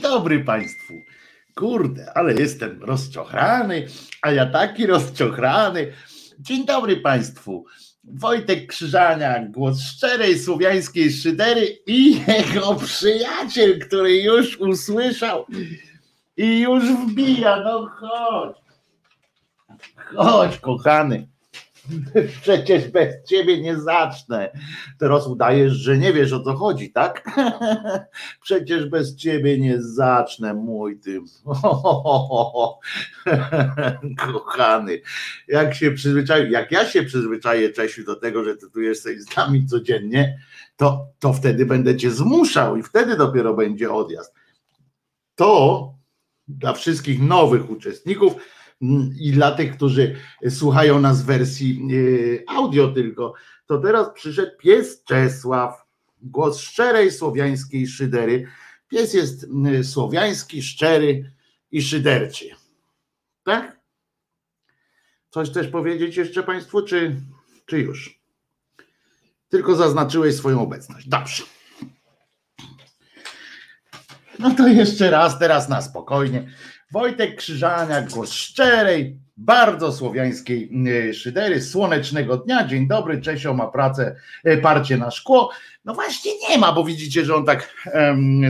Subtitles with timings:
[0.00, 0.94] Dzień dobry Państwu.
[1.54, 3.86] Kurde, ale jestem rozczochrany,
[4.22, 5.92] a ja taki rozczochrany.
[6.38, 7.64] Dzień dobry Państwu.
[8.04, 15.46] Wojtek Krzyżania, głos szczerej słowiańskiej szydery i jego przyjaciel, który już usłyszał
[16.36, 17.60] i już wbija.
[17.64, 18.56] No chodź.
[20.16, 21.28] Chodź, kochany.
[22.42, 24.52] Przecież bez ciebie nie zacznę.
[24.98, 27.30] Teraz udajesz, że nie wiesz o co chodzi, tak?
[28.44, 31.20] Przecież bez ciebie nie zacznę, mój ty.
[34.32, 35.00] Kochany,
[35.48, 39.36] jak się przyzwyczaił, jak ja się przyzwyczaję, Czesiu, do tego, że ty tu jesteś z
[39.36, 40.38] nami codziennie,
[40.76, 44.34] to, to wtedy będę cię zmuszał i wtedy dopiero będzie odjazd.
[45.34, 45.94] To
[46.48, 48.34] dla wszystkich nowych uczestników
[49.20, 50.16] i dla tych, którzy
[50.48, 51.88] słuchają nas w wersji
[52.48, 53.34] e, audio tylko,
[53.66, 55.86] to teraz przyszedł pies Czesław,
[56.22, 58.46] głos szczerej słowiańskiej szydery.
[58.88, 59.46] Pies jest
[59.82, 61.32] słowiański, szczery
[61.70, 62.50] i szyderczy.
[63.44, 63.80] Tak?
[65.30, 67.16] Coś też powiedzieć jeszcze Państwu, czy,
[67.66, 68.20] czy już?
[69.48, 71.08] Tylko zaznaczyłeś swoją obecność.
[71.08, 71.42] Dobrze.
[74.38, 76.50] No to jeszcze raz, teraz na spokojnie.
[76.92, 80.70] Wojtek Krzyżania, głos szczerej, bardzo słowiańskiej
[81.08, 82.66] e, szydery, słonecznego dnia.
[82.66, 85.50] Dzień dobry, Czesio ma pracę, e, parcie na szkło.
[85.84, 87.74] No właśnie nie ma, bo widzicie, że on tak,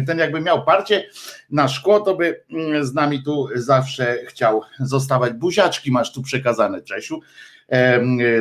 [0.07, 1.07] ten jakby miał parcie
[1.51, 5.33] na szkło, to by mm, z nami tu zawsze chciał zostawać.
[5.33, 7.21] Buziaczki masz tu przekazane, Czesiu.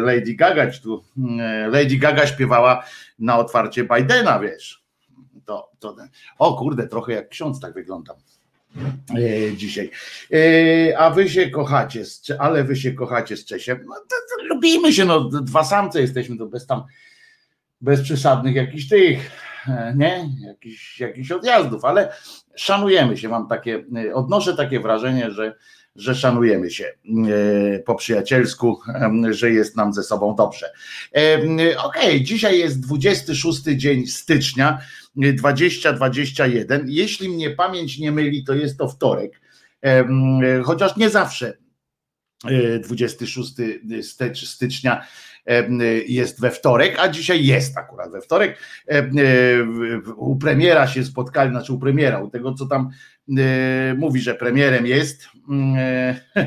[0.02, 2.86] Lady Gaga tu, mm, Lady Gaga śpiewała
[3.20, 4.84] na otwarcie Bidena, wiesz.
[5.46, 5.96] To, to,
[6.38, 8.16] o kurde, trochę jak ksiądz tak wyglądam.
[9.18, 9.92] E, dzisiaj.
[10.34, 12.04] E, a wy się kochacie,
[12.40, 13.80] ale wy się kochacie z Czesiem.
[13.88, 16.84] No, to, to lubimy się, no dwa samce jesteśmy, to bez tam,
[17.82, 19.32] bez przesadnych jakichś tych,
[19.68, 20.30] e, nie,
[21.00, 22.14] jakichś odjazdów, ale
[22.56, 25.56] szanujemy się, mam takie, odnoszę takie wrażenie, że
[25.96, 26.94] że szanujemy się
[27.86, 28.80] po przyjacielsku,
[29.30, 30.72] że jest nam ze sobą dobrze.
[31.12, 34.80] Okej, okay, dzisiaj jest 26 dzień stycznia
[35.16, 36.86] 2021.
[36.88, 39.42] Jeśli mnie pamięć nie myli, to jest to wtorek,
[40.64, 41.58] chociaż nie zawsze
[42.84, 43.54] 26
[44.22, 45.06] e, stycznia
[46.08, 48.58] jest we wtorek, a dzisiaj jest akurat we wtorek.
[48.88, 49.10] E,
[50.16, 52.90] u premiera się spotkali, znaczy u premiera, u tego co tam
[53.38, 55.28] e, mówi, że premierem jest,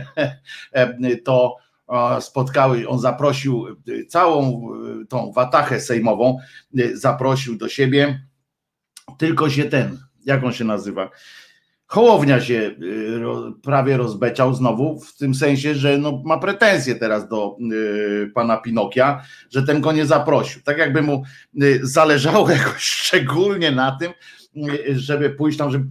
[1.25, 1.57] to
[2.21, 3.65] spotkały, on zaprosił
[4.09, 4.69] całą
[5.09, 6.39] tą watachę sejmową,
[6.95, 8.27] zaprosił do siebie
[9.19, 11.11] tylko się ten, jak on się nazywa?
[11.93, 17.57] Hołownia się y, prawie rozbeciał znowu, w tym sensie, że no, ma pretensje teraz do
[17.73, 20.63] y, pana Pinokia, że ten go nie zaprosił.
[20.63, 21.23] Tak jakby mu
[21.63, 24.13] y, zależało jakoś szczególnie na tym,
[24.93, 25.87] żeby pójść tam, żeby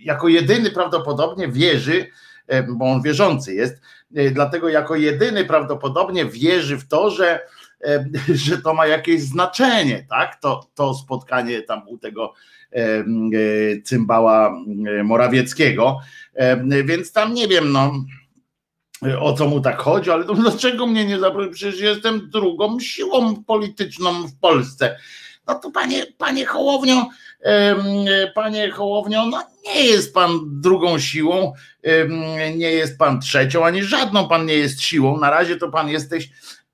[0.00, 2.06] jako jedyny prawdopodobnie wierzy,
[2.54, 3.80] y, bo on wierzący jest,
[4.32, 7.40] dlatego jako jedyny prawdopodobnie wierzy w to, że
[8.44, 10.40] że to ma jakieś znaczenie, tak?
[10.40, 12.34] To, to spotkanie tam u tego
[12.72, 13.04] e,
[13.84, 14.54] cymbała
[15.04, 15.98] Morawieckiego,
[16.84, 17.92] więc tam nie wiem, no
[19.20, 21.52] o co mu tak chodzi, ale dlaczego mnie nie zaprosił?
[21.52, 24.96] Przecież jestem drugą siłą polityczną w Polsce.
[25.46, 27.06] No to panie, panie Hołownio,
[28.34, 31.52] panie Hołownio, no nie jest pan drugą siłą,
[32.56, 35.20] nie jest pan trzecią, ani żadną pan nie jest siłą.
[35.20, 36.30] Na razie to pan jesteś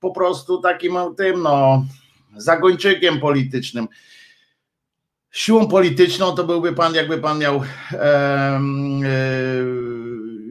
[0.07, 1.85] po prostu takim tym, no,
[2.37, 3.89] zagończykiem politycznym.
[5.31, 7.63] Siłą polityczną to byłby pan, jakby pan miał,
[7.93, 8.61] e, e,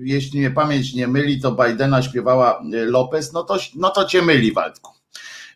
[0.04, 4.52] jeśli mnie pamięć nie myli, to Bidena śpiewała Lopez, no to, no to cię myli,
[4.52, 4.92] Waldku.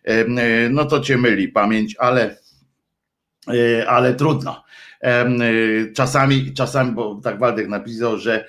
[0.03, 0.25] E,
[0.69, 2.37] no to cię myli pamięć, ale,
[3.47, 4.63] e, ale trudno.
[5.03, 5.25] E,
[5.95, 8.45] czasami, czasami, bo tak Waldek napisał, że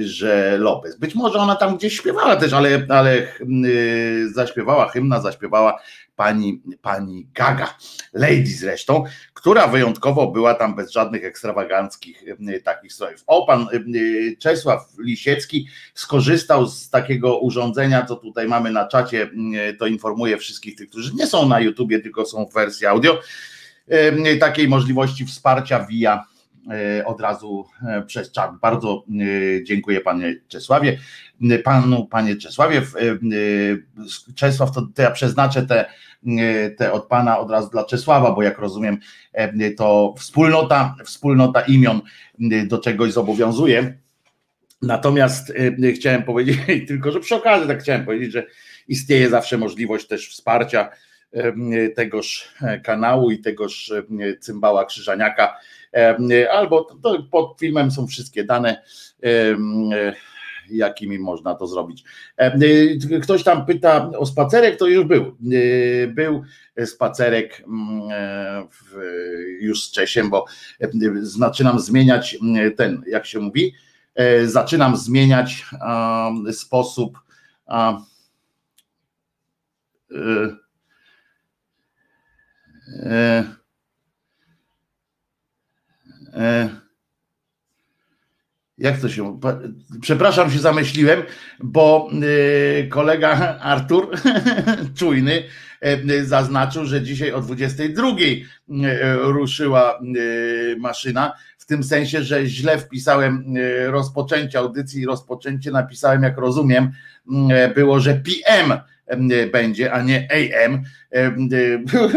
[0.00, 0.98] że Lopez.
[0.98, 3.26] Być może ona tam gdzieś śpiewała też, ale, ale
[3.64, 5.80] y, zaśpiewała hymna, zaśpiewała
[6.16, 7.74] pani, pani Gaga,
[8.12, 13.22] Lady zresztą, która wyjątkowo była tam bez żadnych ekstrawaganckich y, takich strojów.
[13.26, 13.66] O, pan
[14.38, 19.30] Czesław Lisiecki skorzystał z takiego urządzenia, co tutaj mamy na czacie,
[19.78, 23.20] to informuję wszystkich tych, którzy nie są na YouTubie, tylko są w wersji audio,
[24.40, 26.24] takiej możliwości wsparcia via
[27.04, 28.50] od razu e, przez czat.
[28.60, 30.98] Bardzo e, dziękuję panie Czesławie.
[31.64, 32.82] Panu, panie Czesławie,
[34.34, 35.84] Czesław, to ja przeznaczę te,
[36.76, 38.98] te od pana od razu dla Czesława, bo jak rozumiem,
[39.76, 42.00] to wspólnota, wspólnota imion
[42.66, 43.98] do czegoś zobowiązuje.
[44.82, 45.52] Natomiast
[45.94, 46.58] chciałem powiedzieć,
[46.88, 48.46] tylko że przy okazji tak chciałem powiedzieć, że
[48.88, 50.88] istnieje zawsze możliwość też wsparcia
[51.96, 52.54] tegoż
[52.84, 53.92] kanału i tegoż
[54.40, 55.56] cymbała Krzyżaniaka
[56.52, 58.82] albo to, pod filmem są wszystkie dane
[60.70, 62.04] jakimi można to zrobić.
[63.22, 65.36] Ktoś tam pyta o spacerek, to już był.
[66.08, 66.42] Był
[66.84, 67.62] spacerek
[69.60, 70.44] już z Czesiem, bo
[71.20, 72.38] zaczynam zmieniać
[72.76, 73.74] ten, jak się mówi,
[74.44, 75.64] zaczynam zmieniać
[76.52, 77.18] sposób
[80.10, 80.56] E,
[83.02, 83.59] e,
[88.78, 89.40] jak to się.
[90.00, 91.22] Przepraszam, się zamyśliłem,
[91.60, 92.10] bo
[92.82, 94.10] e, kolega Artur,
[94.98, 95.42] czujny,
[96.24, 98.08] zaznaczył, że dzisiaj o 22
[99.22, 100.00] ruszyła
[100.78, 101.32] maszyna.
[101.58, 103.54] W tym sensie, że źle wpisałem
[103.86, 106.90] rozpoczęcie audycji, rozpoczęcie napisałem, jak rozumiem,
[107.74, 108.72] było, że PM
[109.52, 110.82] będzie, a nie AM.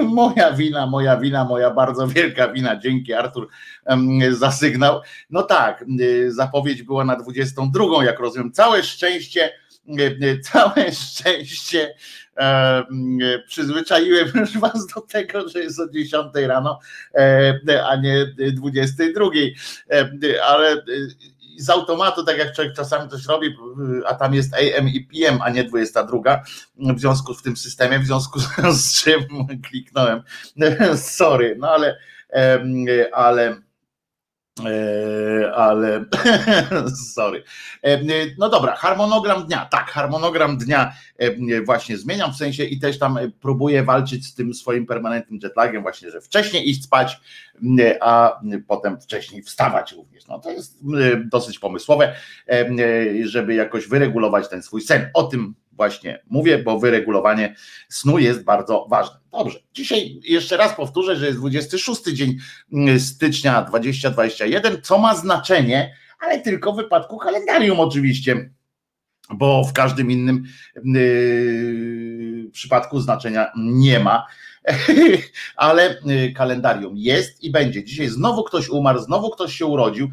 [0.08, 2.80] Moja wina, moja wina, moja bardzo wielka wina.
[2.80, 3.48] Dzięki Artur
[4.32, 5.02] za sygnał.
[5.30, 5.86] No tak,
[6.28, 8.52] zapowiedź była na 22, jak rozumiem.
[8.52, 9.52] Całe szczęście,
[10.52, 11.94] całe szczęście
[13.48, 16.80] przyzwyczaiłem już was do tego, że jest o 10 rano,
[17.86, 19.26] a nie 22.
[20.48, 20.84] Ale
[21.60, 23.56] z automatu, tak jak człowiek czasami coś robi,
[24.06, 26.44] a tam jest AM i PM, a nie 22,
[26.76, 28.40] w związku z tym systemie, w związku
[28.72, 29.24] z czym
[29.64, 30.24] kliknąłem.
[30.96, 31.98] Sorry, no ale,
[33.14, 33.58] ale
[35.56, 36.06] ale
[37.16, 37.44] sorry.
[37.82, 38.00] E,
[38.38, 39.66] no dobra, harmonogram dnia.
[39.66, 44.54] Tak, harmonogram dnia e, właśnie zmieniam w sensie i też tam próbuję walczyć z tym
[44.54, 47.20] swoim permanentnym jetlagiem, właśnie, że wcześniej iść spać,
[48.02, 50.28] a potem wcześniej wstawać również.
[50.28, 50.80] No to jest
[51.32, 52.16] dosyć pomysłowe,
[53.24, 55.10] żeby jakoś wyregulować ten swój sen.
[55.14, 57.56] O tym właśnie mówię, bo wyregulowanie
[57.90, 59.18] snu jest bardzo ważne.
[59.32, 62.38] Dobrze, dzisiaj jeszcze raz powtórzę, że jest 26 dzień
[62.74, 68.50] mm, stycznia 2021, co ma znaczenie, ale tylko w wypadku kalendarium oczywiście,
[69.30, 70.44] bo w każdym innym
[70.86, 74.26] yy, przypadku znaczenia nie ma.
[75.56, 77.84] ale y, kalendarium jest i będzie.
[77.84, 80.12] Dzisiaj znowu ktoś umarł, znowu ktoś się urodził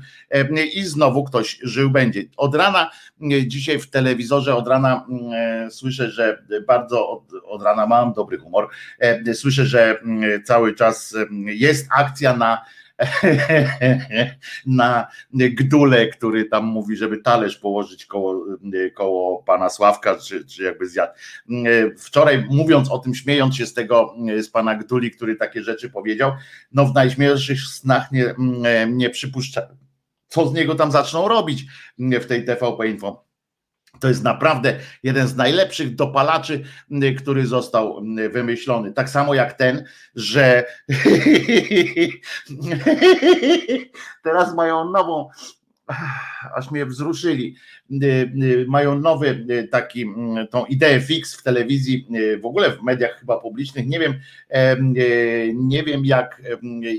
[0.75, 2.23] i znowu ktoś żył będzie.
[2.37, 2.91] Od rana,
[3.33, 8.39] y, dzisiaj w telewizorze, od rana e, słyszę, że bardzo od, od rana mam dobry
[8.39, 8.69] humor.
[8.99, 10.01] E, słyszę, że
[10.45, 11.17] cały czas
[11.47, 12.65] jest akcja na
[14.67, 18.45] na Gdule, który tam mówi, żeby talerz położyć koło,
[18.95, 21.13] koło pana Sławka, czy, czy jakby zjadł.
[21.99, 26.33] Wczoraj mówiąc o tym, śmiejąc się z tego, z pana Gduli, który takie rzeczy powiedział,
[26.73, 28.35] no w najśmielszych snach nie,
[28.89, 29.11] nie
[30.29, 31.67] co z niego tam zaczną robić
[31.99, 33.30] w tej TVP Info
[34.01, 36.63] to jest naprawdę jeden z najlepszych dopalaczy,
[37.19, 38.93] który został wymyślony.
[38.93, 40.65] Tak samo jak ten, że
[44.25, 45.29] teraz mają nową,
[46.57, 47.57] aż mnie wzruszyli,
[48.67, 50.07] mają nowy taki,
[50.51, 52.09] tą ideę fix w telewizji,
[52.43, 54.15] w ogóle w mediach chyba publicznych, nie wiem,
[55.55, 56.43] nie wiem jak,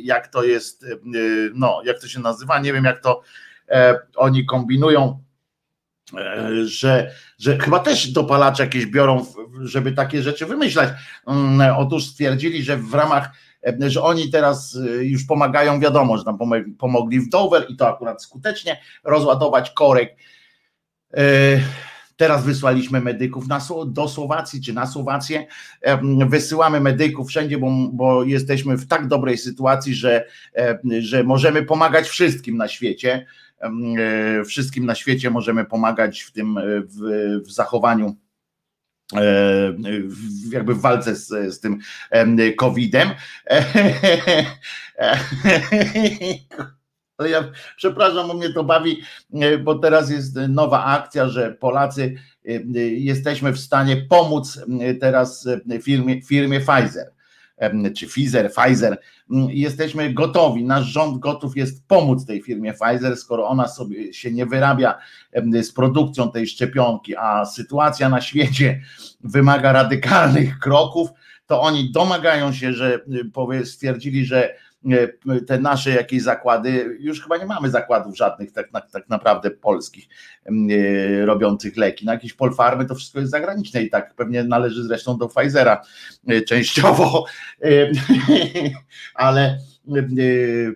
[0.04, 0.86] jak to jest,
[1.54, 3.22] no jak to się nazywa, nie wiem jak to
[4.16, 5.10] oni kombinują.
[5.10, 5.31] E,
[6.64, 9.26] że, że chyba też dopalacze jakieś biorą,
[9.62, 10.90] żeby takie rzeczy wymyślać.
[11.28, 13.30] Mm, otóż stwierdzili, że w ramach,
[13.66, 16.38] e, że oni teraz e, już pomagają, wiadomo, że tam
[16.80, 20.16] pomogli w Dover i to akurat skutecznie rozładować korek.
[22.18, 25.48] Teraz wysłaliśmy medyków na, do Słowacji czy na Słowację.
[26.28, 30.26] Wysyłamy medyków wszędzie, bo, bo jesteśmy w tak dobrej sytuacji, że,
[31.00, 33.51] że możemy pomagać wszystkim na świecie E,
[34.46, 36.98] wszystkim na świecie możemy pomagać w tym, e, w,
[37.46, 38.16] w zachowaniu
[39.16, 39.22] e,
[40.52, 41.80] jakby w walce z, z tym
[42.58, 43.10] COVID-em.
[47.30, 49.02] Ja przepraszam, bo mnie to bawi,
[49.64, 52.16] bo teraz jest nowa akcja, że Polacy
[52.98, 54.60] jesteśmy w stanie pomóc
[55.02, 55.48] teraz
[55.82, 57.14] firmie, firmie Pfizer
[57.98, 58.98] czy Pfizer, Pfizer,
[59.32, 64.32] mm, jesteśmy gotowi, nasz rząd gotów jest pomóc tej firmie Pfizer, skoro ona sobie się
[64.32, 64.98] nie wyrabia
[65.62, 68.82] z produkcją tej szczepionki, a sytuacja na świecie
[69.24, 71.10] wymaga radykalnych kroków,
[71.46, 73.00] to oni domagają się, że
[73.54, 74.56] y, stwierdzili, że
[75.48, 80.08] te nasze jakieś zakłady, już chyba nie mamy zakładów żadnych tak, tak naprawdę polskich
[80.46, 82.06] e, robiących leki.
[82.06, 85.82] Na jakieś polfarmy to wszystko jest zagraniczne i tak pewnie należy zresztą do Pfizera
[86.28, 87.26] e, częściowo,
[89.14, 89.58] ale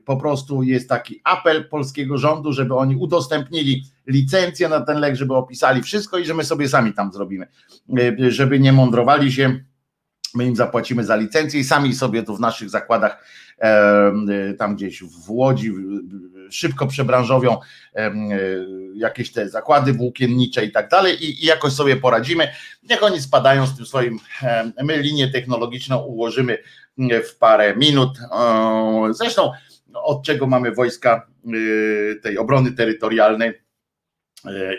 [0.05, 5.35] po prostu jest taki apel polskiego rządu, żeby oni udostępnili licencję na ten lek, żeby
[5.35, 7.47] opisali wszystko i że my sobie sami tam zrobimy,
[8.17, 9.59] żeby nie mądrowali się
[10.35, 13.25] My im zapłacimy za licencję i sami sobie tu w naszych zakładach,
[14.57, 15.73] tam gdzieś w Łodzi,
[16.49, 17.57] szybko przebranżowią
[18.95, 22.47] jakieś te zakłady włókiennicze i tak dalej i jakoś sobie poradzimy.
[22.89, 24.19] Niech oni spadają z tym swoim,
[24.83, 26.57] my linię technologiczną ułożymy
[26.97, 28.17] w parę minut.
[29.11, 29.51] Zresztą
[29.93, 33.64] od czego mamy wojska y, tej obrony terytorialnej y,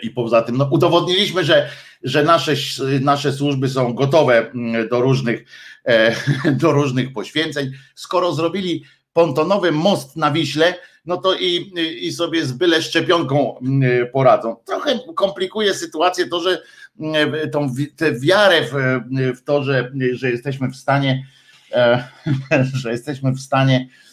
[0.01, 1.69] i poza tym no, udowodniliśmy, że,
[2.03, 2.53] że nasze,
[3.01, 5.45] nasze służby są gotowe mm, do różnych,
[5.85, 6.15] e,
[6.61, 7.71] do różnych poświęceń.
[7.95, 8.83] Skoro zrobili
[9.13, 10.73] pontonowy most na Wiśle,
[11.05, 14.55] no to i, i sobie z byle szczepionką mm, poradzą.
[14.65, 16.61] Trochę komplikuje sytuację to, że
[16.99, 18.99] mm, tą tę wiarę w,
[19.37, 21.27] w to, że, że jesteśmy w stanie,
[21.71, 22.07] e,
[22.81, 24.06] że jesteśmy w stanie e,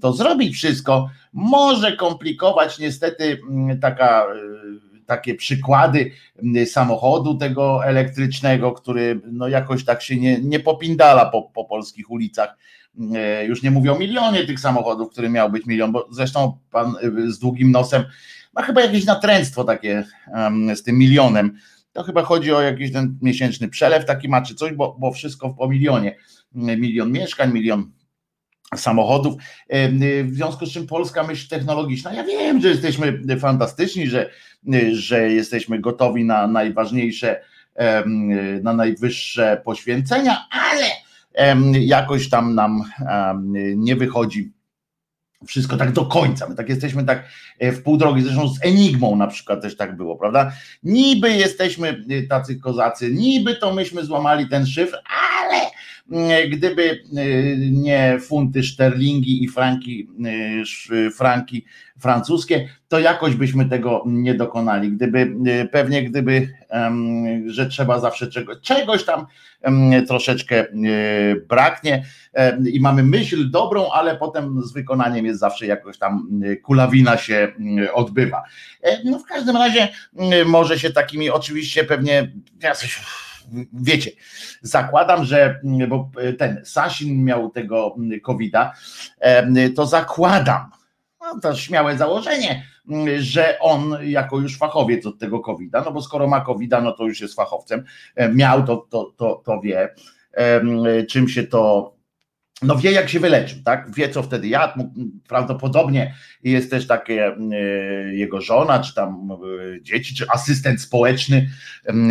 [0.00, 3.40] to zrobić wszystko, może komplikować niestety
[3.80, 4.26] taka
[5.06, 6.10] takie przykłady
[6.66, 12.56] samochodu tego elektrycznego, który no jakoś tak się nie, nie popindala po, po polskich ulicach
[13.14, 16.94] E, już nie mówię o milionie tych samochodów, który miał być milion, bo zresztą pan
[17.02, 18.04] e, z długim nosem
[18.54, 20.04] ma chyba jakieś natręctwo takie
[20.74, 21.56] z tym milionem.
[21.92, 25.50] To chyba chodzi o jakiś ten miesięczny przelew taki ma czy coś, bo, bo wszystko
[25.50, 26.16] po milionie.
[26.54, 27.90] Milion mieszkań, milion
[28.76, 29.34] samochodów.
[29.68, 29.88] E,
[30.24, 34.30] w związku z czym polska myśl technologiczna, ja wiem, że jesteśmy fantastyczni, że,
[34.92, 37.40] że jesteśmy gotowi na najważniejsze,
[38.62, 40.86] na najwyższe poświęcenia, ale
[41.80, 42.84] jakoś tam nam
[43.76, 44.52] nie wychodzi
[45.46, 46.48] wszystko tak do końca.
[46.48, 49.96] My tak jesteśmy tak e, w pół drogi, zresztą z Enigmą na przykład też tak
[49.96, 50.52] było, prawda?
[50.82, 54.98] Niby jesteśmy e, tacy kozacy, niby to myśmy złamali ten szyfr,
[55.40, 55.60] ale
[56.50, 60.08] gdyby e, nie funty szterlingi i franki,
[61.16, 61.64] franki
[61.98, 64.92] francuskie, to jakoś byśmy tego nie dokonali.
[64.92, 65.34] Gdyby
[65.72, 66.48] pewnie gdyby,
[67.46, 68.30] że trzeba zawsze
[68.62, 69.26] czegoś, tam
[70.08, 70.66] troszeczkę
[71.48, 72.04] braknie
[72.72, 76.28] i mamy myśl dobrą, ale potem z wykonaniem jest zawsze jakoś tam
[76.62, 77.52] kulawina się
[77.94, 78.42] odbywa.
[78.82, 79.88] E, no w każdym razie
[80.46, 82.32] może się takimi oczywiście pewnie
[82.62, 83.00] ja coś,
[83.72, 84.10] wiecie,
[84.62, 88.72] zakładam, że bo ten Sasin miał tego COVID-a,
[89.76, 90.70] to zakładam,
[91.20, 92.66] no to śmiałe założenie,
[93.18, 97.04] że on jako już fachowiec od tego covid no bo skoro ma covid no to
[97.04, 97.84] już jest fachowcem,
[98.14, 99.94] e, miał to, to, to, to wie,
[101.08, 101.92] czym się to
[102.62, 103.94] no wie jak się wyleczył, tak?
[103.94, 104.92] Wie co wtedy jadł,
[105.28, 107.34] prawdopodobnie jest też takie e,
[108.14, 111.50] jego żona, czy tam e, dzieci, czy asystent społeczny,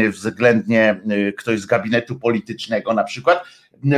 [0.10, 1.02] względnie
[1.38, 3.44] ktoś z gabinetu politycznego na przykład,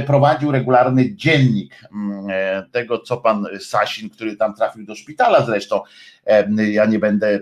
[0.05, 1.81] prowadził regularny dziennik
[2.29, 5.81] e, tego, co pan Sasin, który tam trafił do szpitala zresztą,
[6.25, 7.39] e, ja nie będę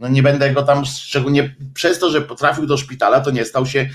[0.00, 3.66] no nie będę go tam szczególnie przez to, że potrafił do szpitala, to nie stał
[3.66, 3.88] się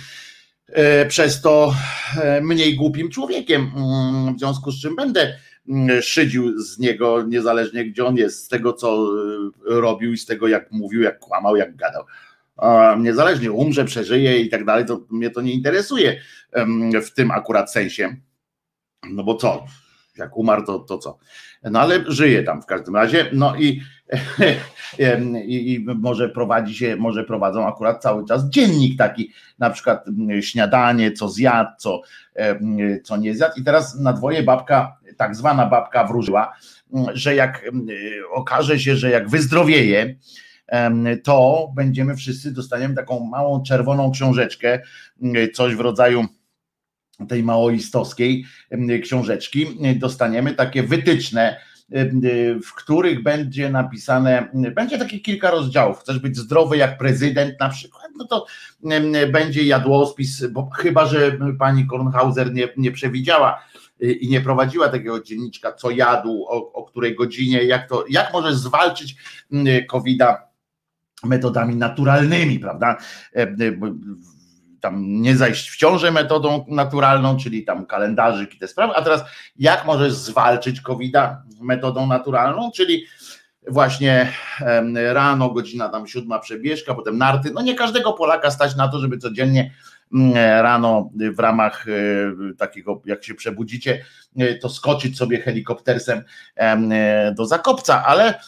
[1.08, 1.74] przez to
[2.42, 5.38] mniej głupim człowiekiem, mm, w związku z czym będę
[5.70, 9.08] mm, szydził z niego, niezależnie gdzie on jest, z tego co
[9.66, 12.04] robił i z tego jak mówił, jak kłamał, jak gadał
[13.00, 16.22] niezależnie umrze, przeżyje i tak dalej, to mnie to nie interesuje
[17.04, 18.16] w tym akurat sensie.
[19.10, 19.66] No bo co?
[20.18, 21.18] Jak umarł, to, to co?
[21.64, 23.30] No ale żyje tam w każdym razie.
[23.34, 23.82] No i,
[25.48, 30.06] i, może prowadzi się, może prowadzą akurat cały czas dziennik taki, na przykład
[30.42, 32.02] śniadanie, co zjadł, co,
[33.04, 33.60] co nie zjadł.
[33.60, 36.54] I teraz na dwoje babka, tak zwana babka wróżyła,
[37.14, 37.72] że jak
[38.34, 40.16] okaże się, że jak wyzdrowieje,
[41.24, 44.80] to będziemy wszyscy dostaniemy taką małą czerwoną książeczkę,
[45.54, 46.26] coś w rodzaju
[47.30, 48.46] tej maoistowskiej
[49.04, 49.68] książeczki,
[50.00, 51.58] dostaniemy takie wytyczne,
[52.66, 56.00] w których będzie napisane, będzie takie kilka rozdziałów.
[56.00, 58.46] Chcesz być zdrowy jak prezydent na przykład, no to
[59.32, 63.62] będzie jadłospis, bo chyba, że pani Kornhauser nie, nie przewidziała
[64.04, 68.34] y, i nie prowadziła takiego dzienniczka, co jadł, o, o której godzinie, jak to, jak
[68.34, 69.16] możesz zwalczyć
[69.88, 70.48] COVID-a
[71.24, 72.98] metodami naturalnymi, prawda?
[74.86, 79.24] Tam nie zajść w ciążę metodą naturalną, czyli tam kalendarzyk i te sprawy, a teraz
[79.56, 81.16] jak możesz zwalczyć covid
[81.62, 83.06] metodą naturalną, czyli
[83.68, 84.32] właśnie
[85.14, 89.18] rano, godzina tam siódma przebieżka, potem narty, no nie każdego Polaka stać na to, żeby
[89.18, 89.72] codziennie
[90.62, 94.06] rano w ramach e, takiego, jak się przebudzicie,
[94.38, 96.24] e, to skoczyć sobie helikoptersem
[96.56, 98.40] e, do Zakopca, ale,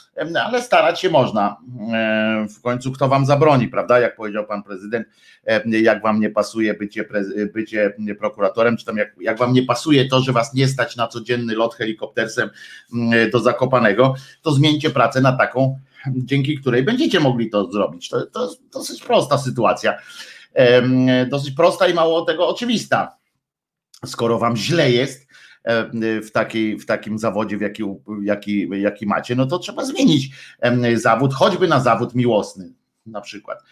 [0.45, 1.57] ale starać się można.
[2.57, 3.99] W końcu kto wam zabroni, prawda?
[3.99, 5.07] Jak powiedział pan prezydent,
[5.65, 7.05] jak wam nie pasuje bycie,
[7.53, 11.07] bycie prokuratorem, czy tam jak, jak wam nie pasuje to, że was nie stać na
[11.07, 12.49] codzienny lot helikoptersem
[13.31, 18.09] do Zakopanego, to zmieńcie pracę na taką, dzięki której będziecie mogli to zrobić.
[18.09, 19.97] To, to jest dosyć prosta sytuacja.
[21.29, 23.17] Dosyć prosta i mało tego oczywista.
[24.05, 25.27] Skoro wam źle jest,
[26.23, 27.83] w, takiej, w takim zawodzie, w jaki,
[28.21, 30.29] jaki, jaki macie, no to trzeba zmienić
[30.95, 32.73] zawód, choćby na zawód miłosny
[33.05, 33.63] na przykład.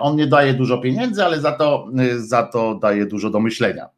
[0.00, 3.88] On nie daje dużo pieniędzy, ale za to, za to daje dużo do myślenia.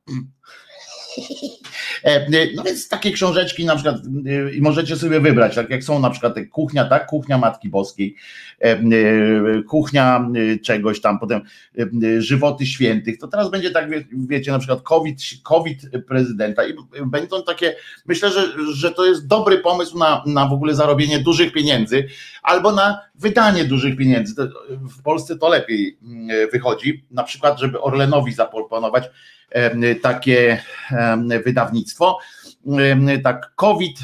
[2.04, 3.97] E, no więc takie książeczki na przykład
[4.54, 8.16] i możecie sobie wybrać, tak jak są na przykład kuchnia, tak, kuchnia Matki Boskiej,
[8.61, 8.82] e, e,
[9.68, 10.28] kuchnia
[10.62, 11.40] czegoś tam, potem
[12.18, 13.88] żywoty świętych, to teraz będzie tak,
[14.28, 15.78] wiecie, na przykład COVID, COVID
[16.09, 16.75] prezydenta i
[17.06, 21.52] będą takie, myślę, że, że to jest dobry pomysł na, na w ogóle zarobienie dużych
[21.52, 22.09] pieniędzy
[22.42, 24.34] albo na wydanie dużych pieniędzy.
[24.70, 25.99] W Polsce to lepiej
[26.52, 29.11] wychodzi, na przykład, żeby Orlenowi zaproponować
[30.02, 30.62] takie
[31.44, 32.18] wydawnictwo,
[33.25, 33.99] tak COVID,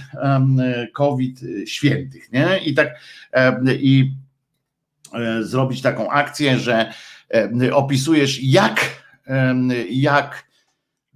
[0.94, 2.58] COVID świętych, nie?
[2.58, 3.00] I tak
[3.80, 4.12] i
[5.14, 6.92] e, zrobić taką akcję, że
[7.72, 9.02] opisujesz jak,
[9.90, 10.44] jak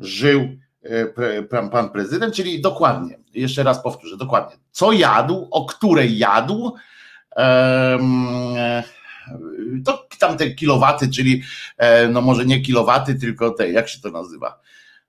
[0.01, 0.49] żył
[0.83, 6.75] e, pan prezydent, czyli dokładnie, jeszcze raz powtórzę, dokładnie, co jadł, o której jadł,
[9.85, 11.43] to tam te kilowaty, czyli
[11.77, 14.61] e, no może nie kilowaty, tylko te, jak się to nazywa?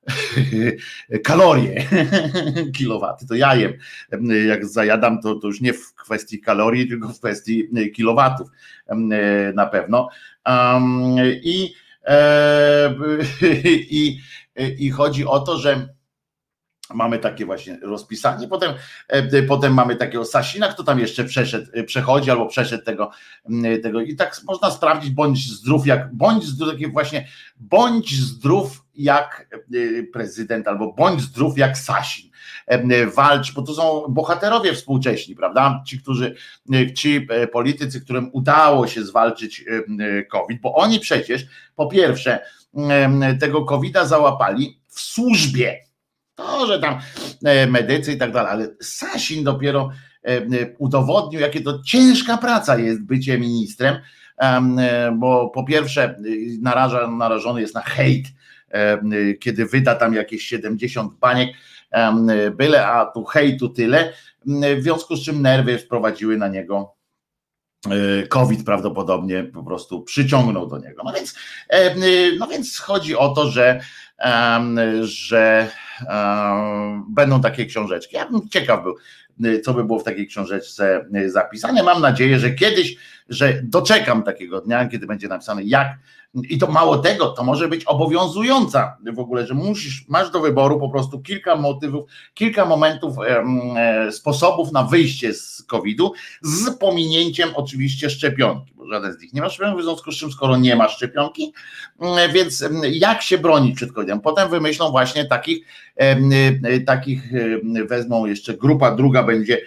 [1.24, 1.88] Kalorie,
[2.78, 3.74] kilowaty, to ja jem.
[4.48, 8.50] Jak zajadam, to, to już nie w kwestii kalorii, tylko w kwestii kilowatów
[9.54, 10.10] na pewno.
[11.44, 11.74] I,
[12.06, 12.96] e,
[14.00, 14.20] i,
[14.78, 15.88] i chodzi o to, że
[16.94, 18.74] mamy takie właśnie rozpisanie, potem,
[19.08, 23.12] e, potem mamy takiego Sasina, kto tam jeszcze przeszedł, e, przechodzi albo przeszedł tego,
[23.84, 30.04] tego i tak można sprawdzić, bądź zdrów jak, bądź zdrów, właśnie, bądź zdrów jak e,
[30.04, 32.34] prezydent, albo bądź zdrów jak Sasin.
[33.16, 35.84] Walcz, bo to są bohaterowie współcześni, prawda?
[35.88, 36.36] Ci, którzy,
[36.96, 39.66] ci politycy, którym udało się zwalczyć
[40.32, 42.40] COVID, bo oni przecież po pierwsze
[43.40, 45.80] tego COVID-a załapali w służbie
[46.36, 47.00] to, że tam
[47.46, 49.90] e, medycy i tak dalej, ale Sasin dopiero
[50.24, 50.44] e, e,
[50.78, 53.96] udowodnił, jakie to ciężka praca jest bycie ministrem,
[55.14, 56.20] bo po pierwsze
[56.62, 58.28] naraża, narażony jest na hejt,
[59.40, 61.50] kiedy wyda tam jakieś 70 baniek,
[62.56, 64.14] byle, a tu hejtu tyle,
[64.78, 66.96] w związku z czym nerwy wprowadziły na niego
[68.30, 71.02] COVID prawdopodobnie po prostu przyciągnął do niego.
[71.06, 71.36] No więc,
[72.40, 73.82] no więc chodzi o to, że
[75.02, 75.70] że
[77.10, 78.16] będą takie książeczki.
[78.16, 78.96] Ja bym ciekaw był,
[79.64, 81.84] co by było w takiej książeczce zapisane.
[81.84, 82.96] Mam nadzieję, że kiedyś,
[83.30, 85.98] że doczekam takiego dnia, kiedy będzie napisane, jak
[86.50, 90.80] i to mało tego, to może być obowiązująca w ogóle, że musisz, masz do wyboru
[90.80, 98.10] po prostu kilka motywów, kilka momentów, e, sposobów na wyjście z COVID-u, z pominięciem oczywiście
[98.10, 100.90] szczepionki, bo żaden z nich nie ma szczepionki, w związku z czym, skoro nie ma
[100.90, 101.54] szczepionki,
[102.00, 104.22] mm, więc jak się bronić przed COVID-em?
[104.22, 107.32] Potem wymyślą właśnie takich, e, takich
[107.90, 109.62] wezmą jeszcze grupa, druga będzie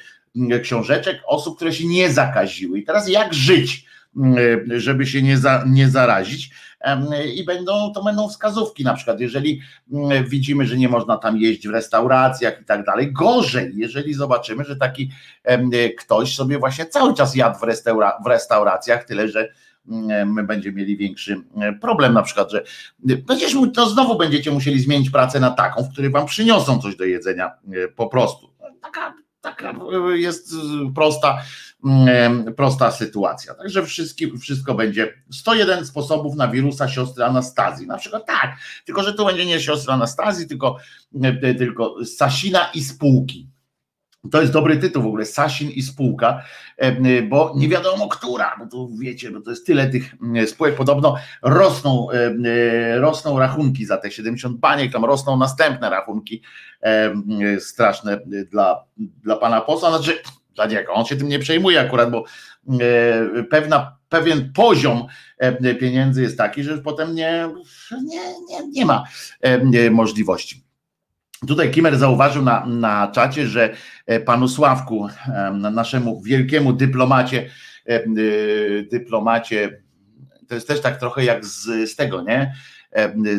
[0.63, 2.79] książeczek osób, które się nie zakaziły.
[2.79, 3.87] I teraz jak żyć?
[4.17, 6.51] E, żeby się nie, za, nie zarazić.
[7.35, 9.61] I będą, to będą wskazówki, na przykład, jeżeli
[9.93, 13.13] mm, widzimy, że nie można tam jeść w restauracjach i tak dalej.
[13.13, 15.11] Gorzej, jeżeli zobaczymy, że taki
[15.99, 19.53] ktoś sobie właśnie cały czas jadł w, restaura, w restauracjach, tyle że
[19.89, 21.43] mm, my będziemy mieli większy
[21.81, 22.65] problem, na przykład, że
[23.27, 27.05] przecież to znowu będziecie musieli zmienić pracę na taką, w której wam przyniosą coś do
[27.05, 28.51] jedzenia e, po prostu.
[28.83, 29.15] Taka,
[29.55, 29.75] taka
[30.15, 30.55] jest
[30.95, 31.39] prosta
[31.85, 33.55] Mm, prosta sytuacja.
[33.55, 33.87] Także
[34.41, 37.87] wszystko, będzie 101 sposobów na wirusa siostry Anastazji.
[37.87, 40.77] Na przykład tak, tylko że tu będzie nie siostra Anastazji, tylko,
[41.23, 43.49] e, tylko Sasina i spółki.
[44.33, 46.43] To jest dobry tytuł w ogóle, Sasin i spółka,
[46.77, 50.15] e, bo nie wiadomo która, bo tu wiecie, bo to jest tyle tych
[50.47, 56.43] spółek, podobno rosną, e, rosną rachunki za te 70 baniek, tam rosną następne rachunki
[57.59, 60.19] straszne dla, dla pana posła, znaczy
[60.57, 60.93] dla niego.
[60.93, 62.25] On się tym nie przejmuje akurat, bo
[62.81, 65.07] e, pewna, pewien poziom
[65.39, 67.49] e, pieniędzy jest taki, że potem nie,
[68.03, 69.05] nie, nie, nie ma
[69.41, 70.66] e, możliwości.
[71.47, 73.75] Tutaj Kimer zauważył na, na czacie, że
[74.25, 75.09] panu Sławku,
[75.73, 77.51] naszemu wielkiemu dyplomacie,
[78.91, 79.83] dyplomacie,
[80.49, 82.55] to jest też tak trochę jak z, z tego, nie?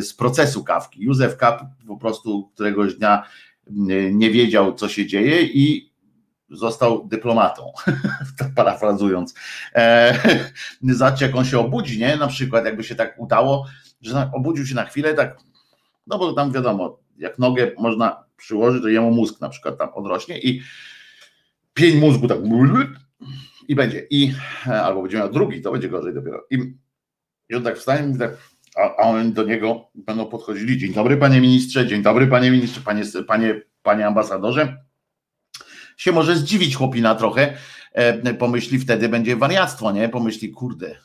[0.00, 1.02] Z procesu kawki.
[1.02, 3.22] Józef Kap po prostu któregoś dnia
[4.12, 5.92] nie wiedział, co się dzieje i
[6.50, 7.72] został dyplomatą,
[8.38, 9.34] tak parafrazując.
[9.74, 10.14] E,
[10.82, 12.16] zobaczcie, jak on się obudzi, nie?
[12.16, 13.66] Na przykład, jakby się tak udało,
[14.00, 15.38] że obudził się na chwilę, tak,
[16.06, 20.38] no bo tam wiadomo, jak nogę można przyłożyć, to jemu mózg na przykład tam odrośnie
[20.38, 20.62] i
[21.74, 22.38] pień mózgu tak
[23.68, 24.06] i będzie.
[24.10, 24.32] I
[24.64, 26.46] albo będzie miał drugi, to będzie gorzej dopiero.
[26.50, 26.58] I
[27.48, 28.30] I on tak wstaje i tak,
[28.76, 30.78] a, a oni do niego będą podchodzili.
[30.78, 34.84] Dzień dobry, panie ministrze, dzień dobry, panie ministrze, panie, panie, panie ambasadorze.
[35.96, 37.56] Się może zdziwić chłopina trochę,
[37.92, 40.08] e, pomyśli wtedy będzie wariactwo, nie?
[40.08, 40.98] Pomyśli, kurde,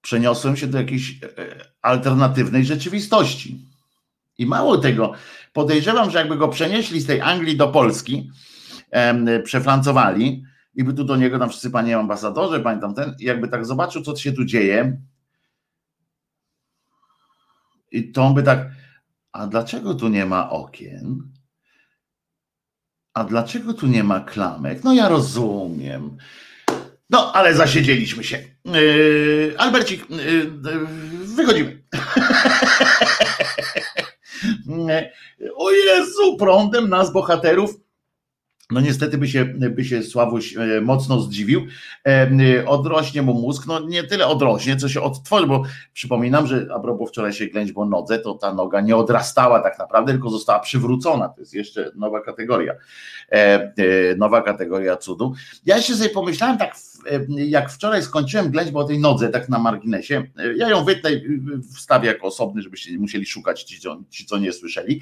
[0.00, 1.26] przeniosłem się do jakiejś e,
[1.82, 3.73] alternatywnej rzeczywistości.
[4.38, 5.12] I mało tego,
[5.52, 8.30] podejrzewam, że jakby go przenieśli z tej Anglii do Polski,
[9.44, 10.44] przefrancowali
[10.74, 14.16] i by tu do niego tam wszyscy panie ambasadorze, pamiętam ten, jakby tak zobaczył, co
[14.16, 14.96] się tu dzieje,
[17.94, 18.70] i to on by tak,
[19.32, 21.32] a dlaczego tu nie ma okien?
[23.14, 24.84] A dlaczego tu nie ma klamek?
[24.84, 26.16] No ja rozumiem.
[27.10, 28.44] No, ale zasiedzieliśmy się.
[28.64, 30.50] Yy, Albercik, yy,
[31.36, 31.82] wychodzimy.
[35.56, 37.84] o Jezu, prądem nas bohaterów.
[38.70, 41.66] No niestety by się, by się Sławuś e, mocno zdziwił,
[42.06, 46.80] e, odrośnie mu mózg, no nie tyle odrośnie, co się odtworzy, bo przypominam, że a
[46.80, 51.28] propos wczorajszej ględźby o nodze, to ta noga nie odrastała tak naprawdę, tylko została przywrócona,
[51.28, 52.72] to jest jeszcze nowa kategoria,
[53.30, 53.72] e,
[54.16, 55.34] nowa kategoria cudu.
[55.66, 56.76] Ja jeszcze sobie pomyślałem tak,
[57.28, 60.22] jak wczoraj skończyłem ględźbę o tej nodze, tak na marginesie,
[60.56, 61.10] ja ją wytnę,
[61.74, 65.00] wstawię jako osobny, żebyście nie musieli szukać ci, ci, co nie słyszeli,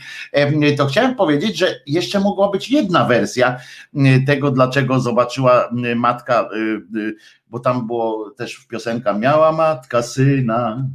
[0.76, 3.60] to chciałem powiedzieć, że jeszcze mogła być jedna wersja,
[4.26, 6.48] tego, dlaczego zobaczyła matka,
[7.46, 10.88] bo tam było też piosenka, miała matka syna,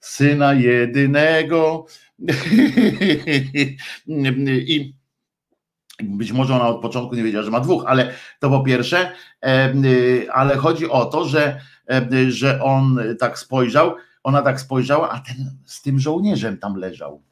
[0.00, 1.86] syna jedynego.
[4.66, 4.94] I
[6.02, 9.12] być może ona od początku nie wiedziała, że ma dwóch, ale to po pierwsze,
[10.32, 11.60] ale chodzi o to, że,
[12.28, 17.22] że on tak spojrzał, ona tak spojrzała, a ten z tym żołnierzem tam leżał.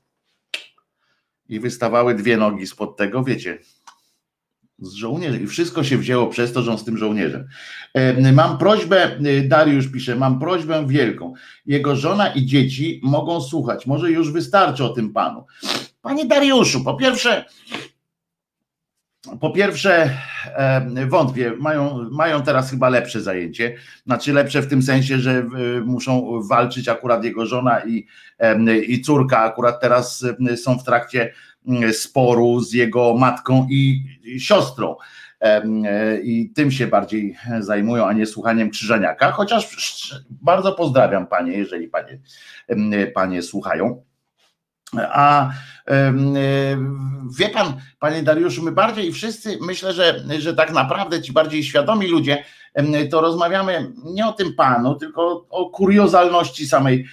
[1.49, 3.59] I wystawały dwie nogi spod tego, wiecie,
[4.79, 5.45] z żołnierzem.
[5.45, 7.49] I wszystko się wzięło przez to, że on z tym żołnierzem.
[8.33, 11.35] Mam prośbę, y, Dariusz pisze, mam prośbę wielką.
[11.67, 13.87] Jego żona i dzieci mogą słuchać.
[13.87, 15.45] Może już wystarczy o tym panu.
[16.03, 17.45] Panie Dariuszu, po pierwsze,
[19.41, 20.11] po pierwsze,
[21.09, 23.75] wątpię, mają, mają teraz chyba lepsze zajęcie.
[24.07, 25.47] Znaczy lepsze w tym sensie, że
[25.85, 28.07] muszą walczyć akurat jego żona i,
[28.89, 29.39] i córka.
[29.39, 30.25] Akurat teraz
[30.57, 31.33] są w trakcie
[31.93, 34.05] sporu z jego matką i
[34.39, 34.97] siostrą.
[36.23, 39.33] I tym się bardziej zajmują, a nie słuchaniem krzyżaniaka.
[39.33, 39.69] Chociaż
[40.31, 42.19] bardzo pozdrawiam panie, jeżeli panie,
[43.15, 44.03] panie słuchają.
[44.97, 45.51] A
[47.39, 52.07] wie pan, panie Dariuszu, my bardziej wszyscy myślę, że, że tak naprawdę ci bardziej świadomi
[52.07, 52.45] ludzie
[53.11, 57.07] to rozmawiamy nie o tym panu, tylko o kuriozalności samej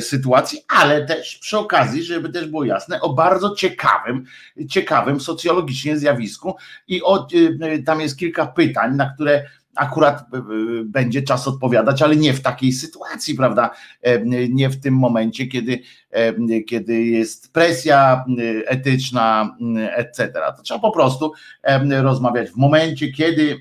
[0.00, 4.24] sytuacji, ale też przy okazji, żeby też było jasne, o bardzo ciekawym,
[4.70, 6.56] ciekawym socjologicznie zjawisku
[6.88, 9.44] i o, y, tam jest kilka pytań, na które
[9.76, 13.70] akurat y, y, będzie czas odpowiadać, ale nie w takiej sytuacji, prawda?
[14.48, 15.80] Nie w tym momencie, kiedy,
[16.68, 18.24] kiedy jest presja
[18.66, 19.56] etyczna,
[19.96, 20.32] etc.
[20.56, 21.32] To trzeba po prostu
[22.02, 23.56] rozmawiać w momencie, kiedy,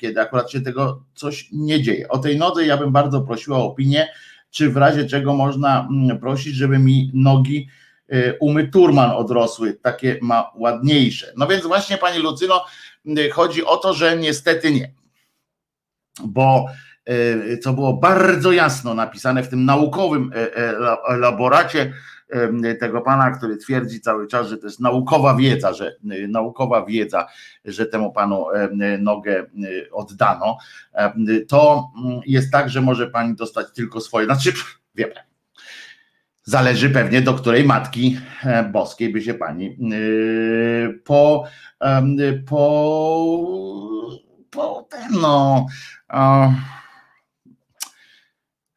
[0.00, 2.08] kiedy akurat się tego coś nie dzieje.
[2.08, 4.08] O tej nodze ja bym bardzo prosił o opinię,
[4.50, 5.88] czy w razie czego można
[6.20, 7.68] prosić, żeby mi nogi
[8.40, 11.32] umy turman odrosły, takie ma ładniejsze.
[11.36, 12.64] No więc właśnie Pani Lucyno,
[13.32, 15.01] chodzi o to, że niestety nie
[16.20, 16.66] bo
[17.04, 21.92] e, co było bardzo jasno napisane w tym naukowym e, e, elaboracie
[22.80, 25.96] tego pana, który twierdzi cały czas, że to jest naukowa wiedza, że
[26.28, 27.26] naukowa wiedza,
[27.64, 28.46] że temu panu
[28.98, 29.46] nogę
[29.92, 30.58] oddano,
[31.48, 34.52] to mm, jest tak, że może pani dostać tylko swoje, znaczy
[34.94, 35.26] wie pani,
[36.44, 38.18] zależy pewnie do której matki
[38.72, 39.76] boskiej by się pani
[41.04, 41.44] po,
[42.48, 43.46] po,
[44.50, 45.66] po ten no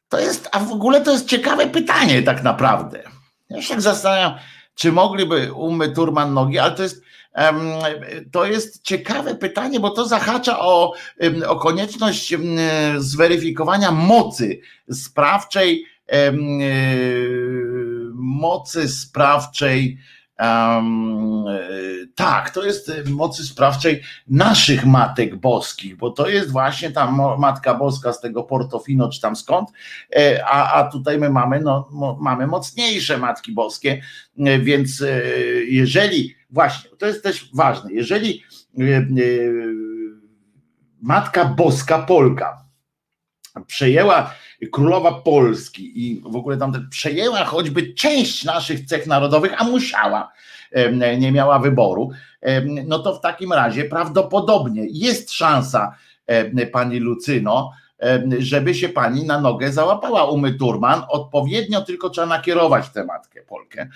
[0.08, 3.02] to jest, a w ogóle to jest ciekawe pytanie tak naprawdę.
[3.50, 4.34] Ja się tak zastanawiam,
[4.74, 7.02] czy mogliby umy Turman nogi, ale to jest,
[8.32, 10.92] to jest ciekawe pytanie, bo to zahacza o,
[11.46, 12.34] o konieczność
[12.96, 15.86] zweryfikowania mocy sprawczej,
[18.14, 19.98] mocy sprawczej
[20.40, 21.44] Um,
[22.14, 28.12] tak, to jest mocy sprawczej naszych matek boskich, bo to jest właśnie ta matka boska
[28.12, 29.70] z tego Portofino, czy tam skąd,
[30.16, 31.88] e, a, a tutaj my mamy, no,
[32.20, 34.02] mamy mocniejsze matki boskie,
[34.38, 35.04] e, więc
[35.68, 38.42] jeżeli, właśnie, to jest też ważne, jeżeli
[41.02, 42.66] matka boska Polka
[43.66, 44.34] przejęła
[44.72, 50.32] królowa Polski i w ogóle tam przejęła choćby część naszych cech narodowych, a musiała,
[51.18, 52.10] nie miała wyboru,
[52.86, 55.94] no to w takim razie prawdopodobnie jest szansa,
[56.72, 57.72] pani Lucyno,
[58.38, 61.02] żeby się pani na nogę załapała umy turman.
[61.08, 63.88] Odpowiednio tylko trzeba nakierować tę matkę Polkę,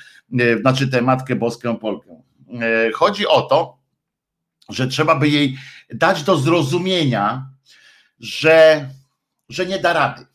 [0.60, 2.22] znaczy tę matkę boską Polkę.
[2.94, 3.78] Chodzi o to,
[4.68, 5.56] że trzeba by jej
[5.94, 7.46] dać do zrozumienia,
[8.20, 8.88] że,
[9.48, 10.26] że nie da rady.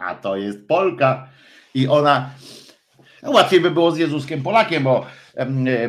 [0.00, 1.28] A to jest Polka
[1.74, 2.30] i ona.
[3.22, 5.06] No łatwiej by było z Jezuskiem Polakiem, bo,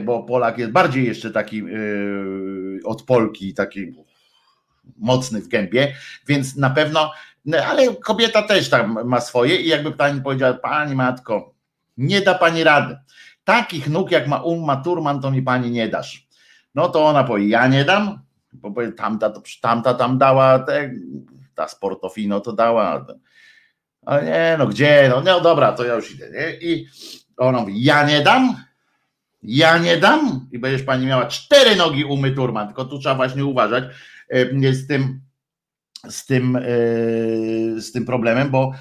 [0.06, 3.94] bo Polak jest bardziej jeszcze taki yy, od Polki, taki
[4.98, 5.94] mocny w gębie,
[6.28, 7.12] więc na pewno,
[7.46, 11.54] no, ale kobieta też tam ma swoje i jakby pani powiedziała, pani matko,
[11.98, 12.98] nie da pani rady.
[13.44, 16.28] Takich nóg jak ma Umma Turman, to mi pani nie dasz.
[16.76, 18.20] No to ona powie, ja nie dam,
[18.54, 20.92] bo tamta, tamta tam dała, te,
[21.56, 23.06] ta Sportofino to dała,
[24.06, 26.70] ale nie, no gdzie, no, no dobra, to ja już idę, nie?
[26.72, 26.88] I
[27.38, 28.56] ona mówi, ja nie dam,
[29.44, 30.48] ja nie dam.
[30.52, 33.84] I będziesz pani miała cztery nogi umy Turman, tylko tu trzeba właśnie uważać
[34.72, 35.22] z tym,
[36.10, 36.62] z tym, e,
[37.82, 38.72] z tym problemem, bo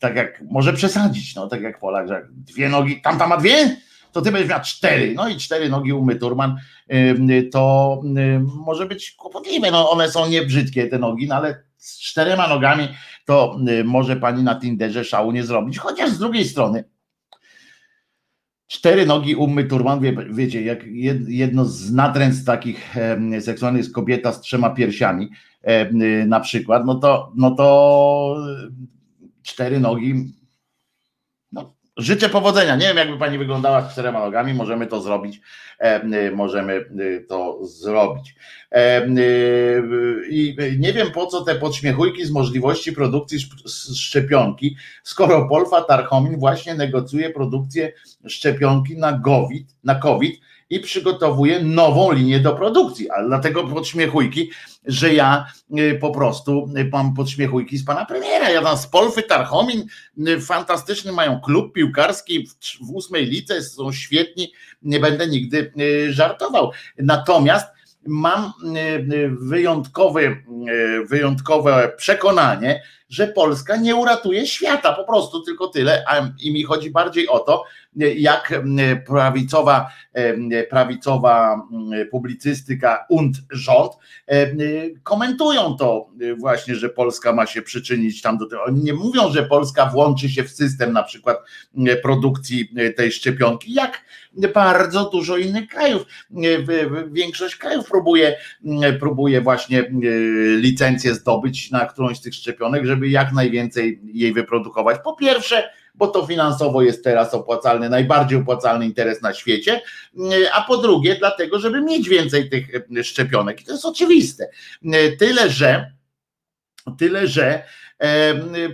[0.00, 3.76] tak jak może przesadzić, no tak jak Polak, że dwie nogi, tamta ma dwie,
[4.12, 6.56] to ty będziesz miał cztery, no i cztery nogi umy Turman,
[7.52, 8.00] to
[8.44, 12.88] może być kłopotliwe, no one są nie brzydkie te nogi, no ale z czterema nogami
[13.24, 16.84] to może pani na Tinderze szału nie zrobić, chociaż z drugiej strony
[18.66, 20.86] cztery nogi ummy turban, wie, wiecie, jak
[21.28, 22.94] jedno z natręstw takich
[23.40, 25.30] seksualnych jest kobieta z trzema piersiami
[26.26, 28.36] na przykład, no to, no to
[29.42, 30.34] cztery nogi
[31.96, 32.76] Życzę powodzenia.
[32.76, 34.54] Nie wiem, jakby pani wyglądała z czterema nogami.
[34.54, 35.40] Możemy to zrobić.
[35.78, 38.34] E, możemy e, to zrobić.
[38.70, 39.06] E,
[40.30, 43.38] I nie wiem, po co te podśmiechujki z możliwości produkcji
[43.96, 47.92] szczepionki, skoro Polfa Tarchomin właśnie negocjuje produkcję
[48.26, 53.10] szczepionki na COVID, na COVID i przygotowuje nową linię do produkcji.
[53.10, 54.50] Ale dlatego podśmiechujki,
[54.86, 55.46] że ja
[55.78, 58.50] y, po prostu y, mam podśmiechujki z pana premiera.
[58.50, 59.86] Ja tam z Polfy Tarchomin,
[60.28, 62.48] y, fantastyczny mają klub piłkarski
[62.80, 65.72] w ósmej lice, są świetni, nie będę nigdy
[66.10, 66.70] żartował.
[66.98, 67.66] Natomiast
[68.06, 68.52] mam
[69.40, 70.44] wyjątkowy,
[71.08, 76.04] wyjątkowe przekonanie, że Polska nie uratuje świata, po prostu tylko tyle.
[76.40, 77.64] I mi chodzi bardziej o to,
[78.16, 78.62] jak
[79.06, 79.90] prawicowa,
[80.70, 81.62] prawicowa
[82.10, 83.92] publicystyka und rząd
[85.02, 88.64] komentują to właśnie, że Polska ma się przyczynić tam do tego.
[88.64, 91.38] Oni nie mówią, że Polska włączy się w system na przykład
[92.02, 94.04] produkcji tej szczepionki, jak
[94.54, 96.06] bardzo dużo innych krajów.
[97.12, 98.36] Większość krajów próbuje,
[99.00, 99.90] próbuje właśnie
[100.56, 105.00] licencję zdobyć na którąś z tych szczepionek, żeby jak najwięcej jej wyprodukować.
[105.04, 109.80] Po pierwsze, bo to finansowo jest teraz opłacalny, najbardziej opłacalny interes na świecie,
[110.52, 112.66] a po drugie, dlatego, żeby mieć więcej tych
[113.02, 113.60] szczepionek.
[113.60, 114.48] I to jest oczywiste.
[115.18, 115.92] Tyle, że
[116.98, 117.62] tyle, że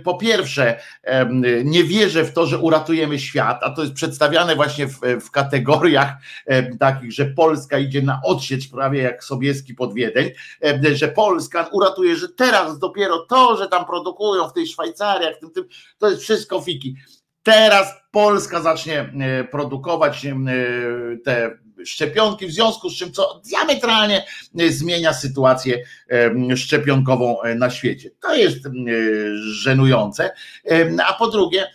[0.03, 0.79] po pierwsze,
[1.63, 6.13] nie wierzę w to, że uratujemy świat, a to jest przedstawiane właśnie w, w kategoriach
[6.79, 10.31] takich, że Polska idzie na odsiecz prawie jak Sobieski pod Wiedeń,
[10.93, 15.51] że Polska uratuje, że teraz dopiero to, że tam produkują w tej Szwajcarii, w tym,
[15.51, 15.65] tym,
[15.97, 16.95] to jest wszystko fiki.
[17.43, 20.35] Teraz Polska zacznie e, produkować e,
[21.25, 24.25] te szczepionki, w związku z czym co diametralnie
[24.59, 25.83] e, zmienia sytuację
[26.55, 28.09] szczepionkową na świecie.
[28.21, 28.59] To jest
[29.41, 30.31] żenujące.
[31.07, 31.67] A po drugie,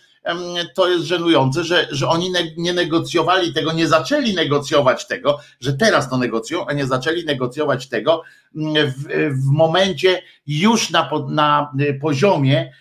[0.73, 6.09] to jest żenujące, że, że oni nie negocjowali tego, nie zaczęli negocjować tego, że teraz
[6.09, 8.23] to negocjują, a nie zaczęli negocjować tego
[8.55, 12.71] w, w momencie już na, na poziomie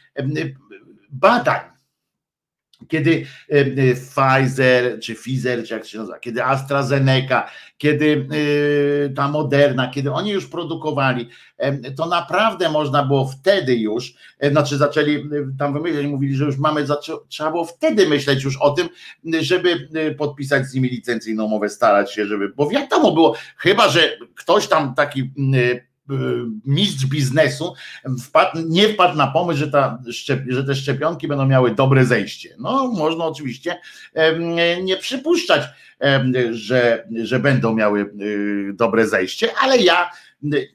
[1.10, 1.75] badań
[2.88, 7.46] kiedy e, e, Pfizer, czy Pfizer, czy jak się nazywa, kiedy AstraZeneca,
[7.78, 8.28] kiedy
[9.06, 11.28] e, ta Moderna, kiedy oni już produkowali,
[11.96, 14.14] to naprawdę można było wtedy już,
[14.50, 15.24] znaczy zaczęli
[15.58, 16.84] tam wymyśleć, mówili, że już mamy,
[17.28, 18.88] trzeba było wtedy myśleć już o tym,
[19.40, 24.68] żeby podpisać z nimi licencyjną umowę, starać się, żeby, bo wiadomo było, chyba, że ktoś
[24.68, 25.30] tam taki
[26.64, 27.74] mistrz biznesu
[28.24, 29.98] wpadł, nie wpadł na pomysł, że, ta,
[30.48, 32.56] że te szczepionki będą miały dobre zejście.
[32.58, 33.80] No, można oczywiście
[34.82, 35.62] nie przypuszczać,
[36.50, 40.10] że, że będą miały y, dobre zejście, ale ja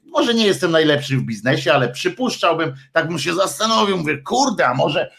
[0.04, 4.74] może nie jestem najlepszy w biznesie, ale przypuszczałbym, tak bym się zastanowił, mówię, kurde, a
[4.74, 5.10] może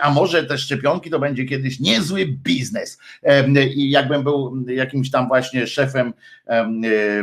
[0.00, 2.98] a może te szczepionki to będzie kiedyś niezły biznes.
[3.74, 6.12] I jakbym był jakimś tam właśnie szefem
[6.46, 6.64] e,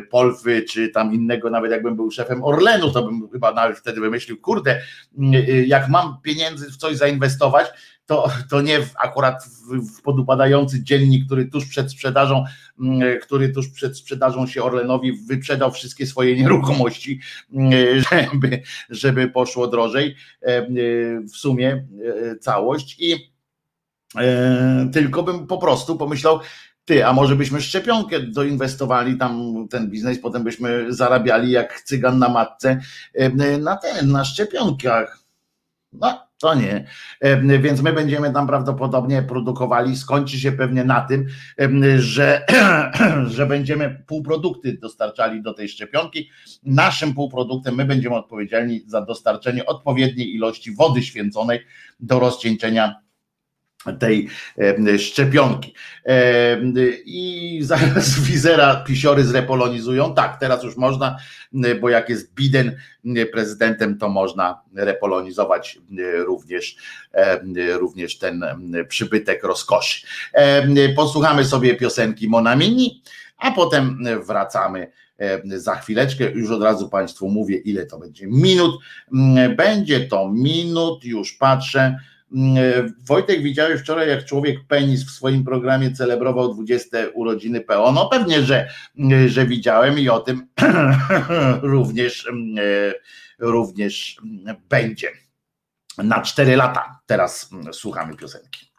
[0.02, 4.42] Polfy, czy tam innego, nawet jakbym był szefem Orlenu, to bym chyba nawet wtedy wymyślił,
[4.42, 4.82] kurde,
[5.66, 7.68] jak mam pieniędzy w coś zainwestować,
[8.06, 12.46] to, to nie akurat w, w podupadający dziennik, który tuż przed sprzedażą,
[12.80, 17.20] mm, który tuż przed sprzedażą się Orlenowi wyprzedał wszystkie swoje nieruchomości,
[17.54, 17.72] mm,
[18.12, 20.68] żeby, żeby poszło drożej e,
[21.22, 21.86] w sumie
[22.42, 23.32] całość i
[24.94, 26.40] tylko bym po prostu pomyślał,
[26.86, 32.30] ty, a może byśmy szczepionkę doinwestowali tam ten biznes, potem byśmy zarabiali jak cygan na
[32.30, 32.80] matce
[33.60, 35.20] na ten, na szczepionkach.
[35.94, 36.86] No, to nie.
[37.60, 39.98] Więc my będziemy tam prawdopodobnie produkowali.
[39.98, 41.26] Skończy się pewnie na tym,
[41.98, 42.46] że,
[43.36, 46.30] że będziemy półprodukty dostarczali do tej szczepionki.
[46.64, 51.60] Naszym półproduktem my będziemy odpowiedzialni za dostarczenie odpowiedniej ilości wody święconej
[52.00, 52.96] do rozcieńczenia
[54.00, 54.30] tej
[54.98, 55.74] szczepionki.
[57.06, 60.14] I zaraz wizera pisiory zrepolonizują.
[60.14, 61.18] Tak, teraz już można,
[61.82, 62.78] bo jak jest Biden
[63.32, 65.80] prezydentem, to można repolonizować
[66.26, 66.76] również,
[67.80, 68.46] również ten
[68.88, 70.08] przybytek rozkoszy.
[70.96, 73.04] Posłuchamy sobie piosenki Monamini,
[73.38, 74.92] a potem wracamy
[75.44, 76.32] za chwileczkę.
[76.32, 78.82] Już od razu Państwu mówię, ile to będzie minut.
[79.58, 81.98] Będzie to minut, już patrzę
[83.08, 87.92] Wojtek, widziałeś wczoraj, jak człowiek penis w swoim programie celebrował 20 urodziny PO?
[87.92, 90.48] No pewnie, że, mm, że widziałem i o tym
[91.62, 92.94] również, mm, e,
[93.40, 94.18] również
[94.70, 95.12] będzie.
[95.98, 98.72] Na 4 lata teraz słuchamy piosenki.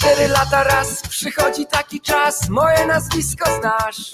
[0.00, 4.10] Cztery lata raz przychodzi taki czas, moje nazwisko znasz.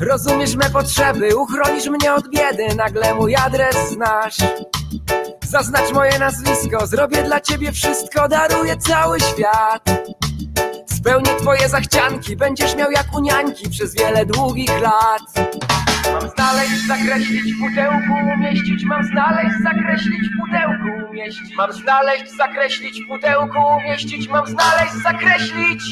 [0.00, 4.36] Rozumiesz me potrzeby, uchronisz mnie od biedy, nagle mój adres znasz.
[5.48, 9.84] Zaznacz moje nazwisko, zrobię dla ciebie wszystko, daruję cały świat.
[10.98, 15.22] Spełnię twoje zachcianki, będziesz miał jak u niańki przez wiele długich lat.
[16.12, 21.56] Mam znaleźć, zakreślić w pudełku, umieścić, mam znaleźć, zakreślić w pudełku, umieścić.
[21.56, 25.82] Mam znaleźć, zakreślić w pudełku, umieścić, mam znaleźć, zakreślić.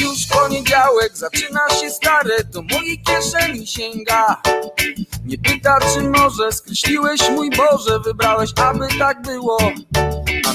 [0.00, 4.42] Już poniedziałek zaczyna się stare, do mojej kieszeni sięga.
[5.24, 9.58] Nie pyta, czy może skreśliłeś mój Boże, wybrałeś, aby tak było.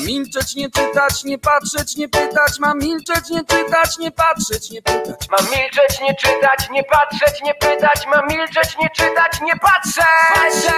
[0.07, 5.27] Milczeć, nie czytać, nie patrzeć, nie pytać, mam milczeć, nie czytać, nie patrzeć, nie pytać.
[5.31, 10.05] Mam milczeć, nie czytać, nie patrzeć, nie pytać, mam milczeć, nie czytać, nie patrzeć.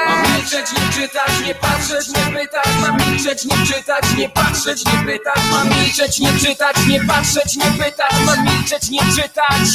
[0.07, 5.05] Mam milczeć, nie czytać, nie patrzeć, nie pytać, mam milczeć, nie czytać, nie patrzeć, nie
[5.05, 9.69] pytać, mam milczeć, nie czytać, nie patrzeć, nie pytać, mam milczeć, nie czytać.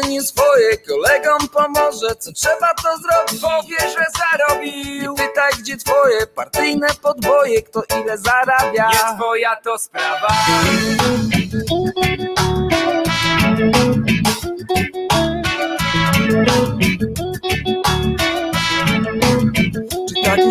[0.00, 5.12] Nie swoje, kolegom pomoże Co trzeba to zrobić, powie, że zarobił.
[5.12, 8.88] Nie pytaj gdzie twoje partyjne podboje Kto ile zarabia.
[8.88, 10.28] Nie twoja to sprawa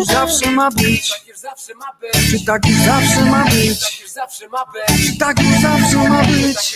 [0.06, 1.12] już zawsze ma być?
[2.30, 4.06] Czy tak już zawsze ma być?
[4.14, 5.06] zawsze ma być?
[5.06, 6.72] Czy tak już zawsze ma być?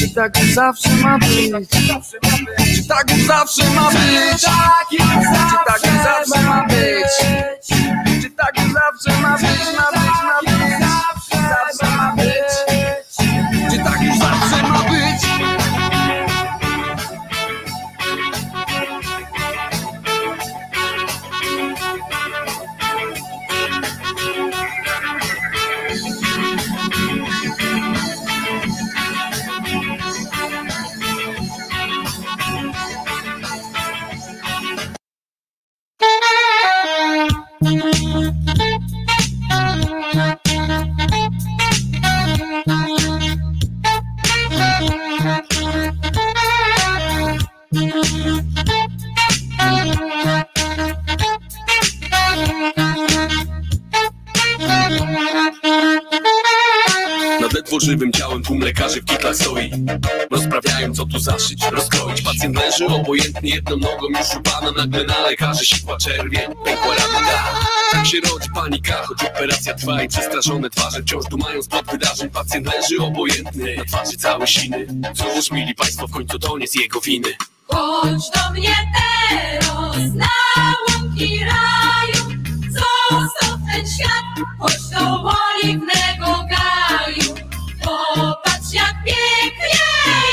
[0.00, 1.68] Czy tak już zawsze ma być?
[2.76, 4.40] Czy tak już zawsze ma być?
[4.40, 4.48] Czy
[5.64, 7.12] tak już zawsze ma być?
[8.22, 9.48] Czy tak już zawsze ma być?
[9.78, 10.57] Ma być, ma być,
[57.78, 59.70] ledwo żywym ciałem tłum lekarzy w kitlach stoi.
[60.30, 62.22] Rozprawiają co tu zaszyć, rozkroić.
[62.22, 67.26] Pacjent leży obojętnie jedną nogą już upana Nagle na lekarzy sikła czerwień, pękła rana
[67.90, 72.30] Tak się rodzi panika, choć operacja trwa I przestraszone twarze wciąż dumają spod wydarzeń.
[72.30, 74.86] Pacjent leży obojętny, na twarzy całe siny.
[75.14, 77.28] Cóż, mili państwo, w końcu to nie z jego winy.
[77.68, 78.74] Chodź do mnie
[79.20, 79.96] teraz,
[80.88, 85.32] łąki raju, zostaw ten świat, choć do
[85.64, 86.67] oliwnego gaju.
[88.72, 89.78] Jak pięknie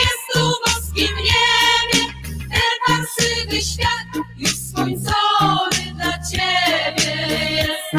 [0.02, 2.06] jest tu w boskim niebie,
[2.40, 7.12] ten parsywy świat już słońcowy dla ciebie
[7.56, 7.96] jest.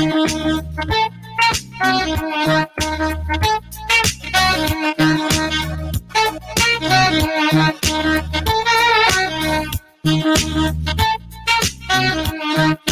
[12.57, 12.86] Bóg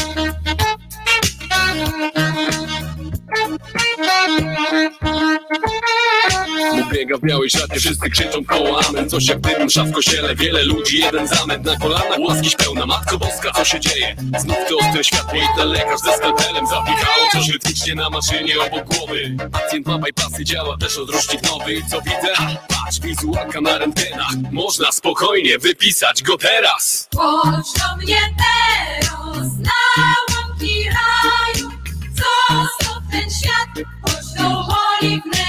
[6.95, 9.11] biega w białej szacie, wszyscy krzyczą koło amen.
[9.11, 13.19] Coś jak dym msza w kościele, wiele ludzi, jeden zamęt Na kolanach łaskiś pełna, Matko
[13.19, 14.17] Boska, co się dzieje?
[14.39, 18.85] Znów to ostre światło i ten lekarz ze skalpelem Zapikało coś rytmicznie na maszynie obok
[18.85, 19.37] głowy.
[19.53, 22.57] Pacjent ma bypassy, działa też odrusznik nowy co widzę?
[22.69, 27.09] Patrz, wizualka na rentgenach Można spokojnie wypisać go teraz.
[27.17, 31.71] Chodź do mnie teraz na łąki raju,
[32.15, 34.67] zostaw ten świat, chodź do
[35.01, 35.44] oliwnego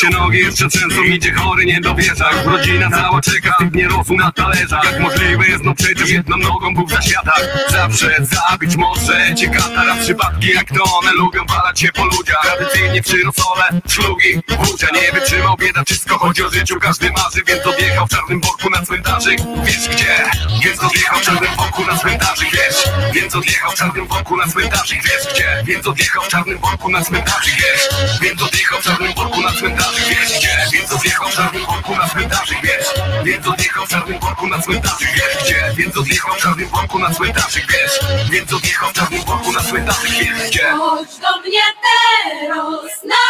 [0.00, 2.30] się nogi jeszcze trzęsą, idzie chory, nie dowierza.
[2.32, 4.84] Już rodzina cała czeka, nie rosł na talerzach.
[4.84, 9.96] Jak możliwe jest, no przecież jedną nogą był w zaświatach Zawsze zabić może cię katara
[9.96, 12.42] Przypadki jak to one lubią walać się po ludziach.
[12.42, 16.80] Tradycyjnie przyrosole, szlugi, burza Nie wytrzymał bieda, wszystko chodzi o życiu.
[16.80, 19.38] Każdy marzy, więc odjechał w czarnym worku na cmentarzyk.
[19.64, 20.30] Wiesz gdzie?
[20.64, 22.84] Więc odjechał w czarnym worku na cmentarzyk, wiesz?
[23.14, 25.62] Więc odjechał w czarnym worku na cmentarzyk, wiesz gdzie?
[25.64, 27.88] Więc odjechał w czarnym worku na cmentarzyk, wiesz?
[28.22, 29.89] Więc odjechał w czarnym worku na cmentarzyk,
[30.72, 32.86] Więc odjechał w czarnym worku na cmentarzyk, wiesz?
[33.24, 35.16] Więc odjechał w czarnym worku na cmentarzyk,
[37.72, 38.00] wiesz?
[38.30, 40.62] Więc odjechał w czarnym worku na cmentarzyk, wiesz?
[40.78, 43.24] Chodź do mnie teraz na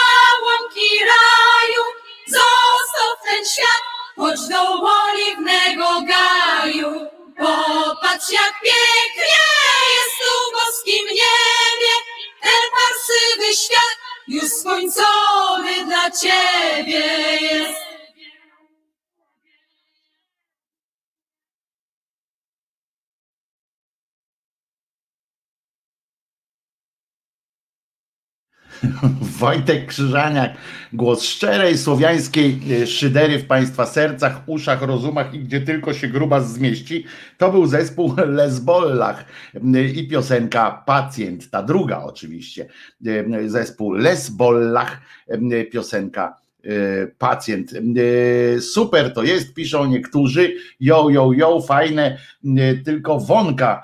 [0.45, 1.83] łąki raju,
[2.29, 3.83] zostaw ten świat,
[4.17, 4.63] chodź do
[5.03, 7.11] oliwnego gaju.
[7.39, 9.45] Popatrz jak pięknie
[9.95, 11.95] jest tu w boskim niebie,
[12.43, 14.00] ten parsywy świat
[14.31, 17.05] już słońcowy dla ciebie
[17.41, 17.90] jest.
[29.41, 30.53] Wojtek Krzyżaniak,
[30.93, 36.41] głos szczerej słowiańskiej e, szydery w Państwa sercach, uszach, rozumach i gdzie tylko się gruba
[36.41, 37.05] zmieści.
[37.39, 39.25] To był zespół Lesbollach
[39.95, 42.67] i piosenka Pacjent, ta druga oczywiście.
[43.47, 45.01] Zespół Lesbollach,
[45.73, 47.73] piosenka e, Pacjent.
[47.73, 50.55] E, Super to jest, piszą niektórzy.
[50.81, 52.19] Jo, jo, jo, fajne,
[52.85, 53.83] tylko Wonka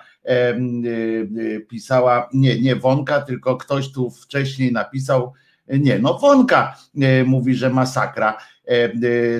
[1.69, 5.33] pisała, nie, nie Wonka, tylko ktoś tu wcześniej napisał,
[5.69, 8.39] nie, no Wonka e, mówi, że masakra.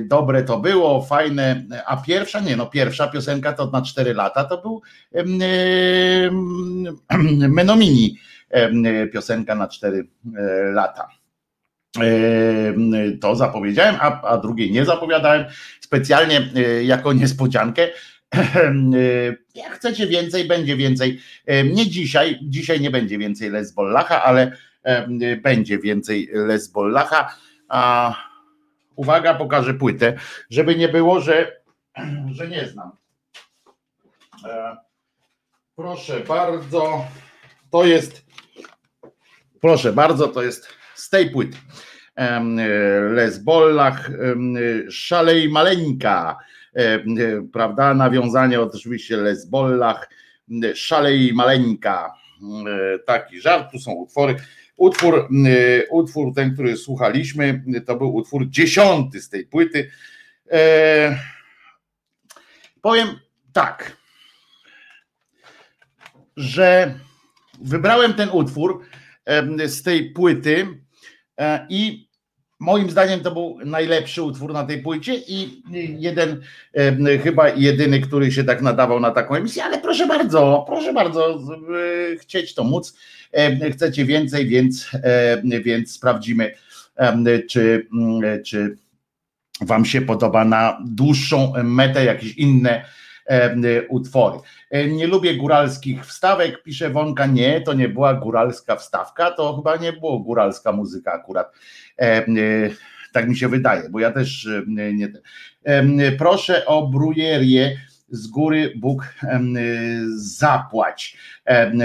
[0.03, 4.59] Dobre to było, fajne, a pierwsza, nie, no pierwsza piosenka to na 4 lata to
[4.63, 4.83] był
[7.49, 8.19] Menomini,
[9.13, 10.09] piosenka na 4
[10.73, 11.09] lata.
[12.03, 15.45] E, To zapowiedziałem, a, a drugiej nie zapowiadałem
[15.81, 17.89] specjalnie e, jako niespodziankę.
[19.55, 21.21] Jak chcecie więcej, będzie więcej.
[21.75, 24.53] Nie dzisiaj, dzisiaj nie będzie więcej Lesbollacha, ale
[25.43, 27.37] będzie więcej Lesbollacha.
[27.69, 28.15] A
[28.97, 30.19] uwaga, pokażę płytę,
[30.51, 31.61] żeby nie było, że,
[32.37, 32.91] że nie znam.
[34.45, 34.77] E,
[35.77, 37.05] Proszę bardzo,
[37.71, 38.25] to jest,
[39.61, 41.59] proszę bardzo, to jest z tej płyty.
[42.17, 42.41] E,
[43.01, 44.61] Lesbollach, em, e,
[44.91, 46.37] Szalej Maleńka,
[47.53, 47.95] prawda?
[47.95, 50.11] Nawiązanie oczywiście Lesbollach,
[50.51, 52.13] m, Szalej Maleńka.
[52.69, 54.37] E, Taki żart, tu są utwory.
[54.77, 55.29] Utwór,
[55.91, 59.91] utwór ten, który słuchaliśmy, to był utwór dziesiąty z tej płyty.
[60.51, 61.19] E,
[62.83, 63.09] powiem
[63.53, 63.97] tak,
[66.37, 66.95] że
[67.61, 68.85] wybrałem ten utwór
[69.67, 70.67] z tej płyty
[71.39, 72.06] e, i
[72.59, 75.63] moim zdaniem to był najlepszy utwór na tej płycie i
[75.99, 76.41] jeden,
[77.23, 81.41] chyba jedyny, który się tak nadawał na taką emisję, ale proszę bardzo, proszę bardzo,
[82.13, 82.97] e, chcieć to móc.
[83.73, 84.91] Chcecie więcej, więc,
[85.65, 86.55] więc sprawdzimy,
[87.51, 88.77] czy, mm, czy
[89.61, 92.85] Wam się podoba na dłuższą metę jakieś inne
[93.89, 94.39] utwory.
[94.89, 97.27] Nie lubię góralskich wstawek, pisze Wonka.
[97.27, 101.53] Nie, to nie była góralska wstawka, to chyba nie było góralska muzyka akurat.
[103.13, 105.09] Tak mi się wydaje, bo ja też nie.
[106.19, 107.77] Proszę o brujerię
[108.11, 109.15] z góry Bóg
[110.17, 111.17] zapłać.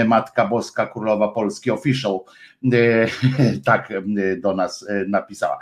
[0.06, 2.18] Matka Boska Królowa Polski Official
[3.64, 3.92] tak
[4.40, 5.58] do nas napisała.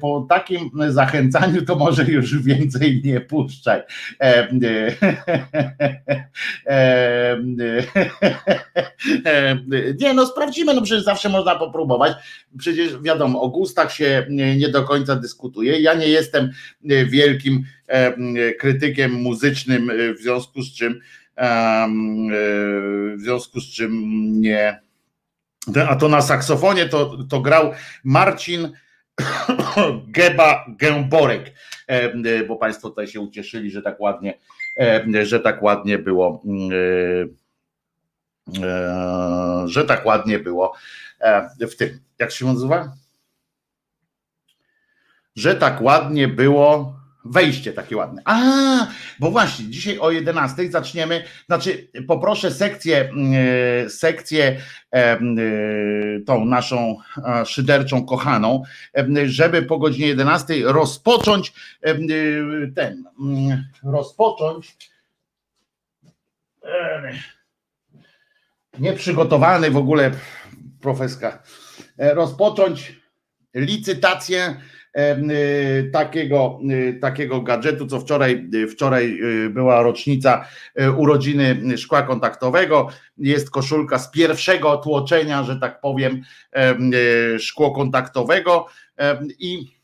[0.00, 3.82] Po takim zachęcaniu to może już więcej nie puszczaj.
[10.00, 12.12] Nie, no sprawdzimy, no przecież zawsze można popróbować.
[12.58, 14.26] Przecież wiadomo, o gustach się
[14.56, 15.80] nie do końca dyskutuje.
[15.80, 16.50] Ja nie jestem
[17.06, 17.64] wielkim
[18.58, 21.00] krytykiem muzycznym, w związku z czym
[23.16, 24.02] w związku z czym
[24.40, 24.87] nie
[25.88, 27.72] a to na saksofonie to, to grał
[28.04, 28.72] Marcin
[30.16, 31.54] Geba Gęborek,
[31.86, 34.38] e, bo Państwo tutaj się ucieszyli, że tak ładnie,
[35.22, 36.42] że tak ładnie było,
[36.72, 40.74] e, e, że tak ładnie było
[41.60, 42.00] w tym.
[42.18, 42.92] Jak się nazywa?
[45.36, 48.22] Że tak ładnie było Wejście takie ładne.
[48.24, 48.40] A,
[49.18, 54.56] bo właśnie, dzisiaj o 11 zaczniemy, znaczy poproszę sekcję, mm, sekcję
[54.94, 55.18] e,
[56.26, 56.96] tą naszą
[57.44, 58.62] szyderczą kochaną,
[59.24, 61.52] żeby po godzinie 11 rozpocząć
[62.74, 64.76] ten, mm, rozpocząć
[68.78, 70.10] nieprzygotowany w ogóle
[70.80, 71.42] profeska,
[71.98, 73.00] e, rozpocząć
[73.54, 74.56] licytację
[75.92, 79.20] takiego, y, takiego gadżetu, co wczoraj, y, wczoraj
[79.50, 80.44] była rocznica
[80.96, 82.88] urodziny szkła kontaktowego.
[83.18, 86.22] Jest koszulka z pierwszego tłoczenia, że tak powiem,
[87.38, 88.66] szkło kontaktowego
[89.38, 89.78] i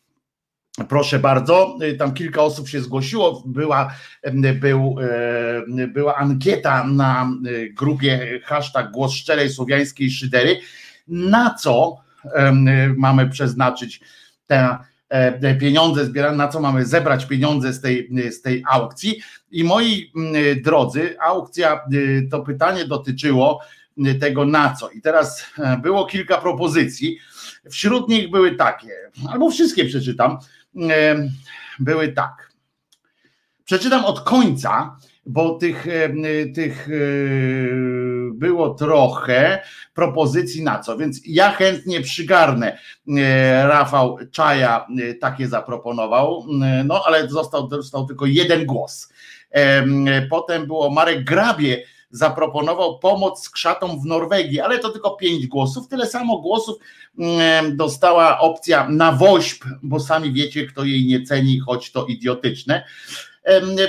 [0.88, 3.42] Proszę bardzo, tam kilka osób się zgłosiło.
[3.46, 3.94] Była,
[4.54, 4.96] był,
[5.88, 7.30] była ankieta na
[7.72, 10.60] grupie hashtag głos szczerej słowiańskiej szydery,
[11.08, 11.96] na co
[12.96, 14.00] mamy przeznaczyć
[14.46, 14.78] tę
[15.60, 19.20] pieniądze zbierane, na co mamy zebrać pieniądze z tej, z tej aukcji.
[19.50, 20.12] I moi
[20.64, 23.60] drodzy, aukcja, y, to pytanie dotyczyło
[24.06, 24.90] y, tego na co.
[24.90, 27.18] I teraz e, było kilka propozycji.
[27.70, 28.92] Wśród nich były takie,
[29.30, 30.38] albo wszystkie przeczytam,
[30.90, 31.28] e,
[31.78, 32.52] były tak.
[33.64, 34.96] Przeczytam od końca,
[35.26, 35.86] bo tych,
[36.54, 36.88] tych
[38.32, 39.62] było trochę
[39.94, 42.78] propozycji na co, więc ja chętnie przygarnę.
[43.18, 49.08] E, Rafał Czaja e, takie zaproponował, e, no ale został, został tylko jeden głos.
[50.30, 55.88] Potem było Marek Grabie, zaproponował pomoc z krzatą w Norwegii, ale to tylko pięć głosów.
[55.88, 56.76] Tyle samo głosów
[57.72, 62.84] dostała opcja na wośp, bo sami wiecie, kto jej nie ceni, choć to idiotyczne.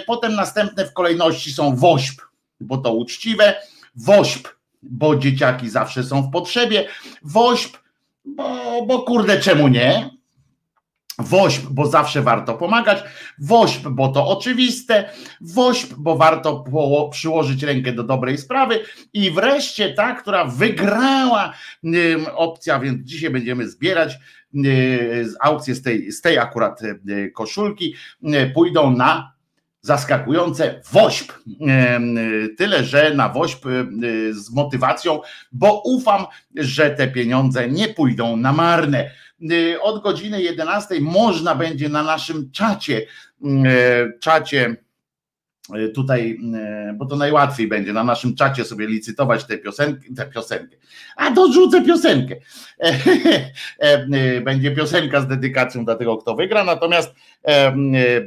[0.07, 2.21] Potem następne w kolejności są wośp,
[2.59, 3.55] bo to uczciwe.
[3.95, 4.47] Wośp,
[4.83, 6.87] bo dzieciaki zawsze są w potrzebie.
[7.23, 7.77] Wośp,
[8.25, 10.09] bo, bo kurde, czemu nie?
[11.19, 13.03] Wośp, bo zawsze warto pomagać.
[13.39, 15.09] Wośp, bo to oczywiste.
[15.41, 16.63] Wośp, bo warto
[17.11, 18.79] przyłożyć rękę do dobrej sprawy.
[19.13, 21.53] I wreszcie ta, która wygrała
[22.35, 24.17] opcja, więc dzisiaj będziemy zbierać
[25.41, 26.81] aukcje z tej, z tej akurat
[27.33, 27.95] koszulki,
[28.53, 29.34] pójdą na
[29.85, 31.31] zaskakujące wośp.
[32.57, 33.65] Tyle, że na wośp
[34.31, 35.21] z motywacją,
[35.51, 36.25] bo ufam,
[36.55, 39.11] że te pieniądze nie pójdą na marne.
[39.81, 43.05] Od godziny 11 można będzie na naszym czacie,
[44.19, 44.75] czacie
[45.93, 50.77] tutaj, e, bo to najłatwiej będzie na naszym czacie sobie licytować tę piosenkę, tę piosenkę.
[51.15, 52.35] A dorzucę piosenkę.
[53.79, 57.15] E, będzie piosenka z dedykacją dla tego, kto wygra, natomiast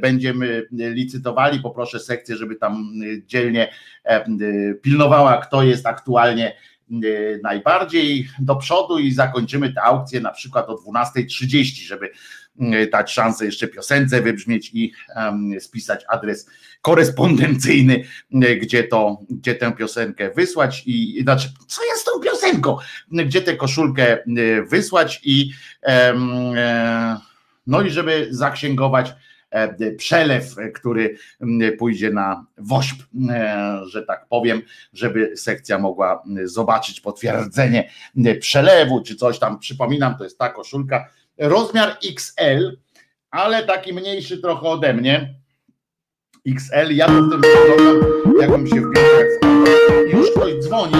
[0.01, 1.59] będziemy licytowali.
[1.59, 2.93] Poproszę sekcję, żeby tam
[3.25, 3.71] dzielnie
[4.81, 6.55] pilnowała, kto jest aktualnie
[7.43, 12.11] najbardziej do przodu i zakończymy tę aukcję na przykład o 12.30, żeby
[12.91, 14.91] dać szansę jeszcze piosence wybrzmieć i
[15.59, 16.49] spisać adres
[16.81, 18.03] korespondencyjny,
[18.61, 22.77] gdzie to, gdzie tę piosenkę wysłać i znaczy, co jest tą piosenką,
[23.11, 24.17] gdzie tę koszulkę
[24.69, 25.51] wysłać i
[25.83, 26.13] e,
[27.67, 29.13] no i żeby zaksięgować
[29.49, 31.17] e, przelew, który
[31.77, 34.61] pójdzie na WOŚP, e, że tak powiem,
[34.93, 37.89] żeby sekcja mogła zobaczyć potwierdzenie
[38.39, 39.59] przelewu czy coś tam.
[39.59, 42.77] Przypominam, to jest ta koszulka, rozmiar XL,
[43.31, 45.35] ale taki mniejszy trochę ode mnie.
[46.47, 48.11] XL, ja to w tym wyglądam,
[48.41, 49.27] jakbym się jak
[50.13, 50.93] Już ktoś dzwoni,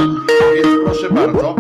[0.55, 1.55] więc proszę bardzo.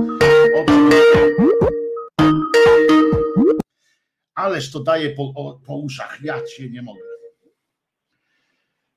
[4.35, 5.33] Ależ to daje po,
[5.67, 7.01] po uszach, ja cię nie mogę.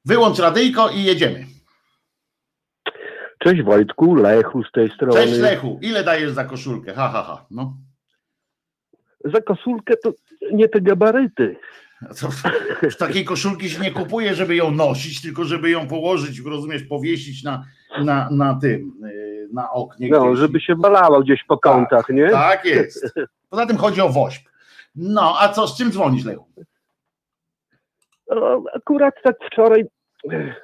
[0.04, 1.46] Wyłącz radyjko i jedziemy.
[3.38, 5.12] Cześć Wojtku, Lechu z tej strony.
[5.12, 6.94] Cześć Lechu, ile dajesz za koszulkę?
[6.94, 7.46] Ha, ha, ha.
[7.50, 7.76] No.
[9.24, 10.12] Za koszulkę to
[10.52, 11.56] nie te gabaryty.
[12.20, 12.28] To,
[12.90, 17.44] w takiej koszulki się nie kupuje, żeby ją nosić, tylko żeby ją położyć, rozumiesz, powiesić
[17.44, 17.64] na,
[18.04, 20.08] na, na tym, yy, na oknie.
[20.08, 20.38] No, gdzieś.
[20.38, 22.30] żeby się balała gdzieś po kątach, nie?
[22.30, 23.14] Tak jest.
[23.50, 24.42] Poza tym chodzi o woźb.
[24.94, 26.46] No, a co, z czym dzwonisz, Lechu?
[28.28, 29.84] No, akurat tak wczoraj
[30.32, 30.56] eh,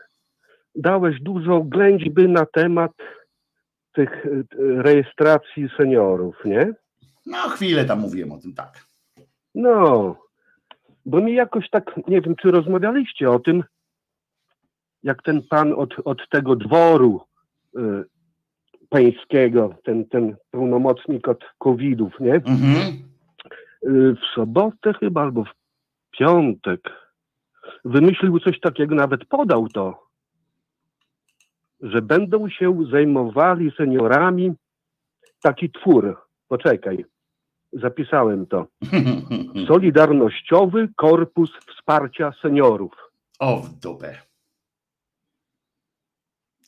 [0.74, 2.92] dałeś dużo ględźby na temat
[3.92, 4.28] tych e,
[4.82, 6.72] rejestracji seniorów, nie?
[7.28, 8.86] No, chwilę tam mówiłem o tym, tak.
[9.54, 10.16] No,
[11.06, 13.64] bo mi jakoś tak, nie wiem, czy rozmawialiście o tym,
[15.02, 17.20] jak ten pan od, od tego dworu
[17.76, 17.80] y,
[18.88, 22.34] pańskiego, ten, ten pełnomocnik od covidów, nie?
[22.34, 23.08] Mhm.
[23.86, 25.52] Y, w sobotę chyba, albo w
[26.10, 26.80] piątek
[27.84, 30.08] wymyślił coś takiego, nawet podał to,
[31.80, 34.52] że będą się zajmowali seniorami
[35.42, 36.16] taki twór.
[36.48, 37.04] Poczekaj,
[37.72, 38.66] zapisałem to.
[39.68, 42.92] Solidarnościowy Korpus Wsparcia Seniorów.
[43.38, 44.14] O, w dupę.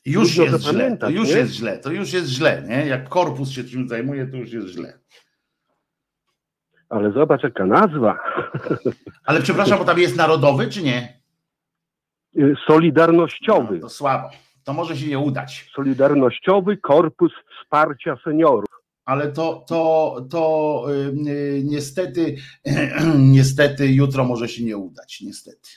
[0.05, 1.35] Już Trudno jest źle, to już nie?
[1.37, 2.87] jest źle, to już jest źle, nie?
[2.87, 4.99] Jak korpus się czymś zajmuje, to już jest źle.
[6.89, 8.19] Ale zobacz, jaka nazwa.
[9.25, 11.21] Ale przepraszam, bo tam jest narodowy, czy nie?
[12.37, 13.81] Y, No, Solidarnościowy.
[13.81, 14.31] to słabo.
[14.65, 15.71] To może się nie udać.
[15.75, 17.33] Solidarnościowy Korpus
[17.63, 18.80] Wsparcia Seniorów.
[19.11, 22.37] Ale to, to, to y, y, niestety,
[23.37, 25.69] niestety jutro może się nie udać, niestety.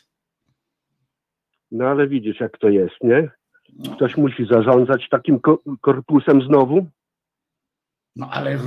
[1.72, 3.30] No ale widzisz, jak to jest, nie?
[3.74, 3.96] No.
[3.96, 6.86] Ktoś musi zarządzać takim ko- korpusem znowu.
[8.16, 8.60] No ale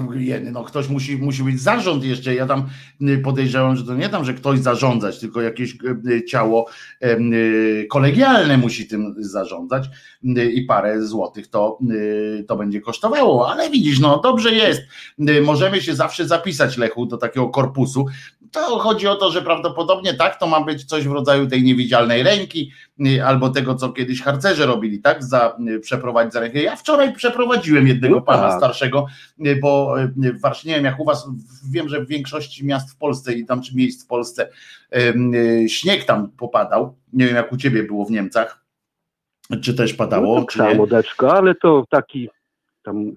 [0.53, 2.35] no ktoś musi, musi być zarząd jeszcze.
[2.35, 2.69] Ja tam
[3.03, 5.77] y, podejrzewam, że to nie tam, że ktoś zarządzać, tylko jakieś
[6.09, 6.67] y, ciało
[7.05, 9.85] y, kolegialne musi tym zarządzać
[10.53, 11.79] i parę złotych to,
[12.49, 13.51] to będzie kosztowało.
[13.51, 14.83] Ale widzisz, no dobrze jest.
[15.43, 18.07] Możemy się zawsze zapisać, Lechu, do takiego korpusu.
[18.57, 22.23] To chodzi o to, że prawdopodobnie tak, to ma być coś w rodzaju tej niewidzialnej
[22.23, 22.73] ręki,
[23.07, 25.25] y, albo tego, co kiedyś harcerze robili, tak?
[25.25, 26.63] Za y, przeprowadzić za rękę.
[26.63, 28.59] Ja wczoraj przeprowadziłem jednego No pana tak.
[28.59, 29.07] starszego,
[29.47, 31.29] y, bo w Warszawie, nie wiem jak u was,
[31.71, 34.49] wiem, że w większości miast w Polsce i tam czy miejsc w Polsce
[35.69, 36.95] śnieg tam popadał.
[37.13, 38.65] Nie wiem jak u ciebie było w Niemcach,
[39.63, 40.59] czy też padało, No, tak czy
[41.23, 41.31] nie.
[41.33, 42.29] ale to taki
[42.83, 43.13] tam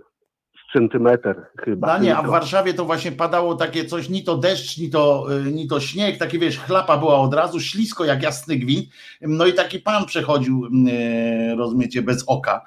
[0.73, 1.97] centymetr chyba.
[1.97, 2.27] No nie, a w.
[2.27, 6.17] Warszawie to właśnie padało takie coś, ni to deszcz, ni to, y, ni to śnieg,
[6.17, 8.89] takie wiesz, chlapa była od razu, ślisko jak jasny gwint.
[9.21, 12.61] No i taki pan przechodził, y, rozumiecie, bez oka.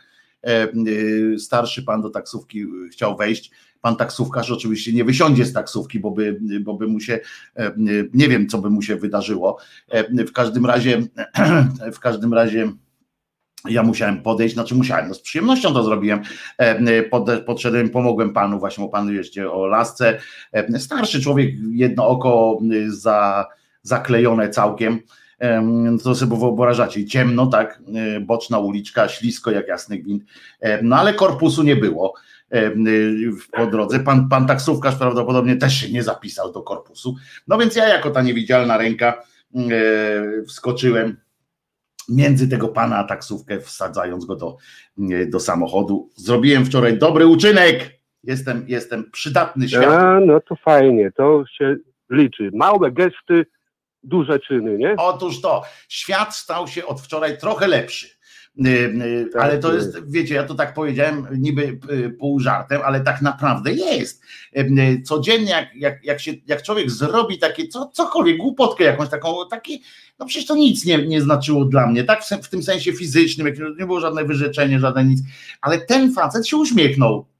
[0.46, 3.50] E, y, Starszy pan do taksówki chciał wejść.
[3.80, 7.20] Pan taksówkarz oczywiście nie wysiądzie z taksówki, bo by, bo by mu się,
[7.56, 7.72] e,
[8.14, 9.58] nie wiem, co by mu się wydarzyło.
[9.88, 11.02] E, W każdym razie,
[11.96, 12.72] w każdym razie
[13.68, 16.20] ja musiałem podejść, znaczy musiałem, no z przyjemnością to zrobiłem.
[16.58, 20.18] E, Pod, podszedłem, pomogłem panu, właśnie, bo pan jeszcze o lasce.
[20.52, 23.46] E, Starszy człowiek, jedno oko za,
[23.82, 24.98] zaklejone całkiem.
[25.38, 27.82] Em, To sobie wyobrażacie, ciemno, tak,
[28.20, 30.24] boczna uliczka, ślisko jak jasny gwint,
[30.60, 32.14] E, no ale korpusu nie było
[33.52, 34.00] po drodze.
[34.00, 37.16] Pan, pan taksówkarz prawdopodobnie też się nie zapisał do korpusu.
[37.48, 39.22] No więc ja jako ta niewidzialna ręka
[39.54, 39.60] e,
[40.46, 41.16] wskoczyłem
[42.08, 44.56] między tego pana a taksówkę, wsadzając go do,
[45.26, 46.10] do samochodu.
[46.14, 48.00] Zrobiłem wczoraj dobry uczynek.
[48.24, 49.90] Jestem, jestem przydatny światu.
[49.90, 51.76] A, no to fajnie, to się
[52.10, 52.50] liczy.
[52.54, 53.46] Małe gesty,
[54.02, 54.94] duże czyny, nie?
[54.98, 58.21] Otóż to, świat stał się od wczoraj trochę lepszy.
[58.58, 60.10] Y, y, Tak Ale to jest.
[60.10, 64.22] wiecie, ja to tak powiedziałem niby y, pół żartem, ale tak naprawdę jest.
[65.04, 69.82] Codziennie, jak, jak, jak, się, jak człowiek zrobi takie, co, cokolwiek, głupotkę jakąś taką, taki,
[70.18, 73.46] no przecież to nic nie, nie znaczyło dla mnie, tak w, w tym sensie fizycznym,
[73.46, 75.20] jak nie było żadne wyrzeczenie, żadne nic,
[75.60, 77.31] ale ten facet się uśmiechnął.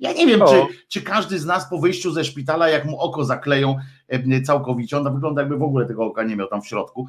[0.00, 0.46] Ja nie wiem, O.
[0.46, 3.76] czy, czy każdy z nas po wyjściu ze szpitala, jak mu oko zakleją
[4.08, 7.06] e, całkowicie, on wygląda jakby w ogóle tego oka nie miał tam w środku,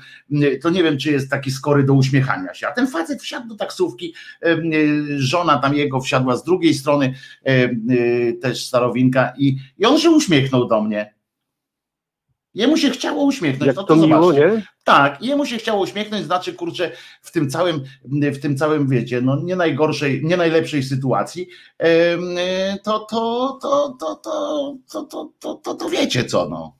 [0.61, 2.67] to nie wiem, czy jest taki skory do uśmiechania się.
[2.67, 4.57] A ten facet wsiadł do taksówki, e, e,
[5.17, 7.13] żona tam jego wsiadła z drugiej strony,
[8.41, 11.14] też starowinka i, i on się uśmiechnął do mnie.
[12.55, 13.67] Jemu się chciało uśmiechnąć.
[13.67, 14.55] Jak no to miło, zobaczcie.
[14.55, 14.63] nie?
[14.83, 16.91] Tak, jemu się chciało uśmiechnąć, znaczy kurczę,
[17.21, 17.83] w tym całym,
[18.33, 21.47] w tym całym, wiecie, no nie najgorszej, nie najlepszej sytuacji,
[21.79, 22.17] e,
[22.83, 26.75] to, to, to, to, to, to, to, to, to, to wiecie co, no.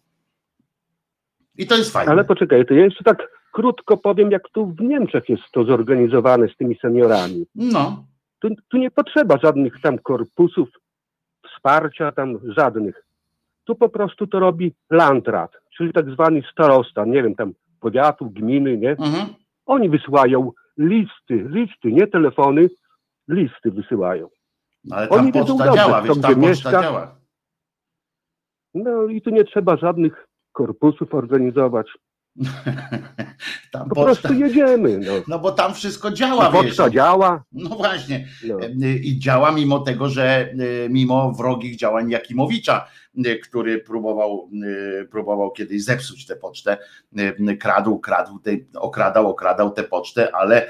[1.58, 2.12] I to jest fajne.
[2.12, 6.48] Ale poczekaj, to ja jeszcze tak krótko powiem, jak tu w Niemczech jest to zorganizowane
[6.48, 7.46] z tymi seniorami.
[7.56, 8.06] No,
[8.40, 10.70] Tu, tu nie potrzeba żadnych tam korpusów,
[11.50, 13.06] wsparcia tam żadnych.
[13.64, 18.78] Tu po prostu to robi landrat, czyli tak zwany starosta, nie wiem, tam powiatu, gminy,
[18.78, 18.92] nie?
[18.92, 19.28] mhm.
[19.66, 22.70] Oni wysyłają listy, listy, nie telefony,
[23.28, 24.30] listy wysyłają.
[24.84, 26.72] No, ale tam Oni wiedzą dobrze, działa, wiesz, tam mieszka.
[26.72, 27.16] działa.
[28.74, 31.88] No i tu nie trzeba żadnych korpusów organizować.
[33.72, 34.98] tam Po poczta, prostu jedziemy.
[34.98, 35.12] No.
[35.28, 36.62] no bo tam wszystko działa, wiesz.
[36.62, 37.44] Poczta działa.
[37.52, 38.28] No właśnie.
[38.48, 38.58] No.
[39.04, 42.88] I działa mimo tego, że y, mimo wrogich działań Jakimowicza,
[43.44, 44.50] który próbował,
[45.02, 46.78] y, próbował kiedyś zepsuć tę pocztę,
[47.50, 50.68] y, kradł, kradł, te, okradał, okradał tę pocztę, ale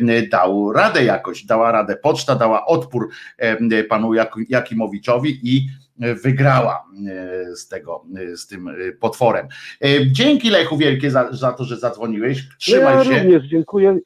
[0.00, 1.96] y, dał radę jakoś, dała radę.
[1.96, 3.08] Poczta dała odpór
[3.72, 5.66] y, panu Jak- Jakimowiczowi i
[6.06, 6.84] y, wygrała
[7.52, 9.46] y, z tego, y, z tym y, potworem.
[9.84, 12.48] Y, Dzięki Lechu wielkie za, za to, że zadzwoniłeś.
[12.58, 13.10] Trzymaj ja się.
[13.10, 13.98] również dziękuję.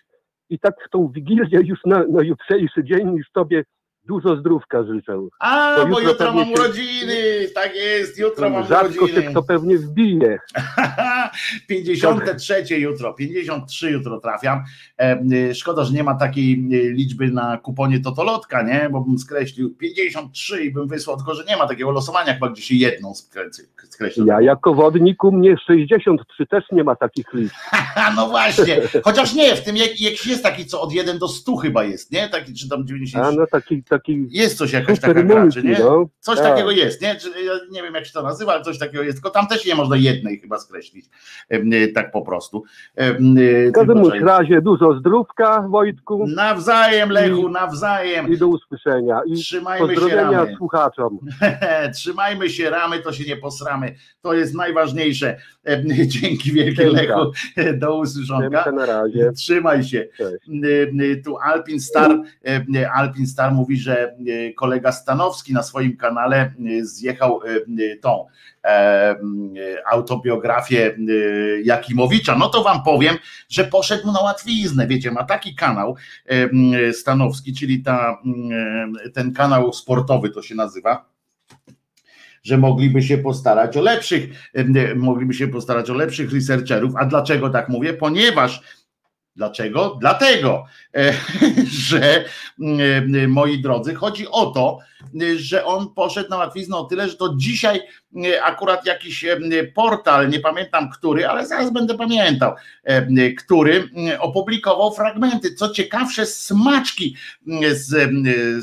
[0.51, 3.64] I tak w tą wigilię już na, na jutrzejszy dzień już tobie
[4.09, 5.13] dużo zdrówka życzę.
[5.39, 9.31] A, To bo jutro jutro mam się- urodziny, tak jest, jutro mam Rzadko się urodziny.
[9.31, 10.39] kto pewnie wbije.
[11.69, 14.65] 53 jutro, 53 jutro trafiam.
[14.99, 18.89] E, y, Szkoda, że nie ma takiej y, liczby na kuponie Totolotka, nie?
[18.93, 22.63] Bo bym skreślił 53 i bym wysłał, tylko że nie ma takiego losowania, chyba gdzie
[22.63, 24.25] się jedną skreśli- skreśla.
[24.27, 27.55] Ja jako wodnik u mnie 63 też nie ma takich liczb.
[28.17, 31.57] No właśnie, chociaż nie, w tym jak, jakiś jest taki, co od 1 do 100
[31.57, 32.29] chyba jest, nie?
[32.29, 33.25] Taki, czy tam 90.
[33.27, 33.98] A no taki, taki
[34.31, 35.77] Jest coś jakaś taka gra, czy nie?
[35.79, 36.09] no.
[36.21, 36.47] Coś Tak.
[36.49, 37.09] takiego jest, nie?
[37.47, 39.75] Ja nie wiem jak się to nazywa, ale coś takiego jest, tylko tam też nie
[39.75, 41.07] można jednej chyba skreślić,
[41.53, 42.65] y, tak po prostu.
[43.01, 48.29] Y, W każdym bądź razie dużo zdrówka Wojtku Nawzajem Lechu, nawzajem.
[48.33, 49.21] i do usłyszenia.
[49.27, 50.55] I Trzymajmy się ramy.
[50.57, 51.19] słuchaczom.
[51.95, 53.95] Trzymajmy się ramy, to się nie posramy.
[54.23, 55.37] To jest najważniejsze.
[56.07, 56.91] Dzięki wielkie.
[56.91, 57.33] Lechu.
[57.81, 58.65] Do usłyszonka.
[59.37, 60.09] Trzymaj się.
[60.17, 60.49] Cześć.
[60.65, 62.11] Y, Tu Alpin Star,
[62.95, 67.41] Alpin Star mówi, że y, kolega Stanowski na swoim kanale y, zjechał
[68.01, 68.26] tą
[68.64, 69.12] e,
[69.57, 70.97] y, autobiografię
[71.64, 72.36] Jakimowicza.
[72.39, 73.16] No to wam powiem,
[73.49, 74.86] że poszedł na łatwiznę.
[74.86, 75.97] Wiecie, ma taki kanał
[76.93, 78.18] Stanowski, czyli ta,
[79.14, 81.09] ten kanał sportowy to się nazywa
[82.43, 84.51] że mogliby się postarać o lepszych,
[84.97, 86.97] mogliby się postarać o lepszych researcherów.
[86.97, 87.95] A dlaczego tak mówię?
[87.95, 88.62] Ponieważ
[89.39, 89.97] Dlaczego?
[90.01, 90.64] Dlatego,
[90.95, 91.12] e,
[91.89, 94.78] że e, moi drodzy, chodzi o to,
[95.36, 97.80] że on poszedł na łatwiznę o tyle, że to dzisiaj
[98.24, 99.24] e, akurat jakiś
[99.74, 102.55] portal, nie pamiętam który, ale zaraz będę pamiętał,
[103.39, 107.16] który opublikował fragmenty, co ciekawsze, smaczki
[107.72, 108.11] z,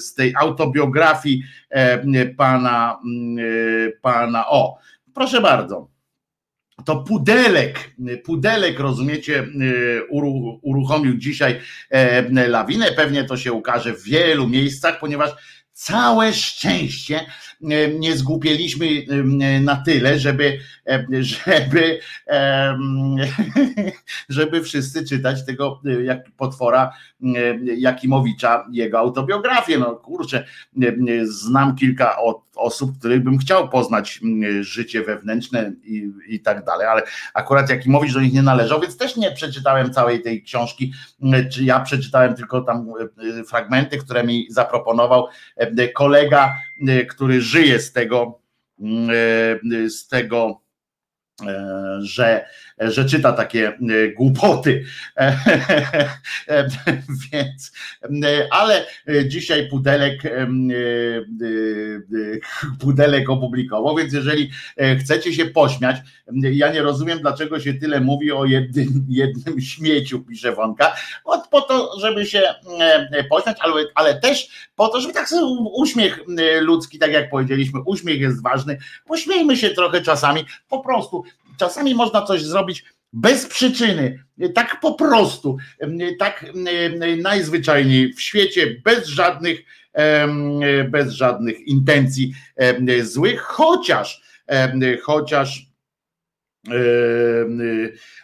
[0.03, 1.43] z tej autobiografii
[2.37, 2.99] pana,
[4.01, 4.77] pana, o,
[5.13, 5.94] proszę bardzo
[6.83, 11.59] to pudelek, pudelek, rozumiecie, y, uru, uruchomił dzisiaj
[11.89, 12.91] e, lawinę.
[12.91, 15.31] Pewnie to się ukaże w wielu miejscach, ponieważ
[15.71, 17.25] całe szczęście
[17.99, 21.99] nie zgłupieliśmy e, na tyle, żeby, e, żeby,
[24.29, 26.91] żeby wszyscy czytać tego e, jak potwora
[27.23, 27.27] e,
[27.77, 29.77] Jakimowicza, jego autobiografię.
[29.77, 30.45] No kurczę,
[30.83, 30.93] e, e,
[31.25, 32.17] znam kilka
[32.55, 34.19] osób, których bym chciał poznać
[34.61, 37.01] życie wewnętrzne i, i tak dalej, ale
[37.33, 40.93] akurat Jakimowicz do nich nie należał, więc też nie przeczytałem całej tej książki,
[41.51, 42.87] czy ja przeczytałem tylko tam
[43.39, 46.74] e, fragmenty, które mi zaproponował e, kolega, e,
[47.09, 48.41] który żyje z tego,
[48.79, 49.09] mm,
[49.85, 50.61] e, z tego
[51.47, 52.47] e, że,
[52.79, 53.77] że czyta takie e,
[54.17, 54.83] głupoty.
[56.47, 56.67] E,
[57.31, 57.71] Więc,
[58.23, 60.47] e, ale e, dzisiaj Pudelek e, e, e,
[62.79, 65.97] Pudelek opublikował, więc jeżeli e, chcecie się pośmiać,
[66.33, 71.61] ja nie rozumiem, dlaczego się tyle mówi o jednym, jednym śmieciu, pisze Wonka, Od, po
[71.61, 72.41] to, żeby się
[72.79, 77.29] e, pośmiać, ale, ale też po to, żeby tak sobie uśmiech e, ludzki, tak jak
[77.29, 81.23] powiedzieliśmy, uśmiech jest ważny, pośmiejmy się trochę czasami, po prostu,
[81.57, 82.83] czasami można coś zrobić
[83.13, 84.23] bez przyczyny,
[84.55, 85.57] tak po prostu,
[86.19, 86.45] tak
[87.17, 89.59] najzwyczajniej w świecie, bez żadnych,
[90.89, 92.33] bez żadnych intencji
[93.01, 94.21] złych, chociaż,
[95.03, 95.65] chociaż,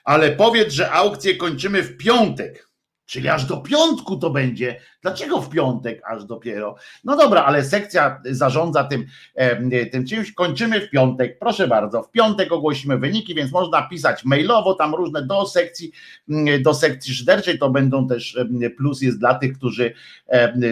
[0.03, 2.70] ale powiedz, że aukcję kończymy w piątek.
[3.11, 4.79] Czyli aż do piątku to będzie.
[5.01, 6.75] Dlaczego w piątek aż dopiero?
[7.03, 9.05] No dobra, ale sekcja zarządza tym,
[9.91, 10.31] tym czymś.
[10.31, 11.39] Kończymy w piątek.
[11.39, 15.91] Proszę bardzo, w piątek ogłosimy wyniki, więc można pisać mailowo, tam różne do sekcji,
[16.29, 17.59] mm, do sekcji szyderczej.
[17.59, 18.37] To będą też
[18.77, 19.93] plus jest dla tych, którzy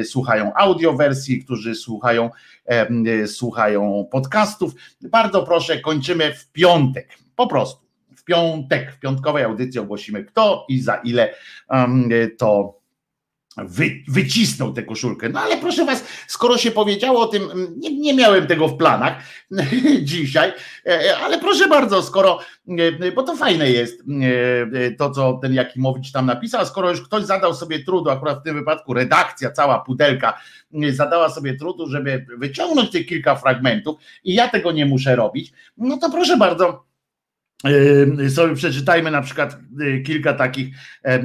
[0.03, 2.29] słuchają audiowersji, którzy słuchają,
[3.25, 4.73] słuchają podcastów.
[5.01, 7.17] Bardzo proszę, kończymy w piątek.
[7.35, 7.88] Po prostu
[8.29, 11.33] piątek, w piątkowej audycji ogłosimy kto i za ile
[12.37, 12.79] to
[13.57, 15.29] wy, wycisnął tę koszulkę.
[15.29, 17.43] No ale proszę was, skoro się powiedziało o tym,
[17.77, 19.23] nie, nie miałem tego w planach
[20.01, 20.53] dzisiaj,
[20.85, 22.39] e, ale proszę bardzo, skoro,
[23.01, 24.03] e, bo to fajne jest
[24.81, 28.43] e, to, co ten Jakimowicz tam napisał, skoro już ktoś zadał sobie trudu, akurat w
[28.43, 30.41] tym wypadku redakcja, cała pudelka
[30.89, 35.97] zadała sobie trudu, żeby wyciągnąć tych kilka fragmentów i ja tego nie muszę robić, no
[35.97, 36.88] to proszę bardzo,
[38.29, 40.75] sobie przeczytajmy na przykład y, kilka takich,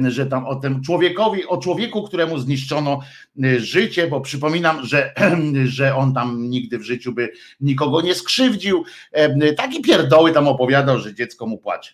[0.07, 2.99] że tam o tym człowiekowi, o człowieku, któremu zniszczono
[3.43, 5.13] y, życie, bo przypominam, że,
[5.65, 7.31] że on tam nigdy w życiu by
[7.61, 8.83] nikogo nie skrzywdził.
[9.57, 11.91] Taki pierdoły tam opowiadał, że dziecko mu płacze.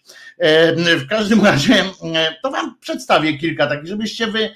[0.98, 1.84] W każdym razie
[2.44, 4.50] to wam przedstawię kilka takich, żebyście wy,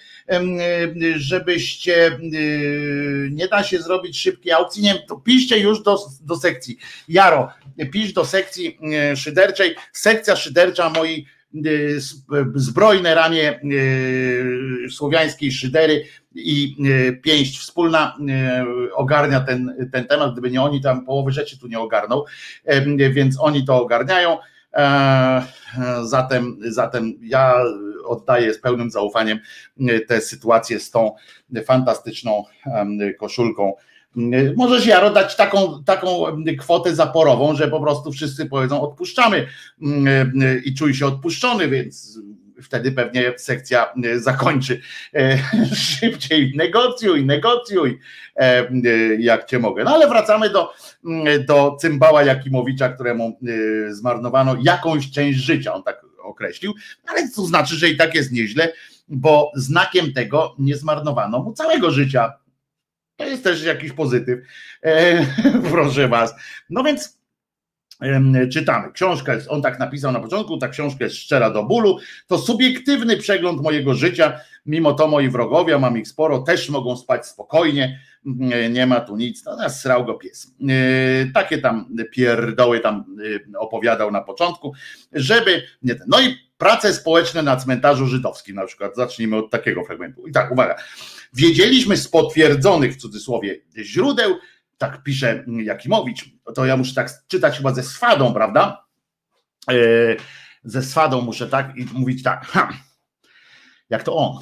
[1.15, 4.83] żebyście y, nie da się zrobić szybkiej aukcji.
[4.83, 6.77] Nie wiem, to piszcie już do, do sekcji.
[7.07, 7.49] Jaro,
[7.91, 8.79] pisz do sekcji
[9.15, 10.91] szyderczej sekcja szydercza
[11.65, 12.01] y,
[12.55, 16.05] zbrojne ramię y, słowiańskiej szydery
[16.35, 18.17] i y, pięść wspólna
[18.95, 22.23] ogarnia ten, ten temat, gdyby nie oni, tam połowy rzeczy tu nie ogarną,
[23.11, 24.37] więc oni to ogarniają.
[24.75, 25.43] E,
[26.03, 27.55] zatem, zatem ja
[28.05, 29.39] oddaję z pełnym zaufaniem
[30.07, 31.15] tę sytuację z tą
[31.65, 32.43] fantastyczną
[33.19, 33.73] koszulką
[34.55, 36.25] Możesz Jaro dać taką, taką
[36.59, 39.47] kwotę zaporową, że po prostu wszyscy powiedzą odpuszczamy
[40.65, 42.19] i czuj się odpuszczony, więc
[42.61, 44.81] wtedy pewnie sekcja zakończy
[45.13, 45.37] e,
[45.75, 46.53] szybciej.
[46.55, 47.99] Negocjuj, negocjuj,
[48.35, 48.67] e,
[49.19, 49.83] jak cię mogę.
[49.83, 50.73] No ale wracamy do,
[51.47, 53.39] do cymbała Jakimowicza, któremu
[53.87, 56.73] e, zmarnowano jakąś część życia, on tak określił,
[57.07, 58.73] ale to znaczy, że i tak jest nieźle,
[59.07, 62.33] bo znakiem tego nie zmarnowano mu całego życia
[63.15, 64.39] to jest też jakiś pozytyw,
[64.83, 65.25] e,
[65.71, 66.35] proszę Was.
[66.69, 67.19] No więc
[68.51, 68.91] czytamy.
[68.91, 71.99] Książka jest, on tak napisał na początku, ta książka jest szczera do bólu.
[72.27, 74.39] To subiektywny przegląd mojego życia.
[74.65, 77.99] Mimo to moi wrogowie, mam ich sporo, też mogą spać spokojnie.
[78.69, 79.45] Nie ma tu nic.
[79.45, 80.55] No, srał go pies.
[80.69, 83.17] E, takie tam pierdoły tam
[83.55, 84.73] e, opowiadał na początku,
[85.13, 85.63] żeby.
[85.83, 85.95] Nie.
[86.07, 88.95] No i prace społeczne na cmentarzu żydowskim na przykład.
[88.95, 90.27] Zacznijmy od takiego fragmentu.
[90.27, 90.75] I tak, uwaga.
[91.33, 94.35] Wiedzieliśmy z potwierdzonych w cudzysłowie źródeł,
[94.77, 98.85] tak pisze Jakimowicz, to ja muszę tak czytać chyba ze swadą, prawda?
[99.71, 99.75] E,
[100.63, 102.69] ze swadą muszę tak i mówić tak, ha,
[103.89, 104.39] jak to on.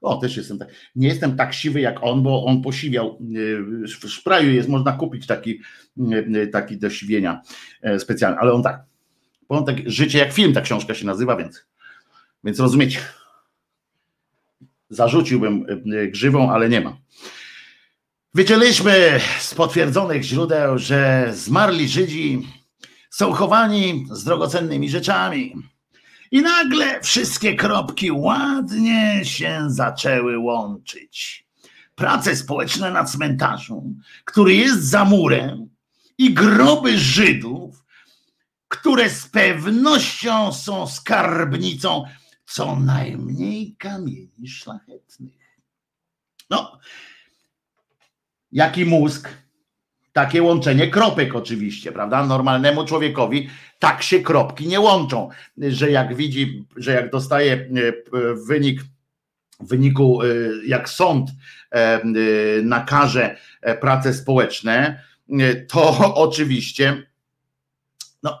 [0.00, 0.68] O, też jestem tak.
[0.96, 3.06] Nie jestem tak siwy jak on, bo on posiwiał.
[3.08, 5.60] E, w szpraju jest, można kupić taki,
[6.34, 7.42] e, taki do siwienia
[7.98, 8.84] specjalny, ale on tak.
[9.48, 11.66] Bo on tak życie jak film, ta książka się nazywa, więc,
[12.44, 12.98] więc rozumiecie.
[14.90, 16.96] Zarzuciłbym e, grzywą, ale nie ma.
[18.34, 22.46] Wiedzieliśmy z potwierdzonych źródeł, że zmarli Żydzi
[23.10, 25.54] są chowani z drogocennymi rzeczami.
[26.30, 31.46] I nagle wszystkie kropki ładnie się zaczęły łączyć.
[31.94, 35.76] Prace społeczne na cmentarzu, który jest za murem,
[36.18, 37.84] i groby Żydów,
[38.68, 42.04] które z pewnością są skarbnicą
[42.46, 45.60] co najmniej kamieni szlachetnych.
[46.50, 46.78] No,
[48.52, 49.28] jaki mózg,
[50.16, 52.26] takie łączenie kropek oczywiście, prawda?
[52.26, 53.48] Normalnemu człowiekowi
[53.78, 57.68] tak się kropki nie łączą, że jak widzi, że jak dostaje e,
[58.46, 58.80] wynik
[59.60, 60.26] w wyniku, e,
[60.66, 61.30] jak sąd
[61.70, 62.00] e,
[62.62, 63.36] nakaże
[63.80, 65.02] prace społeczne,
[65.68, 67.06] to oczywiście,
[68.22, 68.40] no,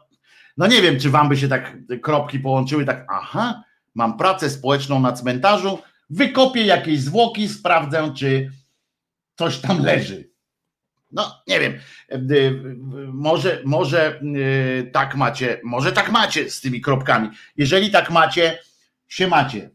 [0.56, 3.62] no nie wiem, czy wam by się tak kropki połączyły, tak, aha,
[3.94, 5.78] mam pracę społeczną na cmentarzu,
[6.10, 8.50] wykopię jakieś zwłoki, sprawdzę, czy
[9.38, 10.35] coś tam leży.
[11.12, 11.78] No, nie wiem,
[13.12, 17.28] może, może y, tak macie, może tak macie z tymi kropkami.
[17.56, 18.58] Jeżeli tak macie,
[19.08, 19.70] się macie.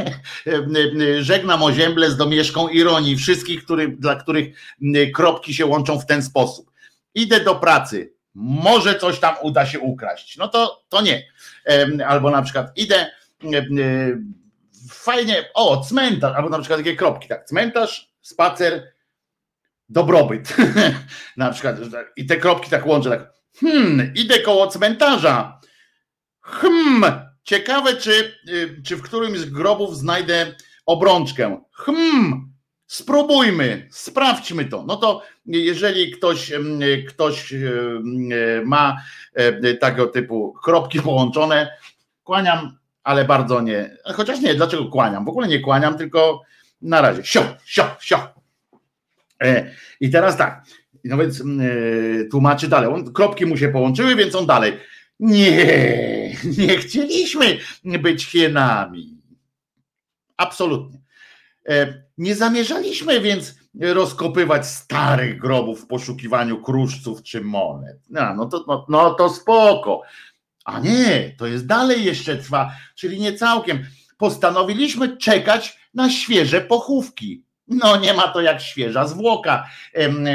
[1.20, 4.56] Żegnam o ziemble z domieszką ironii wszystkich, który, dla których
[5.14, 6.70] kropki się łączą w ten sposób.
[7.14, 10.36] Idę do pracy, może coś tam uda się ukraść.
[10.36, 11.22] No to, to nie.
[12.06, 13.64] Albo na przykład idę e, e,
[14.90, 18.93] fajnie, o, cmentarz, albo na przykład takie kropki, tak, cmentarz, spacer,
[19.88, 20.56] dobrobyt.
[21.36, 21.76] na przykład,
[22.16, 25.60] i te kropki tak łączę, tak, hmm, idę koło cmentarza.
[26.40, 27.04] Hmm,
[27.44, 30.54] ciekawe, czy, y, czy w którymś z grobów znajdę
[30.86, 31.60] obrączkę.
[31.72, 32.54] Hmm,
[32.86, 34.84] Spróbujmy, sprawdźmy to.
[34.86, 36.52] No to jeżeli ktoś,
[37.08, 37.54] ktoś
[38.64, 38.96] ma
[39.80, 41.76] takiego typu kropki połączone,
[42.24, 43.96] kłaniam, ale bardzo nie.
[44.14, 45.24] Chociaż nie, dlaczego kłaniam?
[45.24, 46.42] W ogóle nie kłaniam, tylko
[46.82, 47.24] na razie.
[47.24, 48.33] Sio, sio, sio.
[49.42, 49.70] E,
[50.00, 50.64] I teraz tak.
[51.04, 51.42] No więc
[52.30, 52.90] tłumaczy dalej.
[52.90, 54.72] On, kropki mu się połączyły, więc on dalej.
[55.20, 59.24] Nie, nie chcieliśmy być hienami
[60.36, 60.98] Absolutnie.
[61.68, 67.98] E, nie zamierzaliśmy więc rozkopywać starych grobów w poszukiwaniu kruszców czy monet.
[68.10, 70.02] No, no, to, no, no to spoko.
[70.64, 73.86] A nie, to jest dalej jeszcze trwa, czyli nie całkiem.
[74.18, 77.44] Postanowiliśmy czekać na świeże pochówki.
[77.68, 79.68] No nie ma to jak świeża zwłoka,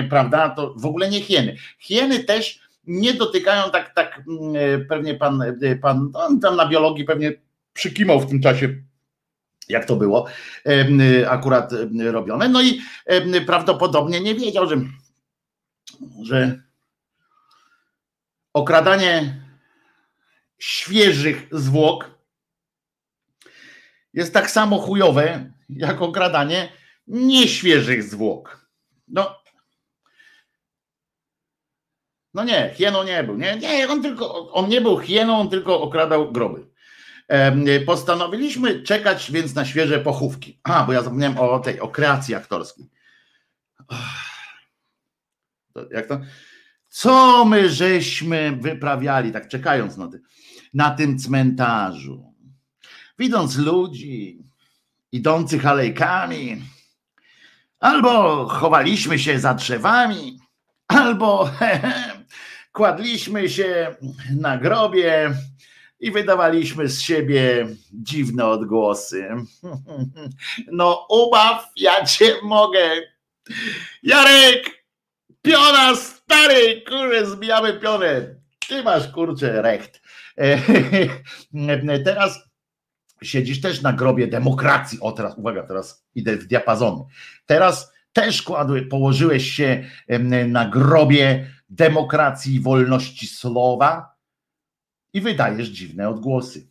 [0.09, 0.49] prawda?
[0.49, 1.55] To w ogóle nie hieny.
[1.79, 5.43] Hieny też nie dotykają tak, tak mm, pewnie pan,
[5.81, 6.11] pan
[6.41, 7.33] tam na biologii pewnie
[7.73, 8.75] przykimał w tym czasie
[9.69, 10.27] jak to było
[11.27, 11.71] akurat
[12.11, 12.49] robione.
[12.49, 12.81] No i
[13.45, 14.75] prawdopodobnie nie wiedział, że,
[16.23, 16.61] że
[18.53, 19.43] okradanie
[20.59, 22.19] świeżych zwłok
[24.13, 26.69] jest tak samo chujowe, jak okradanie
[27.09, 28.69] nieświeżych zwłok.
[29.07, 29.35] No,
[32.33, 33.37] no nie, hieną nie był.
[33.37, 36.69] Nie, nie, on tylko, on nie był hieną, on tylko okradał groby.
[37.85, 40.59] Postanowiliśmy czekać więc na świeże pochówki.
[40.63, 42.89] A, bo ja zapomniałem o tej, o kreacji aktorskiej.
[45.91, 46.21] Jak to?
[46.87, 50.21] Co my żeśmy wyprawiali, tak czekając na, ty,
[50.73, 52.33] na tym cmentarzu?
[53.19, 54.43] Widząc ludzi
[55.11, 56.61] idących alejkami,
[57.79, 60.39] albo chowaliśmy się za drzewami,
[60.87, 61.49] albo
[62.73, 63.95] kładliśmy się
[64.39, 65.33] na grobie
[65.99, 69.29] i wydawaliśmy z siebie dziwne odgłosy.
[70.71, 72.89] No, ubaw, ja cię mogę.
[74.03, 74.85] Jarek,
[75.41, 78.35] piona stary, kurczę, zbijamy pionę.
[78.67, 80.01] Ty masz kurczę recht.
[82.05, 82.48] Teraz
[83.23, 84.99] siedzisz też na grobie demokracji.
[85.01, 87.03] O, teraz uwaga, teraz idę w diapazony.
[87.45, 89.83] Teraz też kładły, położyłeś się
[90.47, 94.15] na grobie demokracji i wolności słowa
[95.13, 96.67] i wydajesz dziwne odgłosy.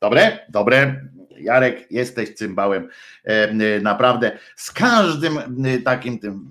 [0.00, 0.38] Dobre?
[0.48, 1.00] Dobre.
[1.40, 2.88] Jarek, jesteś cymbałem.
[3.24, 5.38] E, naprawdę z każdym
[5.84, 6.50] takim tym.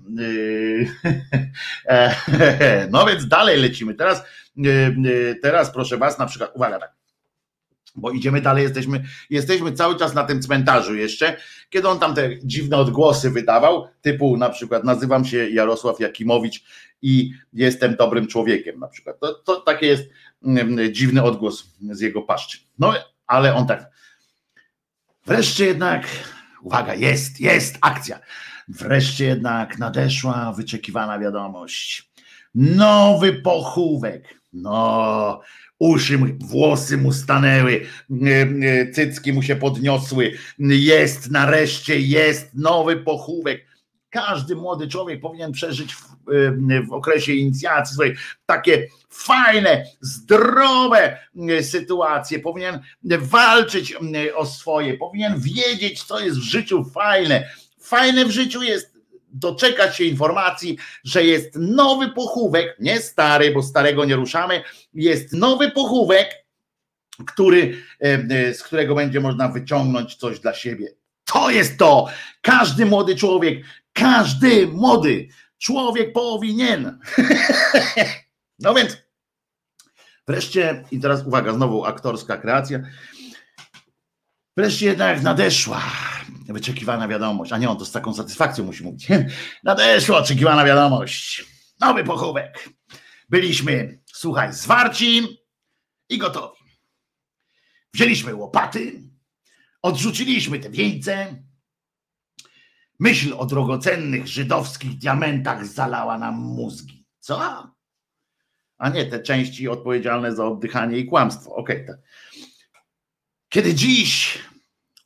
[1.86, 3.94] E, no więc dalej lecimy.
[3.94, 4.24] Teraz,
[5.42, 6.99] teraz proszę Was, na przykład, uwaga tak.
[7.96, 11.36] Bo idziemy dalej, jesteśmy, jesteśmy cały czas na tym cmentarzu jeszcze,
[11.70, 16.64] kiedy on tam te dziwne odgłosy wydawał, typu na przykład nazywam się Jarosław Jakimowicz
[17.02, 19.20] i jestem dobrym człowiekiem na przykład.
[19.20, 20.04] To, to takie jest
[20.42, 22.58] Mm, dziwny odgłos z jego paszczy.
[22.78, 22.94] No,
[23.26, 23.90] ale on tak.
[25.26, 26.06] Wreszcie jednak,
[26.62, 28.20] uwaga, jest, jest akcja.
[28.68, 32.10] Wreszcie jednak nadeszła wyczekiwana wiadomość.
[32.54, 34.40] Nowy pochówek.
[34.52, 35.40] No,
[35.80, 37.86] uszy, włosy mu stanęły,
[38.94, 40.32] cycki mu się podniosły.
[40.58, 43.70] Jest nareszcie, jest nowy pochówek
[44.10, 46.16] każdy młody człowiek powinien przeżyć w,
[46.88, 48.16] w okresie inicjacji swojej
[48.46, 51.18] takie fajne, zdrowe
[51.62, 52.80] sytuacje, powinien
[53.20, 53.96] walczyć
[54.34, 57.50] o swoje, powinien wiedzieć, co jest w życiu fajne.
[57.80, 58.99] Fajne w życiu jest
[59.32, 64.62] doczekać się informacji, że jest nowy pochówek, nie stary, bo starego nie ruszamy,
[64.94, 66.44] jest nowy pochówek,
[67.26, 67.76] który,
[68.52, 70.88] z którego będzie można wyciągnąć coś dla siebie.
[71.24, 72.06] To jest to.
[72.42, 75.28] Każdy młody człowiek każdy młody
[75.58, 76.98] człowiek powinien.
[78.62, 78.96] No więc
[80.28, 82.80] wreszcie, i teraz uwaga, znowu aktorska kreacja.
[84.60, 85.82] Wreszcie jednak nadeszła
[86.48, 87.52] wyczekiwana wiadomość.
[87.52, 89.08] A nie, on to z taką satysfakcją musi mówić.
[89.64, 91.44] Nadeszła oczekiwana wiadomość.
[91.80, 92.68] Nowy pochówek.
[93.28, 95.38] Byliśmy, słuchaj, zwarci
[96.08, 96.60] i gotowi.
[97.94, 99.02] Wzięliśmy łopaty,
[99.82, 101.42] odrzuciliśmy te wieńce,
[102.98, 107.06] Myśl o drogocennych żydowskich diamentach zalała nam mózgi.
[107.18, 107.66] Co?
[108.78, 111.54] A nie te części odpowiedzialne za oddychanie i kłamstwo.
[111.54, 111.84] Okej.
[111.84, 112.02] Okay,
[113.48, 114.38] Kiedy dziś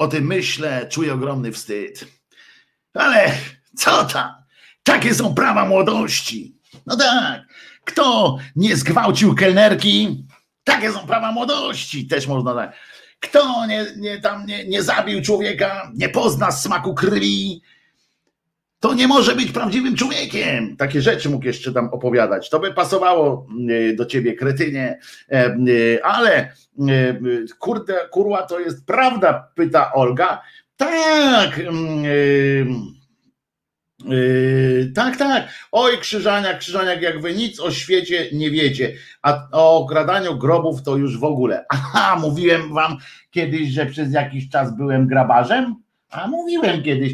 [0.05, 2.07] o tym myślę, czuję ogromny wstyd.
[2.95, 3.33] Ale
[3.77, 4.35] co tam?
[4.83, 6.57] Takie są prawa młodości.
[6.87, 7.43] No tak.
[7.85, 10.27] Kto nie zgwałcił kelnerki?
[10.65, 12.07] Takie są prawa młodości.
[12.07, 12.77] Też można tak.
[13.21, 17.63] Kto nie, nie, tam nie, nie zabił człowieka, nie pozna smaku krwi,
[18.85, 20.77] to nie może być prawdziwym człowiekiem.
[20.77, 22.51] Takie rzeczy mógł jeszcze tam opowiadać.
[22.51, 23.47] To by pasowało
[23.91, 24.99] e, do ciebie, kretynie,
[25.33, 25.57] e, e,
[26.05, 26.53] ale
[27.59, 30.43] kurde, kurwa, to jest prawda, pyta Olga.
[30.77, 31.61] Tak.
[34.05, 35.49] Yy, tak, tak.
[35.73, 40.97] Oj, Krzyżaniak, Krzyżaniak, jak wy nic o świecie nie wiecie, a o okradaniu grobów to
[40.97, 41.65] już w ogóle.
[41.75, 42.97] Aha, mówiłem wam
[43.31, 45.75] kiedyś, że przez jakiś czas byłem grabarzem?
[46.11, 47.13] A mówiłem kiedyś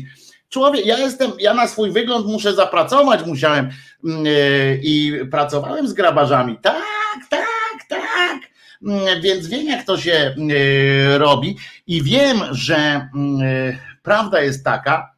[0.51, 3.71] człowiek, ja jestem, ja na swój wygląd muszę zapracować, musiałem
[4.05, 6.59] yy, i pracowałem z grabarzami.
[6.63, 7.49] Tak, tak,
[7.89, 8.41] tak.
[8.83, 13.09] mm, więc wiem jak to się y, robi i wiem, że
[13.43, 15.15] y, prawda jest taka,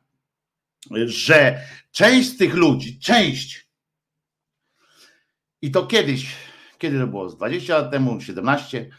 [1.06, 1.60] że
[1.92, 3.62] część z tych ludzi, część
[5.62, 6.36] i to kiedyś,
[6.78, 7.28] kiedy to było?
[7.28, 8.90] Z 20 lat temu, 17?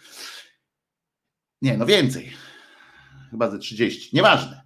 [1.61, 2.33] Nie, no więcej.
[3.31, 4.15] Chyba ze 30.
[4.15, 4.62] Nieważne.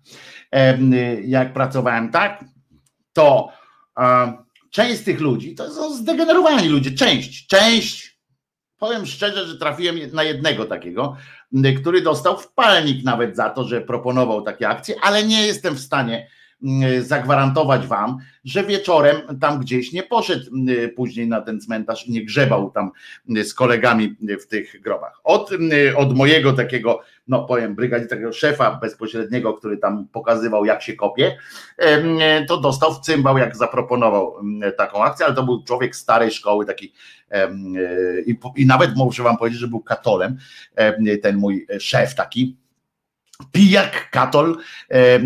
[1.24, 2.46] Jak pracowałem tak,
[3.14, 3.50] to
[4.72, 6.92] część z tych ludzi to są zdegenerowani ludzie.
[6.92, 8.18] Część, część.
[8.78, 11.18] Powiem szczerze, że trafiłem na jednego takiego,
[11.82, 16.28] który dostał wpalnik nawet za to, że proponował takie akcje, ale nie jestem w stanie
[16.64, 20.46] Mm, zagwarantować wam, że wieczorem tam gdzieś nie poszedł
[20.96, 22.92] później na ten cmentarz i nie grzebał tam
[23.44, 25.20] z kolegami w tych grobach.
[25.24, 25.50] Od,
[25.98, 31.38] od mojego takiego, no powiem, brygady takiego szefa bezpośredniego, który tam pokazywał jak się kopie,
[32.48, 34.36] to dostał w cymbał, jak zaproponował
[34.78, 36.94] taką akcję, ale to był człowiek starej szkoły, taki
[38.26, 40.38] i, i nawet muszę wam powiedzieć, że był katolem,
[41.22, 42.58] ten mój szef taki,
[43.52, 44.58] pijak, katol,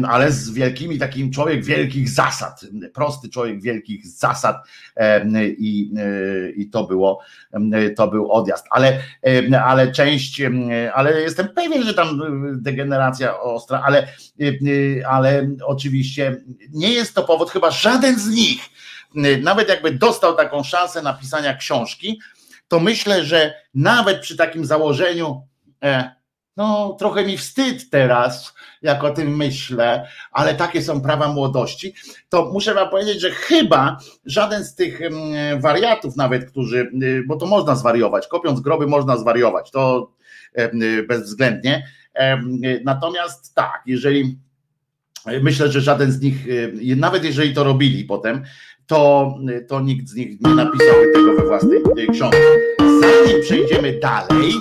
[0.07, 4.55] ale z wielkimi, takim człowiek wielkich zasad, prosty człowiek wielkich zasad
[5.57, 7.19] i, e, i to było,
[7.95, 8.99] to był odjazd, ale,
[9.63, 10.41] ale część,
[10.93, 12.19] ale jestem pewien, że tam
[12.61, 14.07] degeneracja ostra, ale,
[15.09, 16.41] ale oczywiście
[16.73, 18.61] nie jest to powód, chyba żaden z nich,
[19.41, 22.19] nawet jakby dostał taką szansę napisania książki,
[22.67, 25.41] to myślę, że nawet przy takim założeniu,
[25.83, 26.20] e,
[26.57, 31.93] no, trochę mi wstyd teraz, jak o tym myślę, ale takie są prawa młodości.
[32.29, 34.99] To muszę Wam powiedzieć, że chyba żaden z tych
[35.59, 40.11] wariatów, nawet którzy, y, bo to można zwariować, kopiąc groby można zwariować, to
[40.59, 41.87] y, bezwzględnie.
[42.83, 44.39] Natomiast tak, jeżeli
[45.25, 48.43] myślę, że żaden z nich, y, nawet jeżeli to robili potem,
[48.91, 49.35] to,
[49.67, 51.81] to nikt z nich nie napisałby tego we własnej
[52.11, 52.41] książce.
[52.79, 54.53] Zanim przejdziemy dalej,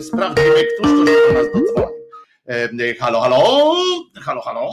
[0.00, 2.00] sprawdzimy, któż to do nas dodzwonił.
[3.00, 3.44] Halo, halo,
[4.22, 4.70] halo, halo.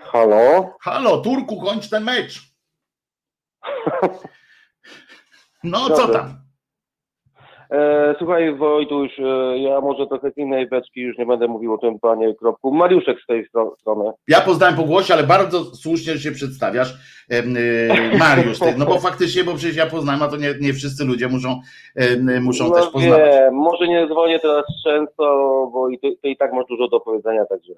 [0.00, 0.76] Halo?
[0.80, 2.42] Halo, Turku, kończ ten mecz.
[5.64, 6.49] No, co tam?
[7.70, 11.78] E, słuchaj Wojtuś, e, ja może trochę z innej beczki, już nie będę mówił o
[11.78, 12.74] tym panie Kropku.
[12.74, 13.48] Mariuszek z tej
[13.80, 14.12] strony.
[14.28, 16.94] Ja poznałem po głosie, ale bardzo słusznie się przedstawiasz.
[17.30, 17.42] E,
[18.18, 21.60] Mariusz, no bo faktycznie, bo przecież ja poznałem, a to nie, nie wszyscy ludzie muszą,
[22.40, 23.20] muszą no też poznawać.
[23.20, 25.24] Nie, może nie dzwonię teraz często,
[25.72, 27.72] bo i ty, ty i tak masz dużo do powiedzenia, także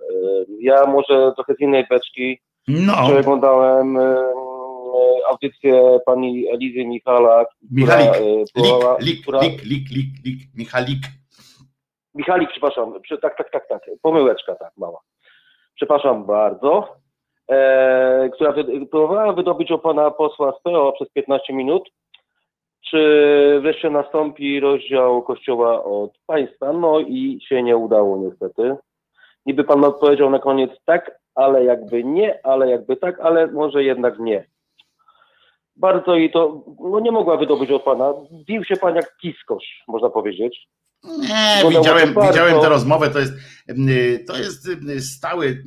[0.60, 2.38] ja może trochę z innej beczki.
[2.68, 2.92] No.
[3.08, 4.51] Przeglądałem E,
[5.30, 7.48] audycję pani Elizy Michalak.
[7.70, 8.10] Michalik,
[8.54, 9.40] która, lik, lik, która...
[9.40, 10.98] lik, lik, lik, lik, Michalik.
[12.14, 15.00] Michalik, przepraszam, tak, tak, tak, tak, pomyłeczka, tak, mała.
[15.74, 16.96] Przepraszam bardzo.
[17.50, 18.54] E, która
[18.90, 21.90] próbowała wydobyć o pana posła z PO przez 15 minut,
[22.90, 28.76] czy wreszcie nastąpi rozdział kościoła od państwa, no i się nie udało niestety.
[29.46, 34.18] Niby pan odpowiedział na koniec tak, ale jakby nie, ale jakby tak, ale może jednak
[34.18, 34.51] nie
[35.76, 38.14] bardzo jej to, no nie mogła wydobyć od pana.
[38.32, 40.68] Bił się pan jak kiskosz, można powiedzieć.
[41.04, 43.32] Nie, widziałem, widziałem tę rozmowę, to jest,
[44.26, 45.62] to jest stały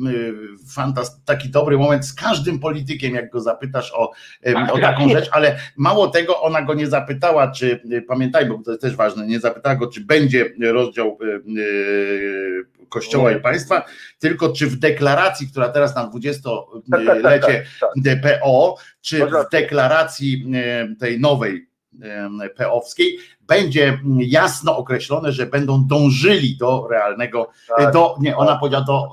[0.76, 4.12] fantast, taki dobry moment z każdym politykiem, jak go zapytasz o,
[4.72, 8.82] o taką rzecz, ale mało tego, ona go nie zapytała, czy, pamiętaj, bo to jest
[8.82, 11.18] też ważne, nie zapytała go, czy będzie rozdział
[12.90, 13.86] Kościoła i państwa,
[14.20, 20.52] tylko czy w deklaracji, która teraz na 20-lecie DPO, czy w deklaracji
[21.00, 21.75] tej nowej
[22.58, 23.18] PO-wskiej
[23.48, 28.60] będzie jasno określone, że będą dążyli do realnego, tak, do, nie, ona tak.
[28.60, 29.10] powiedziała do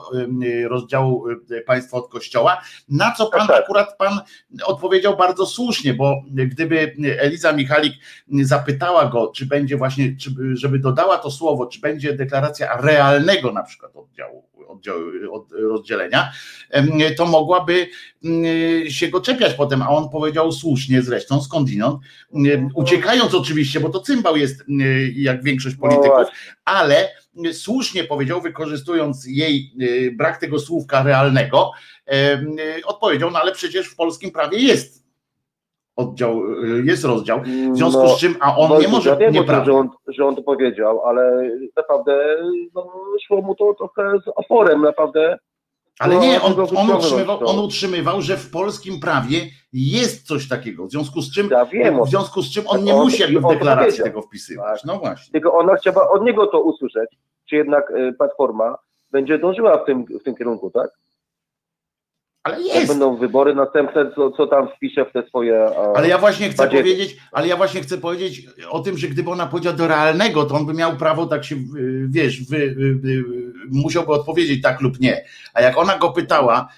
[0.68, 1.24] rozdziału
[1.66, 3.64] państwa od kościoła, na co pan tak.
[3.64, 4.20] akurat pan
[4.64, 7.94] odpowiedział bardzo słusznie, bo gdyby Eliza Michalik
[8.42, 13.62] zapytała go, czy będzie właśnie, czy, żeby dodała to słowo, czy będzie deklaracja realnego na
[13.62, 14.51] przykład oddziału
[15.30, 16.32] od rozdzielenia,
[17.16, 17.88] to mogłaby
[18.88, 22.00] się go czepiać potem, a on powiedział słusznie zresztą, skądinąd,
[22.74, 24.64] uciekając oczywiście, bo to cymbał jest
[25.14, 26.26] jak większość polityków,
[26.64, 27.08] ale
[27.52, 29.72] słusznie powiedział, wykorzystując jej
[30.16, 31.70] brak tego słówka realnego,
[32.84, 35.01] odpowiedział, no ale przecież w polskim prawie jest
[35.96, 37.40] oddział, y, jest rozdział,
[37.72, 40.26] w związku no, z czym, a on no, nie może, ja wiem, że, on, że
[40.26, 42.36] on to powiedział, ale naprawdę
[42.74, 42.92] no,
[43.26, 45.38] szło mu to trochę z oporem, naprawdę.
[45.98, 49.38] Ale nie, on, on, utrzymywał, on utrzymywał, że w polskim prawie
[49.72, 52.94] jest coś takiego, w związku z czym, ja wiem, w związku z czym on nie
[52.94, 54.82] on, musi jakby w deklaracji tego wpisywać.
[54.82, 54.84] Tak.
[54.84, 55.32] No właśnie.
[55.32, 57.10] Tylko ona chciała od niego to usłyszeć,
[57.48, 58.76] czy jednak y, Platforma
[59.10, 60.90] będzie dążyła w tym, w tym kierunku, tak?
[62.44, 62.88] Ale Jak jest.
[62.88, 65.64] będą wybory następne, co, co tam wpiszę w te swoje...
[65.64, 66.82] a, Ale ja właśnie chcę Badziewie.
[66.82, 70.54] powiedzieć, ale ja właśnie chcę powiedzieć o tym, że gdyby ona powiedziała do realnego, to
[70.54, 73.24] on by miał prawo tak się, y, wiesz, wy, y, y,
[73.70, 75.24] musiałby odpowiedzieć tak lub nie.
[75.54, 76.68] A jak ona go pytała,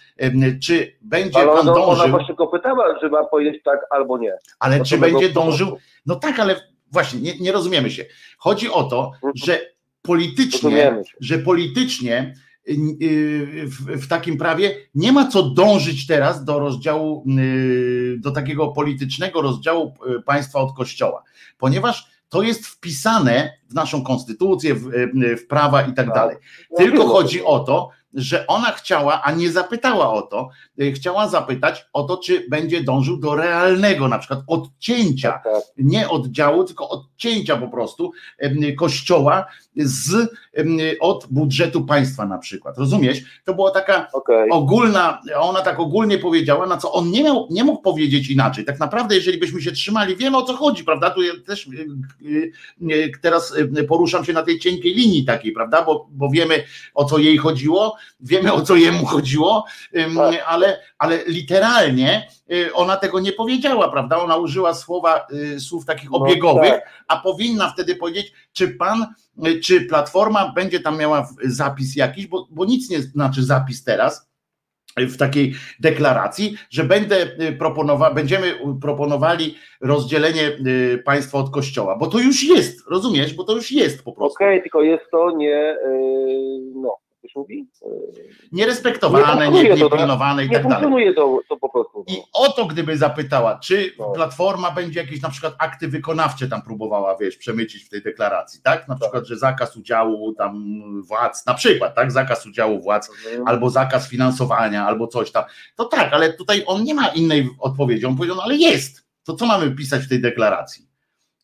[0.62, 4.19] czy będzie Ale pan ona, ona dążył, właśnie go pytała, czy ma powiedzieć tak albo
[4.19, 4.32] nie.
[4.59, 6.57] ale Do czy będzie dążył, no tak, ale
[6.93, 8.05] właśnie, nie, nie rozumiemy się.
[8.39, 9.32] Chodzi o to, Mhm.
[9.36, 9.61] że
[10.03, 12.35] politycznie, że politycznie
[12.66, 19.43] w, w takim prawie nie ma co dążyć teraz do rozdziału, y, do takiego politycznego
[19.43, 21.23] rozdziału y, państwa od kościoła,
[21.59, 26.15] ponieważ to jest wpisane w naszą konstytucję, w, y, w prawa i tak Tak.
[26.15, 26.36] dalej.
[26.77, 30.49] Tylko chodzi o to, że ona chciała, a nie zapytała o to,
[30.82, 35.62] y, chciała zapytać o to, czy będzie dążył do realnego, na przykład odcięcia Tak, tak.
[35.78, 38.12] nie oddziału, tylko odcięcia po prostu
[38.77, 39.47] kościoła
[39.77, 40.31] z,
[41.01, 42.78] od budżetu państwa na przykład.
[42.78, 43.23] Rozumiesz?
[43.45, 44.51] To była taka Okej.
[44.51, 48.65] ogólna, ona tak ogólnie powiedziała, na co on nie miał, nie mógł powiedzieć inaczej.
[48.65, 51.11] Tak naprawdę, jeżeli byśmy się trzymali, wiemy o co chodzi, prawda?
[51.11, 52.53] Tu ja też y,
[52.91, 53.55] y, teraz
[53.89, 55.82] poruszam się na tej cienkiej linii takiej, prawda?
[55.82, 56.65] Bo, bo wiemy
[56.95, 59.64] o co jej chodziło, wiemy o co jemu chodziło,
[60.16, 60.44] Tak.
[60.47, 64.18] ale, ale literalnie y, ona tego nie powiedziała, prawda?
[64.18, 65.26] Ona użyła słowa,
[65.56, 67.05] y, słów takich No obiegowych, tak.
[67.09, 69.06] a powinna wtedy powiedzieć, czy pan,
[69.47, 74.28] y, czy platforma będzie tam miała zapis jakiś, bo, bo nic nie znaczy zapis teraz
[74.97, 77.16] w takiej deklaracji, że będę
[77.59, 80.51] proponowa, będziemy proponowali rozdzielenie
[81.05, 84.35] państwa od kościoła, bo to już jest, rozumiesz, bo to już jest po prostu.
[84.35, 85.76] Okej, tylko jest to nie,
[86.74, 86.97] no,
[87.28, 87.66] się mówi?
[88.52, 89.92] Nierespektowane, Nie nie, to, tak?
[89.92, 90.76] niepilnowane i nie tak dalej.
[90.78, 92.05] funkcjonuje to, to po prostu.
[92.09, 94.10] I o to gdyby zapytała, czy No.
[94.10, 98.88] Platforma będzie jakieś na przykład akty wykonawcze tam próbowała, wiesz, przemycić w tej deklaracji, tak?
[98.88, 100.64] Na przykład, że zakaz udziału tam
[101.02, 102.12] władz, na przykład, tak?
[102.12, 103.48] Zakaz udziału władz, Mhm.
[103.48, 105.44] albo zakaz finansowania, albo coś tam.
[105.76, 108.06] To tak, ale tutaj on nie ma innej odpowiedzi.
[108.06, 109.05] On powiedział, no ale jest.
[109.24, 110.86] To co mamy pisać w tej deklaracji?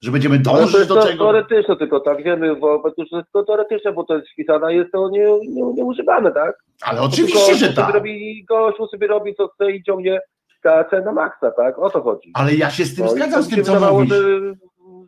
[0.03, 1.25] Że będziemy dążyć do to czego?
[1.25, 5.09] teoretyczne tylko, tak wiemy, bo to jest to teoretyczne, bo to jest wpisane, jest to
[5.11, 6.55] nie, nie, nieużywane, tak?
[6.83, 7.95] Ale To oczywiście, tylko że tak.
[7.95, 10.21] Robi, gościu sobie robi co chce i ciągnie
[10.63, 11.79] KC na maksa, tak?
[11.79, 12.31] O to chodzi.
[12.35, 14.09] Ale ja się z tym No zgadzam, z tym, co mówisz.
[14.15, 14.23] że,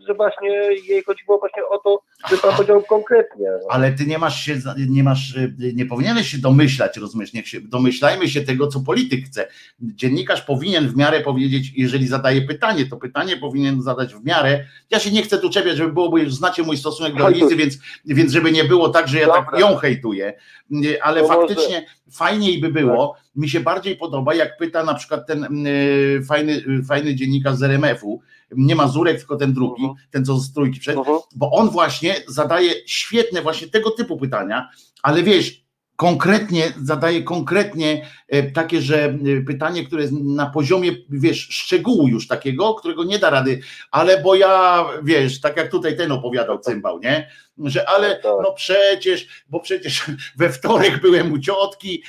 [0.09, 0.51] że właśnie
[0.89, 3.47] jej chodziło właśnie o to, że pan powiedział konkretnie.
[3.63, 3.69] no.
[3.71, 4.57] Ale ty nie masz się,
[4.89, 7.33] nie masz, y, nie powinieneś się domyślać, rozumiesz?
[7.33, 9.49] Niech się, domyślajmy się tego, co polityk chce.
[9.81, 14.65] Dziennikarz powinien w miarę powiedzieć, jeżeli zadaje pytanie, to pytanie powinien zadać w miarę.
[14.91, 17.57] Ja się nie chcę tu czepiać, żeby było, bo już znacie mój stosunek do Lizy,
[17.57, 19.61] więc, więc żeby nie było tak, że ja tak Dobra.
[19.61, 20.33] ją hejtuję,
[20.71, 24.95] Nie, ale To może- faktycznie fajniej by było, mi się bardziej podoba, jak pyta na
[24.95, 28.21] przykład ten y, fajny, y, fajny dziennikarz z RMF-u,
[28.57, 30.07] nie Mazurek, tylko ten drugi, Mhm.
[30.11, 31.19] ten co z trójki przed, Mhm.
[31.37, 34.69] bo on właśnie zadaje świetne właśnie tego typu pytania,
[35.03, 35.62] ale wiesz,
[36.03, 42.29] konkretnie zadaje konkretnie e, takie, że e, pytanie, które jest na poziomie, wiesz, szczegółu już
[42.29, 43.61] takiego, którego nie da rady,
[43.91, 47.29] ale bo ja, wiesz, tak jak tutaj ten opowiadał cymbał, nie?
[47.59, 48.33] Że ale Tak.
[48.43, 50.05] no przecież, bo przecież
[50.39, 52.03] we wtorek byłem u ciotki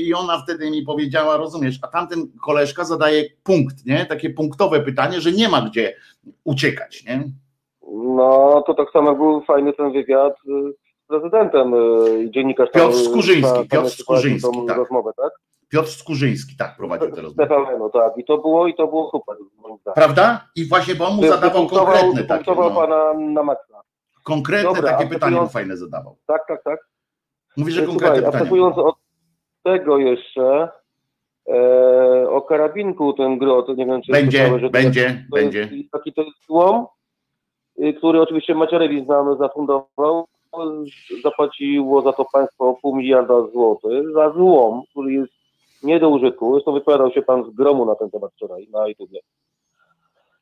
[0.00, 4.06] i ona wtedy mi powiedziała, rozumiesz, a tamten koleżka zadaje punkt, nie?
[4.06, 5.96] Takie punktowe pytanie, że nie ma gdzie
[6.44, 7.24] uciekać, nie?
[8.16, 13.54] No, to tak samo był fajny ten wywiad y, prezydentem y, i dziennikarz Piotr Skurzyński,
[13.54, 14.76] tam Piotr Skurzyński, tą tak.
[14.76, 15.32] rozmowę, tak?
[15.68, 17.48] Piotr Skurzyński tak prowadził tę rozmowę.
[17.48, 18.12] TVN-u, tak.
[18.18, 19.36] I to było, i to było super.
[19.94, 20.48] Prawda?
[20.56, 23.80] I właśnie, bo on mu Wy- zadawał konkretne takie, no, pana na maksa.
[24.24, 26.16] konkretne Dobra, takie a pytanie mu fajne zadawał.
[26.26, 26.80] Tak, tak, tak.
[27.56, 28.42] Mówi, że E, konkretne Słuchaj, pytanie.
[28.42, 28.94] abstrahując od
[29.62, 30.68] tego jeszcze,
[31.48, 35.68] e, o karabinku ten grot, nie wiem czy Będzie, słyszałeś, że będzie, to będzie.
[35.72, 36.86] Jest, taki to jest złom,
[37.82, 40.26] y, który oczywiście Macierewicz nam zafundował.
[41.22, 45.32] Zapłaciło za to państwo pół miliarda złotych za złom, który jest
[45.82, 46.52] nie do użytku.
[46.52, 49.20] Zresztą wypowiadał się pan z gromu na ten temat wczoraj na YouTubie.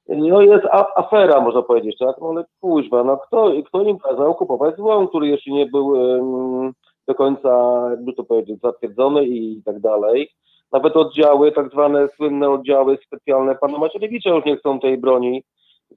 [0.09, 0.65] No jest
[0.97, 2.17] afera, można powiedzieć, tak?
[2.21, 6.73] No ale kuźwa, no kto, kto im kazał kupować złom, który jeszcze nie był em,
[7.07, 10.31] do końca, jakby to powiedzieć, zatwierdzony i tak dalej.
[10.73, 15.45] Nawet oddziały, tak zwane słynne oddziały specjalne pana Macierewicza już nie chcą tej broni,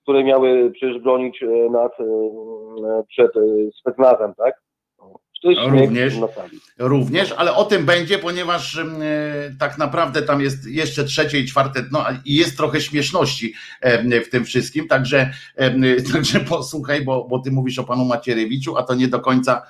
[0.01, 3.41] które miały przecież bronić e, nas e, przed e,
[3.79, 4.61] specnazem, tak?
[5.69, 6.17] Również.
[6.17, 6.59] na sali.
[6.79, 8.85] Również, ale o tym będzie, ponieważ e,
[9.59, 13.53] tak naprawdę tam jest jeszcze trzecie i czwarte dno i jest trochę śmieszności
[14.25, 15.29] w tym wszystkim, także,
[16.13, 19.61] także posłuchaj, bo, bo ty mówisz o panu Macierewiczu, a to nie do końca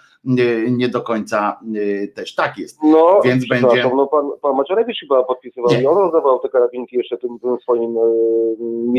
[0.72, 2.80] nie do końca y, też tak jest.
[2.84, 5.82] No, Więc będzie- No, pan, pan Macierewicz chyba podpisywał Nie.
[5.82, 8.02] i on rozdawał te karabinki jeszcze tym, tym swoim e,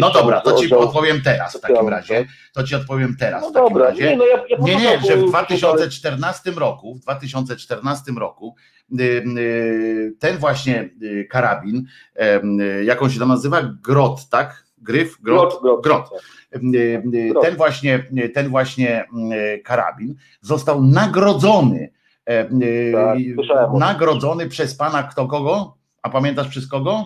[0.00, 2.14] No dobra, to ci odpowiem teraz w takim razie.
[2.18, 2.26] tak?
[2.54, 4.10] To ci odpowiem teraz No w takim dobra, razie.
[4.10, 8.54] nie, no ja, ja Nie, nie, że w prostu- 2014 roku, w 2014 roku
[9.00, 9.02] y,
[9.38, 10.90] y, ten właśnie
[11.30, 11.86] karabin,
[12.84, 13.62] jak on się tam nazywa?
[13.84, 14.65] Grot, tak?
[14.86, 15.22] Gryf?
[15.22, 15.62] Grot?
[15.62, 16.10] Grot, grot.
[16.56, 16.58] Y,
[17.14, 17.44] y, Grot.
[17.44, 19.04] Ten właśnie, ten właśnie
[19.64, 21.90] karabin został nagrodzony.
[22.24, 23.18] Tak,
[23.78, 25.74] nagrodzony przez pana kto kogo?
[26.02, 27.04] A pamiętasz przez kogo?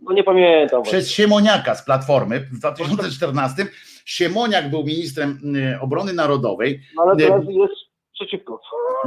[0.00, 0.82] No nie pamiętam.
[0.82, 3.66] przez Siemoniaka z Platformy w 2014.
[4.04, 5.38] Siemoniak był ministrem
[5.80, 7.74] obrony narodowej, No, ale teraz jest
[8.14, 8.60] przeciwko.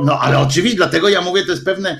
[0.03, 1.99] no ale oczywiście, dlatego ja mówię, to jest pewne,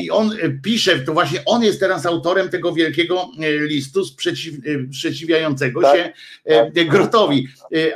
[0.00, 4.54] i on y, pisze, to właśnie on jest teraz autorem tego wielkiego y, listu sprzeciw,
[4.66, 5.96] y, sprzeciwiającego Tak.
[5.96, 6.12] się
[6.76, 7.48] y, Grotowi,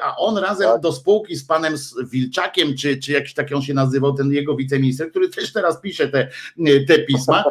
[0.02, 0.80] a on razem Tak.
[0.80, 1.74] do spółki z panem
[2.12, 6.08] Wilczakiem, czy, czy jakiś taki on się nazywał, ten jego wiceminister, który też teraz pisze
[6.08, 6.28] te,
[6.88, 7.44] te pisma,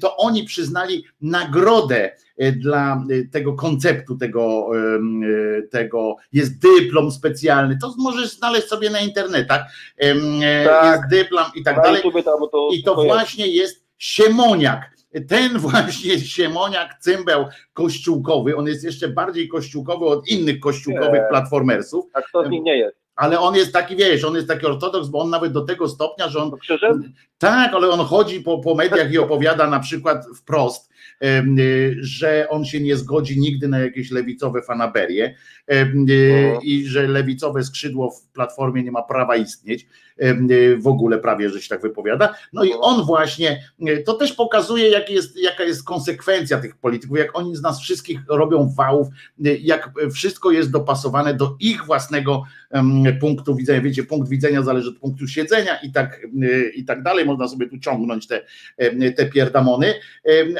[0.00, 2.16] to oni przyznali nagrodę
[2.56, 4.70] dla y, tego konceptu, tego,
[5.58, 9.62] y, tego jest dyplom specjalny, to możesz znaleźć sobie na internetach,
[10.64, 10.84] Tak.
[10.84, 12.02] jest dyplom i tak dalej.
[12.52, 14.90] To, I to właśnie jest Siemoniak.
[15.28, 21.28] Ten właśnie Siemoniak, cymbał kościółkowy, on jest jeszcze bardziej kościółkowy od innych kościółkowych Nie.
[21.28, 22.96] platformersów, A kto z nich nie jest?
[23.16, 26.28] ale on jest taki, wiesz, on jest taki ortodoks, bo on nawet do tego stopnia,
[26.28, 26.58] że on To
[27.38, 30.89] tak, ale on chodzi po, po mediach i opowiada na przykład wprost,
[32.00, 35.34] że on się nie zgodzi nigdy na jakieś lewicowe fanaberie
[35.72, 36.62] y, Mhm.
[36.62, 39.86] i że lewicowe skrzydło w platformie nie ma prawa istnieć.
[40.22, 42.34] Y, W ogóle prawie, że się tak wypowiada.
[42.52, 47.18] No i on właśnie, y, to też pokazuje, jak jest, jaka jest konsekwencja tych polityków,
[47.18, 49.08] jak oni z nas wszystkich robią wałów,
[49.46, 52.42] y, jak wszystko jest dopasowane do ich własnego
[53.20, 53.80] punktu widzenia.
[53.80, 56.20] Wiecie, punkt widzenia zależy od punktu siedzenia i tak,
[56.74, 57.24] i tak dalej.
[57.24, 58.40] Można sobie tu ciągnąć te,
[59.16, 59.94] te pierdamony,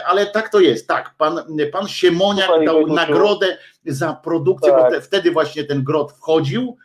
[0.07, 0.89] ale tak to jest.
[0.89, 1.41] Tak, pan,
[1.73, 3.57] pan Siemoniak dał nagrodę
[3.87, 4.93] za produkcję, bo Tak.
[4.93, 6.77] te, wtedy właśnie ten grot wchodził,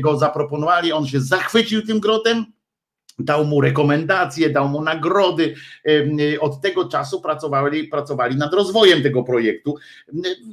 [0.00, 2.46] go zaproponowali, on się zachwycił tym grotem.
[3.24, 5.54] Dał mu rekomendacje, dał mu nagrody.
[6.40, 9.74] Od tego czasu pracowali, pracowali nad rozwojem tego projektu.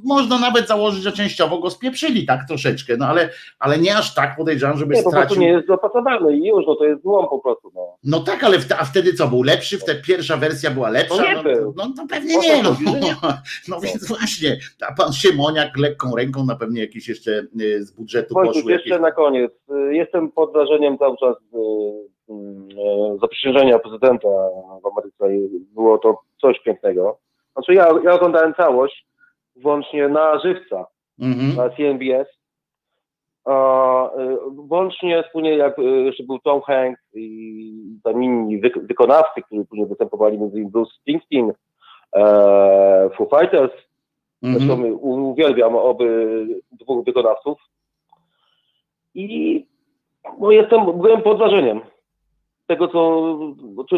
[0.04, 3.30] Można nawet założyć, że częściowo go spieprzyli tak troszeczkę, no ale,
[3.60, 5.42] ale nie aż tak podejrzewam, żeby Nie, po prostu stracił.
[5.42, 7.72] nie jest dopasowany i już, no to jest złom po prostu.
[7.76, 7.98] No.
[8.04, 9.78] No tak, ale wte, a wtedy co był lepszy?
[9.78, 11.24] Wtedy pierwsza wersja była lepsza?
[11.34, 12.64] No no, no, no pewnie nie.
[12.64, 12.76] No,
[13.68, 14.58] no więc właśnie,
[14.88, 17.32] a pan Siemoniak lekką ręką na pewnie jakieś jeszcze
[17.62, 18.88] y, z budżetu Wojciech, poszły jakieś.
[18.88, 19.52] jeszcze na koniec.
[19.92, 22.17] Y, Jestem pod wrażeniem cały czas y,
[23.22, 24.28] zaprzysiężenia prezydenta
[24.84, 25.36] w Ameryce.
[25.36, 27.18] i Było to coś pięknego.
[27.54, 29.06] Znaczy ja, ja oglądałem całość,
[29.56, 30.86] włącznie na żywca,
[31.20, 31.56] Mhm.
[31.56, 32.28] na CNBS.
[33.46, 37.74] A, y, włącznie wspólnie jak y, jeszcze był Tom Hanks i
[38.04, 41.54] tam inni wyk- wykonawcy, którzy później występowali, między innymi Bruce Springsteen,
[42.16, 43.72] e, Foo Fighters,
[44.42, 44.94] Zresztą Mhm.
[44.94, 47.60] u- uwielbiam oby dwóch wykonawców.
[49.16, 49.66] I
[50.40, 51.82] no jestem, byłem pod wrażeniem
[52.68, 53.38] tego, co,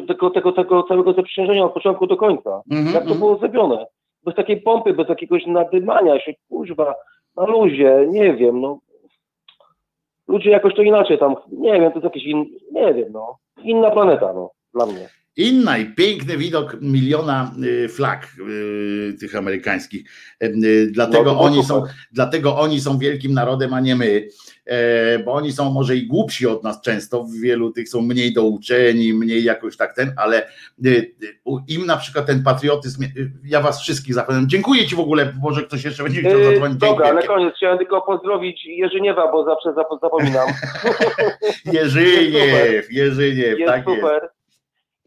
[0.08, 2.62] tego, tego, tego całego zaprzysiężenia od początku do końca.
[2.72, 3.20] Mhm, Jak to mhm.
[3.20, 3.86] było zrobione?
[4.24, 6.96] Bez takiej pompy, bez jakiegoś nadymania się, kuźwa,
[7.36, 8.80] na luzie, nie wiem, no.
[10.28, 13.38] Ludzie jakoś to inaczej tam, nie wiem, to jest jakiś in, nie wiem, no.
[13.64, 15.10] Inna planeta, no, dla mnie.
[15.40, 20.10] Inna i piękny widok miliona y, flag y, tych amerykańskich.
[20.44, 21.94] Y, y, Dlatego, No, oni są, super.
[22.12, 24.28] dlatego oni są wielkim narodem, a nie my.
[24.66, 28.34] E, Bo oni są może i głupsi od nas często, w wielu tych są mniej
[28.34, 30.48] douczeni, mniej jakoś tak ten, ale
[31.68, 33.04] im na przykład ten patriotyzm,
[33.46, 34.50] ja was wszystkich zachęcam.
[34.50, 36.80] Dziękuję ci w ogóle, może ktoś jeszcze będzie chciał Yy, zadzwonić.
[36.80, 40.48] Dzięki dobra, na koniec chciałem tylko pozdrowić Jerzyniewa, bo zawsze zap- zapominam.
[41.74, 44.39] Jerzyniew, Jerzyniew, tak jest.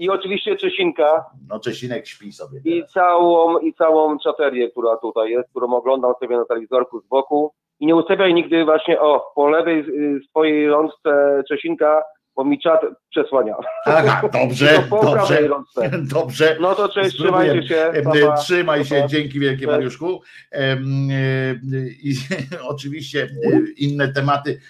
[0.02, 2.60] I oczywiście Czesinka No Czesinek śpi sobie.
[2.64, 2.90] i teraz.
[2.92, 7.52] całą, i całą czaterię, która tutaj jest, którą oglądam sobie na telewizorku z boku.
[7.80, 12.02] I nie ustawiaj nigdy właśnie, o, po lewej y, swojej rączce Czesinka,
[12.36, 12.80] bo mi czat
[13.10, 13.54] przesłania.
[13.86, 15.90] Aha, dobrze, Tylko po prawej dobrze,
[16.20, 16.56] dobrze.
[16.60, 17.62] No to cześć, Spróbuję.
[17.62, 18.02] trzymajcie się.
[18.26, 18.36] Pa.
[18.36, 19.08] Trzymaj się, Pa, pa.
[19.08, 19.70] dzięki wielkie Cześć.
[19.70, 20.22] Mariuszku.
[20.52, 20.76] E,
[22.08, 22.14] I
[22.62, 24.60] oczywiście e, inne tematy,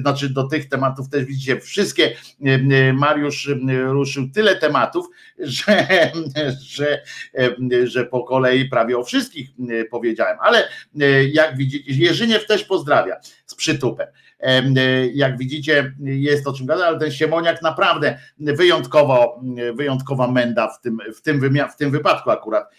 [0.00, 2.16] znaczy do tych tematów też widzicie wszystkie.
[2.94, 3.50] Mariusz
[3.86, 5.06] ruszył tyle tematów,
[5.38, 5.86] że,
[6.60, 7.02] że,
[7.84, 9.50] że po kolei prawie o wszystkich
[9.90, 10.36] powiedziałem.
[10.40, 10.68] Ale
[11.32, 13.16] jak widzicie, Jerzyniew też pozdrawia.
[13.56, 14.06] przytupem.
[15.14, 19.40] Jak widzicie, jest o czym gadać, ale ten Siemoniak naprawdę wyjątkowo,
[19.74, 22.70] wyjątkowa menda w tym, w tym, wymia- w tym wypadku akurat,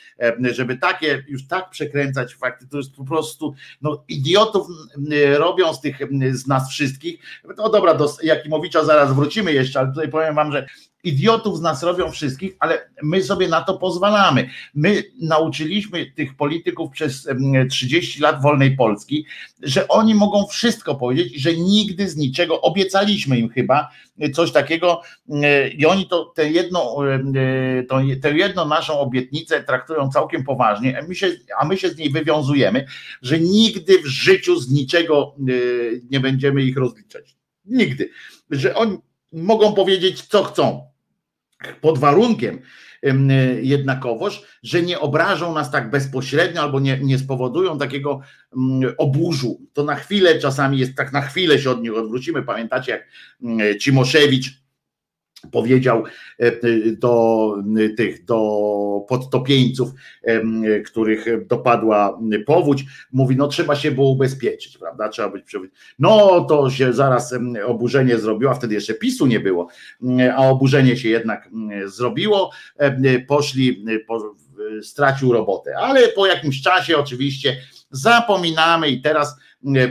[0.52, 4.68] żeby takie już tak przekręcać fakty, to jest po prostu no, idiotów
[5.38, 5.98] robią z tych
[6.32, 7.20] z nas wszystkich.
[7.58, 10.68] No dobra, do Jakimowicza zaraz wrócimy jeszcze, ale tutaj powiem wam, że
[11.08, 14.50] idiotów z nas robią wszystkich, ale my sobie na to pozwalamy.
[14.76, 17.28] My nauczyliśmy tych polityków przez
[17.70, 19.26] 30 lat wolnej Polski,
[19.64, 23.90] że oni mogą wszystko powiedzieć że nigdy z niczego obiecaliśmy im chyba
[24.34, 25.02] coś takiego
[25.78, 26.96] i oni to tę jedną,
[27.90, 31.98] to, tę jedną naszą obietnicę traktują całkiem poważnie, a my, się, a my się z
[31.98, 32.86] niej wywiązujemy,
[33.22, 35.36] że nigdy w życiu z niczego
[36.12, 37.36] nie będziemy ich rozliczać.
[37.66, 38.10] Nigdy.
[38.50, 38.98] Że oni
[39.34, 40.88] mogą powiedzieć, co chcą
[41.82, 42.60] pod warunkiem
[43.62, 48.22] jednakowoż, że nie obrażą nas tak bezpośrednio albo nie, nie spowodują takiego
[48.98, 49.62] oburzu.
[49.74, 52.44] To na chwilę czasami jest tak, na chwilę się od nich odwrócimy.
[52.44, 53.08] Pamiętacie, jak
[53.80, 54.67] Cimoszewicz
[55.52, 56.04] powiedział
[56.38, 56.52] e,
[56.92, 57.56] do
[57.98, 59.90] tych, do podtopieńców,
[60.86, 65.44] których dopadła powódź, mówi, no trzeba się było ubezpieczyć, prawda, trzeba być
[66.00, 67.36] no to się zaraz
[67.66, 69.68] oburzenie zrobiło, a wtedy jeszcze PiSu nie było,
[70.36, 71.50] a oburzenie się jednak
[71.86, 72.52] zrobiło,
[73.28, 73.86] poszli,
[74.82, 77.58] stracił robotę, ale po jakimś czasie oczywiście
[77.92, 79.36] zapominamy i teraz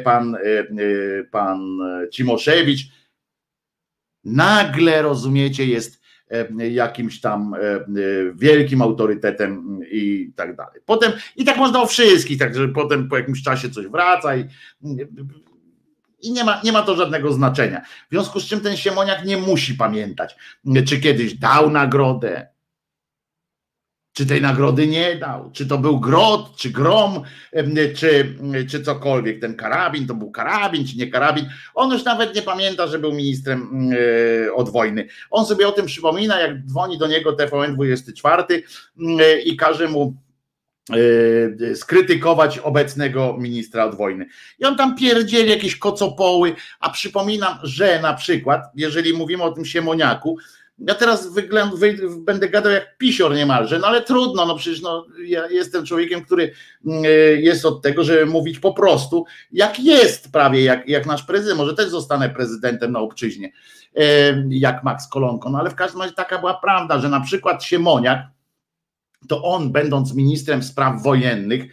[0.04, 0.64] pan, e, e,
[1.30, 1.78] pan
[2.12, 2.80] Cimoszewicz
[4.26, 6.00] nagle rozumiecie, jest
[6.30, 7.84] e, jakimś tam e, e,
[8.34, 10.80] wielkim autorytetem i tak dalej.
[10.86, 14.44] Potem, i tak można o wszystkich, także potem po jakimś czasie coś wraca i,
[16.22, 17.80] i nie ma, nie ma to żadnego znaczenia.
[17.80, 20.36] W związku z czym ten Siemoniak nie musi pamiętać,
[20.86, 22.48] czy kiedyś dał nagrodę,
[24.16, 27.22] czy tej nagrody nie dał, czy to był grot, czy grom,
[27.96, 28.34] czy,
[28.70, 29.40] czy cokolwiek.
[29.40, 31.48] Ten karabin to był karabin, czy nie karabin.
[31.74, 33.90] On już nawet nie pamięta, że był ministrem
[34.46, 35.08] e, od wojny.
[35.30, 38.62] On sobie o tym przypomina, jak dzwoni do niego TVN24
[39.44, 40.14] i każe mu
[41.70, 44.26] e, skrytykować obecnego ministra od wojny.
[44.58, 49.64] I on tam pierdzieli jakieś kocopoły, a przypominam, że na przykład, jeżeli mówimy o tym
[49.64, 50.36] Siemoniaku,
[50.78, 55.06] ja teraz wygląd, wy, będę gadał jak pisior niemalże, no ale trudno, no przecież no,
[55.24, 56.52] ja jestem człowiekiem, który
[56.86, 57.08] mm, e,
[57.40, 61.74] jest od tego, żeby mówić po prostu, jak jest prawie, jak, jak nasz prezydent, może
[61.74, 63.52] też zostanę prezydentem na obczyźnie,
[63.96, 64.02] e,
[64.48, 68.35] jak Max Kolonko, no ale w każdym razie taka była prawda, że na przykład Siemoniak,
[69.28, 71.64] to on, będąc ministrem spraw wojennych,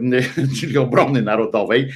[0.60, 1.92] czyli obrony narodowej,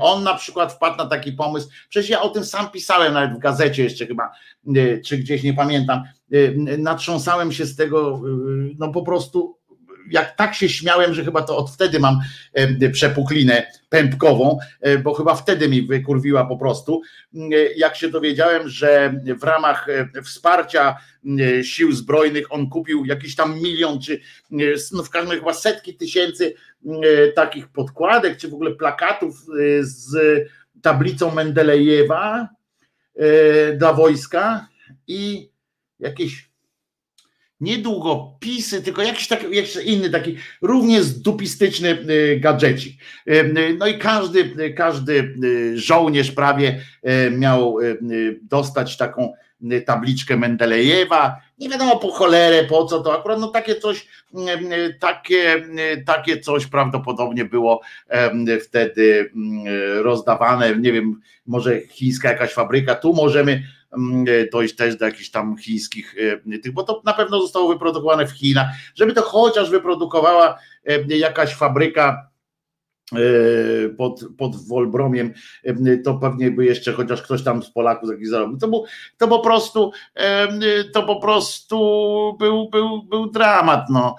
[0.00, 3.38] on na przykład wpadł na taki pomysł, przecież ja o tym sam pisałem nawet w
[3.38, 4.30] gazecie jeszcze chyba,
[4.76, 6.02] e, czy gdzieś nie pamiętam,
[6.32, 8.28] e, natrząsałem się z tego, e,
[8.78, 9.57] no po prostu
[10.10, 12.20] jak tak się śmiałem, że chyba to od wtedy mam
[12.92, 14.58] przepuklinę pępkową,
[15.02, 17.02] bo chyba wtedy mi wykurwiła po prostu,
[17.76, 19.86] jak się dowiedziałem, że w ramach
[20.24, 20.96] wsparcia
[21.62, 24.20] sił zbrojnych on kupił jakiś tam milion, czy
[24.92, 26.54] no w każdym razie chyba setki tysięcy
[27.34, 29.36] takich podkładek, czy w ogóle plakatów
[29.80, 30.16] z
[30.82, 32.48] tablicą Mendelejewa
[33.76, 34.68] dla wojska
[35.06, 35.50] i
[35.98, 36.47] jakieś
[37.60, 43.00] nie długopisy, tylko jakiś, taki, jakiś inny taki równie zdupistyczny y, gadżecik.
[43.28, 46.80] Y, no i każdy, każdy y, żołnierz prawie
[47.30, 47.76] miał
[48.42, 49.32] dostać taką
[49.86, 51.36] tabliczkę Mendelejewa.
[51.58, 54.08] Nie wiadomo po cholerę, po co to akurat, no takie coś,
[55.00, 55.66] takie,
[56.06, 57.80] takie coś prawdopodobnie było
[58.64, 59.32] wtedy
[60.02, 63.77] rozdawane, nie wiem, może chińska jakaś fabryka, tu możemy Mm,
[64.52, 66.14] dojść też do jakichś tam chińskich
[66.54, 71.16] e, tych, bo to na pewno zostało wyprodukowane w Chinach, żeby to chociaż wyprodukowała e,
[71.16, 72.28] jakaś fabryka
[73.96, 75.32] pod, pod Wolbromiem,
[76.04, 78.58] to pewnie by jeszcze chociaż ktoś tam z Polaków jakiś zarobił.
[78.58, 78.84] To, był,
[79.18, 79.92] to po prostu
[80.92, 81.76] to po prostu
[82.38, 83.84] był, był, był dramat.
[83.90, 84.16] No.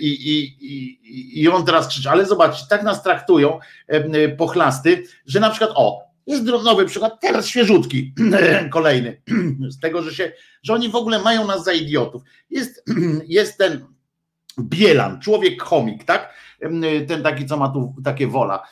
[0.00, 3.58] I, i, i, I on teraz krzyczy, ale zobaczcie, tak nas traktują
[4.38, 8.14] pochlasty, że na przykład o, jest nowy przykład, teraz świeżutki,
[8.70, 9.22] kolejny,
[9.74, 10.32] z tego, że się,
[10.62, 12.22] że oni w ogóle mają nas za idiotów.
[12.50, 12.84] Jest,
[13.26, 13.86] jest ten
[14.60, 16.34] Bielan, człowiek chomik, tak?
[17.08, 18.62] Ten taki, co ma tu takie wola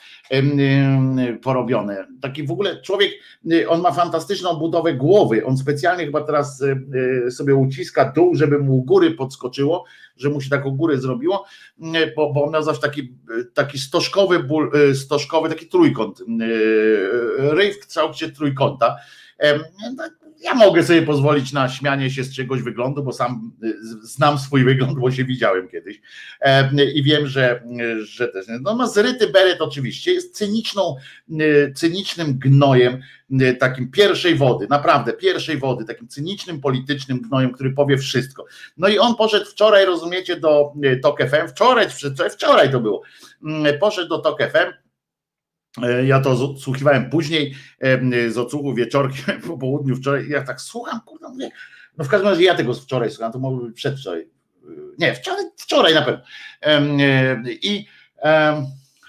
[1.41, 2.07] porobione.
[2.21, 3.11] Taki w ogóle człowiek,
[3.67, 5.45] on ma fantastyczną budowę głowy.
[5.45, 6.63] On specjalnie chyba teraz
[7.29, 9.85] sobie uciska dół, żeby mu góry podskoczyło,
[10.17, 11.45] że mu się taką górę zrobiło,
[12.15, 13.13] bo, bo on miał zawsze taki,
[13.53, 16.23] taki stożkowy, ból, stożkowy taki trójkąt,
[17.37, 18.95] ryj w kształcie trójkąta
[20.41, 23.51] ja mogę sobie pozwolić na śmianie się z czegoś wyglądu, bo sam
[24.01, 26.01] znam swój wygląd, bo się widziałem kiedyś
[26.93, 27.63] i wiem, że,
[28.03, 28.45] że też.
[28.61, 30.95] No ma zryty beret oczywiście, jest cyniczną,
[31.75, 33.01] cynicznym gnojem,
[33.59, 38.45] takim pierwszej wody, naprawdę pierwszej wody, takim cynicznym, politycznym gnojem, który powie wszystko.
[38.77, 41.87] No i on poszedł wczoraj, rozumiecie, do TOK FM, wczoraj,
[42.31, 43.01] wczoraj to było,
[43.79, 44.80] poszedł do TOK FM, E,
[46.05, 47.55] ja to słuchiwałem później
[48.29, 50.29] z odsłuchu wieczorkiem po południu wczoraj.
[50.29, 51.49] Ja tak słucham, kurde, mówię,
[51.97, 54.21] no w każdym razie ja tego wczoraj słucham, to mogło być przedwczoraj.
[54.21, 54.27] E,
[54.97, 56.23] nie, wczoraj, wczoraj na pewno.
[56.61, 57.87] E, I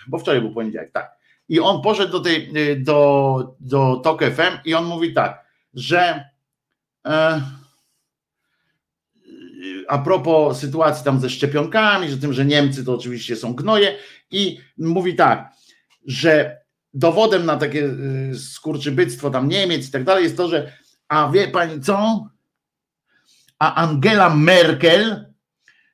[0.06, 1.12] bo wczoraj był poniedziałek, tak.
[1.48, 5.44] I on poszedł do tej, do, do TOK FM i on mówi tak,
[5.74, 6.30] że
[9.88, 13.96] a propos sytuacji tam ze szczepionkami, że tym, że Niemcy to oczywiście są gnoje
[14.30, 15.52] i mówi tak,
[16.06, 16.62] że
[16.94, 20.72] dowodem na takie y, skurczybyctwo tam Niemiec i tak dalej jest to, że
[21.08, 22.28] a wie pani co?
[23.58, 25.32] A Angela Merkel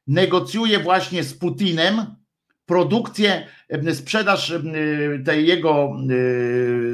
[0.06, 2.06] negocjuje właśnie z Putinem
[2.66, 3.46] produkcję,
[3.88, 5.96] y, sprzedaż y, tej jego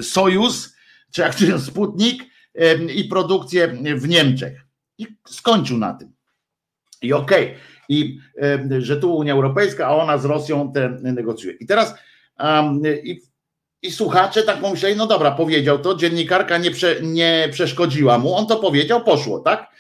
[0.03, 0.77] Sojus,
[1.11, 2.23] czy jak to Sputnik
[2.95, 4.61] i produkcję w Niemczech.
[4.99, 6.13] I skończył na tym.
[7.03, 7.45] I okej.
[7.45, 7.61] Okay.
[7.89, 8.19] I
[8.79, 11.55] że tu Unia Europejska, a ona z Rosją te negocjuje.
[11.55, 11.95] I teraz
[13.05, 13.21] i,
[13.83, 18.47] i słuchacze tak pomyśleli, no dobra, powiedział to, dziennikarka nie, prze, nie przeszkodziła mu, on
[18.47, 19.71] to powiedział, poszło, tak?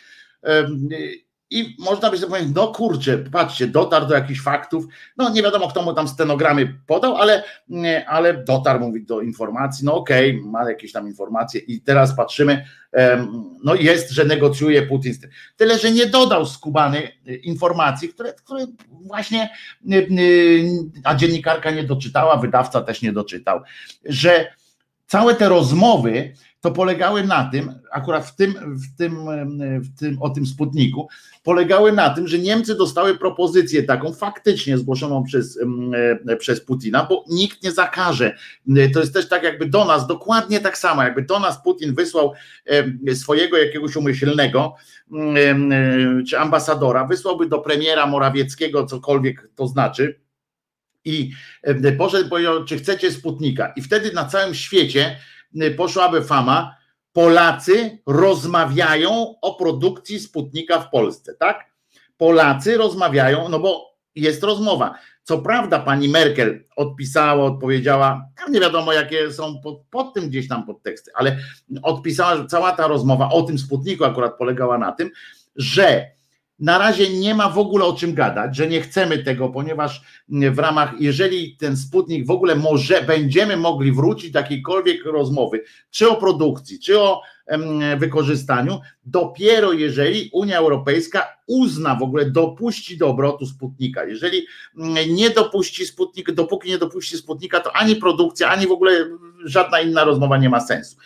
[1.54, 4.84] I można by sobie powiedzieć, no kurczę, patrzcie, dotarł do jakichś faktów.
[5.16, 7.44] No nie wiadomo, kto mu tam stenogramy podał, ale,
[8.06, 9.84] ale dotarł mówi do informacji.
[9.84, 12.64] No okej, okay, ma jakieś tam informacje i teraz patrzymy,
[13.64, 15.14] no jest, że negocjuje Putin.
[15.56, 19.50] Tyle, że nie dodał skubany e, informacji, które, które właśnie,
[19.92, 20.04] e, e,
[21.04, 23.60] a dziennikarka nie doczytała, wydawca też nie doczytał,
[24.04, 24.46] że
[25.06, 29.26] całe te rozmowy to polegały na tym, akurat w tym, w tym,
[29.80, 31.08] w tym, o tym Sputniku,
[31.44, 35.58] polegały na tym, że Niemcy dostały propozycję taką faktycznie zgłoszoną przez,
[36.26, 38.36] e, przez Putina, bo nikt nie zakaże.
[38.94, 42.32] To jest też tak jakby do nas, dokładnie tak samo, jakby do nas Putin wysłał
[43.14, 44.74] swojego jakiegoś umyślnego
[46.28, 50.20] czy ambasadora, wysłałby do premiera Morawieckiego, cokolwiek to znaczy,
[51.04, 51.32] i
[51.98, 53.72] poszedł powiedział, czy chcecie Sputnika.
[53.76, 55.16] I wtedy na całym świecie
[55.76, 56.74] poszłaby fama,
[57.14, 61.64] Polacy rozmawiają o produkcji Sputnika w Polsce, tak?
[62.16, 64.94] Polacy rozmawiają, no bo jest rozmowa.
[65.22, 70.66] Co prawda pani Merkel odpisała, odpowiedziała, nie wiadomo jakie są pod, pod, tym gdzieś tam
[70.66, 71.38] podteksty, ale
[71.82, 75.10] odpisała, że cała ta rozmowa o tym Sputniku akurat polegała na tym,
[75.56, 76.10] że
[76.58, 80.58] na razie nie ma w ogóle o czym gadać, że nie chcemy tego, ponieważ w
[80.58, 86.16] ramach, jeżeli ten Sputnik w ogóle może, będziemy mogli wrócić do jakiejkolwiek rozmowy, czy o
[86.16, 87.22] produkcji, czy o
[87.98, 94.04] wykorzystaniu, dopiero jeżeli Unia Europejska uzna w ogóle, dopuści do obrotu Sputnika.
[94.04, 94.46] Jeżeli
[95.08, 99.08] nie dopuści Sputnika, dopóki nie dopuści Sputnika, to ani produkcja, ani w ogóle
[99.44, 100.96] żadna inna rozmowa nie ma sensu.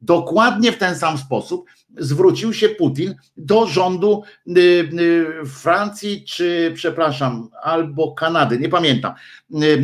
[0.00, 1.64] Dokładnie w ten sam sposób
[1.98, 9.14] zwrócił się Putin do rządu y, y, Francji, czy przepraszam, albo Kanady, nie pamiętam,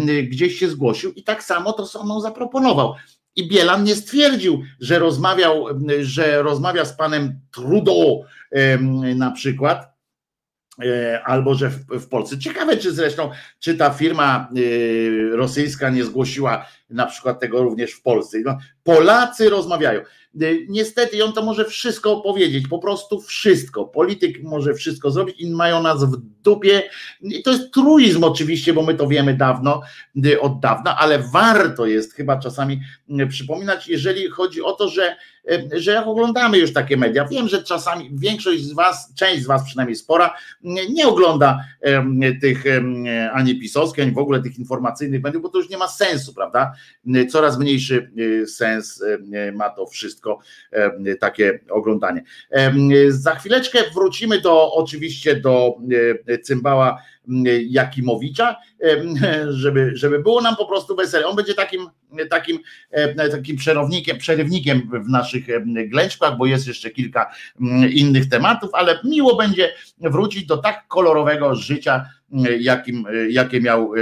[0.08, 2.94] y, gdzieś się zgłosił i tak samo to samo zaproponował.
[3.36, 5.66] I Bielan nie stwierdził, że rozmawiał,
[6.00, 8.24] że rozmawia z panem Trudeau
[9.16, 9.95] na przykład,
[11.24, 12.38] albo że w, Polsce.
[12.38, 18.02] Ciekawe, czy zresztą, czy ta firma y, rosyjska nie zgłosiła na przykład tego również w
[18.02, 18.38] Polsce.
[18.44, 20.00] No, Polacy rozmawiają.
[20.42, 23.84] Y, niestety on to może wszystko powiedzieć, po prostu wszystko.
[23.84, 26.82] Polityk może wszystko zrobić i mają nas w dupie.
[27.20, 29.82] I to jest truizm oczywiście, bo my to wiemy dawno,
[30.40, 32.80] od dawna, ale warto jest chyba czasami
[33.28, 35.16] przypominać, jeżeli chodzi o to, że
[35.72, 39.64] że jak oglądamy już takie media, wiem, że czasami większość z Was, część z Was
[39.64, 40.34] przynajmniej spora,
[40.90, 41.64] nie ogląda
[42.40, 42.64] tych
[43.32, 46.72] ani pisowskich, ani w ogóle tych informacyjnych mediów, bo to już nie ma sensu, prawda?
[47.30, 48.10] Coraz mniejszy
[48.42, 49.04] e, sens
[49.52, 50.38] ma to wszystko,
[51.20, 52.22] takie oglądanie.
[53.08, 55.74] Za chwileczkę wrócimy do oczywiście do
[56.42, 57.02] cymbała
[57.68, 58.56] Jakimowicza,
[59.48, 61.26] żeby, żeby było nam po prostu wesele.
[61.26, 61.88] On będzie takim,
[62.30, 62.58] takim,
[63.30, 65.44] takim przerownikiem, przerywnikiem w naszych
[65.88, 67.30] glęczkach, bo jest jeszcze kilka
[67.90, 72.06] innych tematów, ale miło będzie wrócić do tak kolorowego życia,
[72.60, 73.92] jakim, jakie miał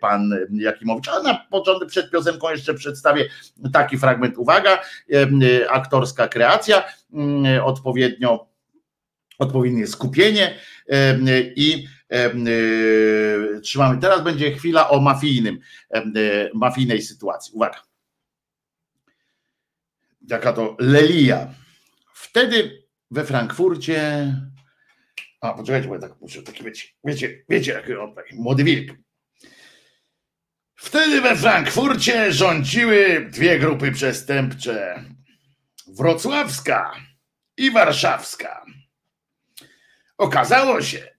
[0.00, 1.08] pan Jakimowicz.
[1.08, 3.28] Ale na początek przed piosenką jeszcze przedstawię
[3.72, 4.38] taki fragment.
[4.38, 4.78] Uwaga,
[5.70, 6.84] aktorska kreacja,
[7.64, 8.52] odpowiednio
[9.38, 10.54] odpowiednie skupienie
[11.56, 11.86] i
[13.62, 14.00] trzymamy.
[14.00, 15.58] Teraz będzie chwila o mafijnym,
[15.90, 17.52] e, mafijnej sytuacji.
[17.54, 17.82] Uwaga.
[20.28, 21.54] Jaka to lelia
[22.32, 24.32] Wtedy we Frankfurcie.
[25.40, 28.96] A, poczekajcie, bo ja tak muszę taki wiecie, wiecie, wiecie, jak on taki młody wilk.
[30.74, 35.04] Wtedy we Frankfurcie rządziły dwie grupy przestępcze.
[35.86, 36.92] Wrocławska
[37.56, 38.64] i warszawska.
[40.18, 41.11] Okazało się,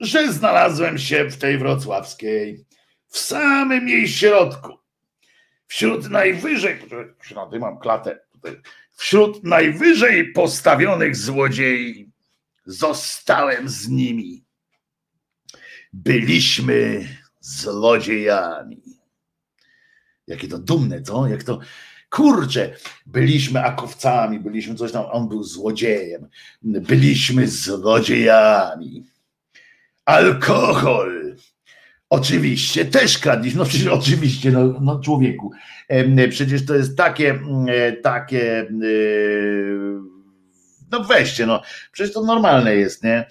[0.00, 2.64] że znalazłem się w tej wrocławskiej
[3.08, 4.78] w samym jej środku.
[5.66, 6.80] Wśród najwyżej,
[7.60, 8.60] mam klatę tutaj,
[8.96, 12.10] wśród najwyżej postawionych złodziei
[12.66, 14.44] zostałem z nimi.
[15.92, 17.08] Byliśmy
[17.40, 18.82] złodziejami.
[20.26, 21.26] Jakie to dumne, co?
[21.26, 21.58] Jak to,
[22.10, 26.28] kurczę, byliśmy akowcami, byliśmy coś tam, on był złodziejem,
[26.62, 29.09] byliśmy złodziejami.
[30.10, 31.36] Alkohol.
[32.10, 35.52] Oczywiście też kradliśmy, no przecież oczywiście, no, no człowieku,
[36.30, 37.38] przecież to jest takie,
[38.02, 38.66] takie,
[40.90, 41.62] no weźcie, no
[41.92, 43.26] przecież to normalne jest, nie?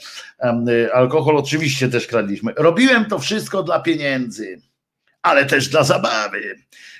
[0.93, 2.53] Alkohol oczywiście też kradliśmy.
[2.57, 4.61] Robiłem to wszystko dla pieniędzy,
[5.21, 6.55] ale też dla zabawy.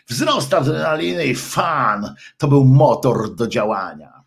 [0.08, 4.20] Wzrost adrenaliny i fan to był motor do działania.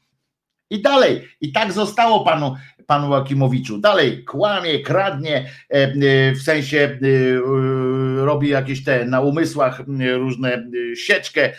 [0.71, 2.57] I dalej, i tak zostało panu,
[2.93, 3.79] panu Łakimowiczu.
[3.79, 5.93] Dalej kłamie, kradnie, e, e,
[6.33, 6.99] w sensie e,
[8.25, 9.83] robi jakieś te na umysłach
[10.15, 11.53] różne sieczkę,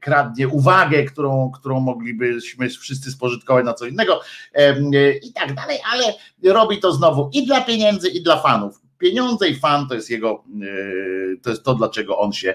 [0.00, 4.20] kradnie uwagę, którą, którą moglibyśmy wszyscy spożytkować na co innego
[5.22, 6.04] i tak dalej, ale
[6.52, 10.44] robi to znowu i dla pieniędzy, i dla fanów pieniądze i fan to jest jego,
[11.42, 12.54] to jest to, dlaczego on się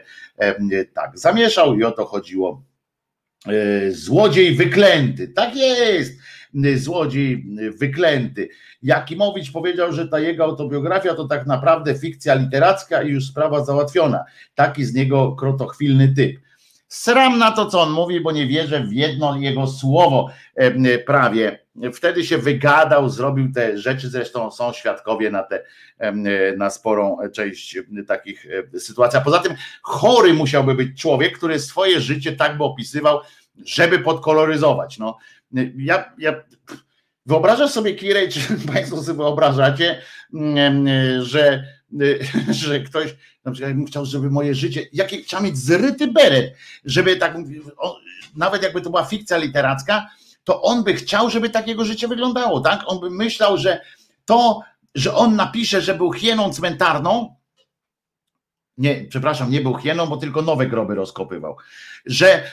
[0.93, 2.63] tak zamieszał i o to chodziło.
[3.89, 6.22] Złodziej wyklęty, tak jest
[6.75, 7.45] złodziej
[7.79, 8.49] wyklęty.
[8.83, 14.23] Jakimowicz powiedział, że ta jego autobiografia to tak naprawdę fikcja literacka i już sprawa załatwiona.
[14.55, 16.39] Taki z niego krotochwilny typ.
[16.87, 20.29] Sram na to, co on mówi, bo nie wierzę w jedno jego słowo
[21.05, 21.59] prawie.
[21.93, 25.63] Wtedy się wygadał, zrobił te rzeczy, zresztą są świadkowie na, te,
[26.57, 27.77] na sporą część
[28.07, 28.47] takich
[28.77, 29.19] sytuacji.
[29.19, 33.19] A poza tym chory musiałby być człowiek, który swoje życie tak by opisywał,
[33.65, 34.97] żeby podkoloryzować.
[34.97, 35.17] No,
[35.77, 36.43] ja, ja
[37.25, 38.39] wyobrażasz sobie, Kirej, czy
[38.73, 40.01] Państwo sobie wyobrażacie,
[40.33, 40.87] mm,
[41.23, 41.67] że,
[42.63, 43.15] że ktoś
[43.45, 46.55] na przykład chciał, żeby moje życie, jaki trzeba mieć zryty beret,
[46.85, 47.37] żeby tak,
[48.35, 50.09] nawet jakby to była fikcja literacka,
[50.43, 52.83] to on by chciał, żeby takiego życie wyglądało, tak?
[52.85, 53.81] On by myślał, że
[54.25, 54.61] to,
[54.95, 57.35] że on napisze, że był hieną cmentarną,
[58.77, 61.57] nie, przepraszam, nie był hieną, bo tylko nowe groby rozkopywał.
[62.05, 62.43] Że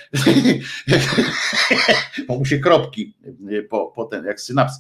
[2.29, 3.15] bo mu się kropki
[3.51, 4.73] y, po, po ten, jak synaps.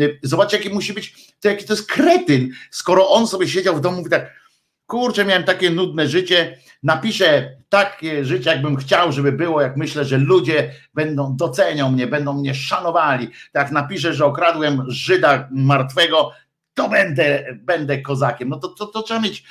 [0.00, 3.80] Y, Zobaczcie, jaki musi być, to jaki to jest kretyn, skoro on sobie siedział w
[3.80, 4.32] domu i tak,
[4.86, 10.18] kurczę, miałem takie nudne życie, napiszę takie życie, jakbym chciał, żeby było, jak myślę, że
[10.18, 13.28] ludzie będą docenią mnie, będą mnie szanowali.
[13.52, 16.32] Tak napiszę, że okradłem Żyda martwego,
[16.78, 18.48] to będę, będę kozakiem.
[18.48, 19.44] No to, to, to trzeba mieć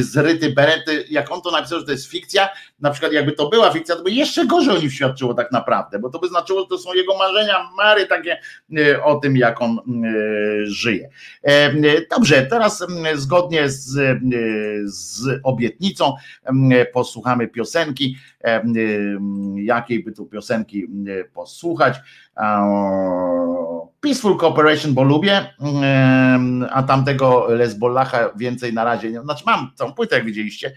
[0.00, 1.04] zryty berety.
[1.10, 2.48] Jak on to napisał, że to jest fikcja,
[2.80, 5.98] na przykład jakby to była fikcja, to by jeszcze gorzej o nim świadczyło tak naprawdę,
[5.98, 8.40] bo to by znaczyło, że to są jego marzenia, mary takie
[8.78, 9.82] e, o tym, jak on e,
[10.66, 11.08] żyje.
[11.42, 11.72] E,
[12.10, 14.18] dobrze, teraz zgodnie z,
[14.84, 16.14] z obietnicą
[16.92, 18.16] posłuchamy piosenki.
[19.56, 20.86] Jakiej by tu piosenki
[21.34, 22.00] posłuchać?
[24.00, 25.54] Peaceful Cooperation, bo lubię,
[26.70, 30.72] a tamtego Lesbollacha więcej na razie znaczy mam całą płytę, jak widzieliście,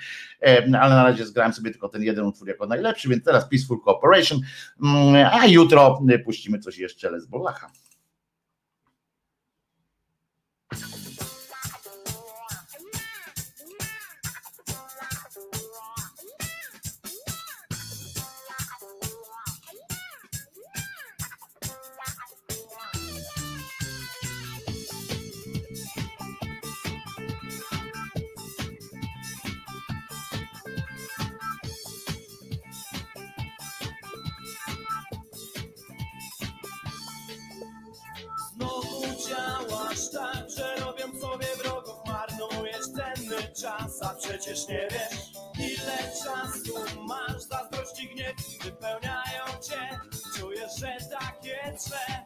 [0.80, 4.40] ale na razie zgrałem sobie tylko ten jeden utwór jako najlepszy, więc teraz Peaceful Cooperation,
[5.32, 7.72] a jutro puścimy coś jeszcze Lesbollacha.
[43.62, 50.00] Czas, a przecież nie wiesz Ile czasu masz, zazdrości gniew Wypełniają cię,
[50.38, 52.26] czujesz, że takie trze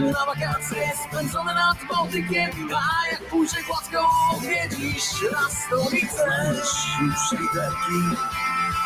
[0.00, 6.54] Na wakacje spędzone nad Bałtykiem A jak pójdzie gładko odwiedzisz raz stolicę
[7.02, 8.00] Już literki,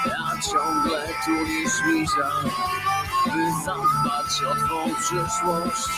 [0.07, 2.31] ja ciągle tulisz misia
[3.25, 5.89] By zadbać o twą przyszłość.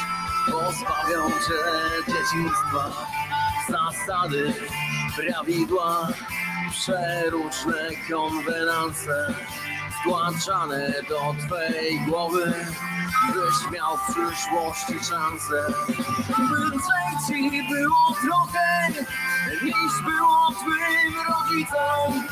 [0.46, 1.62] Pozbawią cię
[2.06, 3.06] dzieciństwa
[3.68, 4.54] Zasady,
[5.16, 6.08] prawidła
[6.70, 9.34] Przeróżne konwenanse
[10.06, 12.54] Wtłaczane do twej głowy
[13.34, 15.66] Byś miał w przyszłości szansę.
[16.28, 16.78] By
[17.26, 18.88] ci było trochę
[19.62, 22.28] Niż było twym rodzicom.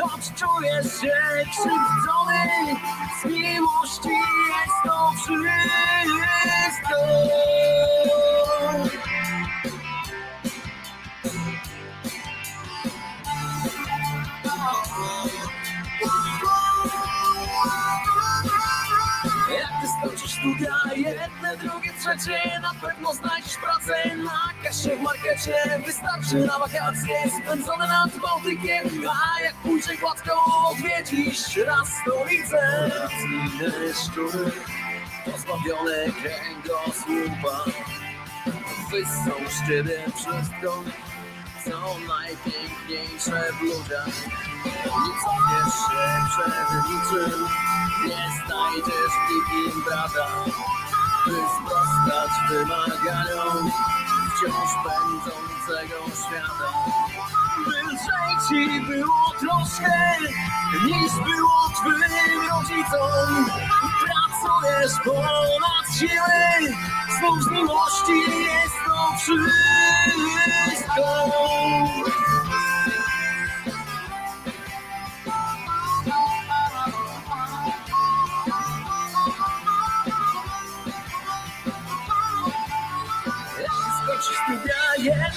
[0.00, 1.18] Choć czujesz się
[1.50, 2.76] krzywdzony
[3.22, 4.08] Z miłości
[4.48, 6.96] jest to wszystko
[22.02, 25.54] trzecie Na pewno znajdziesz pracę na kasie w markecie.
[25.86, 30.32] Wystarczy na wakacje spędzone nad Bałtykiem A jak pójdzie gładko
[30.70, 32.90] odwiedzisz raz stolicę.
[34.04, 34.50] Szczury,
[35.24, 37.64] pozbawione kręgosłupa
[38.90, 40.84] Wyssą ciebie wszystko
[41.64, 44.06] co najpiękniejsze w ludziach.
[44.64, 47.46] Nie cofniesz się przed niczym,
[48.04, 50.28] nie znajdziesz nikim brata,
[51.26, 53.70] by sprostać wymaganiom
[54.30, 56.70] wciąż pędzącego świata.
[57.66, 59.94] Lżej ci było troszkę,
[60.84, 63.46] niż było twym rodzicom.
[64.04, 66.42] Pracujesz ponad siły,
[67.40, 69.42] z miłości jest to wszystko.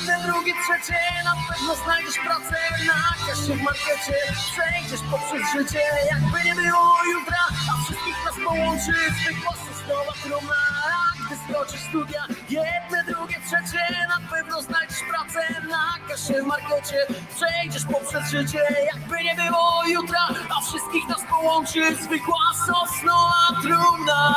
[0.05, 2.57] Jedne, drugie, trzecie Na pewno znajdziesz pracę
[2.87, 4.13] na kasie w markecie.
[4.51, 10.61] Przejdziesz poprzez życie, jakby nie było jutra A wszystkich nas połączy zwykła sosnowa trumna
[11.25, 17.07] Gdy skończysz studia, jedne, drugie, trzecie Na pewno znajdziesz pracę na kasie w markecie.
[17.35, 18.61] Przejdziesz poprzez życie,
[18.93, 20.27] jakby nie było jutra
[20.57, 24.35] A wszystkich nas połączy zwykła sosnowa trumna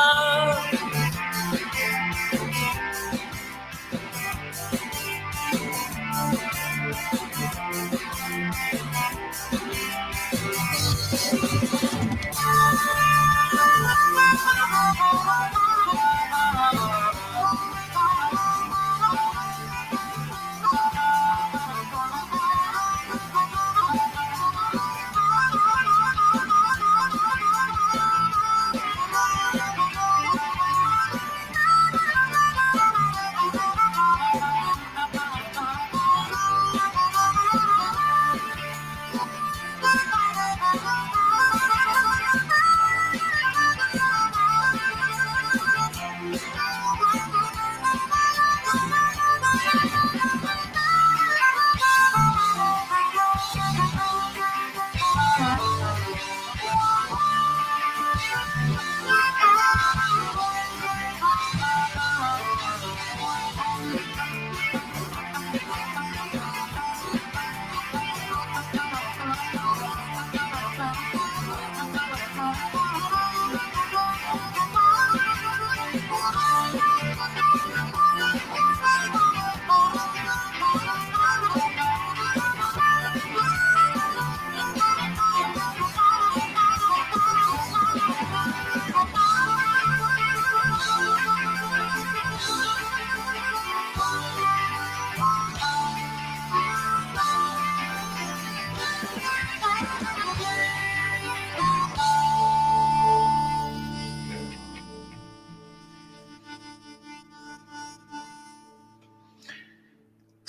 [15.00, 15.67] Oh, my God.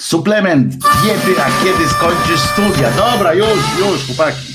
[0.09, 2.91] Suplement diety, a kiedy skończysz studia?
[2.91, 4.53] Dobra, już, już, chłopaki.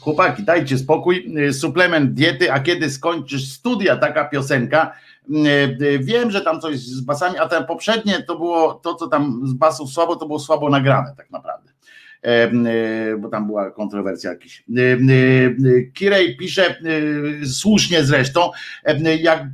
[0.00, 1.34] Chłopaki, dajcie spokój.
[1.52, 3.96] Suplement diety, a kiedy skończysz studia?
[3.96, 4.92] Taka piosenka.
[6.00, 9.52] Wiem, że tam coś z basami, a ten poprzednie to było to, co tam z
[9.52, 11.57] basów słabo, to było słabo nagrane tak naprawdę.
[12.22, 12.50] E,
[13.18, 14.64] bo tam była kontrowersja jakiś.
[15.94, 16.76] Kirej pisze,
[17.52, 18.50] słusznie zresztą,
[19.20, 19.44] jak,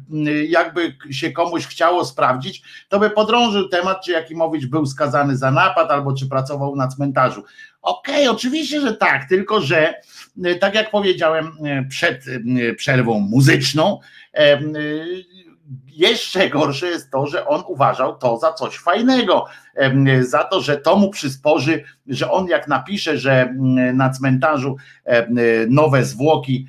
[0.49, 5.91] jakby się komuś chciało sprawdzić, to by podrążył temat, czy Jakimowicz był skazany za napad,
[5.91, 7.45] albo czy pracował na cmentarzu.
[7.83, 9.95] Okej, okay, oczywiście, że tak, tylko że
[10.61, 11.53] tak jak powiedziałem
[11.89, 12.25] przed
[12.77, 14.01] przerwą muzyczną,
[15.87, 19.47] jeszcze gorsze jest to, że on uważał to za coś fajnego,
[20.21, 23.55] za to, że to mu przysporzy, że on jak napisze, że
[23.95, 24.77] na cmentarzu
[25.69, 26.67] nowe zwłoki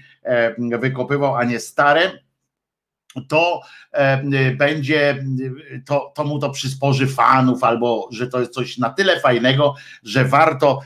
[0.79, 2.11] wykopywał, a nie stare,
[3.21, 3.61] to
[4.57, 5.25] będzie,
[5.85, 10.25] to, to mu to przysporzy fanów, albo że to jest coś na tyle fajnego, że
[10.25, 10.81] warto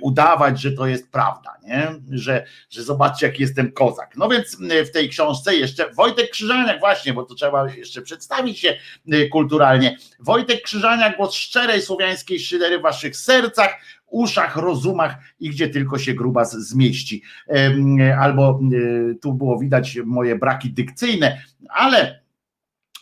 [0.00, 1.88] udawać, że to jest prawda, nie?
[2.10, 4.16] Że, że zobaczcie, jaki jestem kozak.
[4.16, 4.56] No więc
[4.86, 8.76] w tej książce jeszcze Wojtek Krzyżaniak, właśnie, bo to trzeba jeszcze przedstawić się
[9.32, 9.96] kulturalnie.
[10.20, 16.14] Wojtek Krzyżaniak, głos szczerej słowiańskiej szydery w waszych sercach, uszach, rozumach i gdzie tylko się
[16.14, 17.22] gruba zmieści.
[18.20, 18.60] Albo
[19.22, 21.42] tu było widać moje braki dykcyjne,
[21.74, 22.20] ale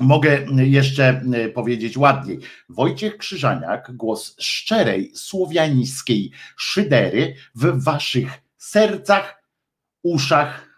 [0.00, 1.22] Mogę jeszcze
[1.54, 2.38] powiedzieć ładniej.
[2.68, 9.42] Wojciech Krzyżaniak, głos szczerej, słowiańskiej szydery w waszych sercach,
[10.02, 10.68] uszach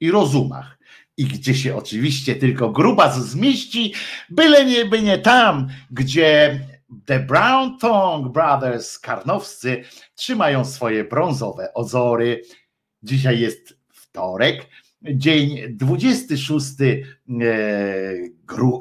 [0.00, 0.78] i rozumach.
[1.16, 3.94] I gdzie się oczywiście tylko grubas zmieści,
[4.30, 6.60] byle nie, by nie tam, gdzie
[7.04, 12.42] The Brown Tongue Brothers Karnowscy trzymają swoje brązowe ozory.
[13.02, 14.66] Dzisiaj jest wtorek,
[15.02, 17.02] dzień 26 e,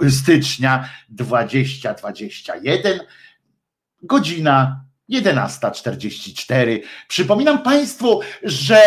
[0.10, 3.00] stycznia 2021,
[4.04, 6.80] godzina 11.44.
[7.08, 8.80] Przypominam Państwu, że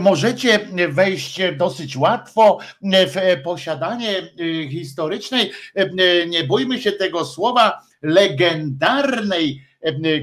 [0.00, 9.68] możecie wejść dosyć łatwo w posiadanie e, historycznej, e, nie bójmy się tego słowa, legendarnej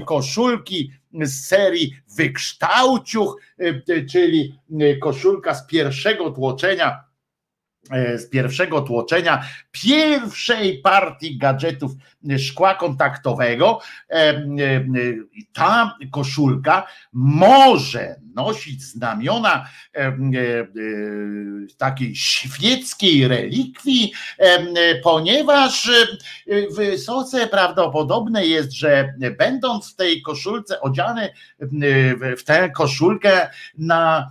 [0.06, 0.92] koszulki
[1.22, 3.40] z serii Wykształciuch,
[4.10, 4.58] czyli
[5.00, 7.05] koszulka z pierwszego tłoczenia
[8.16, 11.92] z pierwszego tłoczenia pierwszej partii gadżetów
[12.38, 13.80] szkła kontaktowego.
[14.10, 14.44] E, e,
[15.52, 19.68] ta koszulka może nosić znamiona
[21.78, 24.12] takiej świeckiej relikwii,
[25.02, 25.90] ponieważ
[26.76, 31.30] wysoce prawdopodobne jest, że będąc w tej koszulce odziany
[32.36, 34.30] w tę koszulkę na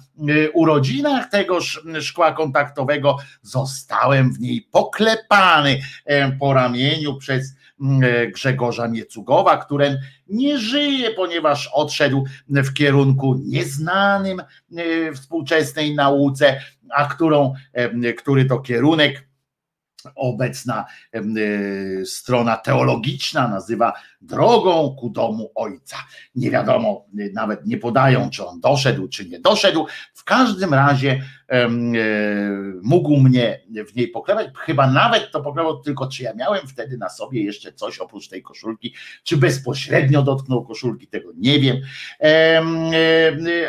[0.54, 5.80] urodzinach tegoż szkła kontaktowego, zostałem w niej poklepany
[6.40, 7.56] po ramieniu przez
[8.34, 14.42] Grzegorza Miecugowa, który nie żyje, ponieważ odszedł w kierunku nieznanym
[15.16, 17.54] współczesnej nauce, a którą,
[18.18, 19.28] który to kierunek
[20.16, 20.86] obecna
[22.06, 23.94] strona teologiczna nazywa
[24.26, 25.98] drogą ku domu ojca.
[26.36, 29.86] Nie wiadomo, nawet nie podają, czy on doszedł, czy nie doszedł.
[30.14, 31.70] W każdym razie e,
[32.84, 34.48] mógł mnie w niej poklewać.
[34.56, 38.42] Chyba nawet to poklewał, tylko czy ja miałem wtedy na sobie jeszcze coś oprócz tej
[38.42, 38.94] koszulki,
[39.24, 41.78] czy bezpośrednio dotknął koszulki, tego nie wiem.
[42.22, 42.62] E,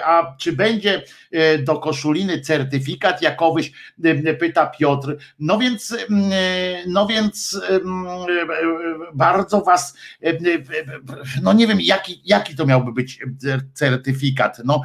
[0.04, 1.02] a czy będzie
[1.32, 3.72] e, do koszuliny certyfikat jakowyś,
[4.40, 5.16] pyta Piotr.
[5.38, 5.96] No więc,
[6.86, 7.60] no więc
[9.14, 9.96] bardzo was
[11.42, 13.20] no nie wiem, jaki, jaki to miałby być
[13.74, 14.58] certyfikat.
[14.64, 14.82] No,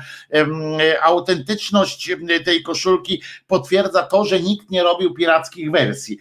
[1.04, 2.12] autentyczność
[2.46, 6.18] tej koszulki potwierdza to, że nikt nie robił pirackich wersji,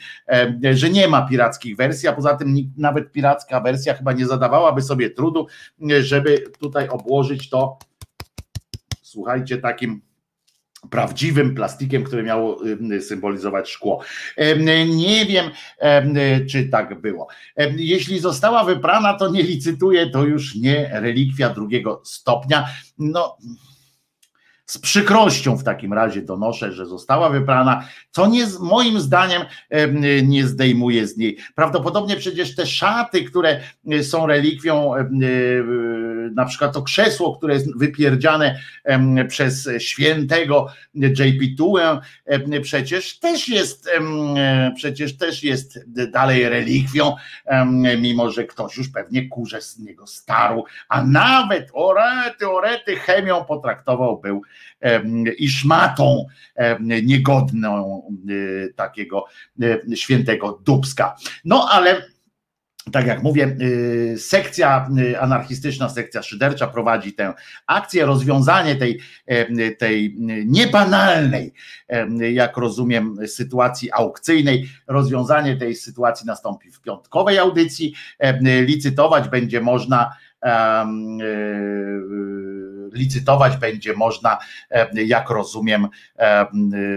[0.73, 4.83] że nie ma pirackich wersji, a poza tym nikt, nawet piracka wersja chyba nie zadawałaby
[4.83, 5.47] sobie trudu,
[6.01, 7.79] żeby tutaj obłożyć to,
[9.03, 10.10] słuchajcie, takim
[10.91, 12.61] prawdziwym plastikiem, które miało
[13.01, 14.01] symbolizować szkło.
[14.87, 15.51] Nie wiem,
[16.51, 17.29] czy tak było.
[17.77, 22.67] Jeśli została wyprana, to nie licytuje, to już nie relikwia drugiego stopnia.
[22.99, 23.37] No,
[24.71, 29.43] z przykrością w takim razie donoszę, że została wyprana, co nie, moim zdaniem
[30.23, 31.39] nie zdejmuje z niej.
[31.55, 33.61] Prawdopodobnie przecież te szaty, które
[34.03, 34.93] są relikwią,
[36.35, 38.61] na przykład to krzesło, które jest wypierdziane
[39.29, 40.67] przez świętego
[40.97, 41.99] JP2,
[42.63, 43.91] przecież też jest,
[44.77, 47.17] przecież też jest dalej relikwią,
[47.99, 54.21] mimo że ktoś już pewnie kurze z niego starł, a nawet orety, orety chemią potraktował
[54.21, 54.43] był
[55.39, 56.27] i szmatą
[57.03, 59.25] niegodną e, takiego
[59.63, 61.17] e, świętego Dubska.
[61.45, 62.03] No ale
[62.93, 67.35] tak jak mówię, y, sekcja y, anarchistyczna, sekcja szydercza prowadzi tę
[67.67, 68.07] akcję.
[68.07, 69.01] Rozwiązanie tej,
[69.79, 70.17] tej
[70.47, 71.53] niebanalnej,
[72.33, 77.95] jak rozumiem, sytuacji aukcyjnej, rozwiązanie tej sytuacji nastąpi w piątkowej audycji.
[78.43, 80.11] Licytować będzie można
[82.93, 84.39] licytować będzie można,
[84.93, 85.89] jak rozumiem,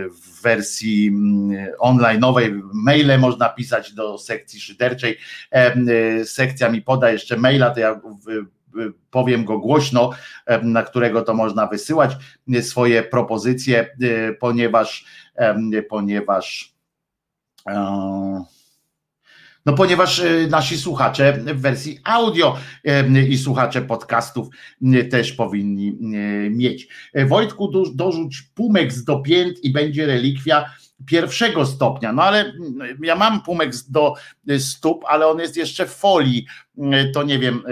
[0.10, 2.62] w wersji mm, online'owej.
[2.74, 5.18] Maile można pisać do sekcji szyderczej.
[6.26, 8.02] Sekcja mi poda jeszcze maila, to ja
[9.12, 10.10] powiem go głośno,
[10.64, 12.12] na którego to można wysyłać
[12.62, 13.96] swoje propozycje,
[14.40, 15.06] ponieważ
[15.90, 16.74] ponieważ
[17.68, 18.44] e,
[19.66, 22.58] no ponieważ y, nasi słuchacze w wersji audio
[23.30, 24.48] i słuchacze podcastów
[24.96, 26.88] y, też powinni y, mieć.
[27.28, 30.66] Wojtku, dorzuć pumeks do pięt i będzie relikwia
[31.06, 32.14] pierwszego stopnia.
[32.14, 32.54] No ale
[33.04, 34.14] ja mam pumeks do
[34.60, 36.46] stóp, ale on jest jeszcze w folii.
[37.14, 37.64] To nie wiem,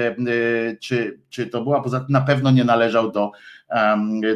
[0.79, 3.31] czy, czy to była, poza tym na pewno nie należał do,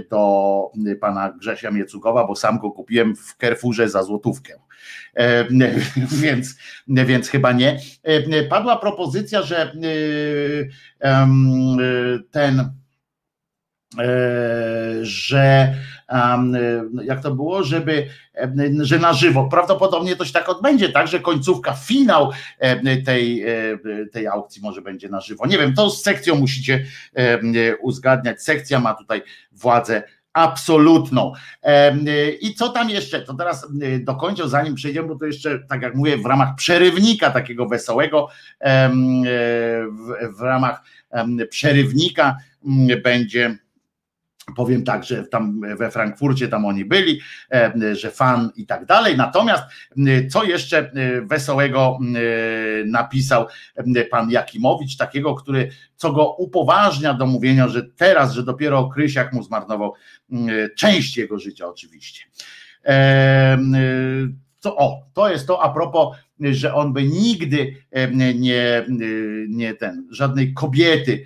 [0.09, 0.71] do
[1.01, 4.59] pana Grzesia Miecugowa, bo sam go kupiłem w Kerfurze za złotówkę.
[5.15, 5.45] E,
[6.23, 6.55] więc,
[6.87, 7.79] więc chyba nie.
[8.03, 9.73] E, padła propozycja, że
[11.01, 11.39] e,
[12.31, 12.69] ten
[15.01, 15.75] że
[17.03, 18.07] jak to było, żeby,
[18.81, 22.31] że na żywo, prawdopodobnie to się tak odbędzie, tak, że końcówka, finał
[23.05, 23.45] tej,
[24.11, 25.47] tej aukcji może będzie na żywo.
[25.47, 26.85] Nie wiem, to z sekcją musicie
[27.81, 28.43] uzgadniać.
[28.43, 29.21] Sekcja ma tutaj
[29.51, 30.03] władzę
[30.35, 31.33] absolutną.
[32.41, 33.21] I co tam jeszcze?
[33.21, 33.67] To teraz
[33.99, 38.27] dokończę, zanim przejdziemy, bo to jeszcze, tak jak mówię, w ramach przerywnika takiego wesołego,
[40.37, 40.81] w ramach
[41.49, 42.37] przerywnika
[43.03, 43.57] będzie
[44.55, 47.19] Powiem tak, że tam we Frankfurcie tam oni byli,
[47.51, 49.17] e, że fan i tak dalej.
[49.17, 49.63] Natomiast
[49.97, 50.91] e, co jeszcze e,
[51.21, 51.99] wesołego
[52.85, 53.47] napisał
[54.11, 59.43] pan Jakimowicz, takiego, który co go upoważnia do mówienia, że teraz, że dopiero Krysiak mu
[59.43, 59.93] zmarnował
[60.77, 62.25] część jego życia oczywiście.
[64.59, 67.75] To, o, to jest to a propos że on by nigdy
[68.35, 68.85] nie,
[69.49, 71.25] nie ten, żadnej kobiety,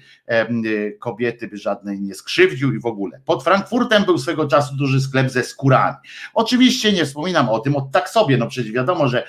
[1.00, 3.22] kobiety by żadnej nie skrzywdził i w ogóle.
[3.26, 5.98] Pod Frankfurtem był swego czasu duży sklep ze skórami.
[6.34, 9.28] Oczywiście nie wspominam o tym od tak sobie, no przecież wiadomo, że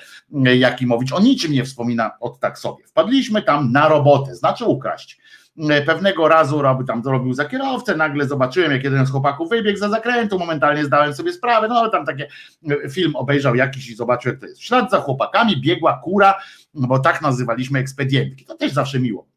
[0.57, 2.83] Jakimowicz o niczym nie wspomina od tak sobie.
[2.87, 5.19] Wpadliśmy tam na robotę, znaczy ukraść.
[5.57, 9.79] E, pewnego razu robił tam robił za kierowcę, nagle zobaczyłem, jak jeden z chłopaków wybiegł
[9.79, 12.27] za zakrętu, momentalnie zdałem sobie sprawę, no ale tam takie
[12.69, 14.59] e, film obejrzał jakiś i zobaczył, jak to jest.
[14.61, 16.35] W ślad za chłopakami biegła kura,
[16.73, 18.45] bo tak nazywaliśmy ekspedientki.
[18.45, 19.27] To też zawsze miło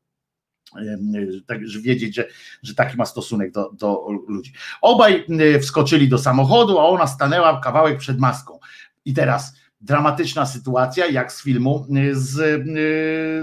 [0.77, 0.99] e,
[1.47, 2.29] tak, wiedzieć, że,
[2.63, 4.53] że taki ma stosunek do, do ludzi.
[4.83, 5.27] Obaj
[5.63, 8.59] wskoczyli do samochodu, a ona stanęła kawałek przed maską.
[9.05, 12.63] I teraz dramatyczna sytuacja, jak z filmu z,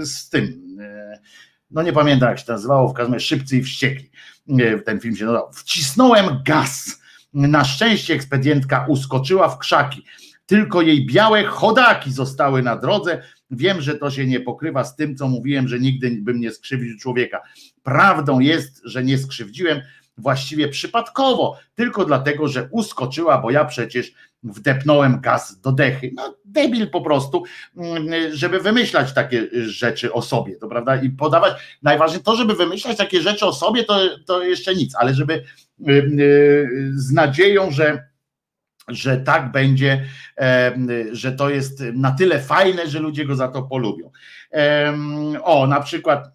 [0.08, 0.62] z tym
[1.72, 4.10] no nie pamiętam jak się nazywało, w każdym razie Szybcy i Wściekli,
[4.84, 5.52] ten film się nazywał.
[5.52, 7.02] Wcisnąłem gaz.
[7.34, 10.04] Na szczęście ekspedientka uskoczyła w krzaki.
[10.46, 13.22] Tylko jej białe chodaki zostały na drodze.
[13.50, 16.98] Wiem, że to się nie pokrywa z tym, co mówiłem, że nigdy bym nie skrzywdził
[16.98, 17.42] człowieka.
[17.82, 19.80] Prawdą jest, że nie skrzywdziłem,
[20.16, 24.12] właściwie przypadkowo, tylko dlatego, że uskoczyła, bo ja przecież
[24.42, 26.10] wdepnąłem gaz do dechy.
[26.14, 27.44] No debil po prostu,
[27.76, 32.96] mm, żeby wymyślać takie rzeczy o sobie, to prawda, i podawać, najważniejsze to, żeby wymyślać
[32.96, 38.12] takie rzeczy o sobie, to, to jeszcze nic, ale żeby y, y, z nadzieją, że
[38.88, 40.04] że tak będzie,
[41.12, 44.10] że to jest na tyle fajne, że ludzie go za to polubią.
[45.42, 46.30] O, na przykład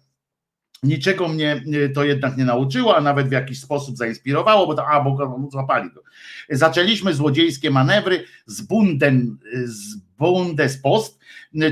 [0.82, 1.62] Niczego mnie
[1.94, 5.90] to jednak nie nauczyło, a nawet w jakiś sposób zainspirowało, bo to, a, bo złapali
[5.90, 6.02] go.
[6.50, 11.18] Zaczęliśmy złodziejskie manewry z, Bunden, z Bundespost,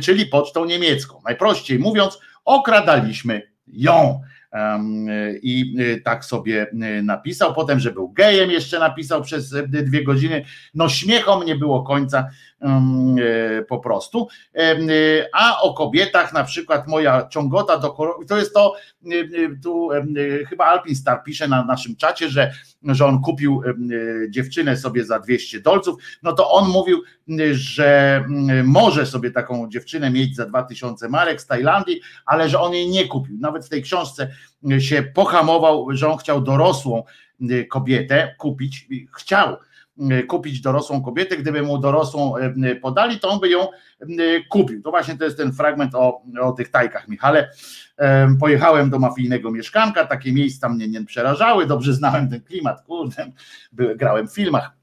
[0.03, 1.21] czyli pocztą niemiecką.
[1.25, 4.21] Najprościej mówiąc, okradaliśmy ją.
[5.43, 6.67] I tak sobie
[7.03, 7.55] napisał.
[7.55, 10.45] Potem, że był gejem, jeszcze napisał przez dwie godziny.
[10.75, 12.56] No, śmiechom nie było końca E,
[13.69, 14.29] po prostu.
[14.55, 14.77] E,
[15.33, 17.97] a o kobietach, na przykład moja ciągota do
[18.29, 18.75] to jest to,
[19.07, 19.09] e,
[19.63, 19.89] tu
[20.49, 22.53] chyba Alpin Star pisze na naszym czacie, że,
[22.83, 23.63] że on kupił
[24.29, 27.03] dziewczynę sobie za 200 dolców, no to on mówił,
[27.53, 28.25] że
[28.65, 33.09] może sobie taką dziewczynę mieć za 2000 marek z Tajlandii, ale że on jej nie
[33.09, 33.37] kupił.
[33.41, 34.29] Nawet w tej książce
[34.79, 37.03] się pohamował, że on chciał dorosłą
[37.69, 39.57] kobietę kupić, chciał E,
[40.29, 43.69] kupić dorosłą kobietę, gdyby mu dorosłą e, podali, to on by ją
[44.49, 44.83] kupił.
[44.83, 47.51] To właśnie to jest ten fragment o, o tych tajkach, Michale.
[48.41, 53.33] Pojechałem do mafijnego mieszkanka, takie miejsca mnie nie przerażały, dobrze znałem ten klimat, kurde,
[53.73, 54.77] grałem w filmach.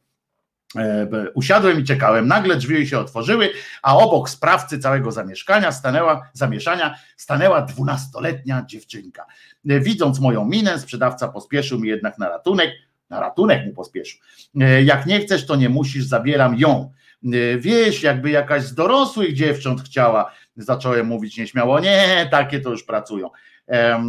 [0.75, 2.27] E, Usiadłem i czekałem.
[2.27, 3.49] Nagle drzwi się otworzyły,
[3.81, 9.25] a obok sprawcy całego zamieszkania stanęła, zamieszania stanęła dwunastoletnia dziewczynka.
[9.69, 12.71] E, Widząc moją minę, sprzedawca pospieszył mi jednak na ratunek.
[13.13, 14.19] Na ratunek mu pospieszył.
[14.61, 16.91] E, Jak nie chcesz, to nie musisz, zabieram ją.
[17.25, 21.79] E, Wieś, jakby jakaś z dorosłych dziewcząt chciała, zacząłem mówić nieśmiało.
[21.79, 23.29] Nie, takie to już pracują.
[23.69, 24.03] E,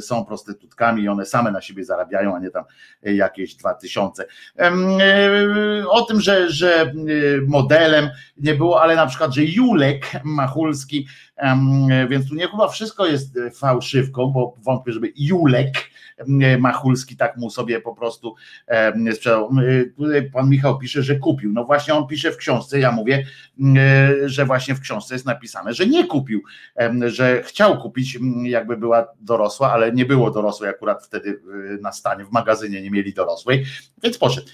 [0.00, 2.64] Są prostytutkami i one same na siebie zarabiają, a nie tam
[3.02, 4.24] jakieś dwa tysiące.
[5.88, 6.92] O tym, że, że
[7.46, 11.06] modelem nie było, ale na przykład, że Julek Machulski,
[12.08, 15.74] więc tu nie chyba wszystko jest e, fałszywką, bo wątpię, żeby Julek
[16.16, 18.34] em, Machulski tak mu sobie po prostu
[19.14, 19.50] sprzedał.
[19.50, 21.52] E, Tutaj pan Michał pisze, że kupił.
[21.52, 23.26] No właśnie on pisze w książce, ja mówię,
[23.76, 26.42] e, że właśnie w książce jest napisane, że nie kupił,
[27.06, 31.40] że chciał kupić, jakby była dorosła, ale nie było dorosłej akurat wtedy
[31.74, 33.64] e, na stanie, w magazynie nie mieli dorosłej,
[34.02, 34.46] więc poszedł.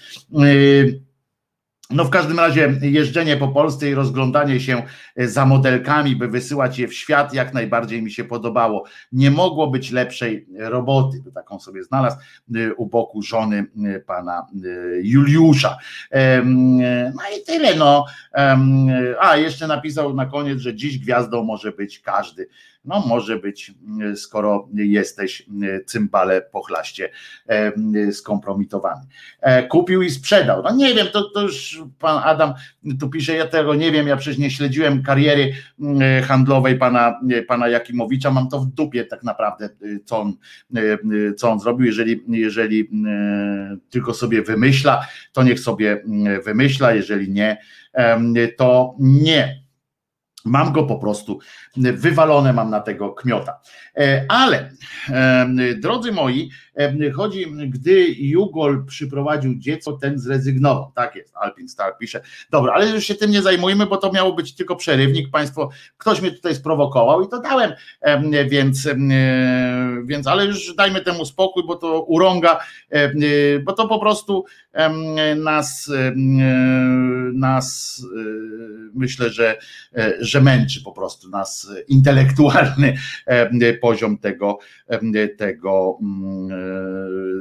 [1.91, 4.83] No w każdym razie jeżdżenie po Polsce i rozglądanie się
[5.15, 8.83] e, za modelkami, by wysyłać je w świat, jak najbardziej mi się podobało.
[9.11, 12.17] Nie mogło być lepszej roboty, by taką sobie znalazł
[12.55, 14.47] e, u boku żony e, pana
[15.01, 15.77] Juliusza.
[17.13, 18.05] No i tyle, no.
[19.19, 22.47] A, jeszcze napisał na koniec, że dziś gwiazdą może być każdy.
[22.85, 27.09] No może być, m, skoro jesteś m, cymbale pochlaście
[27.47, 29.01] em, skompromitowany.
[29.41, 30.63] E, Kupił i sprzedał.
[30.63, 32.53] No nie wiem, to, to już pan Adam
[32.99, 35.53] tu pisze, ja tego nie wiem, ja przecież nie śledziłem kariery
[36.23, 39.69] handlowej pana, pana Jakimowicza, mam to w dupie tak naprawdę,
[40.05, 40.33] co on,
[41.37, 42.89] co on zrobił, jeżeli, jeżeli
[43.89, 46.03] tylko sobie wymyśla, to niech sobie
[46.45, 47.57] wymyśla, jeżeli nie,
[48.57, 49.68] to nie.
[50.49, 51.39] Mam go po prostu
[51.75, 53.59] wywalone, mam na tego kmiota.
[53.97, 54.71] E, Ale,
[55.09, 56.49] em, drodzy moi,
[57.13, 60.91] chodzi, gdy Jugol przyprowadził dziecko, ten zrezygnował.
[60.95, 62.21] Tak jest, Alpin Star pisze.
[62.51, 65.29] Dobra, ale już się tym nie zajmujmy, bo to miało być tylko przerywnik.
[65.31, 68.87] Państwo, ktoś mnie tutaj sprowokował i to dałem, em, więc,
[70.05, 72.59] więc ale już dajmy temu spokój, bo to urąga,
[73.65, 74.45] bo to po prostu
[75.35, 75.91] nas,
[77.33, 78.23] nas e,
[78.93, 79.57] myślę, że,
[79.95, 82.97] e, że męczy po prostu nas intelektualny
[83.81, 84.59] poziom tego,
[85.37, 86.68] tego mm,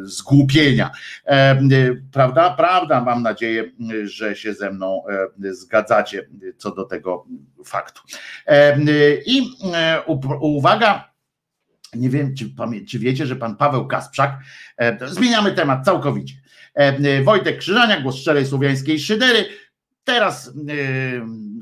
[0.02, 0.90] zgłupienia.
[1.26, 1.60] E,
[2.12, 2.50] Prawda?
[2.50, 3.72] Prawda, mam nadzieję,
[4.04, 5.02] że się ze mną
[5.44, 7.26] e, zgadzacie co do tego
[7.64, 8.02] faktu.
[8.46, 8.78] E,
[9.26, 9.50] I
[10.40, 11.12] uwaga,
[11.94, 12.44] nie wiem, czy,
[12.88, 14.38] czy wiecie, że pan Paweł Kasprzak,
[15.06, 16.34] zmieniamy temat całkowicie.
[17.24, 19.44] Wojtek Krzyżania, głos szczerej słowiańskiej szydery.
[20.08, 20.52] Teraz e,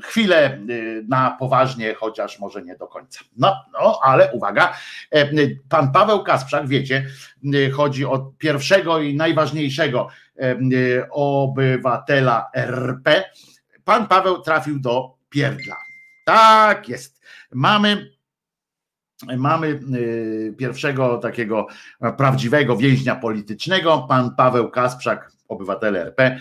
[0.02, 0.60] chwilę e,
[1.09, 3.20] na poważnie, chociaż może nie do końca.
[3.36, 4.77] No, no ale uwaga,
[5.10, 5.28] e,
[5.68, 7.06] pan Paweł Kasprzak, wiecie,
[7.73, 10.09] chodzi o pierwszego i najważniejszego
[10.39, 10.56] e,
[11.10, 13.24] obywatela RP.
[13.85, 15.77] Pan Paweł trafił do pierdla.
[16.24, 17.20] Tak jest.
[17.52, 18.16] Mamy
[19.36, 21.66] Mamy y, pierwszego takiego
[22.16, 26.40] prawdziwego więźnia politycznego, pan Paweł Kasprzak, obywatel RP,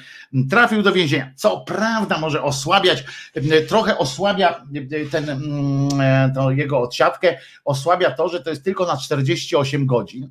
[0.50, 1.32] trafił do więzienia.
[1.36, 3.04] Co prawda może osłabiać,
[3.38, 8.98] y, trochę osłabia y, ten, mm, jego odsiadkę, osłabia to, że to jest tylko na
[8.98, 10.30] 48 godzin.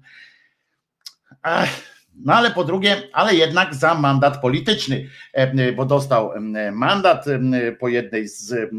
[1.44, 5.08] Ech, No ale po drugie, ale jednak za mandat polityczny,
[5.76, 8.70] bo dostał e, mandat e, po jednej z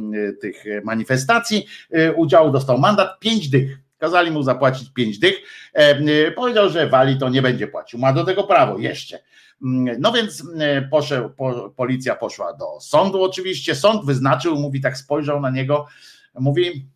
[0.41, 3.77] tych manifestacji e, udziału, dostał mandat 5 dych.
[3.97, 5.35] Kazali mu zapłacić 5 dych.
[5.73, 7.99] E, Powiedział, że wali to nie będzie płacił.
[7.99, 9.19] Ma do tego prawo jeszcze.
[9.65, 13.75] Mm, No więc e, poszedł, po, policja poszła do sądu oczywiście.
[13.75, 15.87] Sąd wyznaczył, mówi tak, spojrzał na niego,
[16.39, 16.87] mówi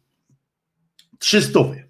[1.20, 1.90] trzy stówy.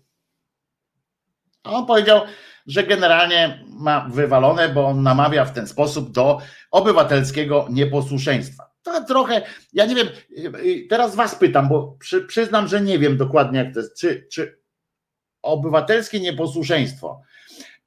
[1.63, 2.21] A on powiedział,
[2.67, 6.39] że generalnie ma wywalone, bo on namawia w ten sposób do
[6.71, 8.69] obywatelskiego nieposłuszeństwa.
[8.83, 9.41] To trochę,
[9.73, 10.07] ja nie wiem,
[10.37, 14.27] y, teraz was pytam, bo przy, przyznam, że nie wiem dokładnie jak to jest, czy,
[14.31, 14.59] czy
[15.41, 17.21] obywatelskie nieposłuszeństwo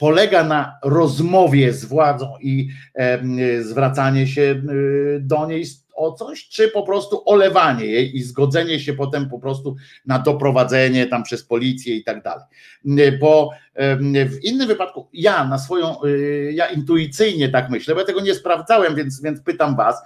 [0.03, 2.69] polega na rozmowie z władzą i
[3.61, 5.65] zwracanie się y, do niej
[5.95, 9.77] o coś, czy po prostu olewanie jej i zgodzenie się potem po prostu
[10.07, 12.45] na doprowadzenie tam przez policję i tak dalej.
[12.87, 13.51] Y, Bo
[14.27, 18.35] w innym wypadku ja na swoją, y, ja intuicyjnie tak myślę, bo ja tego nie
[18.35, 19.97] sprawdzałem, więc, więc pytam was,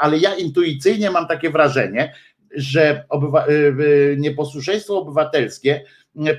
[0.00, 2.12] ale ja intuicyjnie mam takie wrażenie,
[2.56, 3.46] że obywa,
[4.16, 5.84] nieposłuszeństwo obywatelskie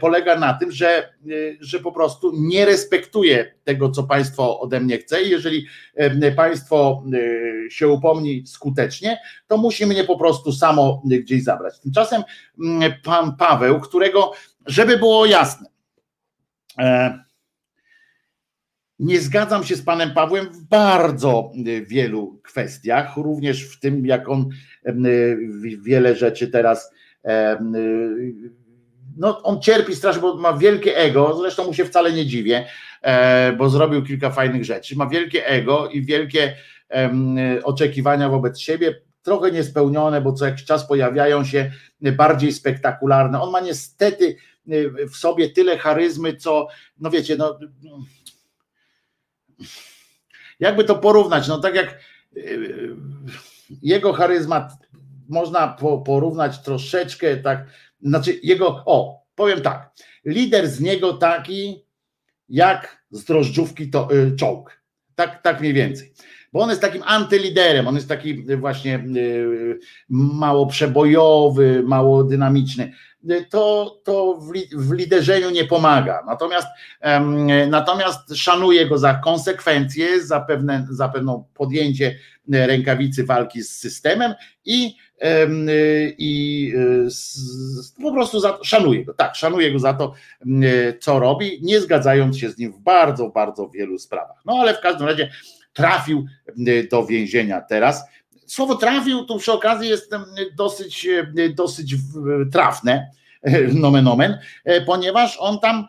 [0.01, 4.97] polega na tym, że, y, że po prostu nie respektuje tego, co państwo ode mnie
[4.97, 5.23] chce.
[5.23, 5.67] I jeżeli
[6.23, 11.79] y, państwo y, się upomni skutecznie, to musi mnie po prostu samo gdzieś zabrać.
[11.79, 12.23] Tymczasem
[12.59, 14.31] mm, pan Paweł, którego,
[14.65, 15.69] żeby było jasne,
[16.79, 17.19] e,
[18.99, 21.51] Nie zgadzam się z panem Pawłem w bardzo
[21.87, 24.49] wielu kwestiach, również w tym, jak on
[25.85, 26.91] wiele rzeczy teraz.
[29.18, 32.65] No, on cierpi strasznie, bo ma wielkie ego, zresztą mu się wcale nie dziwię,
[33.57, 34.95] bo zrobił kilka fajnych rzeczy.
[34.95, 36.56] Ma wielkie ego i wielkie
[37.64, 41.72] oczekiwania wobec siebie, trochę niespełnione, bo co jakiś czas pojawiają się
[42.02, 43.41] bardziej spektakularne.
[43.41, 44.35] On ma niestety
[45.11, 46.68] w sobie tyle charyzmy, co,
[46.99, 47.60] no wiecie, no
[50.60, 51.99] jakby to porównać, no tak jak
[52.34, 52.95] yy,
[53.81, 54.72] jego charyzmat
[55.30, 55.68] można
[56.06, 57.65] porównać troszeczkę tak,
[58.02, 59.91] znaczy jego, o, powiem tak,
[60.26, 61.86] lider z niego taki
[62.49, 64.82] jak z drożdżówki to, y, czołg,
[65.15, 66.14] tak, tak mniej więcej
[66.53, 69.80] bo on jest takim antyliderem, on jest taki właśnie y,
[70.10, 72.94] mało przebojowy, mało dynamiczny.
[73.49, 74.40] To, to
[74.74, 76.24] w, liderzeniu nie pomaga.
[76.28, 76.68] Natomiast,
[77.68, 82.19] natomiast szanuję go za konsekwencje, za pewne, za pewne podjęcie
[82.49, 84.34] rękawicy walki z systemem
[84.65, 84.95] i,
[86.18, 89.14] i y, po prostu za, szanuję go.
[89.14, 90.14] Tak, szanuję go za to,
[90.99, 94.41] co robi, nie zgadzając się z nim w bardzo, bardzo wielu sprawach.
[94.45, 95.31] No ale w każdym razie
[95.73, 96.26] trafił
[96.68, 98.03] y, do więzienia teraz.
[98.45, 100.11] Słowo trafił tu przy okazji jest
[100.56, 101.95] dosyć, y, dosyć
[102.52, 103.11] trafne,
[103.73, 105.88] nomen omen, e, ponieważ on tam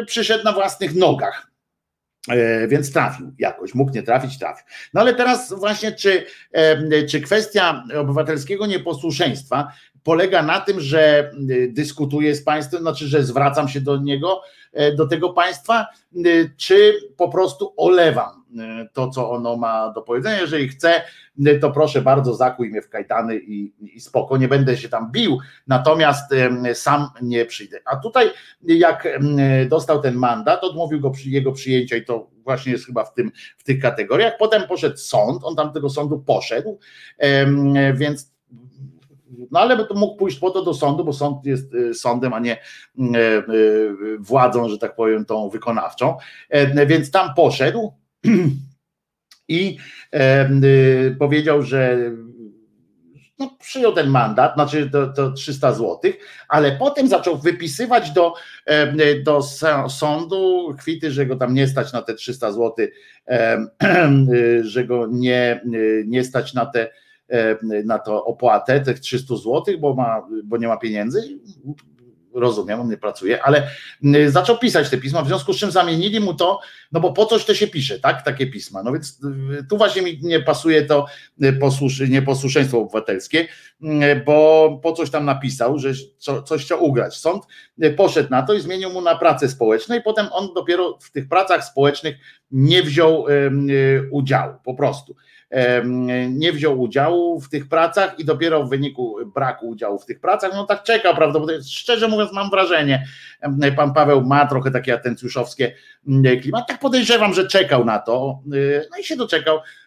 [0.00, 1.53] y, przyszedł na własnych nogach.
[2.28, 4.66] E, więc trafił jakoś, mógł nie trafić, trafił.
[4.94, 9.68] No ale teraz właśnie, czy, e, czy kwestia obywatelskiego nieposłuszeństwa
[10.02, 11.30] polega na tym, że
[11.68, 14.42] dyskutuję z państwem, znaczy, że zwracam się do niego,
[14.96, 15.86] do tego państwa,
[16.56, 20.40] czy po prostu olewam E, to, co ono ma do powiedzenia.
[20.40, 21.02] Jeżeli chce,
[21.46, 25.12] e, to proszę bardzo, zakuj mnie w kajtany i, i spoko, nie będę się tam
[25.12, 27.80] bił, natomiast e, sam nie przyjdę.
[27.84, 28.30] A tutaj,
[28.62, 29.20] jak
[29.68, 33.64] dostał ten mandat, odmówił go jego przyjęcia i to właśnie jest chyba w, tym, w
[33.64, 34.32] tych kategoriach.
[34.38, 36.78] Potem poszedł sąd, on tam tego sądu poszedł,
[37.94, 38.33] więc
[39.50, 42.58] no ale to mógł pójść po to do sądu, bo sąd jest sądem, a nie
[44.18, 46.16] władzą, że tak powiem, tą wykonawczą.
[46.86, 47.92] Więc tam poszedł,
[49.48, 49.78] i
[50.12, 50.50] e,
[51.18, 51.98] powiedział, że
[53.38, 56.12] no, przyjął ten mandat, znaczy to, to 300 zł,
[56.48, 58.34] ale potem zaczął wypisywać do,
[59.24, 59.42] do
[59.88, 62.86] sądu kwity, że go tam nie stać na te 300 zł,
[64.62, 65.60] że go nie,
[66.06, 66.90] nie stać na te
[67.84, 71.38] na to opłatę, tych 300 zł, bo, ma, bo nie ma pieniędzy
[72.34, 73.68] rozumiem, on nie pracuje, ale
[74.04, 76.60] y, zaczął pisać te pisma, w związku z czym zamienili mu to,
[76.92, 78.82] no bo po coś to się pisze, tak, takie pisma.
[78.82, 79.20] No więc
[79.60, 81.06] y, tu właśnie mi nie pasuje to
[81.60, 83.48] posłusz, nieposłuszeństwo obywatelskie,
[84.26, 85.92] bo po coś tam napisał, że
[86.44, 87.16] coś chciał ugrać.
[87.16, 87.42] Sąd
[87.96, 91.28] poszedł na to i zmienił mu na pracę społeczną i potem on dopiero w tych
[91.28, 92.16] pracach społecznych
[92.50, 93.26] nie wziął
[94.10, 95.16] udziału, po prostu
[96.28, 100.52] nie wziął udziału w tych pracach i dopiero w wyniku braku udziału w tych pracach,
[100.54, 103.06] no tak czeka prawdopodobnie, szczerze mówiąc mam wrażenie,
[103.76, 105.74] pan Paweł ma trochę takie atencjuszowskie
[106.42, 108.40] klimat, tak podejrzewam, że czekał na to,
[108.90, 109.83] no i się doczekał, Mm,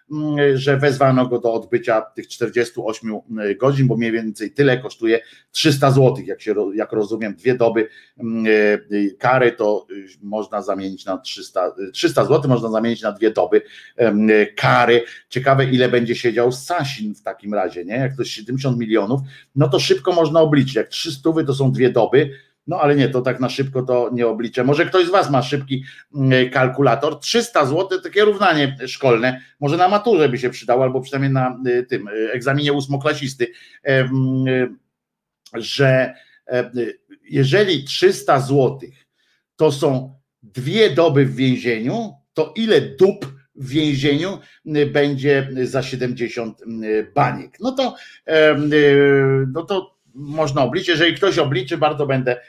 [0.54, 5.20] że wezwano go do odbycia tych 48 mm, godzin, bo mniej więcej tyle kosztuje
[5.52, 11.06] 300 zł, jak, się, jak rozumiem, dwie doby mm, e, kary to y, można zamienić
[11.06, 13.62] na 300, 300 zł można zamienić na dwie doby
[14.56, 15.04] kary.
[15.30, 17.96] Ciekawe ile będzie siedział Sasin w takim razie, nie?
[17.96, 19.22] Jak to jest 70 milionów,
[19.56, 22.30] no to szybko można obliczyć, jak 300 to są dwie doby,
[22.68, 24.64] no ale nie, to tak na szybko to nie obliczę.
[24.64, 25.84] Może ktoś z Was ma szybki
[26.16, 27.20] mm, kalkulator.
[27.20, 31.84] 300 zł, takie równanie szkolne, może na maturze by się przydało, albo przynajmniej na y,
[31.84, 33.48] tym y, egzaminie ósmoklasisty,
[33.90, 34.10] y,
[35.54, 36.14] że
[37.30, 38.80] jeżeli 300 zł
[39.56, 43.26] to są dwie doby w więzieniu, to ile dup
[43.56, 44.40] w więzieniu
[44.92, 46.64] będzie za 70
[47.16, 47.58] baniek?
[47.60, 47.96] No to,
[49.54, 50.90] no to można obliczyć.
[50.90, 52.42] Jeżeli ktoś obliczy, bardzo będę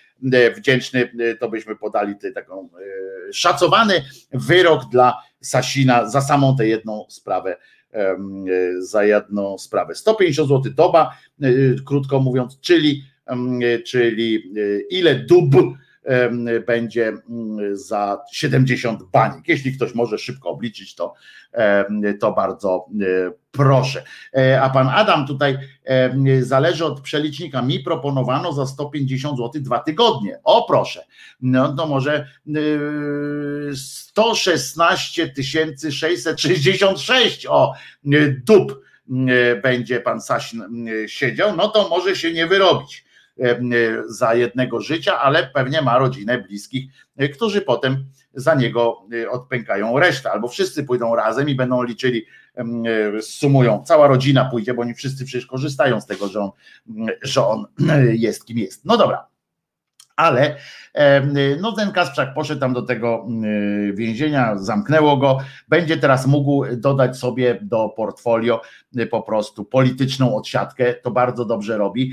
[0.57, 2.69] wdzięczny, e, to byśmy podali taką
[3.29, 7.57] e, szacowany wyrok dla Sasina za samą tę jedną sprawę
[8.79, 9.95] za jedną sprawę.
[9.95, 11.17] 150 zł doba,
[11.87, 13.03] krótko mówiąc, czyli,
[13.87, 14.53] czyli
[14.91, 15.55] ile dób
[16.67, 17.13] będzie
[17.73, 19.49] za 70 banik.
[19.49, 21.15] Jeśli ktoś może szybko obliczyć, to,
[22.21, 23.05] to bardzo e,
[23.51, 24.05] proszę.
[24.37, 25.59] E, a pan Adam tutaj
[26.41, 27.63] zależy od przelicznika.
[27.63, 30.41] Mi proponowano za 150 zł dwa tygodnie.
[30.45, 31.05] O proszę.
[31.41, 32.29] No to może
[33.75, 35.33] 116
[35.91, 37.73] 666 o
[38.47, 38.81] dup
[39.63, 40.65] będzie pan Sasin
[41.07, 43.08] siedział, no to może się nie wyrobić
[44.09, 46.93] za jednego życia, ale pewnie ma rodzinę bliskich,
[47.35, 48.05] którzy potem
[48.35, 52.27] za niego odpękają resztę, albo wszyscy pójdą razem i będą liczyli,
[53.21, 56.51] sumują, cała rodzina pójdzie, bo oni wszyscy przecież korzystają z tego, że on,
[57.23, 57.67] że on
[58.13, 58.85] jest kim jest.
[58.85, 59.28] No dobra,
[60.19, 60.57] ale
[61.61, 63.27] no ten Kasprzak poszedł tam do tego
[63.95, 65.39] więzienia, zamknęło go,
[65.69, 68.63] będzie teraz mógł dodać sobie do portfolio
[69.11, 72.13] po prostu polityczną odsiadkę, to bardzo dobrze robi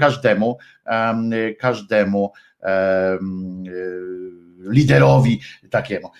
[0.00, 0.58] każdemu,
[1.58, 2.32] każdemu
[4.70, 5.40] liderowi
[5.70, 6.10] takiemu.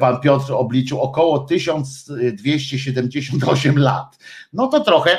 [0.00, 4.18] Pan Piotr obliczył około 1278 lat.
[4.52, 5.10] No to trochę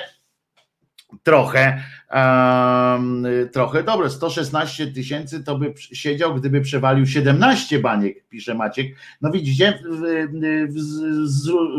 [1.24, 4.10] trochę, um, trochę dobre.
[4.10, 8.88] 116 tysięcy to by siedział, gdyby przewalił 17 baniek, pisze Maciek.
[9.22, 9.80] No widzicie,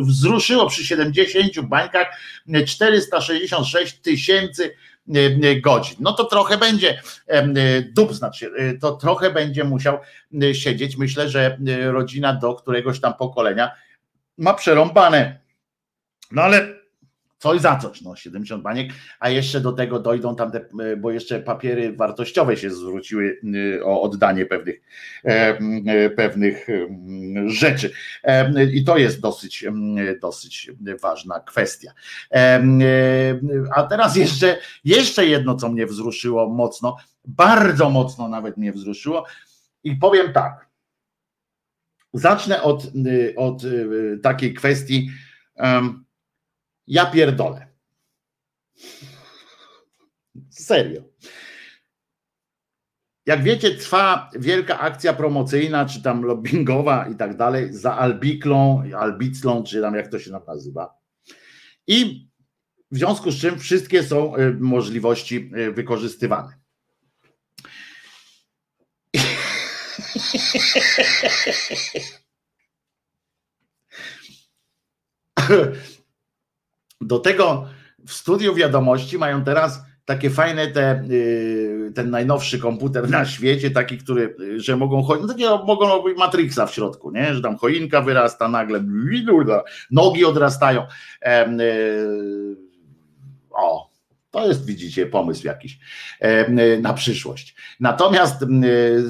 [0.00, 2.06] wzruszyło przy 70 bańkach
[2.66, 4.74] 466 tysięcy
[5.62, 5.96] godzin.
[6.00, 7.02] No to trochę będzie
[7.92, 9.98] dub znaczy, to trochę będzie musiał
[10.52, 10.96] siedzieć.
[10.96, 13.70] Myślę, że rodzina do któregoś tam pokolenia
[14.38, 15.38] ma przerąbane.
[16.30, 16.67] No ale
[17.38, 20.60] coś za coś, no 70 baniek, a jeszcze do tego dojdą tam te,
[20.96, 24.80] bo jeszcze papiery wartościowe się zwróciły y, o oddanie pewnych,
[25.24, 26.66] e, e, pewnych
[27.46, 27.90] rzeczy.
[28.24, 29.64] E, i to jest dosyć,
[30.22, 30.70] dosyć
[31.02, 31.92] ważna kwestia.
[33.74, 39.24] A teraz jeszcze, jeszcze jedno, co mnie wzruszyło mocno, bardzo mocno nawet mnie wzruszyło.
[39.84, 40.68] I powiem tak,
[42.12, 42.82] zacznę od,
[43.36, 43.62] od
[44.22, 45.10] takiej kwestii,
[46.88, 47.66] ja pierdolę.
[50.50, 51.02] Serio.
[53.26, 59.62] Jak wiecie, trwa wielka akcja promocyjna, czy tam lobbyingowa i tak dalej, za Albiklą, Albiclą,
[59.62, 60.94] czy tam jak to się nazywa.
[61.86, 62.28] I
[62.90, 66.58] w związku z czym wszystkie są y, możliwości y, wykorzystywane.
[77.00, 77.68] Do tego
[78.06, 83.98] w studiu wiadomości mają teraz takie fajne te, y, ten najnowszy komputer na świecie, taki,
[83.98, 87.34] który, że mogą chodzić, no takie mogą robić Matrixa w środku, nie?
[87.34, 88.84] że tam choinka wyrasta nagle,
[89.90, 90.82] nogi odrastają.
[90.82, 92.56] Y,
[93.50, 93.90] o,
[94.30, 95.78] to jest, widzicie, pomysł jakiś
[96.80, 97.54] na przyszłość.
[97.80, 98.44] Natomiast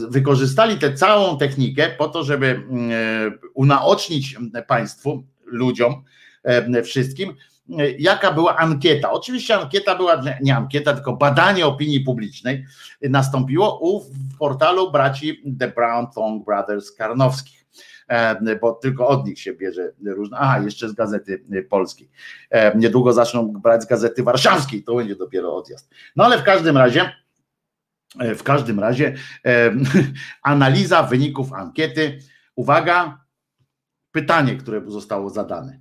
[0.09, 2.62] wykorzystali tę całą technikę po to, żeby
[3.55, 4.36] unaocznić
[4.66, 6.05] Państwu, ludziom,
[6.85, 7.35] wszystkim,
[7.99, 9.11] jaka była ankieta.
[9.11, 12.66] Oczywiście ankieta była, nie ankieta, tylko badanie opinii publicznej
[13.03, 14.05] nastąpiło u
[14.39, 17.66] portalu braci The Brown Thong Brothers Karnowskich
[18.09, 20.36] e, bo tylko od nich się bierze różne.
[20.39, 22.11] Aha, jeszcze z gazety polskiej.
[22.51, 25.90] E, niedługo zaczną brać z gazety warszawskiej, to będzie dopiero odjazd.
[26.16, 27.12] No ale w każdym razie,
[28.19, 29.15] e, w każdym razie,
[30.43, 32.19] analiza wyników ankiety.
[32.55, 33.24] Uwaga,
[34.12, 35.81] pytanie, które zostało zadane.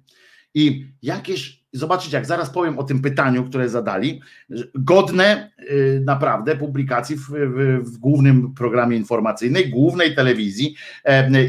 [0.53, 4.21] I jakieś, zobaczycie, jak zaraz powiem o tym pytaniu, które zadali,
[4.75, 10.75] godne y, naprawdę publikacji w, w, w głównym programie informacyjnym, głównej telewizji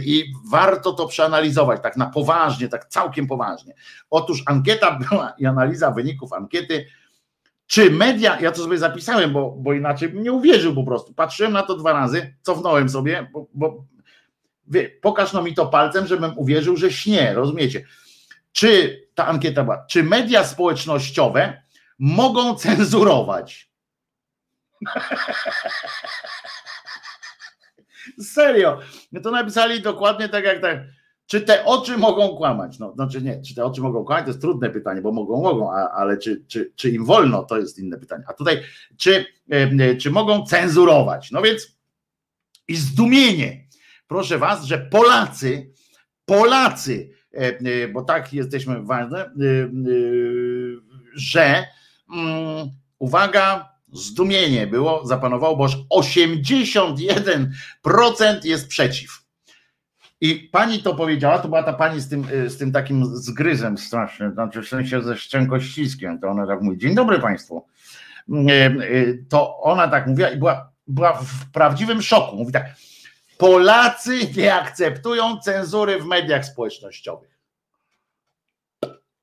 [0.04, 3.74] i warto to przeanalizować tak na poważnie, tak całkiem poważnie.
[4.10, 6.86] Otóż ankieta była i analiza wyników ankiety,
[7.66, 11.14] czy media, ja to sobie zapisałem, bo, bo inaczej bym nie uwierzył po prostu.
[11.14, 13.84] Patrzyłem na to dwa razy, cofnąłem sobie, bo, bo
[14.66, 17.84] wie, pokaż no mi to palcem, żebym uwierzył, że śnie, rozumiecie?
[18.52, 21.62] czy ta ankieta była, czy media społecznościowe
[21.98, 23.70] mogą cenzurować?
[28.34, 28.78] Serio,
[29.12, 30.78] no to napisali dokładnie tak jak tak.
[31.26, 32.78] Czy te oczy mogą kłamać?
[32.78, 35.72] No, znaczy nie, czy te oczy mogą kłamać, to jest trudne pytanie, bo mogą, mogą,
[35.72, 38.24] a, ale czy, czy, czy im wolno, to jest inne pytanie.
[38.26, 38.62] A tutaj,
[38.96, 39.26] czy,
[40.00, 41.30] czy mogą cenzurować?
[41.30, 41.78] No więc
[42.68, 43.68] i zdumienie.
[44.06, 45.72] Proszę was, że Polacy,
[46.24, 47.17] Polacy
[47.92, 49.30] bo tak jesteśmy ważne, e,
[51.14, 51.66] że
[52.14, 59.28] mm, uwaga, zdumienie było, zapanowało, bo aż 81% jest przeciw.
[60.20, 64.32] I pani to powiedziała, to była ta pani z tym, z tym takim zgryzem strasznym,
[64.32, 67.66] znaczy w sensie ze szczękościskiem, to ona tak mówi, dzień dobry państwu.
[69.28, 72.36] To ona tak mówiła i była, była w prawdziwym szoku.
[72.36, 72.74] Mówi tak,
[73.38, 77.38] Polacy nie akceptują cenzury w mediach społecznościowych.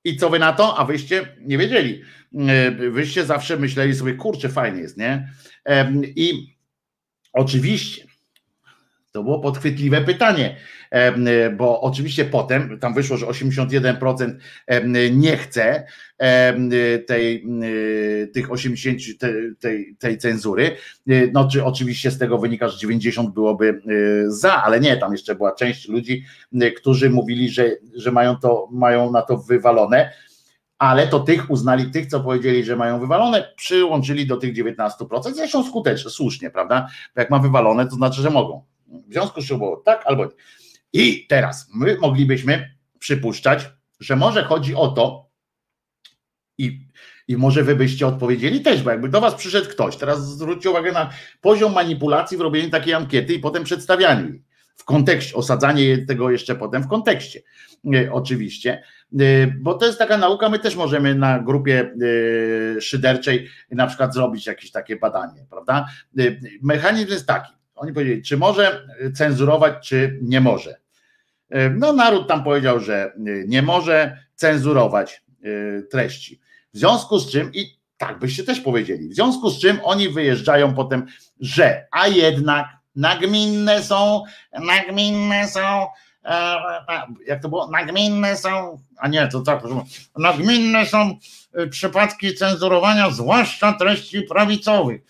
[0.03, 0.77] I co wy na to?
[0.77, 2.01] A wyście nie wiedzieli.
[2.47, 5.29] E, wyście zawsze myśleli sobie, kurczę, fajnie jest, nie?
[6.15, 6.55] I
[7.33, 8.05] oczywiście
[9.11, 10.84] To było podchwytliwe pytanie, e,
[11.57, 14.35] bo oczywiście potem tam wyszło, że 81%
[14.67, 15.85] em, nie chce
[16.17, 16.69] em,
[17.07, 17.45] tej,
[18.23, 20.75] e, tych 80 te, tej, tej cenzury.
[21.33, 23.81] No czy oczywiście z tego wynika, że 90 byłoby
[24.27, 26.23] za, ale nie, tam jeszcze była część ludzi,
[26.77, 30.11] którzy mówili, że, że mają to, mają na to wywalone
[30.77, 34.89] ale to tych uznali, tych, co powiedzieli, że mają wywalone, przyłączyli do tych 19%,
[35.33, 36.87] zresztą skutecznie, słusznie, prawda?
[37.15, 38.63] Bo jak ma wywalone, to znaczy, że mogą.
[38.87, 40.31] W związku z czym było tak albo nie.
[40.97, 43.69] I teraz my moglibyśmy przypuszczać,
[43.99, 45.29] że może chodzi o to,
[46.57, 46.87] i,
[47.27, 50.91] i może wy byście odpowiedzieli też, bo jakby do was przyszedł ktoś, teraz zwróćcie uwagę
[50.91, 51.09] na
[51.41, 54.43] poziom manipulacji w robieniu takiej ankiety i potem przedstawianiu jej
[54.75, 57.41] w kontekście, osadzanie tego jeszcze potem w kontekście,
[57.93, 58.83] e, oczywiście,
[59.19, 61.91] E, bo to jest taka nauka, my też możemy na grupie
[62.77, 65.85] e, szyderczej na przykład zrobić jakieś takie badanie, prawda?
[66.61, 70.84] Mechanizm jest taki, oni powiedzieli, czy może cenzurować, czy nie może.
[71.49, 73.11] E, No naród tam powiedział, że e,
[73.47, 76.39] nie może cenzurować e, treści.
[76.73, 80.73] W związku z czym, i tak byście też powiedzieli, w związku z czym oni wyjeżdżają
[80.73, 81.05] potem,
[81.39, 84.23] że a jednak nagminne są,
[84.59, 85.85] nagminne są,
[87.27, 89.81] jak to było, nagminne są, a nie, to tak, proszę,
[90.17, 91.17] nagminne są
[91.69, 95.01] przypadki cenzurowania, zwłaszcza treści prawicowych.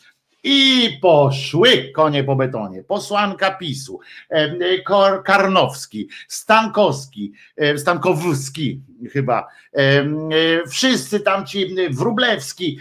[0.48, 2.84] I poszły konie po betonie.
[2.84, 4.00] Posłanka PiSu,
[4.30, 8.82] e, Karnowski, Stankowski, e, Stankowski
[9.12, 10.06] chyba, e,
[10.70, 12.80] wszyscy tam ci, Wrublewski,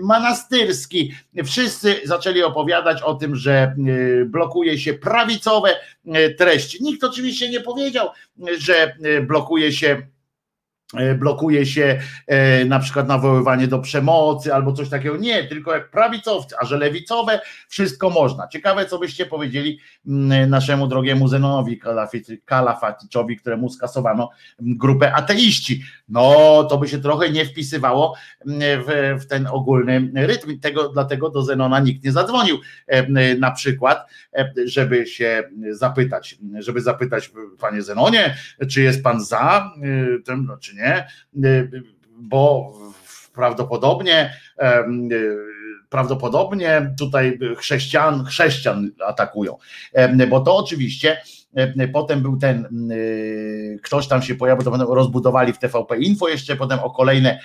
[0.00, 1.14] Manastyrski,
[1.44, 3.74] wszyscy zaczęli opowiadać o tym, że
[4.26, 5.76] blokuje się prawicowe
[6.38, 6.84] treści.
[6.84, 8.08] Nikt oczywiście nie powiedział,
[8.58, 8.96] że
[9.26, 10.02] blokuje się
[11.18, 15.16] blokuje się e, na przykład nawoływanie do przemocy albo coś takiego.
[15.16, 18.48] Nie, tylko jak prawicowcy, a że lewicowe, wszystko można.
[18.48, 21.80] Ciekawe, co byście powiedzieli mm, naszemu drogiemu Zenonowi
[22.44, 24.30] Kalafaticzowi, któremu skasowano
[24.60, 25.82] mm, grupę ateiści.
[26.08, 28.14] No, to by się trochę nie wpisywało
[28.46, 30.60] mm, w, w ten ogólny rytm.
[30.60, 36.80] Tego, dlatego do Zenona nikt nie zadzwonił e, na przykład, e, żeby się zapytać, żeby
[36.80, 38.36] zapytać, panie Zenonie,
[38.68, 40.79] czy jest pan za y, tym, no, czy nie,
[41.44, 41.82] Y,
[42.18, 42.72] bo
[43.34, 44.34] prawdopodobnie
[45.12, 49.56] y, prawdopodobnie tutaj chrześcijan, chrześcijan atakują,
[50.28, 51.20] bo to oczywiście
[51.54, 56.56] em, potem był ten y, ktoś tam się pojawił, to rozbudowali w TVP Info jeszcze
[56.56, 57.40] potem o kolejne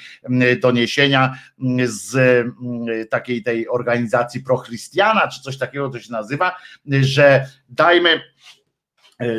[0.62, 6.56] doniesienia mm, z mm, takiej tej organizacji Prochristiana, czy coś takiego to się nazywa,
[7.02, 8.22] że dajmy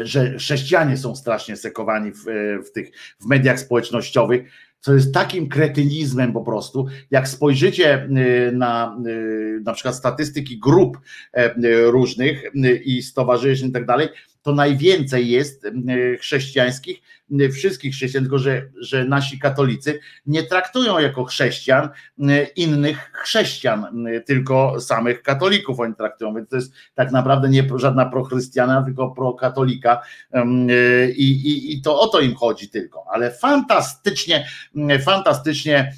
[0.02, 2.90] że chrześcijanie są strasznie sekowani w, e, w tych
[3.20, 6.86] w mediach społecznościowych, co jest takim kretynizmem po prostu.
[7.10, 8.08] Jak spojrzycie e,
[8.52, 8.98] na
[9.64, 10.98] na przykład statystyki grup
[11.86, 12.42] różnych
[12.84, 14.08] i stowarzyszeń i tak dalej,
[14.46, 15.66] to najwięcej jest
[16.20, 17.02] chrześcijańskich,
[17.52, 21.88] wszystkich chrześcijan, tylko że, że nasi katolicy nie traktują jako chrześcijan
[22.56, 28.82] innych chrześcijan, tylko samych katolików oni traktują, więc to jest tak naprawdę nie żadna prochrystiana,
[28.82, 30.02] tylko prokatolika
[30.32, 30.44] e,
[31.10, 34.46] i, i, i to o to im chodzi tylko, ale fantastycznie,
[35.04, 35.92] fantastycznie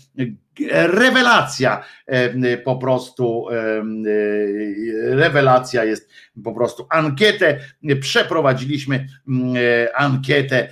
[0.70, 1.85] rewelacja
[2.64, 3.82] po prostu e,
[5.16, 6.09] rewelacja jest
[6.44, 7.60] po prostu ankietę.
[8.01, 10.68] Przeprowadziliśmy m, e, ankietę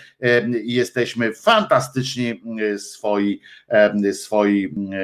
[0.65, 4.97] jesteśmy fantastyczni m, swoi em, swoi m, e,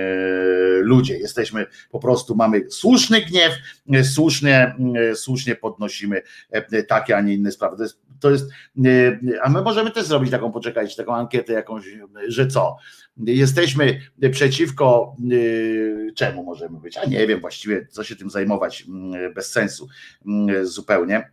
[0.83, 1.19] ludzie.
[1.19, 3.53] Jesteśmy po prostu mamy słuszny gniew
[3.93, 4.77] e, słusznie
[5.15, 7.77] słusznie podnosimy e, takie a nie inne sprawy.
[7.77, 8.51] To jest, to jest
[8.85, 11.85] e, a my możemy też zrobić taką poczekajcie taką ankietę jakąś
[12.29, 12.77] że co
[13.17, 19.35] jesteśmy przeciwko y, czemu możemy być, a nie wiem właściwie co się tym zajmować mm,
[19.35, 19.89] bez sensu
[20.27, 21.33] mm, zupełnie.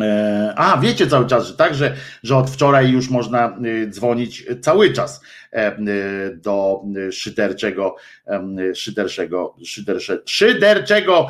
[0.00, 4.46] E, A, wiecie cały czas, że tak, że, że od wczoraj już można y, dzwonić
[4.60, 5.20] cały czas
[5.52, 7.96] e, y, do szyderczego,
[8.26, 11.28] em, szyderczego, szydercze, szyderczego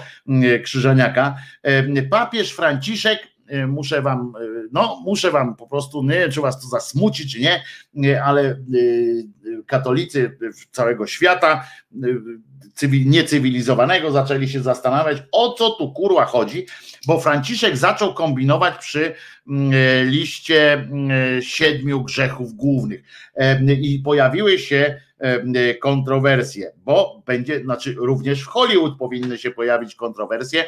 [0.65, 1.37] krzyżeniaka.
[1.63, 3.34] E, Papież Franciszek e,
[3.67, 7.41] muszę wam, e, no muszę wam po prostu, nie wiem czy was to zasmuci czy
[7.41, 7.63] nie,
[7.95, 8.43] nie, ale
[8.75, 9.27] y,
[9.67, 10.39] katolicy
[10.71, 11.65] całego świata
[12.05, 12.21] y,
[12.75, 16.67] cywil, niecywilizowanego zaczęli się zastanawiać o co tu kurwa chodzi,
[17.07, 19.15] bo Franciszek zaczął kombinować przy
[20.05, 23.03] liście mm, siedmiu grzechów głównych.
[23.81, 30.65] I pojawiły się E, kontrowersje, bo będzie, znaczy również w Hollywood powinny się pojawić kontrowersje,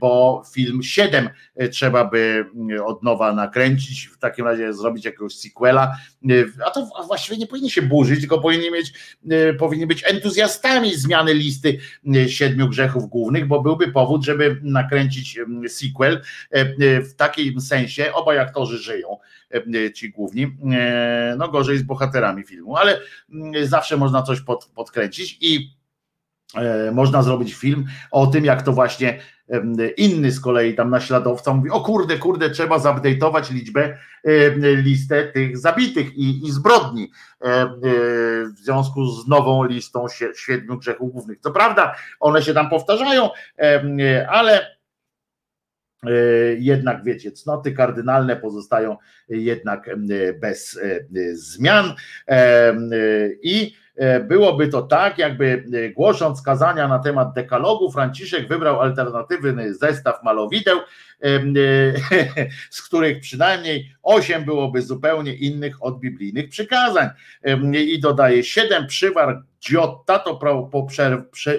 [0.00, 2.44] bo film 7 e, trzeba by
[2.84, 5.96] od nowa nakręcić, w takim razie zrobić jakiegoś sequela,
[6.30, 6.34] e,
[6.66, 8.92] a to właściwie nie powinni się burzyć, tylko powinni mieć,
[9.58, 11.78] powinni być entuzjastami zmiany listy
[12.26, 15.38] siedmiu grzechów głównych, bo byłby powód, żeby nakręcić
[15.68, 16.22] sequel
[16.80, 19.16] w takim sensie, obaj aktorzy żyją,
[19.94, 20.56] ci główni.
[21.38, 23.00] No gorzej z bohaterami filmu, ale
[23.62, 25.76] zawsze można coś pod, podkręcić i
[26.92, 29.18] można zrobić film o tym, jak to właśnie
[29.96, 33.98] inny z kolei tam naśladowca mówi, o kurde, kurde, trzeba zupdate'ować liczbę,
[34.62, 37.10] listę tych zabitych i, i zbrodni
[37.82, 40.06] w związku z nową listą
[40.36, 41.38] siedmiu grzechów głównych.
[41.40, 43.30] Co prawda one się tam powtarzają,
[44.28, 44.76] ale
[46.04, 46.10] E,
[46.58, 48.96] jednak wiecie, cnoty kardynalne pozostają
[49.28, 49.90] jednak
[50.40, 51.94] bez e, zmian
[52.28, 52.74] e,
[53.42, 53.74] i
[54.28, 55.64] byłoby to tak, jakby
[55.96, 60.78] głosząc kazania na temat dekalogu, Franciszek wybrał alternatywny zestaw malowideł,
[62.70, 67.08] z których przynajmniej osiem byłoby zupełnie innych od biblijnych przykazań.
[67.72, 70.40] I dodaje siedem przywar Giotta to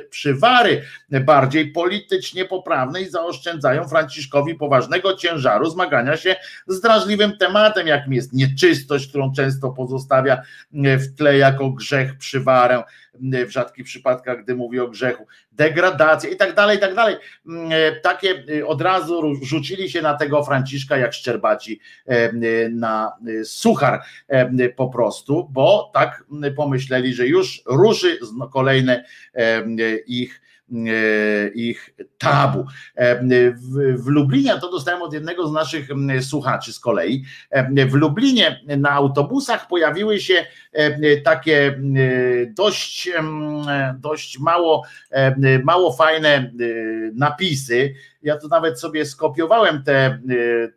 [0.10, 6.36] przywary bardziej politycznie poprawne i zaoszczędzają Franciszkowi poważnego ciężaru zmagania się
[6.68, 10.42] z drażliwym tematem, jakim jest nieczystość, którą często pozostawia
[10.74, 12.84] w tle jako grzech przywarę
[13.48, 17.16] w rzadkich przypadkach, gdy mówi o grzechu, degradacja i tak dalej, i tak dalej.
[18.04, 21.80] Takie od razu rzucili się na tego Franciszka jak szczerbaci
[22.72, 23.12] na
[23.44, 24.02] suchar
[24.76, 26.24] po prostu, bo tak
[26.56, 28.20] pomyśleli, że już ruszy
[28.52, 29.04] kolejne
[30.08, 30.47] ich E,
[31.56, 32.66] ich tabu.
[32.96, 33.16] E,
[33.54, 35.90] w, w Lublinie, to dostałem od jednego z naszych
[36.22, 40.46] słuchaczy z kolei, e, w Lublinie na autobusach pojawiły się
[41.24, 41.80] takie
[42.50, 43.10] dość,
[44.00, 44.84] dość mało,
[45.64, 46.52] mało fajne
[47.14, 47.94] napisy.
[48.22, 50.20] Ja to nawet sobie skopiowałem te,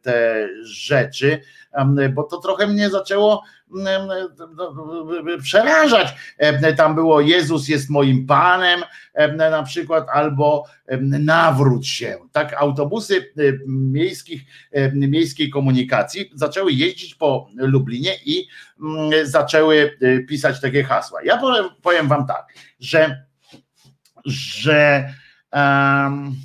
[0.02, 1.40] te rzeczy,
[2.14, 3.42] bo to trochę mnie zaczęło
[5.42, 6.14] przerażać.
[6.76, 8.80] Tam było Jezus jest moim Panem
[9.36, 10.64] na przykład, albo
[11.00, 12.18] nawróć się.
[12.32, 13.32] Tak autobusy
[13.66, 14.42] miejskich,
[14.92, 18.46] miejskiej komunikacji zaczęły jeździć po Lublinie i
[19.22, 19.98] zaczęły
[20.28, 21.22] pisać takie hasła.
[21.22, 21.40] Ja
[21.82, 22.46] powiem, wam tak,
[22.80, 23.24] że
[24.24, 25.14] że
[25.52, 26.36] um,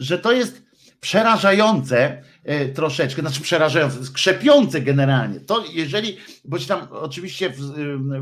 [0.00, 0.62] że to jest
[1.00, 2.33] przerażające, E,
[2.74, 5.40] troszeczkę, znaczy przerażające, skrzepiące generalnie.
[5.40, 7.52] To jeżeli, bo ci tam oczywiście,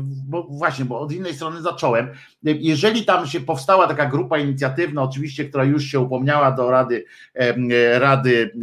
[0.03, 2.07] bo właśnie, bo od innej strony zacząłem,
[2.43, 7.05] jeżeli tam się powstała taka grupa inicjatywna, oczywiście, która już się upomniała do Rady,
[7.93, 8.57] Rady e,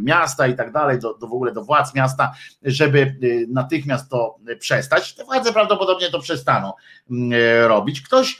[0.00, 2.32] Miasta i tak dalej, do, do w ogóle do władz miasta,
[2.62, 3.16] żeby e,
[3.48, 6.72] natychmiast to przestać, te władze prawdopodobnie to przestaną
[7.66, 8.00] robić.
[8.00, 8.38] Ktoś,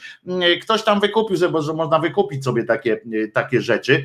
[0.61, 3.01] ktoś tam wykupił że można wykupić sobie takie,
[3.33, 4.03] takie rzeczy,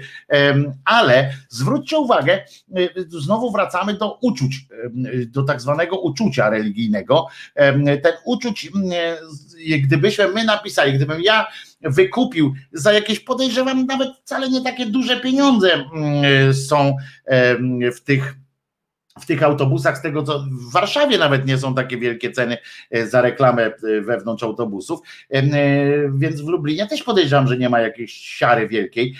[0.84, 2.44] ale zwróćcie uwagę, uwagę,
[2.78, 4.66] y, znowu wracamy do uczuć,
[5.14, 7.26] y, do tak zwanego uczucia religijnego.
[8.02, 8.70] Ten uczuć,
[9.68, 11.46] y, gdybyśmy my napisali, gdybym ja
[11.80, 15.84] wykupił za jakieś podejrzewam nawet wcale nie takie duże pieniądze
[16.68, 16.96] są
[17.96, 18.34] w tych
[19.20, 22.58] w tych autobusach, z tego co w Warszawie nawet nie są takie wielkie ceny
[22.90, 25.42] e, za reklamę e, wewnątrz autobusów, e,
[26.10, 29.14] więc w Lublinie też podejrzewam, że nie ma jakiejś siary wielkiej,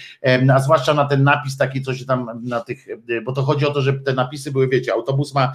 [0.55, 2.87] a zwłaszcza na ten napis taki, co się tam na tych,
[3.25, 5.53] bo to chodzi o to, że te napisy były, wiecie, autobus ma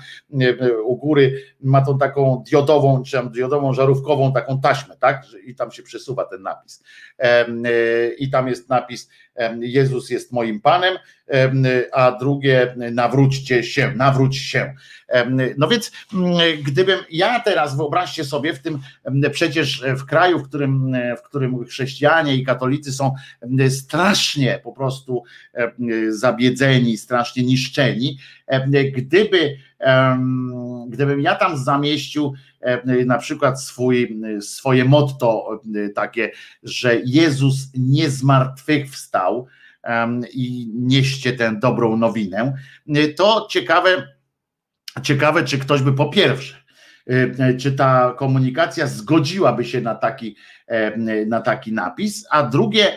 [0.85, 5.71] u góry, ma tą taką diodową, czy tam diodową, żarówkową taką taśmę, tak, i tam
[5.71, 6.83] się przesuwa ten napis.
[8.17, 9.09] I tam jest napis
[9.59, 10.95] Jezus jest moim Panem,
[11.91, 14.73] a drugie nawróćcie się, nawróć się.
[15.57, 15.91] No więc
[16.63, 18.79] gdybym ja teraz, wyobraźcie sobie, w tym
[19.31, 23.13] przecież w kraju, w którym, w którym chrześcijanie i katolicy są
[23.69, 25.23] strasznie po prostu
[26.09, 28.17] zabiedzeni, strasznie niszczeni,
[28.95, 29.57] gdyby
[30.87, 32.33] gdybym ja tam zamieścił
[33.05, 35.61] na przykład swój, swoje motto
[35.95, 36.31] takie,
[36.63, 39.47] że Jezus nie zmartwychwstał
[40.33, 42.53] i nieście tę dobrą nowinę,
[43.17, 44.07] to ciekawe,
[45.03, 46.67] ciekawe, czy ktoś by po pierwsze
[47.59, 50.35] czy ta komunikacja zgodziłaby się na taki,
[51.27, 52.93] na taki napis, a drugie,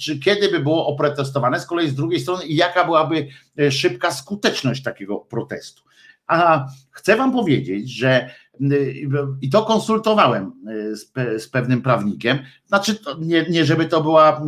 [0.00, 3.28] czy kiedy by było oprotestowane, z kolei z drugiej strony, jaka byłaby
[3.70, 5.82] szybka skuteczność takiego protestu.
[6.26, 8.30] A chcę Wam powiedzieć, że
[9.40, 10.52] I to konsultowałem
[10.92, 12.38] z, pe, z pewnym prawnikiem.
[12.66, 14.44] Znaczy, nie, nie żeby to była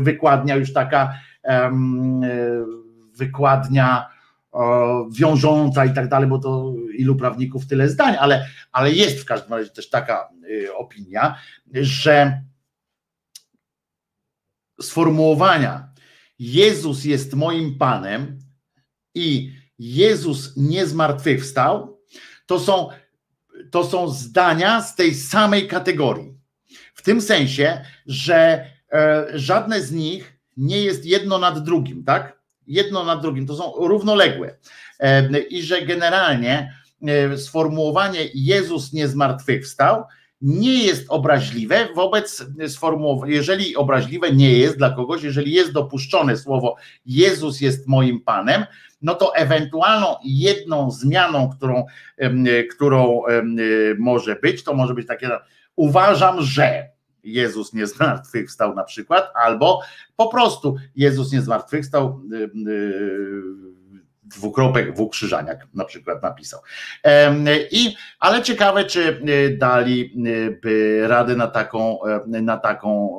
[0.00, 1.14] wykładnia już taka
[3.16, 4.06] wykładnia
[5.10, 9.52] wiążąca i tak dalej, bo to ilu prawników tyle zdań, ale, ale jest w każdym
[9.52, 10.28] razie też taka
[10.76, 11.36] opinia,
[11.74, 12.42] że
[14.80, 15.92] sformułowania
[16.38, 18.38] Jezus jest moim Panem
[19.14, 22.00] i Jezus nie zmartwychwstał,
[22.46, 22.88] to są,
[23.72, 26.34] to są zdania z tej samej kategorii.
[26.94, 32.38] W tym sensie, że e, żadne z nich nie jest jedno nad drugim, tak?
[32.66, 34.56] Jedno nad drugim, to są równoległe.
[35.00, 40.04] E, I że generalnie e, sformułowanie Jezus nie zmartwychwstał
[40.42, 46.76] nie jest obraźliwe wobec sformułowania, jeżeli obraźliwe nie jest dla kogoś, jeżeli jest dopuszczone słowo
[47.06, 48.64] Jezus jest moim Panem,
[49.02, 51.86] no to ewentualną jedną zmianą, którą,
[52.70, 53.22] którą
[53.98, 55.30] może być, to może być takie,
[55.76, 56.88] uważam, że
[57.24, 59.80] Jezus nie zmartwychwstał na przykład, albo
[60.16, 62.20] po prostu Jezus nie zmartwychwstał,
[64.36, 66.60] dwukropek w ukrzyżaniak na przykład napisał.
[67.70, 73.18] I, ale ciekawe, czy e, dali e, by radę na taką, e, na taką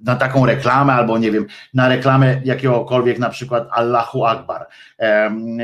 [0.00, 4.66] na taką reklamę, albo nie wiem, na reklamę jakiegokolwiek, na przykład Allahu Akbar,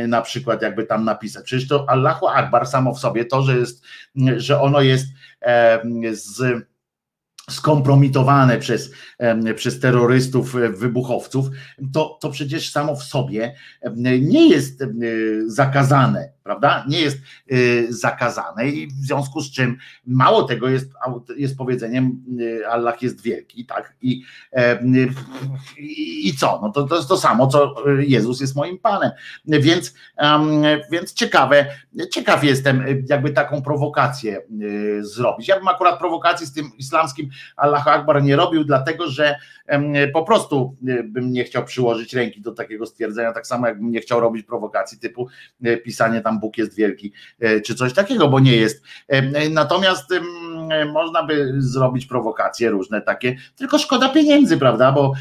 [0.09, 1.45] na przykład jakby tam napisać.
[1.45, 3.85] Przecież to Allahu Akbar samo w sobie, to, że jest,
[4.37, 5.07] że ono jest
[6.13, 6.67] z
[7.51, 8.91] skompromitowane przez,
[9.57, 11.47] przez terrorystów, e, wybuchowców,
[11.93, 13.55] to, to przecież samo w sobie
[14.21, 14.85] nie jest
[15.47, 16.85] zakazane prawda?
[16.89, 17.19] Nie jest
[17.53, 20.91] y, zakazane i w związku z czym mało tego jest,
[21.37, 23.95] jest powiedzeniem y, Allah jest wielki, tak?
[24.03, 24.23] I,
[24.59, 25.11] y,
[25.79, 26.61] i co?
[26.63, 29.11] No to, to jest to samo, co Jezus jest moim Panem.
[29.45, 29.95] Więc,
[30.91, 31.67] więc ciekawe,
[32.11, 34.43] ciekaw jestem, jakby taką prowokację
[35.01, 35.49] zrobić.
[35.49, 39.37] Ja bym akurat prowokacji z tym islamskim Allah Akbar nie robił, dlatego że
[40.13, 44.21] po prostu bym nie chciał przyłożyć ręki do takiego stwierdzenia, tak samo jakbym nie chciał
[44.21, 45.29] robić prowokacji typu
[45.85, 48.85] pisanie tam Bóg jest wielki, e, czy coś takiego, bo nie jest.
[49.09, 50.15] E, natomiast
[50.93, 54.93] można by zrobić prowokacje różne takie, tylko szkoda pieniędzy, prawda?
[54.93, 55.13] Bo,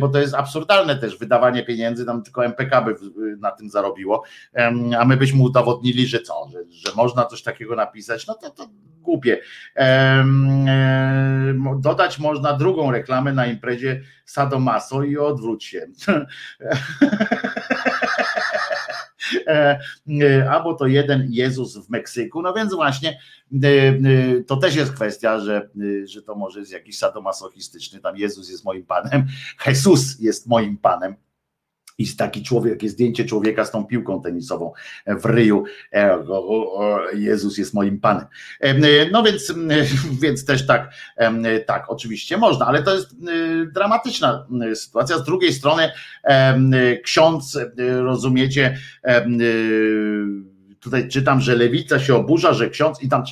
[0.00, 2.94] bo to jest absurdalne też wydawanie pieniędzy, tam tylko MPK by
[3.38, 4.22] na tym zarobiło,
[4.98, 8.68] a my byśmy udowodnili, że co, że, że można coś takiego napisać, no to, to
[9.02, 9.38] głupie.
[11.76, 15.86] Dodać można drugą reklamę na imprezie Sadomaso i odwróć się.
[19.46, 19.78] E,
[20.22, 22.42] e, albo to jeden Jezus w Meksyku.
[22.42, 23.18] No więc właśnie
[23.62, 25.68] e, to też jest kwestia, że,
[26.04, 29.26] że to może jest jakiś sadomasochistyczny, tam Jezus jest moim Panem,
[29.66, 31.16] Jesus jest moim Panem
[31.98, 34.72] i taki człowiek, takie zdjęcie człowieka z tą piłką tenisową
[35.06, 35.64] w ryju.
[37.14, 38.24] Jezus jest moim Panem.
[39.12, 39.54] No więc,
[40.22, 40.92] więc też tak,
[41.66, 43.16] tak, oczywiście można, ale to jest
[43.72, 45.18] dramatyczna sytuacja.
[45.18, 45.90] Z drugiej strony
[47.04, 48.78] ksiądz, rozumiecie,
[50.80, 53.24] tutaj czytam, że lewica się oburza, że ksiądz i tam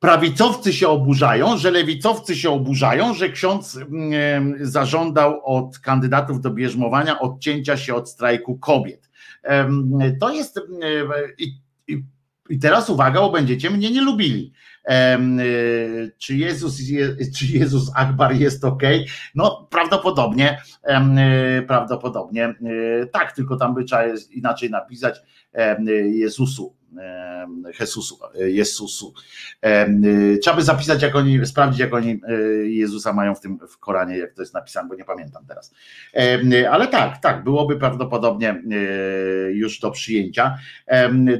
[0.00, 7.20] prawicowcy się oburzają, że lewicowcy się oburzają, że ksiądz mm, zażądał od kandydatów do bierzmowania
[7.20, 9.10] odcięcia się od strajku kobiet.
[10.20, 10.60] To jest
[11.38, 12.04] i,
[12.50, 14.52] i teraz uwaga, bo będziecie mnie nie lubili.
[16.18, 16.78] Czy Jezus,
[17.38, 18.82] czy Jezus Akbar jest ok?
[19.34, 20.62] No prawdopodobnie,
[21.66, 22.54] prawdopodobnie
[23.12, 25.20] tak, tylko tam by trzeba inaczej napisać
[26.04, 26.80] Jezusu
[27.80, 29.14] Jezusu, Jezusu.
[30.42, 32.20] Trzeba by zapisać, jak oni, sprawdzić, jak oni
[32.64, 35.74] Jezusa mają w tym w Koranie, jak to jest napisane, bo nie pamiętam teraz.
[36.70, 38.62] Ale tak, tak, byłoby prawdopodobnie
[39.52, 40.58] już do przyjęcia.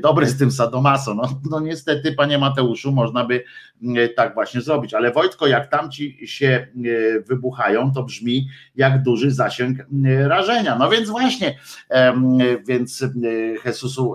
[0.02, 1.14] Dobre z tym Sadomaso.
[1.14, 4.94] No, no niestety, panie Mateuszu, można by e, tak właśnie zrobić.
[4.94, 6.66] Ale Wojtko, jak tamci się
[7.28, 9.78] wybuchają, to brzmi jak duży zasięg
[10.26, 10.76] rażenia.
[10.76, 11.58] No więc właśnie,
[12.66, 13.04] więc
[13.64, 14.14] Jezusu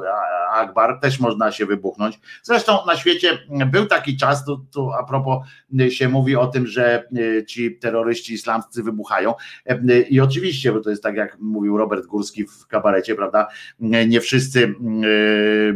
[0.55, 2.19] Akbar też można się wybuchnąć.
[2.43, 3.39] Zresztą na świecie
[3.71, 5.47] był taki czas, tu, tu a propos
[5.89, 7.03] się mówi o tym, że
[7.39, 9.33] e, ci terroryści islamscy wybuchają.
[9.65, 13.47] E, i oczywiście, bo to jest tak jak mówił Robert Górski w kabarecie, prawda,
[13.79, 14.75] nie wszyscy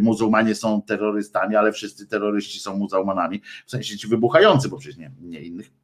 [0.02, 5.12] muzułmanie są terrorystami, ale wszyscy terroryści są muzułmanami, w sensie ci wybuchający, bo przecież nie,
[5.22, 5.79] nie innych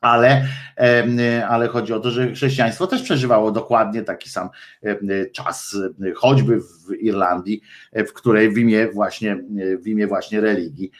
[0.00, 0.46] ale,
[1.48, 4.48] ale chodzi o to, że chrześcijaństwo też przeżywało dokładnie taki sam
[5.32, 5.76] czas,
[6.16, 9.36] choćby w Irlandii, w której w imię właśnie,
[9.82, 10.90] w imię właśnie religii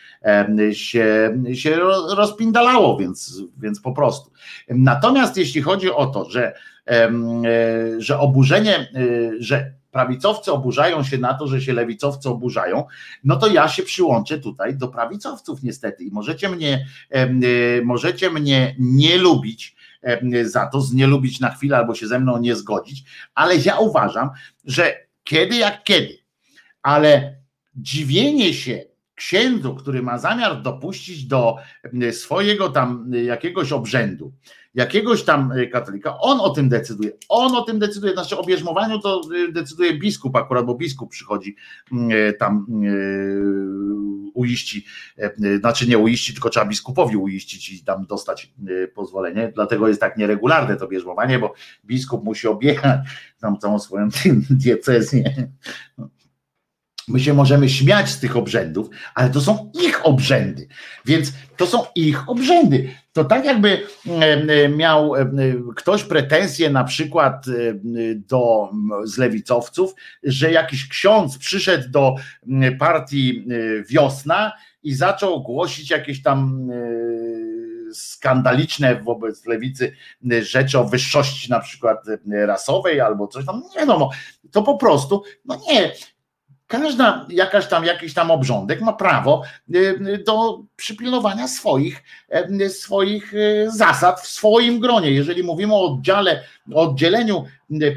[0.73, 1.77] się, się
[2.17, 4.31] rozpindalało, więc, więc po prostu.
[4.69, 6.55] Natomiast jeśli chodzi o to, że,
[7.99, 8.89] że oburzenie,
[9.39, 12.85] że prawicowcy oburzają się na to, że się lewicowcy oburzają,
[13.25, 17.29] no to ja się przyłączę tutaj do prawicowców niestety i możecie mnie, e,
[17.83, 19.77] możecie mnie nie lubić
[20.45, 24.31] za to, znielubić na chwilę albo się ze mną nie zgodzić, ale ja uważam,
[24.65, 24.95] że
[25.25, 26.19] kiedy jak kiedy,
[26.83, 27.37] ale
[27.75, 28.85] dziwienie się
[29.15, 31.57] księdzu, który ma zamiar dopuścić do
[32.13, 34.33] swojego tam e, jakiegoś obrzędu,
[34.77, 37.13] jakiegoś tam e, katolika, on o tym decyduje.
[37.29, 38.13] On o tym decyduje.
[38.13, 41.57] Znaczy o bierzmowaniu to e, decyduje biskup akurat, bo biskup przychodzi
[41.93, 42.67] mm, e, tam
[44.35, 44.85] uiści,
[45.61, 48.53] znaczy nie uiści, tylko trzeba biskupowi uiścić i tam dostać
[48.95, 49.53] pozwolenie.
[49.55, 53.01] Dlatego jest tak nieregularne to bierzmowanie, bo biskup musi objechać
[53.41, 54.09] tam całą swoją
[54.51, 55.49] diecezję.
[57.09, 60.69] My się możemy śmiać z tych obrzędów, ale to są ich obrzędy,
[61.05, 62.91] więc to są ich obrzędy.
[63.17, 63.87] To tak jakby
[64.77, 65.13] miał
[65.77, 67.47] ktoś pretensje na przykład
[68.15, 68.71] do
[69.05, 72.15] z lewicowców, że jakiś ksiądz przyszedł do
[72.79, 79.97] partii e, Wiosna i zaczął głosić jakieś tam e, skandaliczne wobec lewicy
[80.43, 84.11] rzeczy o wyższości na przykład e, rasowej albo coś tam, nie wiadomo,
[84.53, 85.93] to po prostu, no nie,
[86.67, 89.43] każda jakaś tam, jakiś tam obrządek ma prawo
[90.27, 92.03] do przypilnowania swoich,
[92.61, 95.11] y, swoich y, zasad w swoim gronie.
[95.11, 96.43] Jeżeli mówimy o oddziale,
[96.75, 97.45] o oddzieleniu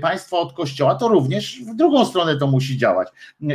[0.02, 3.08] państwa od kościoła, to również w drugą stronę to musi działać.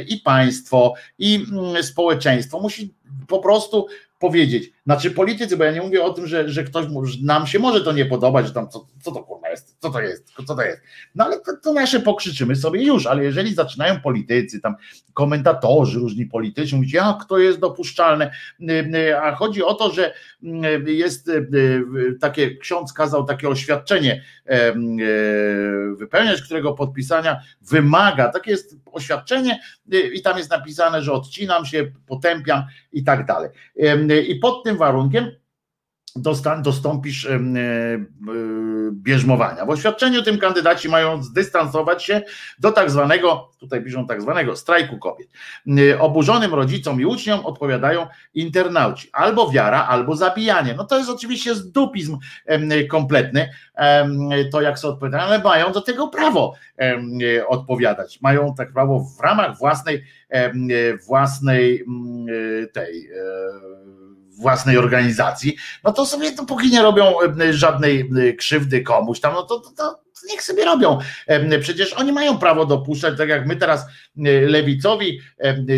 [0.09, 2.95] I państwo, i mm, społeczeństwo musi
[3.29, 3.87] po prostu
[4.19, 7.59] powiedzieć, znaczy politycy, bo ja nie mówię o tym, że, że ktoś, że nam się
[7.59, 10.55] może to nie podobać, że tam co, co to kurwa jest, co to jest, co
[10.55, 10.81] to jest.
[11.15, 14.75] No ale to, to nasze pokrzyczymy sobie już, ale jeżeli zaczynają politycy, tam
[15.15, 18.31] komentatorzy różni polityczni mówić, jak to jest dopuszczalne,
[19.23, 20.15] a chodzi o to, że
[20.87, 21.31] jest
[22.21, 24.23] takie, ksiądz kazał takie oświadczenie
[25.97, 29.61] wypełniać, którego podpisania wymaga, takie jest oświadczenie
[30.13, 32.63] i tam jest napisane, że odcinam się, potępiam
[32.93, 33.51] i tak dalej.
[34.29, 35.31] I pod tym warunkiem
[36.63, 37.41] dostąpisz e,
[38.93, 39.65] bierzmowania.
[39.65, 42.23] W oświadczeniu tym kandydaci mają zdystansować się
[42.59, 45.29] do tak zwanego, tutaj piszą tak zwanego strajku kobiet.
[45.99, 49.09] Oburzonym rodzicom i uczniom odpowiadają internauci.
[49.13, 50.75] Albo wiara, albo zabijanie.
[50.75, 52.19] No to jest oczywiście zdupizm
[52.91, 53.51] kompletny,
[54.53, 56.55] to jak sobie odpowiadają, ale mają do tego prawo
[57.49, 58.21] odpowiadać.
[58.21, 60.05] Mają tak prawo w ramach własnej
[61.09, 61.85] własnej
[62.73, 63.11] tej
[64.39, 67.13] własnej organizacji, no to sobie dopóki nie robią
[67.51, 70.99] żadnej krzywdy komuś tam, no to, to, to niech sobie robią.
[71.61, 73.87] Przecież oni mają prawo dopuszczać, tak jak my teraz
[74.47, 75.21] lewicowi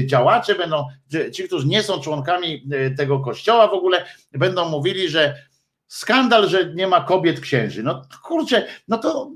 [0.06, 0.84] działacze będą,
[1.32, 5.34] ci, którzy nie są członkami tego kościoła w ogóle, będą mówili, że
[5.88, 7.82] Skandal, że nie ma kobiet księży.
[7.82, 9.30] No kurczę, no to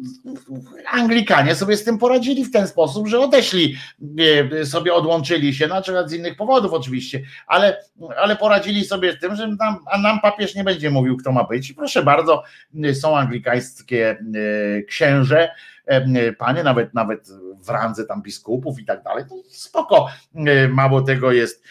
[0.93, 3.77] Anglikanie sobie z tym poradzili w ten sposób, że odeszli,
[4.65, 7.77] sobie odłączyli się, znaczy z innych powodów oczywiście, ale,
[8.17, 11.45] ale poradzili sobie z tym, że nam, a nam papież nie będzie mówił, kto ma
[11.45, 11.71] być.
[11.71, 12.43] I proszę bardzo,
[12.95, 15.51] są anglikańskie e, księże,
[15.87, 17.29] e, panie, nawet, nawet
[17.63, 19.25] w randze tam biskupów i tak dalej.
[19.29, 20.09] To spoko.
[20.35, 21.65] E, mało tego jest,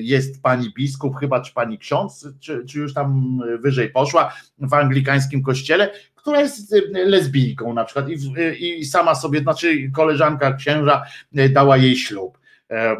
[0.00, 5.42] jest pani biskup, chyba czy pani ksiądz, czy, czy już tam wyżej poszła w anglikańskim
[5.42, 11.02] kościele, która jest lesbijką na przykład i, i sama sobie, znaczy koleżanka księża
[11.50, 12.38] dała jej ślub.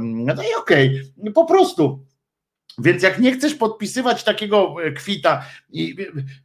[0.00, 2.09] No i okej, okay, po prostu
[2.78, 5.44] więc jak nie chcesz podpisywać takiego kwita,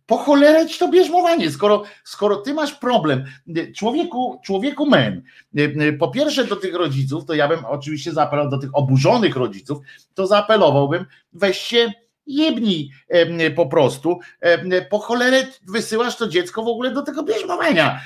[0.05, 3.25] po cholerę ci to bierzmowanie, skoro, skoro ty masz problem,
[3.75, 5.23] człowieku, człowieku men,
[5.99, 9.77] po pierwsze do tych rodziców, to ja bym oczywiście zaapelował do tych oburzonych rodziców,
[10.13, 11.91] to zaapelowałbym, weź się
[12.27, 12.89] jebnij
[13.55, 14.19] po prostu,
[14.89, 15.37] po cholerę
[15.67, 18.01] wysyłasz to dziecko w ogóle do tego bierzmowania.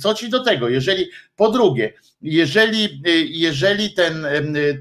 [0.00, 0.68] Co ci do tego?
[0.68, 1.92] Jeżeli, po drugie,
[2.22, 4.26] jeżeli, jeżeli ten,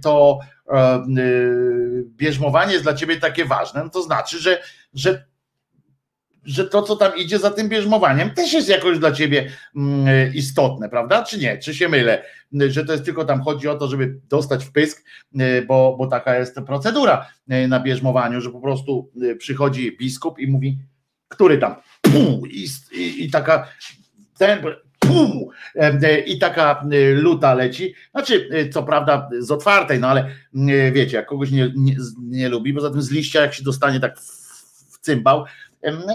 [0.03, 0.39] to
[2.03, 4.61] bierzmowanie jest dla ciebie takie ważne, no to znaczy, że,
[4.93, 5.25] że,
[6.43, 9.49] że to, co tam idzie za tym bierzmowaniem, też jest jakoś dla ciebie
[10.33, 11.23] istotne, prawda?
[11.23, 11.57] Czy nie?
[11.57, 12.23] Czy się mylę?
[12.67, 15.05] Że to jest tylko tam chodzi o to, żeby dostać w pysk,
[15.67, 17.27] bo, bo taka jest procedura
[17.67, 20.79] na bierzmowaniu, że po prostu przychodzi biskup i mówi,
[21.27, 21.75] który tam,
[22.49, 23.67] i, i, i taka
[24.37, 24.59] ten
[24.99, 25.45] pum,
[26.25, 26.85] i taka
[27.15, 27.93] luta leci.
[28.11, 30.31] Znaczy, co prawda z otwartej, no ale
[30.91, 33.99] wiecie, jak kogoś nie, nie, nie lubi, bo za tym z liścia, jak się dostanie
[33.99, 35.45] tak w cymbał,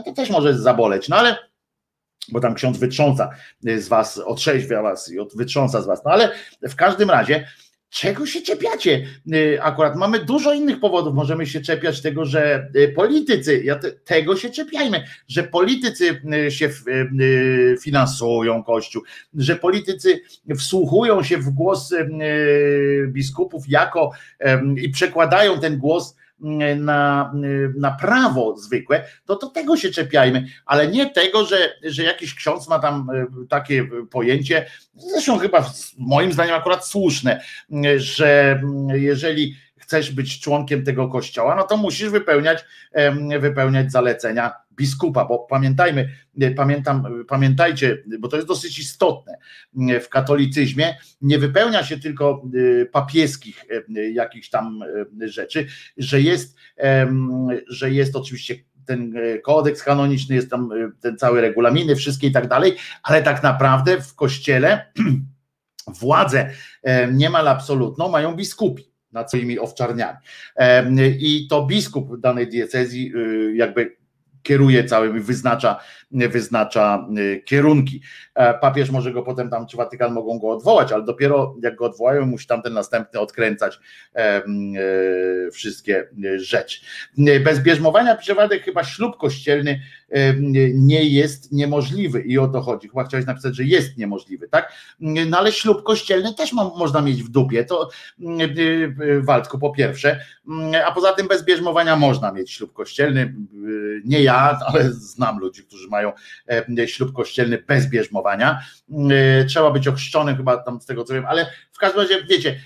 [0.04, 1.36] to też może zaboleć, no ale
[2.28, 3.30] bo tam ksiądz wytrząsa
[3.62, 7.46] z was, otrzeźwia was i wytrząsa z was, no ale w każdym razie
[7.94, 9.06] czego się czepiacie?
[9.34, 11.14] Y, Akurat mamy dużo innych powodów.
[11.14, 16.50] Możemy się czepiać tego, że y, politycy, ja te, tego się czepiajmy, że politycy y,
[16.50, 19.02] się y, finansują Kościół,
[19.34, 20.20] że politycy
[20.58, 22.06] wsłuchują się w głos y,
[23.08, 24.10] biskupów jako
[24.76, 26.23] i przekładają ten głos y,
[26.76, 27.32] na,
[27.78, 32.68] na prawo zwykłe, to, to tego się czepiajmy, ale nie tego, że, że jakiś ksiądz
[32.68, 34.66] ma tam y, takie pojęcie,
[34.96, 37.40] zresztą chyba moim zdaniem akurat słuszne,
[37.96, 45.24] że jeżeli chcesz być członkiem tego kościoła, no to musisz wypełniać, em, wypełniać zalecenia biskupa,
[45.24, 49.38] bo pamiętajmy, nie, pamiętam, pamiętajcie, bo to jest dosyć istotne,
[50.00, 53.64] w katolicyzmie nie wypełnia się tylko y, papieskich
[54.12, 54.84] jakichś tam
[55.20, 56.56] rzeczy, że jest,
[57.68, 58.54] że jest oczywiście
[58.84, 63.22] ten e, kodeks kanoniczny, jest tam e, ten cały regulaminy, wszystkie i tak dalej, ale
[63.22, 64.92] tak naprawdę w kościele
[66.00, 66.50] władzę
[66.82, 70.18] e, niemal absolutną mają biskupi nad swoimi owczarniami.
[70.56, 73.12] E, I to biskup danej diecezji
[73.54, 73.96] jakby
[74.44, 75.80] kieruje całym, wyznacza,
[76.14, 78.00] wyznacza y, kierunki.
[78.34, 81.84] E, Papież może go potem tam, czy Watykan mogą go odwołać, ale dopiero jak go
[81.84, 83.78] odwołają, musi tam ten następny odkręcać
[84.14, 84.42] e, e,
[85.52, 86.80] wszystkie rzeczy.
[87.44, 88.34] Bez bierzmowania, pisze
[88.64, 89.80] chyba ślub kościelny
[90.74, 92.88] nie jest niemożliwy i o to chodzi.
[92.88, 94.72] Chyba chciałeś napisać, że jest niemożliwy, tak?
[95.00, 97.88] No ale ślub kościelny też ma, można mieć w dupie, to
[99.20, 100.20] Waldku po pierwsze,
[100.86, 103.34] a poza tym bez bierzmowania można mieć ślub kościelny.
[104.04, 106.03] Nie ja, ale znam ludzi, którzy mają
[106.78, 108.60] e, ślub kościelny bez bierzmowania.
[109.10, 112.60] E, Trzeba być ochrzczonym chyba tam z tego co wiem, ale w każdym razie wiecie,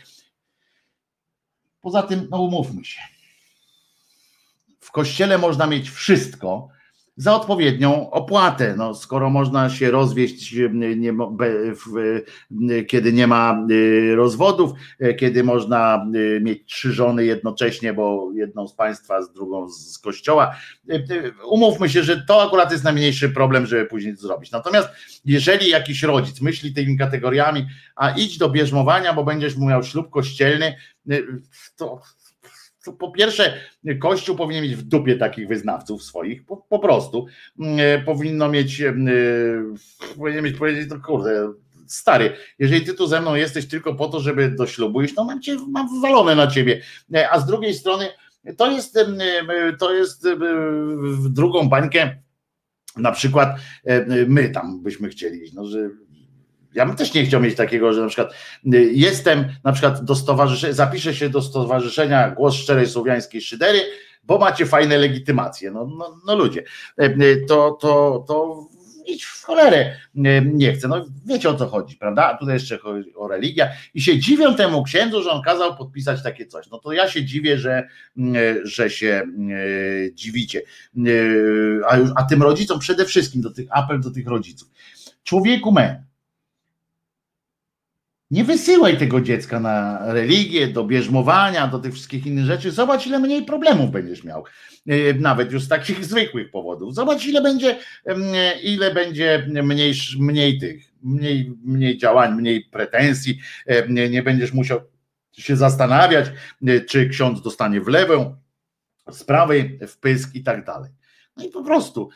[1.81, 3.01] poza tym, no umówmy się.
[4.81, 6.69] W kościele można mieć wszystko
[7.19, 8.75] za odpowiednią opłatę.
[8.77, 12.23] No, skoro można się rozwieść, nie, nie, w,
[12.87, 14.71] kiedy nie ma y, rozwodów,
[15.03, 19.99] y, kiedy można y, mieć trzy żony jednocześnie, bo jedną z państwa, z drugą z
[19.99, 20.57] kościoła.
[20.91, 24.51] Y, y, Umówmy się, że to akurat jest najmniejszy problem, żeby później to zrobić.
[24.51, 24.89] Natomiast
[25.25, 27.67] jeżeli jakiś rodzic myśli tymi kategoriami,
[27.97, 30.77] a idź do bierzmowania, bo będziesz miał ślub kościelny,
[31.11, 31.27] y,
[31.77, 32.01] to
[32.93, 33.55] po pierwsze,
[34.01, 37.27] Kościół powinien mieć w dupie takich wyznawców swoich, po, po prostu.
[37.59, 38.95] Mm, Powinno mieć, e,
[40.17, 41.53] powinien mieć powiedzieć, no kurde,
[41.87, 45.25] stary, jeżeli ty tu ze mną jesteś tylko po to, żeby do ślubu iść, no
[45.25, 45.89] mam cię, mam
[46.37, 46.83] na ciebie.
[47.15, 48.09] E, A z drugiej strony,
[48.57, 49.07] to jest, e,
[49.79, 50.37] to jest e,
[51.01, 52.17] w drugą bańkę,
[52.97, 55.91] na przykład e, my tam byśmy chcieli no, że
[56.75, 58.33] ja bym też nie chciał mieć takiego, że na przykład
[58.75, 63.81] y, jestem na przykład do stowarzyszenia, zapiszę się do stowarzyszenia Głos Szczerej Słowiańskiej Szydery,
[64.25, 65.71] bo macie fajne legitymacje.
[65.71, 66.63] No, no, no ludzie,
[66.99, 68.69] E, y, to, to, to
[69.09, 70.21] idź w cholerę y,
[70.55, 70.89] nie chcę.
[70.89, 72.27] No wiecie o co chodzi, prawda?
[72.27, 76.23] A tutaj jeszcze chodzi o religię i się dziwią temu księdzu, że on kazał podpisać
[76.23, 76.71] takie coś.
[76.71, 77.89] No to ja się dziwię, że,
[78.19, 80.63] y, że się y, dziwicie.
[81.07, 84.69] Y, A, już, a tym rodzicom przede wszystkim, do tych, apel do tych rodziców.
[85.25, 86.08] Człowieku men,
[88.31, 92.71] nie wysyłaj tego dziecka na religię, do bierzmowania, do tych wszystkich innych rzeczy.
[92.71, 94.45] Zobacz, ile mniej problemów będziesz miał.
[94.87, 96.95] Yy, Nawet już z takich zwykłych powodów.
[96.95, 97.79] Zobacz, ile będzie,
[98.63, 103.39] ile będzie mniej, mniej tych, mniej, mniej działań, mniej pretensji.
[103.67, 104.81] Em, Nie, będziesz musiał
[105.33, 106.27] się zastanawiać,
[106.63, 108.37] yy, czy ksiądz dostanie w lewą,
[109.11, 110.91] z prawej w pysk i tak dalej.
[111.39, 112.09] No i po prostu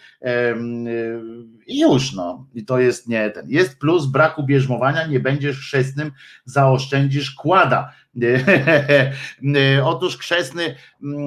[1.67, 2.47] i już no.
[2.55, 3.51] I to jest nie ten.
[3.51, 6.13] Jest plus braku bierzmowania, nie będziesz chrzestnym,
[6.45, 7.93] zaoszczędzisz kłada.
[9.85, 10.75] Otóż chrzestny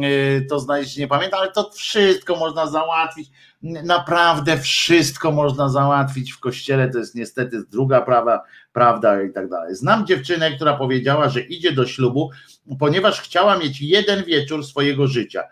[0.04, 3.30] y, to znaleźć nie pamiętam, ale to wszystko można załatwić.
[3.62, 6.90] Naprawdę wszystko można załatwić w kościele.
[6.90, 8.44] To jest niestety druga prawa,
[8.74, 9.76] prawda i tak dalej.
[9.76, 12.32] Znam dziewczynę, która powiedziała, że idzie do ślubu,
[12.80, 15.44] ponieważ chciała mieć jeden wieczór swojego życia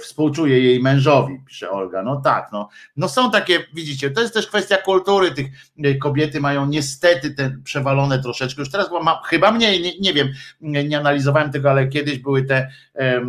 [0.00, 2.02] współczuję jej mężowi, pisze Olga.
[2.02, 5.46] No tak, no, no są takie, widzicie, to jest też kwestia kultury, tych
[5.84, 8.90] e, kobiety mają niestety te przewalone troszeczkę, już teraz
[9.26, 10.28] chyba mniej, nie, nie wiem,
[10.60, 13.26] nie, analizowałem tego, ale kiedyś były te, e,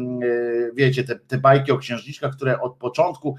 [0.74, 3.36] wiecie, te, te bajki o księżniczkach, które od początku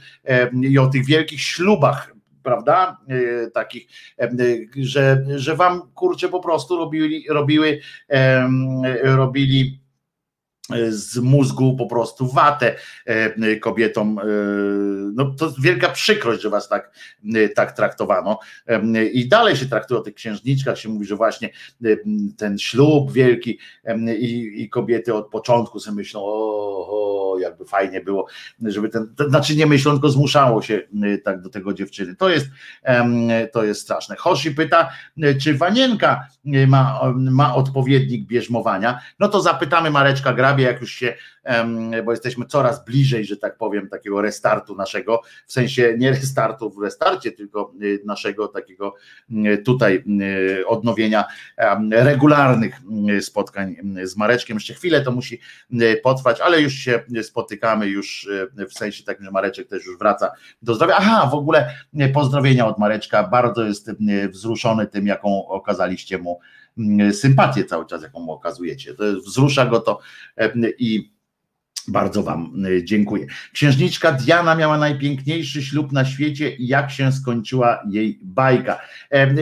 [0.62, 3.88] i o tych wielkich ślubach prawda, e, takich,
[4.20, 4.30] e,
[4.76, 7.80] że, że wam kurczę po prostu robili, robiły,
[9.02, 9.80] robili
[10.88, 12.74] z mózgu po prostu watę
[13.06, 14.18] e, kobietom.
[14.18, 14.22] e,
[15.14, 16.90] No to wielka przykrość, że was tak,
[17.34, 18.38] e, tak traktowano.
[18.66, 21.48] E, I dalej się traktuje o tych księżniczkach, się mówi, że właśnie
[21.84, 21.88] e,
[22.36, 28.00] ten ślub wielki e, i, i kobiety od początku sobie myślą, o, o jakby fajnie
[28.00, 28.26] było,
[28.62, 30.82] żeby ten, to znaczy nie myślą, tylko zmuszało się
[31.24, 32.16] tak do tego dziewczyny.
[32.16, 32.46] To jest,
[33.52, 34.16] to jest straszne.
[34.16, 34.90] Hoshi pyta,
[35.42, 39.00] czy Wanienka ma, ma odpowiednik bierzmowania.
[39.18, 41.14] No to zapytamy Mareczka Jak już się
[42.04, 46.82] bo jesteśmy coraz bliżej, że tak powiem, takiego restartu naszego, w sensie nie restartu w
[46.82, 48.94] restarcie, tylko y, naszego takiego
[49.30, 50.04] y, tutaj
[50.60, 51.24] y, odnowienia
[51.90, 52.80] regularnych
[53.20, 54.56] spotkań z Mareczkiem.
[54.56, 55.40] Jeszcze chwilę to musi
[56.02, 58.28] potrwać, ale już się spotykamy, już
[58.70, 60.30] w sensie takim, że Mareczek też już wraca
[60.62, 60.94] do zdrowia.
[60.98, 61.74] Aha, w ogóle
[62.14, 63.90] pozdrowienia od Mareczka, bardzo jest
[64.30, 66.40] wzruszony tym, jaką okazaliście mu
[67.12, 68.94] sympatię cały czas, jaką mu okazujecie.
[68.94, 70.00] To wzrusza go to
[70.78, 71.17] i
[71.88, 73.26] bardzo Wam y, dziękuję.
[73.52, 78.80] Księżniczka Diana miała najpiękniejszy ślub na świecie i jak się skończyła jej bajka.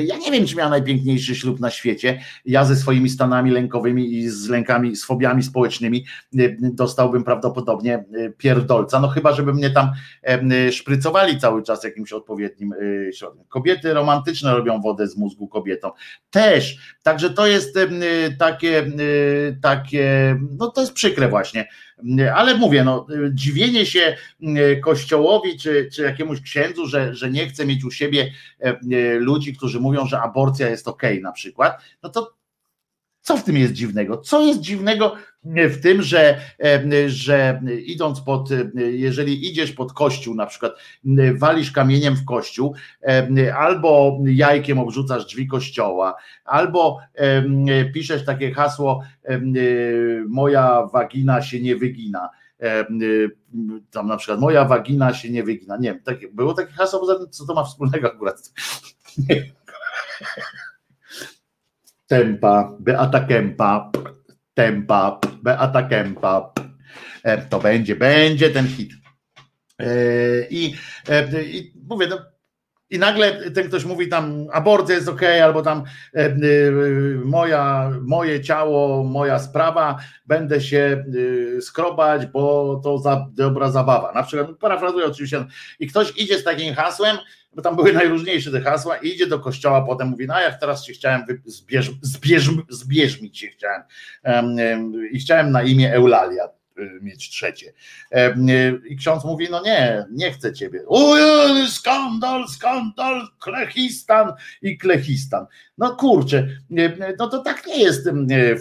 [0.06, 2.20] Ja nie wiem, czy miała najpiękniejszy ślub na świecie.
[2.44, 8.34] Ja ze swoimi stanami lękowymi i z lękami, z fobiami społecznymi y, dostałbym prawdopodobnie y,
[8.38, 9.00] pierdolca.
[9.00, 9.92] No chyba, żeby mnie tam
[10.70, 12.74] szprycowali cały czas jakimś odpowiednim
[13.12, 13.44] środkiem.
[13.48, 15.90] Kobiety romantyczne robią wodę z mózgu kobietom.
[16.30, 16.96] Też.
[17.02, 17.78] Także to jest
[18.38, 18.92] takie,
[19.62, 21.68] takie, no to jest przykre właśnie
[22.34, 27.66] ale mówię, no, dziwienie się e, kościołowi czy, czy jakiemuś księdzu, że, że nie chce
[27.66, 28.78] mieć u siebie e, e,
[29.18, 32.36] ludzi, którzy mówią, że aborcja jest ok na przykład, no to
[33.20, 34.18] co w tym jest dziwnego?
[34.18, 35.16] Co jest dziwnego
[35.54, 36.40] w tym, że,
[37.06, 40.72] że idąc pod, jeżeli idziesz pod kościół, na przykład
[41.34, 42.74] walisz kamieniem w kościół,
[43.56, 46.98] albo jajkiem obrzucasz drzwi kościoła, albo
[47.94, 49.02] piszesz takie hasło
[50.28, 52.30] moja wagina się nie wygina.
[53.90, 55.76] Tam na przykład moja wagina się nie wygina.
[55.76, 58.52] Nie wiem, takie, było takie hasło, co to ma wspólnego akurat?
[62.06, 63.90] Tempa, Beata Kempa,
[64.56, 66.52] Tempa, Beata Kempa.
[67.22, 68.92] E, to będzie, będzie ten hit.
[69.78, 69.86] E,
[70.50, 70.74] I,
[71.08, 72.18] e, i mówię, no,
[72.90, 75.82] i nagle ten ktoś mówi tam aborcja jest ok, albo tam
[77.24, 81.04] moja, moje ciało, moja sprawa, będę się
[81.60, 84.12] skrobać, bo to za dobra zabawa.
[84.12, 85.44] Na przykład, parafrazuję oczywiście,
[85.80, 87.16] i ktoś idzie z takim hasłem,
[87.52, 90.84] bo tam były najróżniejsze te hasła i idzie do kościoła, potem mówi, no jak teraz
[90.84, 91.90] się chciałem zbierz,
[92.68, 93.82] zbierz, się chciałem
[95.12, 96.48] i chciałem na imię Eulalia
[97.00, 97.72] mieć trzecie.
[98.88, 100.80] I ksiądz mówi, no nie, nie chcę ciebie.
[100.88, 101.20] Uj,
[101.68, 104.32] skandal, skandal, klechistan
[104.62, 105.46] i klechistan.
[105.78, 106.48] No kurczę,
[107.18, 108.08] no to tak nie jest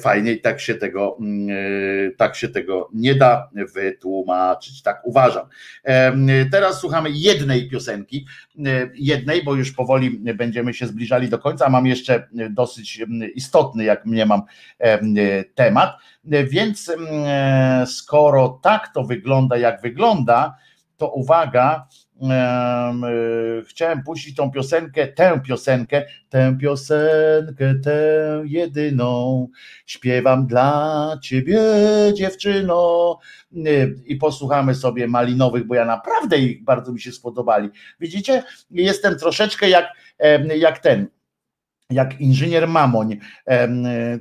[0.02, 1.18] fajnie i tak się tego,
[2.18, 5.48] tak się tego nie da wytłumaczyć, tak uważam.
[6.52, 8.26] Teraz słuchamy jednej piosenki,
[8.96, 13.02] jednej, bo już powoli będziemy się zbliżali do końca, mam jeszcze dosyć
[13.36, 14.42] istotny, jak mnie mam
[15.56, 16.92] temat, więc
[17.86, 20.56] skoro tak to wygląda, jak wygląda,
[20.98, 21.88] to uwaga,
[22.22, 29.48] E, chciałem puścić tą piosenkę, tę piosenkę, tę piosenkę, tę jedyną.
[29.86, 31.60] Śpiewam dla ciebie,
[32.14, 33.20] dziewczyno.
[33.56, 37.70] E, I posłuchamy sobie malinowych, bo ja naprawdę ich bardzo mi się spodobali.
[38.00, 39.86] Widzicie, jestem troszeczkę jak,
[40.58, 41.08] jak ten,
[41.90, 43.18] jak inżynier Mamoń.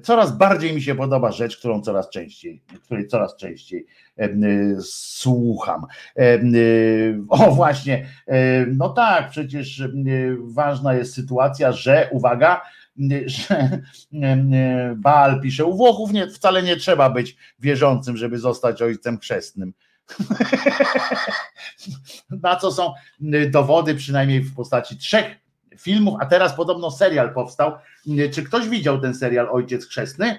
[0.02, 3.86] Coraz bardziej mi się podoba rzecz, którą coraz częściej, której coraz częściej
[4.81, 5.86] słucham.
[7.28, 8.07] O właśnie,
[8.76, 9.83] no tak, przecież
[10.39, 12.60] ważna jest sytuacja, że uwaga,
[13.26, 13.81] że
[14.97, 19.73] Baal pisze, u Włochów nie, wcale nie trzeba być wierzącym, żeby zostać ojcem chrzestnym.
[22.43, 22.93] Na co są
[23.51, 25.43] dowody, przynajmniej w postaci trzech
[25.78, 27.73] filmów, a teraz podobno serial powstał.
[28.33, 30.39] Czy ktoś widział ten serial Ojciec Chrzestny?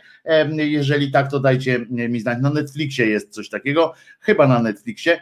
[0.58, 2.38] Jeżeli tak, to dajcie mi znać.
[2.42, 5.22] Na Netflixie jest coś takiego, chyba na Netflixie.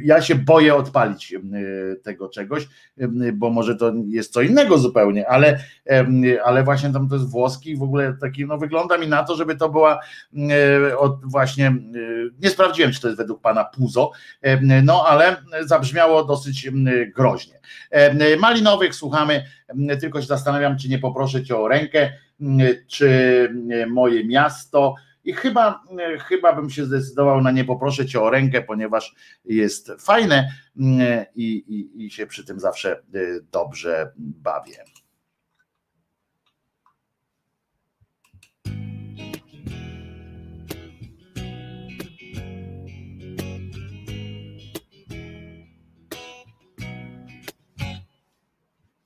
[0.00, 1.34] Ja się boję odpalić
[2.02, 2.68] tego czegoś,
[3.34, 5.58] bo może to jest co innego zupełnie, ale,
[6.44, 9.56] ale właśnie tam to jest włoski w ogóle taki, no wygląda mi na to, żeby
[9.56, 10.00] to była
[10.98, 11.72] od właśnie,
[12.42, 14.12] nie sprawdziłem, czy to jest według pana Puzo,
[14.82, 16.70] no ale zabrzmiało dosyć
[17.16, 17.60] groźnie.
[18.38, 19.44] Malinowych słuchamy,
[20.00, 22.12] tylko się zastanawiam, czy nie poproszę cię o rękę,
[22.86, 23.50] czy
[23.88, 24.94] moje miasto,
[25.26, 25.84] i chyba,
[26.28, 29.14] chyba bym się zdecydował na nie poproszę cię o rękę, ponieważ
[29.44, 30.48] jest fajne
[31.34, 33.02] i, i, i się przy tym zawsze
[33.52, 34.84] dobrze bawię.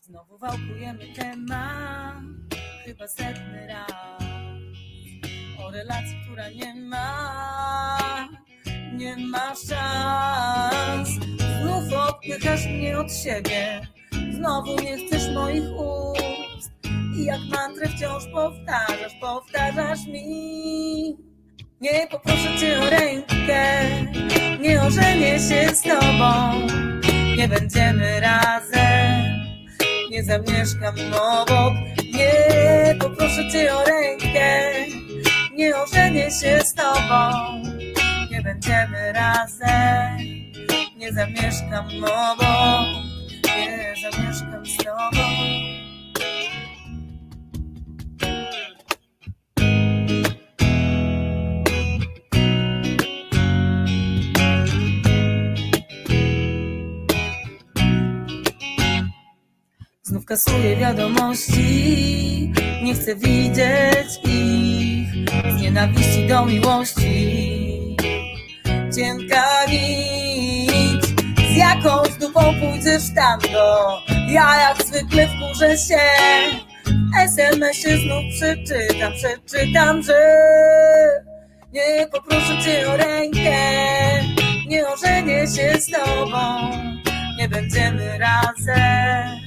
[0.00, 2.22] Znowu wałkujemy temat,
[2.84, 4.29] chyba setny raz
[5.70, 7.30] relacji, która nie ma
[9.00, 11.08] nie masz szans.
[11.62, 13.80] Znów odpychasz mnie od siebie,
[14.32, 16.70] znowu nie chcesz moich ust.
[17.16, 21.16] I jak mantrę wciąż powtarzasz, powtarzasz mi.
[21.80, 23.80] Nie poproszę cię o rękę,
[24.60, 26.66] nie ożenię się z tobą.
[27.36, 29.24] Nie będziemy razem,
[30.10, 31.74] nie zamieszkam obok.
[32.14, 34.70] Nie poproszę cię o rękę,
[35.60, 37.30] nie ożenię się z tobą.
[38.30, 40.18] Nie będziemy razem,
[40.96, 42.86] nie zamieszkam obok.
[43.44, 45.26] Nie zamieszkam z tobą.
[60.02, 64.79] Znów kasuję wiadomości, nie chcę widzieć ich
[65.56, 67.96] z nienawiści do miłości.
[68.96, 71.04] Cienka nić,
[71.52, 73.98] z jakąś dupą pójdziesz tam do.
[74.28, 76.00] Ja jak zwykle wkurzę się,
[77.20, 80.18] SMS-ie znów przeczytam, przeczytam, że
[81.72, 83.60] nie poproszę cię o rękę,
[84.66, 86.70] nie ożenię się z tobą,
[87.38, 89.40] nie będziemy razem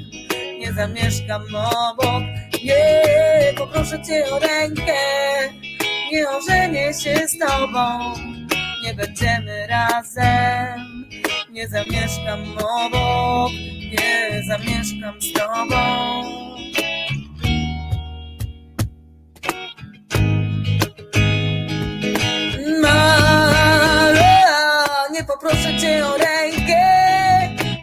[0.64, 1.43] nie zamieszkam
[1.90, 2.24] obok.
[2.64, 5.00] Nie, poproszę cię o rękę,
[6.11, 8.14] nie ożenię się z tobą.
[8.83, 11.06] Nie będziemy razem,
[11.51, 13.51] nie zamieszkam obok,
[13.92, 16.24] nie zamieszkam z tobą.
[25.27, 26.83] Poproszę cię o rękę,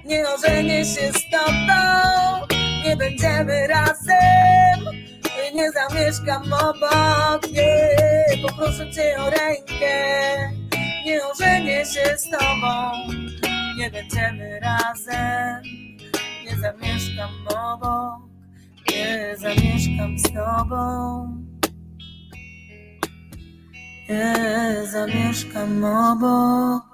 [0.05, 1.20] nie ożenię się z
[3.01, 4.81] będziemy razem,
[5.55, 9.95] nie zamieszkam obok, nie poproszę cię o rękę,
[11.07, 12.93] nie ożenię się z tobą,
[13.77, 15.63] nie będziemy razem,
[16.45, 18.21] nie zamieszkam obok,
[18.91, 21.41] nie zamieszkam z tobą.
[24.09, 26.90] Nie zamieszkam obok.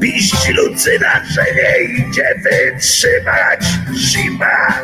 [0.00, 3.64] Piść Lucyna, że nie idzie wytrzymać
[3.94, 4.74] zima.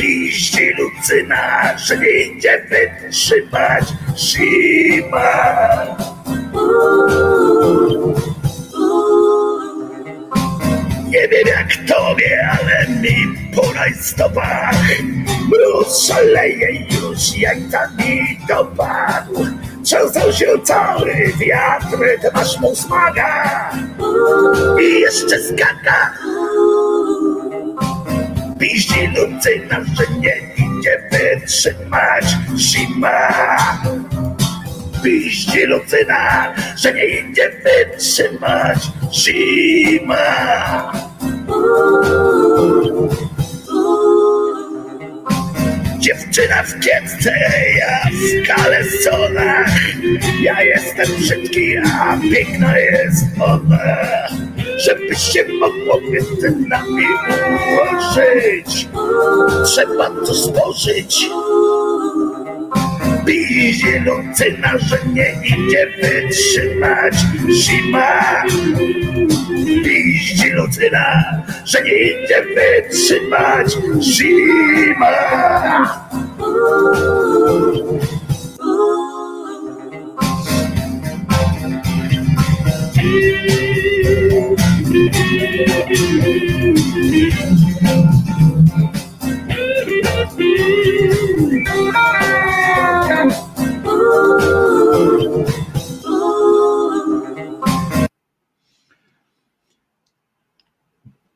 [0.00, 3.84] Piść Lucyna, że nie wytrzymać
[4.16, 5.32] zima.
[11.08, 13.16] Nie wiem jak tobie, ale mi
[13.56, 14.74] po rajstopach
[15.48, 19.46] Mróz szaleje już jak tam mi dopadł.
[19.84, 23.70] Trzęsą się cały wiatr, ty masz mu smaga.
[24.80, 26.12] I jeszcze skaka
[28.60, 32.24] Piździ Lucyna, że nie idzie wytrzymać
[32.56, 33.28] zima.
[35.04, 38.78] Piździ Lucyna, że nie idzie wytrzymać
[39.12, 40.16] zima
[46.00, 47.32] Dziewczyna w kietce,
[47.78, 49.70] ja w kalesonach
[50.42, 53.96] Ja jestem brzydki, a piękna jest ona.
[54.84, 57.04] Żeby się mogło między nami
[57.50, 58.88] ułożyć.
[59.64, 61.26] Trzeba to stworzyć
[63.26, 67.14] Pizie Lucyna, że nie idzie wytrzymać.
[67.50, 68.42] Zima.
[69.84, 71.24] Piździ Lucyna,
[71.64, 73.76] że nie idzie wytrzymać.
[74.00, 75.10] Zima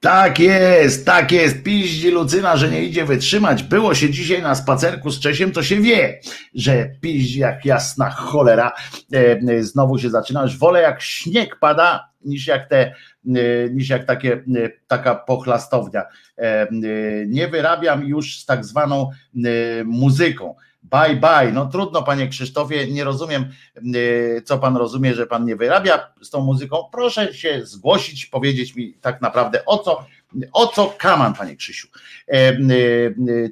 [0.04, 1.62] Tak jest, tak jest.
[1.62, 3.62] Piździ Lucyna, że nie idzie wytrzymać.
[3.62, 6.20] Było się dzisiaj na spacerku z Czesiem, to się wie,
[6.54, 8.72] że piździ jak jasna cholera.
[9.12, 10.42] E, e, znowu się zaczyna.
[10.42, 12.94] Już wolę jak śnieg pada, niż jak te, e,
[13.70, 14.44] niż jak takie,
[14.86, 16.02] taka pochlastownia.
[17.26, 19.10] Nie wyrabiam już z tak zwaną
[19.84, 20.54] muzyką.
[20.90, 21.52] Bye bye.
[21.52, 23.44] No trudno, panie Krzysztofie, nie rozumiem,
[23.96, 26.76] y, co pan rozumie, że pan nie wyrabia z tą muzyką.
[26.92, 30.06] Proszę się zgłosić, powiedzieć mi tak naprawdę o co,
[30.52, 31.88] o co kaman, panie Krzysiu.
[32.28, 32.58] E, e,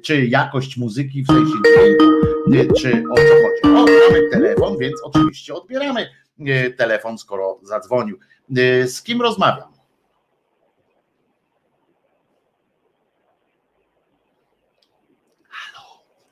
[0.03, 3.75] Czy jakość muzyki w sensie dźwięku, czy o co chodzi.
[3.75, 6.09] O, mamy telefon, więc oczywiście odbieramy
[6.77, 8.19] telefon, skoro zadzwonił.
[8.57, 9.73] E, Z kim rozmawiam?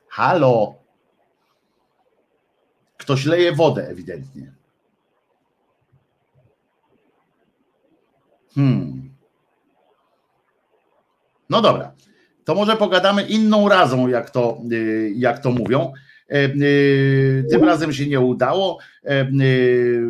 [0.08, 0.81] Halo.
[3.02, 4.52] Ktoś leje wodę ewidentnie.
[8.54, 9.10] Hmm.
[11.50, 11.92] No dobra.
[12.44, 15.92] To może pogadamy inną razą, jak to, y, jak to mówią.
[16.30, 20.02] E, y, Tym razem się nie udało, e, y,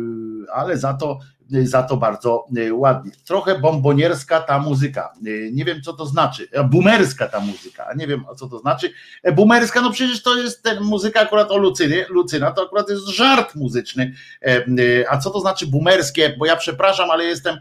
[0.53, 3.11] ale za to, za to bardzo y, ładnie.
[3.25, 5.13] Trochę bombonierska ta muzyka.
[5.27, 6.47] Y, Nie wiem, co to znaczy.
[6.51, 7.87] E, Boomerska ta muzyka.
[7.97, 8.91] Nie wiem, co to znaczy.
[9.23, 12.05] E, Boomerska, no przecież to jest ten muzyka akurat o Lucynie.
[12.09, 14.13] Lucyna to akurat jest żart muzyczny.
[14.41, 16.35] E, y, A co to znaczy boomerskie?
[16.39, 17.57] Bo ja przepraszam, ale jestem,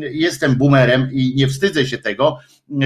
[0.00, 2.38] jestem boomerem i nie wstydzę się tego,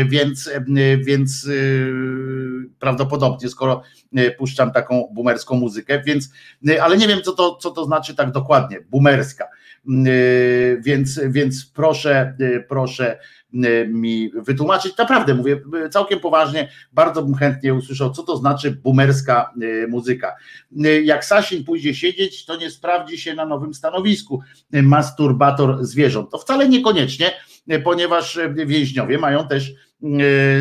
[0.09, 0.51] więc,
[0.99, 3.83] więc y, prawdopodobnie, skoro
[4.19, 6.29] y, puszczam taką boomerską muzykę, więc,
[6.69, 9.49] y, ale nie wiem, co to, co to znaczy tak dokładnie, boomerska.
[9.91, 13.19] Y, Więc, więc proszę, y, proszę
[13.55, 14.97] y, mi wytłumaczyć.
[14.97, 15.61] Naprawdę mówię
[15.91, 19.55] całkiem poważnie, bardzo bym chętnie usłyszał, co to znaczy boomerska
[19.89, 20.37] muzyka.
[21.03, 24.41] Jak Sasin pójdzie siedzieć, to nie sprawdzi się na nowym stanowisku
[24.73, 26.31] masturbator zwierząt.
[26.31, 27.31] To wcale niekoniecznie,
[27.85, 29.73] ponieważ więźniowie mają też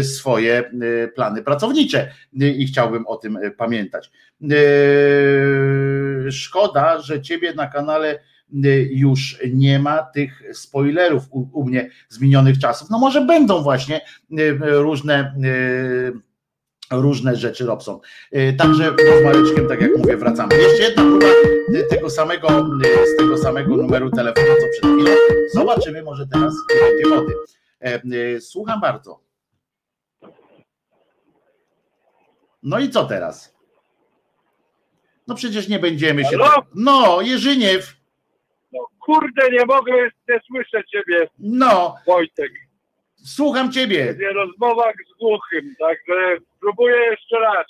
[0.03, 0.71] swoje
[1.15, 4.11] plany pracownicze i chciałbym o tym pamiętać.
[6.31, 8.19] Szkoda, że ciebie na kanale
[8.89, 12.89] już nie ma tych spoilerów u, u mnie z minionych czasów.
[12.89, 14.01] No może będą właśnie
[14.39, 16.29] y, różne y,
[16.91, 17.99] różne rzeczy Robson.
[18.35, 20.57] Y, Także z Mareczkiem, tak jak mówię, wracamy.
[20.57, 21.25] Jeszcze jedna próba
[21.73, 25.11] y, tego samego, y, z tego samego numeru telefonu, co przed chwilą.
[25.53, 27.33] Zobaczymy, może teraz będzie wody.
[27.81, 28.01] E,
[28.35, 29.19] y, Słucham bardzo.
[32.63, 33.55] No i co teraz?
[35.27, 36.37] No przecież nie będziemy się.
[36.75, 37.98] No, Jerzyniew.
[39.09, 39.93] No kurde, nie mogę,
[40.29, 42.51] nie słyszę ciebie, No, Wojtek.
[43.25, 44.15] słucham ciebie.
[44.19, 47.65] Nie rozmowach z głuchym, także spróbuję jeszcze raz.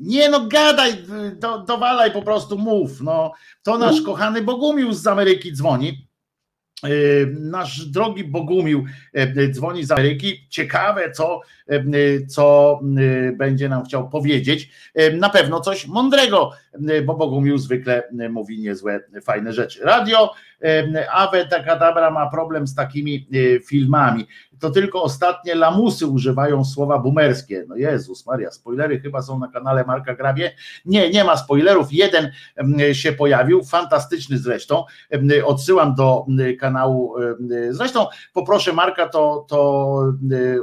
[0.00, 0.92] Nie no, gadaj,
[1.34, 3.00] do, dowalaj po prostu, mów.
[3.00, 3.32] No,
[3.62, 6.07] to nasz kochany Bogumił z Ameryki dzwoni.
[6.82, 10.46] Yy, Nasz drogi Bogumił e, dzwoni z Ameryki.
[10.48, 11.80] Ciekawe, co, e,
[12.26, 12.80] co
[13.28, 14.70] e, będzie nam chciał powiedzieć.
[14.94, 16.52] E, Na pewno coś mądrego,
[16.88, 19.80] e, bo Bogumił zwykle e, mówi niezłe, fajne rzeczy.
[19.84, 20.32] Radio
[20.62, 23.26] e, Awe Takadabra ma problem z takimi
[23.56, 24.26] e, filmami.
[24.60, 27.64] To tylko ostatnie lamusy używają słowa boomerskie.
[27.68, 30.52] No Jezus Maria, spoilery chyba są na kanale Marka Grabie.
[30.84, 31.92] Nie, nie ma spoilerów.
[31.92, 34.84] Jeden em, się pojawił, fantastyczny zresztą.
[35.10, 37.14] Em, Odsyłam do em, kanału.
[37.70, 40.02] Zresztą poproszę Marka, to, to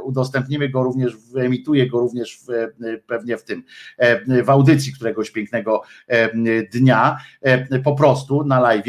[0.03, 2.48] udostępnimy go również, wyemituję go również w,
[3.07, 3.64] pewnie w tym,
[4.43, 5.82] w audycji któregoś pięknego
[6.74, 7.17] dnia,
[7.83, 8.85] po prostu na live.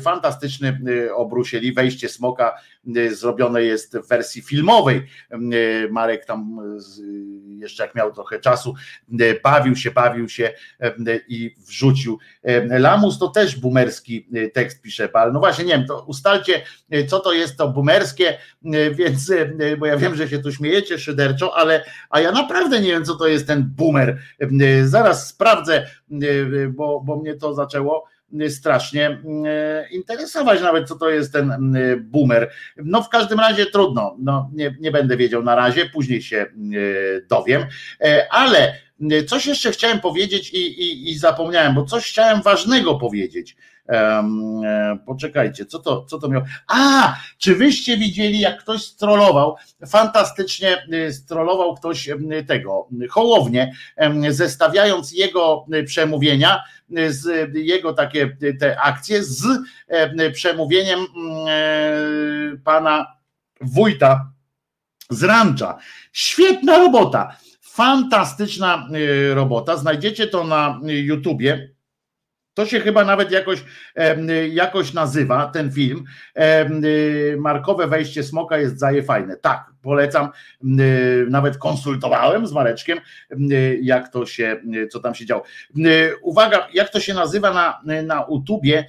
[0.00, 0.78] Fantastyczny
[1.14, 2.54] obrusieli, wejście smoka
[3.10, 5.06] zrobione jest w wersji filmowej.
[5.52, 7.00] Y, Marek tam z-
[7.58, 8.74] jeszcze jak miał trochę czasu,
[9.20, 10.52] y, bawił się, bawił się
[11.08, 12.18] y, i wrzucił.
[12.48, 15.32] Y, Lamus to też boomerski y, tekst pisze Bal.
[15.32, 16.62] No właśnie, nie wiem, to ustalcie,
[16.94, 20.52] y, co to jest to boomerskie, y, więc, y, bo ja wiem, że się tu
[20.52, 24.18] śmiejecie szyderczo, ale a ja naprawdę nie wiem, co to jest ten boomer.
[24.62, 25.86] Y, Zaraz sprawdzę,
[26.22, 28.04] y, bo, bo mnie to zaczęło
[28.48, 32.50] strasznie e, interesować nawet, co to jest ten e, boomer.
[32.76, 36.46] No w każdym razie trudno, no, nie, nie będę wiedział na razie, później się
[37.28, 37.66] dowiem,
[38.00, 38.86] E, ale
[39.26, 43.56] coś jeszcze chciałem powiedzieć i, i, i zapomniałem, bo coś chciałem ważnego powiedzieć.
[43.88, 44.22] E,
[45.06, 46.44] Poczekajcie, co to, co to miało?
[46.68, 49.56] A, czy wyście widzieli, jak ktoś strollował,
[49.86, 52.10] fantastycznie e, strollował ktoś
[52.46, 53.72] tego, Hołownię,
[54.30, 56.62] zestawiając jego e, przemówienia
[57.08, 59.46] z jego takie te akcje z
[60.32, 63.06] przemówieniem mm, e, pana
[63.60, 64.32] wójta
[65.10, 65.78] z rancza.
[66.12, 68.88] Świetna robota, fantastyczna
[69.34, 69.76] robota.
[69.76, 71.75] Znajdziecie to na YouTubie.
[72.56, 73.64] To się chyba nawet jakoś,
[74.50, 76.04] jakoś nazywa ten film.
[76.84, 79.36] Y, Markowe wejście smoka jest zaje fajne.
[79.36, 80.28] Tak, polecam.
[80.80, 82.98] Y, Nawet konsultowałem z Mareczkiem,
[83.50, 84.60] y, jak to się,
[84.90, 85.42] co tam się działo.
[86.22, 88.86] Uwaga, jak to się nazywa na, na YouTubie,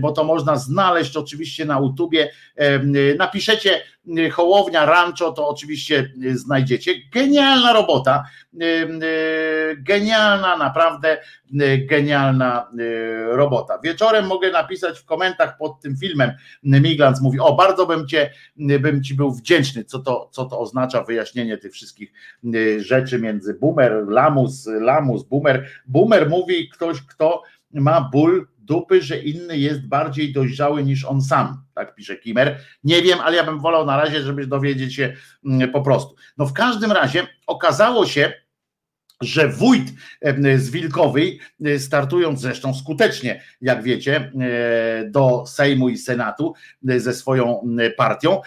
[0.00, 2.30] bo to można znaleźć oczywiście na YouTubie.
[3.18, 3.80] Napiszecie
[4.32, 6.92] Hołownia, Rancho to oczywiście znajdziecie.
[7.12, 8.24] Genialna robota,
[9.76, 11.18] genialna, naprawdę
[11.88, 12.70] genialna
[13.26, 13.78] robota.
[13.78, 19.02] Wieczorem mogę napisać w komentarzach pod tym filmem, Miglans mówi, o bardzo bym cię, bym
[19.02, 22.12] ci był wdzięczny, co to, co to oznacza wyjaśnienie tych wszystkich
[22.78, 25.68] rzeczy między boomer, lamus, lamus, boomer.
[25.86, 27.42] Boomer mówi ktoś, kto
[27.72, 32.60] ma ból dupy, że inny jest bardziej dojrzały niż on sam, tak pisze Kimer.
[32.84, 36.14] Nie wiem, ale ja bym wolał na razie, żeby dowiedzieć się mm, po prostu.
[36.38, 38.32] No w każdym razie okazało się,
[39.24, 39.92] że wójt
[40.56, 46.54] z Wilkowej, e, startując zresztą skutecznie, jak wiecie, e, do Sejmu i Senatu
[46.88, 48.40] e, ze swoją partią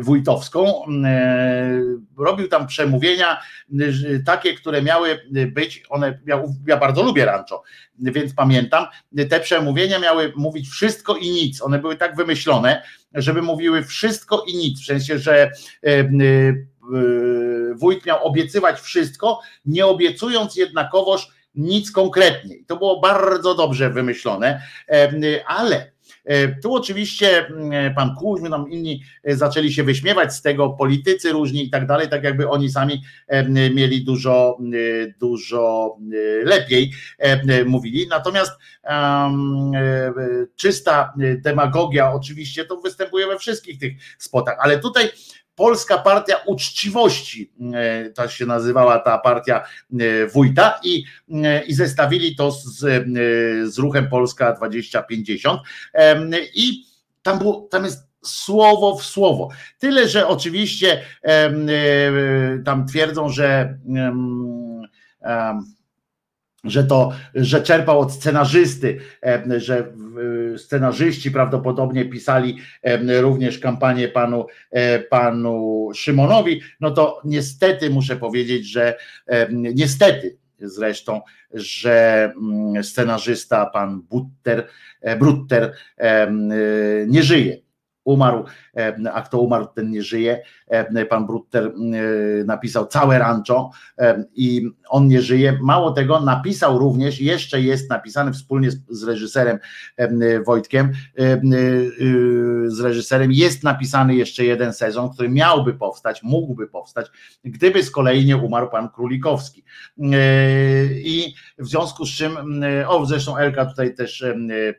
[0.00, 0.82] wójtowską,
[2.18, 3.40] robił tam przemówienia
[4.26, 5.20] takie, które miały
[5.52, 7.62] być, one, ja, ja bardzo lubię rancho,
[7.98, 8.86] więc pamiętam,
[9.30, 12.82] te przemówienia miały mówić wszystko i nic, one były tak wymyślone,
[13.14, 15.50] żeby mówiły wszystko i nic, w sensie, że
[17.74, 22.56] wójt miał obiecywać wszystko, nie obiecując jednakowoż nic konkretnie.
[22.66, 24.62] To było bardzo dobrze wymyślone,
[25.46, 25.92] ale
[26.24, 27.52] e, tu oczywiście
[27.96, 32.24] pan Kuźmy, inni e, zaczęli się wyśmiewać z tego, politycy różni i tak dalej, tak
[32.24, 33.02] jakby oni sami
[33.70, 34.58] mieli dużo,
[35.20, 35.96] dużo
[36.44, 36.92] lepiej
[37.66, 38.06] mówili.
[38.08, 38.52] Natomiast
[38.84, 39.72] um,
[40.56, 45.10] czysta demagogia oczywiście to występuje we wszystkich tych spotach, ale tutaj
[45.58, 47.52] Polska Partia Uczciwości,
[48.14, 49.64] to się nazywała ta partia
[50.00, 51.04] e, wójta i,
[51.44, 52.78] e, i zestawili to z,
[53.74, 55.60] z ruchem Polska 2050
[56.54, 56.84] i
[57.22, 59.48] tam, było, tam jest słowo w słowo.
[59.78, 61.02] Tyle, że oczywiście
[62.64, 63.78] tam twierdzą, że
[66.70, 69.00] że to, że czerpał od scenarzysty,
[69.56, 69.92] że
[70.56, 72.58] scenarzyści prawdopodobnie pisali
[73.20, 78.96] również kampanię panu, e, panu Szymonowi, no to niestety muszę powiedzieć, że
[79.50, 81.20] niestety zresztą,
[81.54, 84.66] że mm, scenarzysta pan Butter,
[85.00, 86.28] e, Brutter e,
[87.06, 87.56] nie żyje.
[88.04, 88.44] Umarł,
[89.12, 90.42] a kto umarł, ten nie żyje.
[91.10, 91.72] Pan Brutter
[92.44, 93.70] napisał całe rancho
[94.34, 95.58] i on nie żyje.
[95.62, 99.58] Mało tego, napisał również, jeszcze jest napisany wspólnie z reżyserem
[100.46, 100.92] Wojtkiem,
[102.66, 107.06] z reżyserem jest napisany jeszcze jeden sezon, który miałby powstać, mógłby powstać,
[107.44, 109.64] gdyby z kolei nie umarł pan Królikowski.
[111.04, 114.24] I w związku z czym, o zresztą Elka tutaj też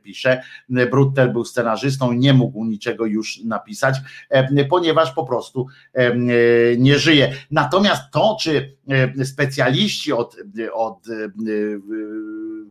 [0.03, 0.41] pisze,
[0.91, 3.88] Brutter był scenarzystą, nie mógł niczego już napisać,
[4.69, 5.67] ponieważ po prostu
[6.77, 7.33] nie żyje.
[7.51, 8.77] Natomiast to, czy
[9.23, 10.35] specjaliści od,
[10.73, 11.05] od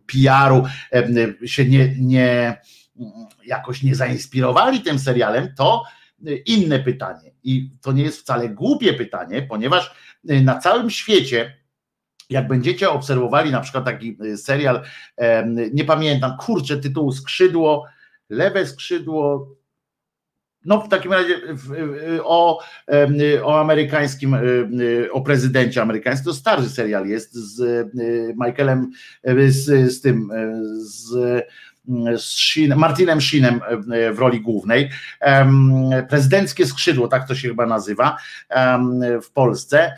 [0.06, 0.64] PR-u
[1.46, 2.60] się nie, nie
[3.46, 5.82] jakoś nie zainspirowali tym serialem, to
[6.46, 7.30] inne pytanie.
[7.44, 11.58] I to nie jest wcale głupie pytanie, ponieważ na całym świecie
[12.30, 14.82] jak będziecie obserwowali na przykład taki serial,
[15.72, 17.86] nie pamiętam, kurczę, tytuł Skrzydło,
[18.30, 19.48] lewe skrzydło,
[20.68, 21.40] no w takim razie
[22.22, 22.62] o,
[23.42, 24.36] o amerykańskim,
[25.12, 27.88] o prezydencie amerykańskim, to stary serial jest z
[28.36, 28.90] Michaelem,
[29.48, 30.30] z, z tym,
[30.78, 31.44] z
[32.16, 33.60] z Martinem Sheenem
[34.12, 34.90] w roli głównej.
[36.08, 38.16] Prezydenckie skrzydło, tak to się chyba nazywa
[39.22, 39.92] w Polsce.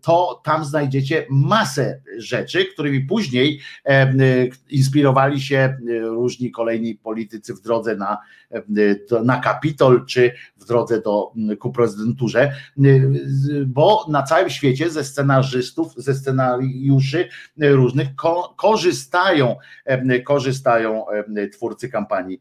[0.00, 3.60] To tam znajdziecie masę rzeczy, którymi później
[4.70, 8.18] inspirowali się różni kolejni politycy w drodze na,
[9.24, 12.52] na Kapitol czy w drodze do, ku prezydenturze,
[13.66, 19.56] bo na całym świecie ze scenarzystów, ze scenariuszy różnych ko korzystają,
[20.24, 21.04] korzystają
[21.52, 22.40] twórcy kampanii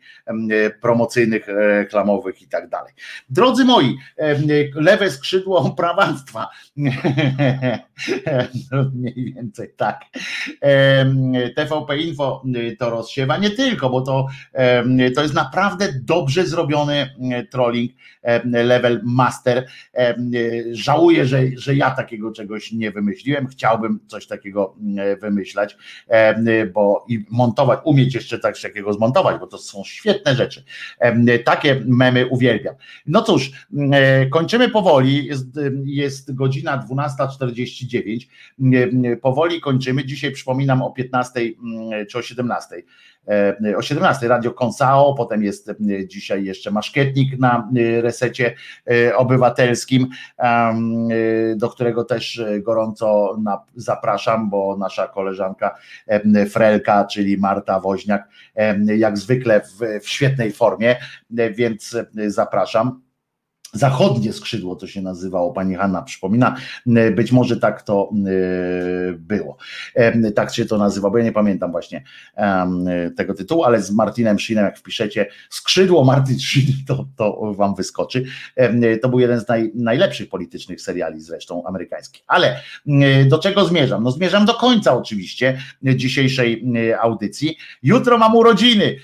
[0.82, 2.94] promocyjnych, reklamowych i tak dalej.
[3.30, 3.98] Drodzy moi,
[4.76, 5.62] lewe skrzydło
[6.92, 10.02] prawactwa, mniej więcej tak.
[11.56, 12.44] TVP Info
[12.80, 14.28] to rozsiewa, nie tylko, bo to,
[15.16, 17.10] to jest naprawdę dobrze zrobiony
[17.52, 17.92] trolling
[18.46, 19.68] level master.
[20.72, 23.48] Żałuję, że, że ja takiego czegoś nie wymyśliłem.
[23.48, 24.76] Chciałbym coś takiego
[25.22, 25.78] wymyślać,
[26.74, 30.64] bo i montować, umieć jeszcze coś takiego zmontować, bo to są świetne rzeczy.
[31.46, 32.76] Takie memy uwielbiam.
[33.06, 33.52] No cóż,
[34.32, 35.26] kończymy powoli.
[35.26, 39.18] Jest, jest godzina 12.49.
[39.22, 40.06] Powoli kończymy.
[40.06, 41.42] Dzisiaj przypominam o 15
[42.10, 42.84] czy o 17
[43.28, 45.76] E, o 17 Radio Konsao, potem jest e,
[46.08, 48.56] dzisiaj jeszcze maszkietnik na e, resecie
[49.16, 50.08] obywatelskim,
[51.56, 53.38] do którego też gorąco
[53.76, 55.76] zapraszam, bo nasza koleżanka
[56.50, 58.28] Frelka, czyli Marta Woźniak,
[58.98, 60.96] jak zwykle w, w świetnej formie,
[61.30, 63.02] więc zapraszam.
[63.74, 66.56] Zachodnie skrzydło to się nazywało, pani Hanna przypomina.
[66.88, 69.58] E, Być może tak to e, było.
[69.96, 72.04] E, Tak się to nazywa, bo ja nie pamiętam właśnie
[73.18, 78.26] tego tytułu, ale z Martinem Sheenem, jak wpiszecie skrzydło Martin Sheen, to, to wam wyskoczy.
[79.02, 82.24] To był jeden z naj, najlepszych politycznych seriali zresztą amerykańskich.
[82.28, 82.60] Ale
[83.26, 84.04] do czego zmierzam?
[84.04, 86.64] No zmierzam do końca oczywiście dzisiejszej
[87.02, 87.58] audycji.
[87.84, 88.96] Jutro mam urodziny.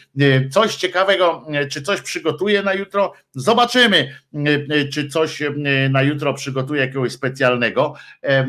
[0.52, 3.14] Coś ciekawego, czy coś przygotuję na jutro?
[3.32, 4.10] Zobaczymy,
[4.94, 5.52] czy coś e,
[5.90, 7.94] na jutro przygotuję jakiegoś specjalnego.
[8.24, 8.46] E, e,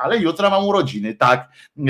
[0.00, 1.48] Ale jutro mam urodziny, tak.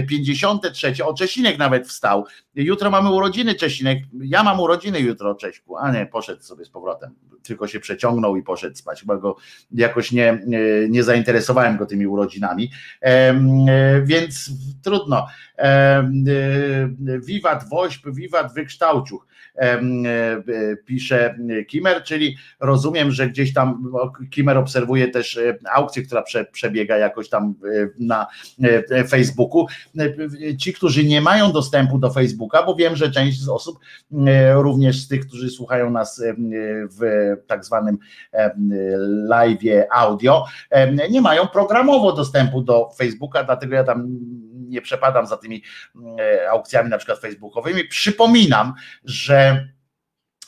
[0.08, 1.04] 53.
[1.04, 2.24] O Czesinek nawet wstał.
[2.54, 3.98] Jutro mamy urodziny, Czesinek.
[4.20, 5.76] Ja mam urodziny jutro, Cześku.
[5.76, 7.14] A nie, poszedł sobie z powrotem.
[7.42, 9.00] Tylko się przeciągnął i poszedł spać.
[9.00, 9.36] Chyba go
[9.72, 10.40] jakoś nie,
[10.88, 12.70] nie, zainteresowałem go tymi urodzinami.
[13.02, 13.34] E,
[14.04, 14.50] Więc
[14.82, 15.26] trudno.
[15.58, 16.10] E,
[17.24, 19.27] Wiwat Wośp, wiwat wykształciuch.
[19.58, 19.80] E,
[20.84, 21.38] Pisze
[21.68, 23.92] Kimer, czyli rozumiem, że gdzieś tam
[24.30, 28.26] Kimer obserwuje też e, aukcję, która prze, przebiega jakoś tam e, na
[29.08, 29.66] Facebooku.
[30.58, 33.78] Ci, którzy nie mają dostępu do Facebooka, bo wiem, że część z osób,
[34.54, 36.22] również z tych, którzy słuchają nas
[36.98, 37.98] w tak zwanym
[39.28, 39.60] live
[39.92, 40.44] audio,
[41.10, 44.08] nie mają programowo dostępu do Facebooka, dlatego ja tam
[44.68, 45.62] nie przepadam za tymi
[46.20, 47.84] e, aukcjami na przykład facebookowymi.
[47.84, 48.74] Przypominam,
[49.04, 49.68] że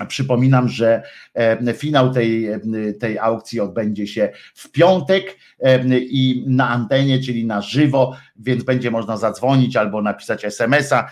[0.08, 1.02] Przypominam, że
[1.34, 2.60] e, finał tej, e,
[3.00, 5.36] tej aukcji odbędzie się w piątek
[5.90, 11.10] i na antenie, czyli na żywo, więc będzie można zadzwonić albo napisać SMS-a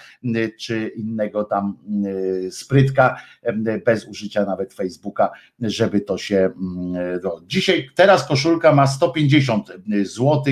[0.59, 1.77] czy innego tam
[2.51, 3.21] sprytka
[3.87, 6.51] bez użycia nawet Facebooka, żeby to się.
[7.25, 10.43] no, Dzisiaj, teraz koszulka ma 150 zł,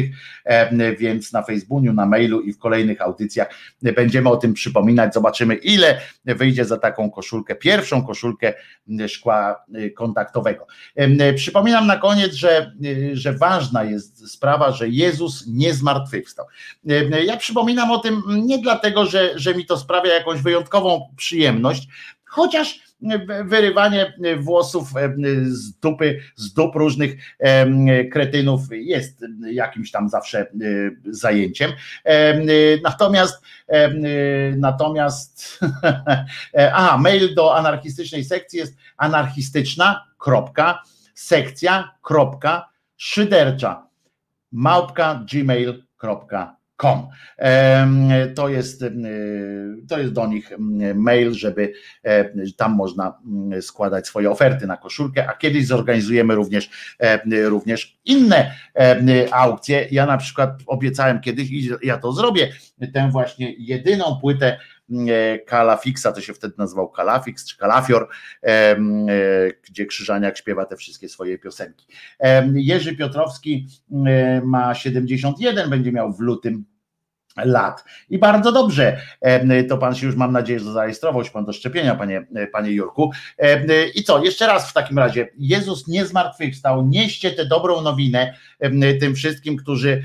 [0.98, 3.48] więc na Facebooku, na mailu i w kolejnych audycjach
[3.82, 5.14] będziemy o tym przypominać.
[5.14, 8.54] Zobaczymy, ile wyjdzie za taką koszulkę, pierwszą koszulkę
[9.08, 9.64] szkła
[9.96, 10.66] kontaktowego.
[11.36, 12.72] Przypominam na koniec, że,
[13.12, 16.46] że ważna jest sprawa, że Jezus nie zmartwychwstał.
[17.26, 21.88] Ja przypominam o tym nie dlatego, że, że mi to sprawia jakąś wyjątkową przyjemność,
[22.24, 22.86] chociaż
[23.44, 24.88] wyrywanie włosów
[25.44, 27.16] z dupy, z dup różnych
[28.12, 30.46] kretynów jest jakimś tam zawsze
[31.04, 31.72] zajęciem.
[32.04, 32.46] Em,
[32.82, 33.42] Natomiast
[34.56, 35.60] natomiast
[36.72, 40.82] aha, mail do anarchistycznej sekcji jest anarchistyczna, kropka,
[41.14, 43.86] sekcja, kropka, szydercza,
[44.52, 46.55] małpka gmail.com.
[47.38, 48.84] Em, To jest,
[49.88, 50.50] to jest do nich
[50.94, 51.72] mail, żeby
[52.02, 57.98] e, tam można mm, składać swoje oferty na koszulkę, a kiedyś zorganizujemy również, e, również
[58.04, 58.54] inne
[59.30, 59.88] aukcje.
[59.90, 62.48] Ja na przykład obiecałem kiedyś i ja to zrobię,
[62.94, 64.58] tę właśnie jedyną płytę
[64.90, 68.08] e, Kalafixa, to się wtedy nazywał Kalafix czy Kalafior,
[68.42, 68.76] e,
[69.62, 71.86] gdzie Krzyżaniak śpiewa te wszystkie swoje piosenki.
[72.54, 73.66] Jerzy Piotrowski
[74.06, 76.64] e, ma 71, będzie miał w lutym
[77.44, 77.84] lat.
[78.10, 79.00] I bardzo dobrze,
[79.68, 83.10] to pan się już mam nadzieję, że zarejestrował się pan do szczepienia, panie, panie Jurku.
[83.94, 88.34] I co, jeszcze raz w takim razie, Jezus nie zmartwychwstał, nieście tę dobrą nowinę
[89.00, 90.02] tym wszystkim, którzy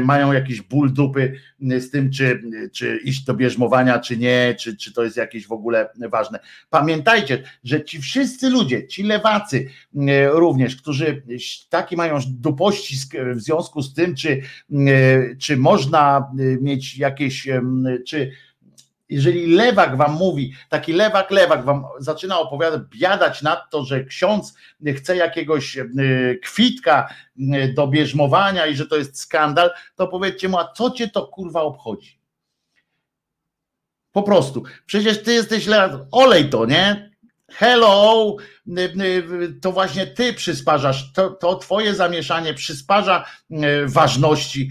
[0.00, 4.92] mają jakiś ból dupy z tym, czy, czy iść do bierzmowania, czy nie, czy, czy
[4.92, 6.38] to jest jakieś w ogóle ważne.
[6.70, 9.68] Pamiętajcie, że ci wszyscy ludzie, ci lewacy
[10.30, 11.22] również, którzy
[11.68, 14.40] taki mają dupościsk w związku z tym, czy,
[15.38, 17.48] czy można mieć jakieś,
[18.06, 18.32] czy
[19.08, 24.54] jeżeli lewak wam mówi, taki lewak, lewak wam zaczyna opowiadać, biadać nad to, że ksiądz
[24.96, 25.78] chce jakiegoś
[26.42, 27.14] kwitka
[27.74, 31.62] do bierzmowania i że to jest skandal, to powiedzcie mu, a co cię to kurwa
[31.62, 32.18] obchodzi?
[34.12, 34.62] Po prostu.
[34.86, 37.07] Przecież ty jesteś lewak, olej to, nie?
[37.52, 38.36] Hello,
[39.62, 44.70] to właśnie ty przysparzasz, to, to twoje zamieszanie przysparza y, ważności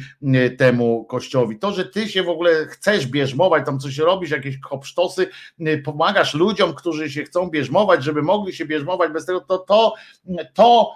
[0.57, 1.59] temu kościołowi.
[1.59, 5.30] To, że ty się w ogóle chcesz bierzmować, tam coś robisz, jakieś kopsztosy,
[5.83, 9.93] pomagasz ludziom, którzy się chcą bierzmować, żeby mogli się bierzmować bez tego, to to,
[10.53, 10.91] to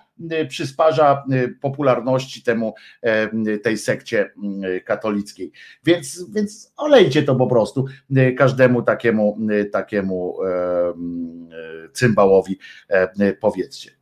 [0.50, 4.32] przysparza y, popularności temu e, tej sekcie
[4.76, 5.52] y, katolickiej.
[5.84, 7.86] Więc, więc olejcie to po prostu
[8.18, 12.60] y, każdemu takiemu, y, takiemu y, cymbałowi
[12.90, 14.02] e, powiedzcie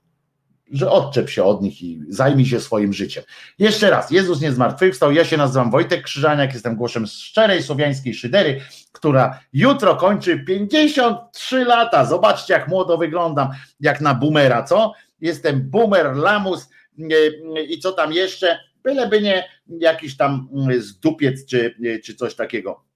[0.72, 3.24] że odczep się od nich i zajmij się swoim życiem.
[3.60, 8.62] Jeszcze raz, Jezus nie zmartwychwstał, ja się nazywam Wojtek Krzyżaniak, jestem głosem szczerej słowiańskiej szydery,
[8.92, 12.06] która jutro kończy 53 lata.
[12.06, 13.50] Zobaczcie, jak młodo wyglądam,
[13.80, 14.94] jak na boomera, co?
[15.22, 20.50] Jestem boomer, lamus e, i co tam jeszcze, byleby nie jakiś tam
[20.80, 22.90] zdupiec czy, czy coś takiego.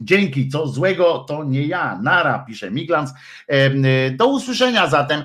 [0.00, 2.00] Dzięki, co złego to nie ja.
[2.02, 3.10] Nara, pisze Miglans.
[4.12, 5.22] Do usłyszenia zatem.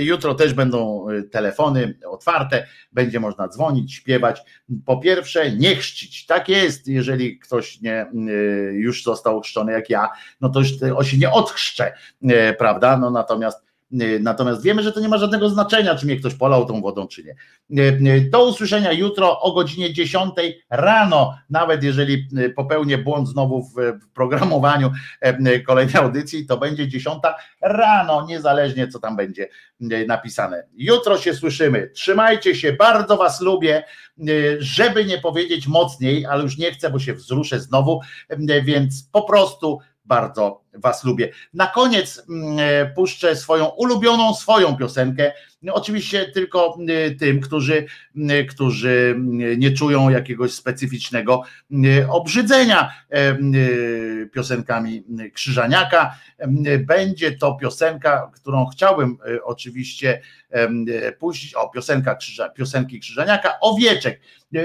[0.00, 4.42] Jutro też będą e, telefony otwarte, będzie można dzwonić, śpiewać.
[4.84, 6.26] Po pierwsze, nie chrzcić.
[6.26, 8.06] Tak jest, jeżeli ktoś nie e,
[8.72, 10.08] już został chrzczony jak ja,
[10.40, 12.96] no to już się nie odchrzcze, e, prawda?
[12.96, 13.71] No natomiast E,
[14.20, 17.24] natomiast wiemy, że to nie ma żadnego znaczenia, czy mnie ktoś polał tą wodą, czy
[17.24, 17.36] nie.
[17.82, 20.34] E, e, do usłyszenia jutro o godzinie 10
[20.70, 23.74] rano, nawet jeżeli popełnię błąd znowu w
[24.14, 24.92] programowaniu
[25.66, 27.18] kolejnej audycji, to będzie 10
[27.60, 29.48] rano, niezależnie co tam będzie
[30.06, 30.66] napisane.
[30.74, 31.90] Jutro się słyszymy.
[31.94, 33.84] Trzymajcie się, bardzo Was lubię,
[34.58, 38.00] żeby nie powiedzieć mocniej, ale już nie chcę, bo się wzruszę znowu,
[38.64, 41.30] więc po prostu bardzo Was lubię.
[41.54, 45.32] Na koniec mm, e, puszczę swoją ulubioną swoją piosenkę.
[45.72, 47.86] Oczywiście tylko e, tym, którzy,
[48.28, 49.16] e, którzy
[49.56, 51.42] nie czują jakiegoś specyficznego
[52.08, 52.92] obrzydzenia
[54.32, 56.14] piosenkami Krzyżaniaka.
[56.80, 60.20] Będzie to piosenka, którą chciałbym oczywiście
[61.18, 61.54] puścić.
[61.54, 64.20] O, piosenka Krzyża, piosenki Krzyżaniaka, Owieczek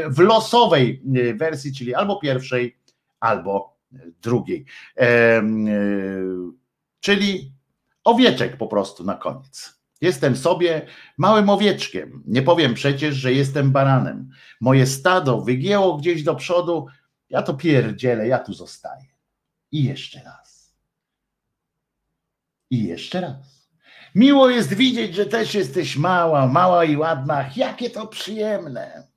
[0.08, 1.02] w losowej
[1.36, 2.78] wersji, czyli albo pierwszej,
[3.20, 3.77] albo
[4.22, 4.66] drugiej.
[4.98, 5.44] E,
[7.00, 7.52] czyli
[8.04, 9.78] owieczek po prostu na koniec.
[10.02, 12.24] Jestem sobie małym owieczkiem.
[12.28, 14.30] Nie powiem przecież, że jestem baranem.
[14.62, 16.86] Moje stado wygięło gdzieś do przodu.
[17.30, 19.06] Ja to pierdzielę, ja tu zostaję.
[19.72, 20.76] I jeszcze raz.
[22.70, 23.70] I jeszcze raz.
[24.16, 27.50] Miło jest widzieć, że też jesteś mała, mała i ładna.
[27.56, 29.08] Jakie to przyjemne.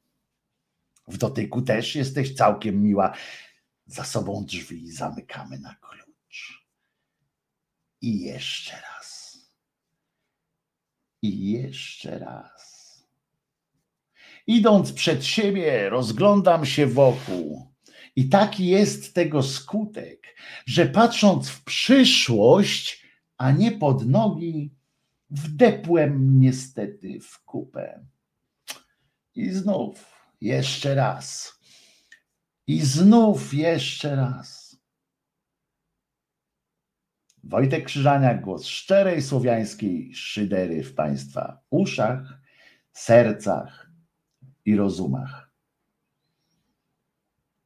[1.08, 3.12] W dotyku też jesteś całkiem miła
[3.90, 6.66] za sobą drzwi zamykamy na klucz.
[8.00, 9.38] I jeszcze raz.
[11.22, 12.70] I jeszcze raz.
[14.46, 17.74] Idąc przed siebie, rozglądam się wokół.
[18.16, 20.36] I taki jest tego skutek,
[20.66, 24.74] że patrząc w przyszłość, a nie pod nogi,
[25.30, 28.06] wdepłem niestety w kupę.
[29.34, 30.06] I znów,
[30.40, 31.59] jeszcze raz
[32.70, 34.76] i znów jeszcze raz.
[37.44, 42.40] Wojtek Krzyżaniak, głos szczerej słowiańskiej szydery w Państwa uszach,
[42.92, 43.90] sercach
[44.64, 45.50] i rozumach.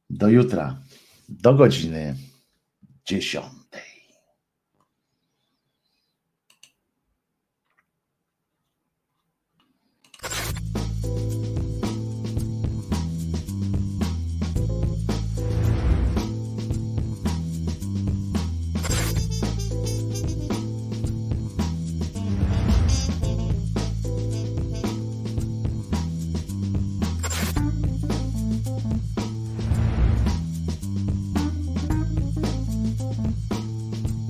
[0.09, 0.81] Do jutra,
[1.29, 2.15] do godziny
[3.05, 3.54] dziesiątej.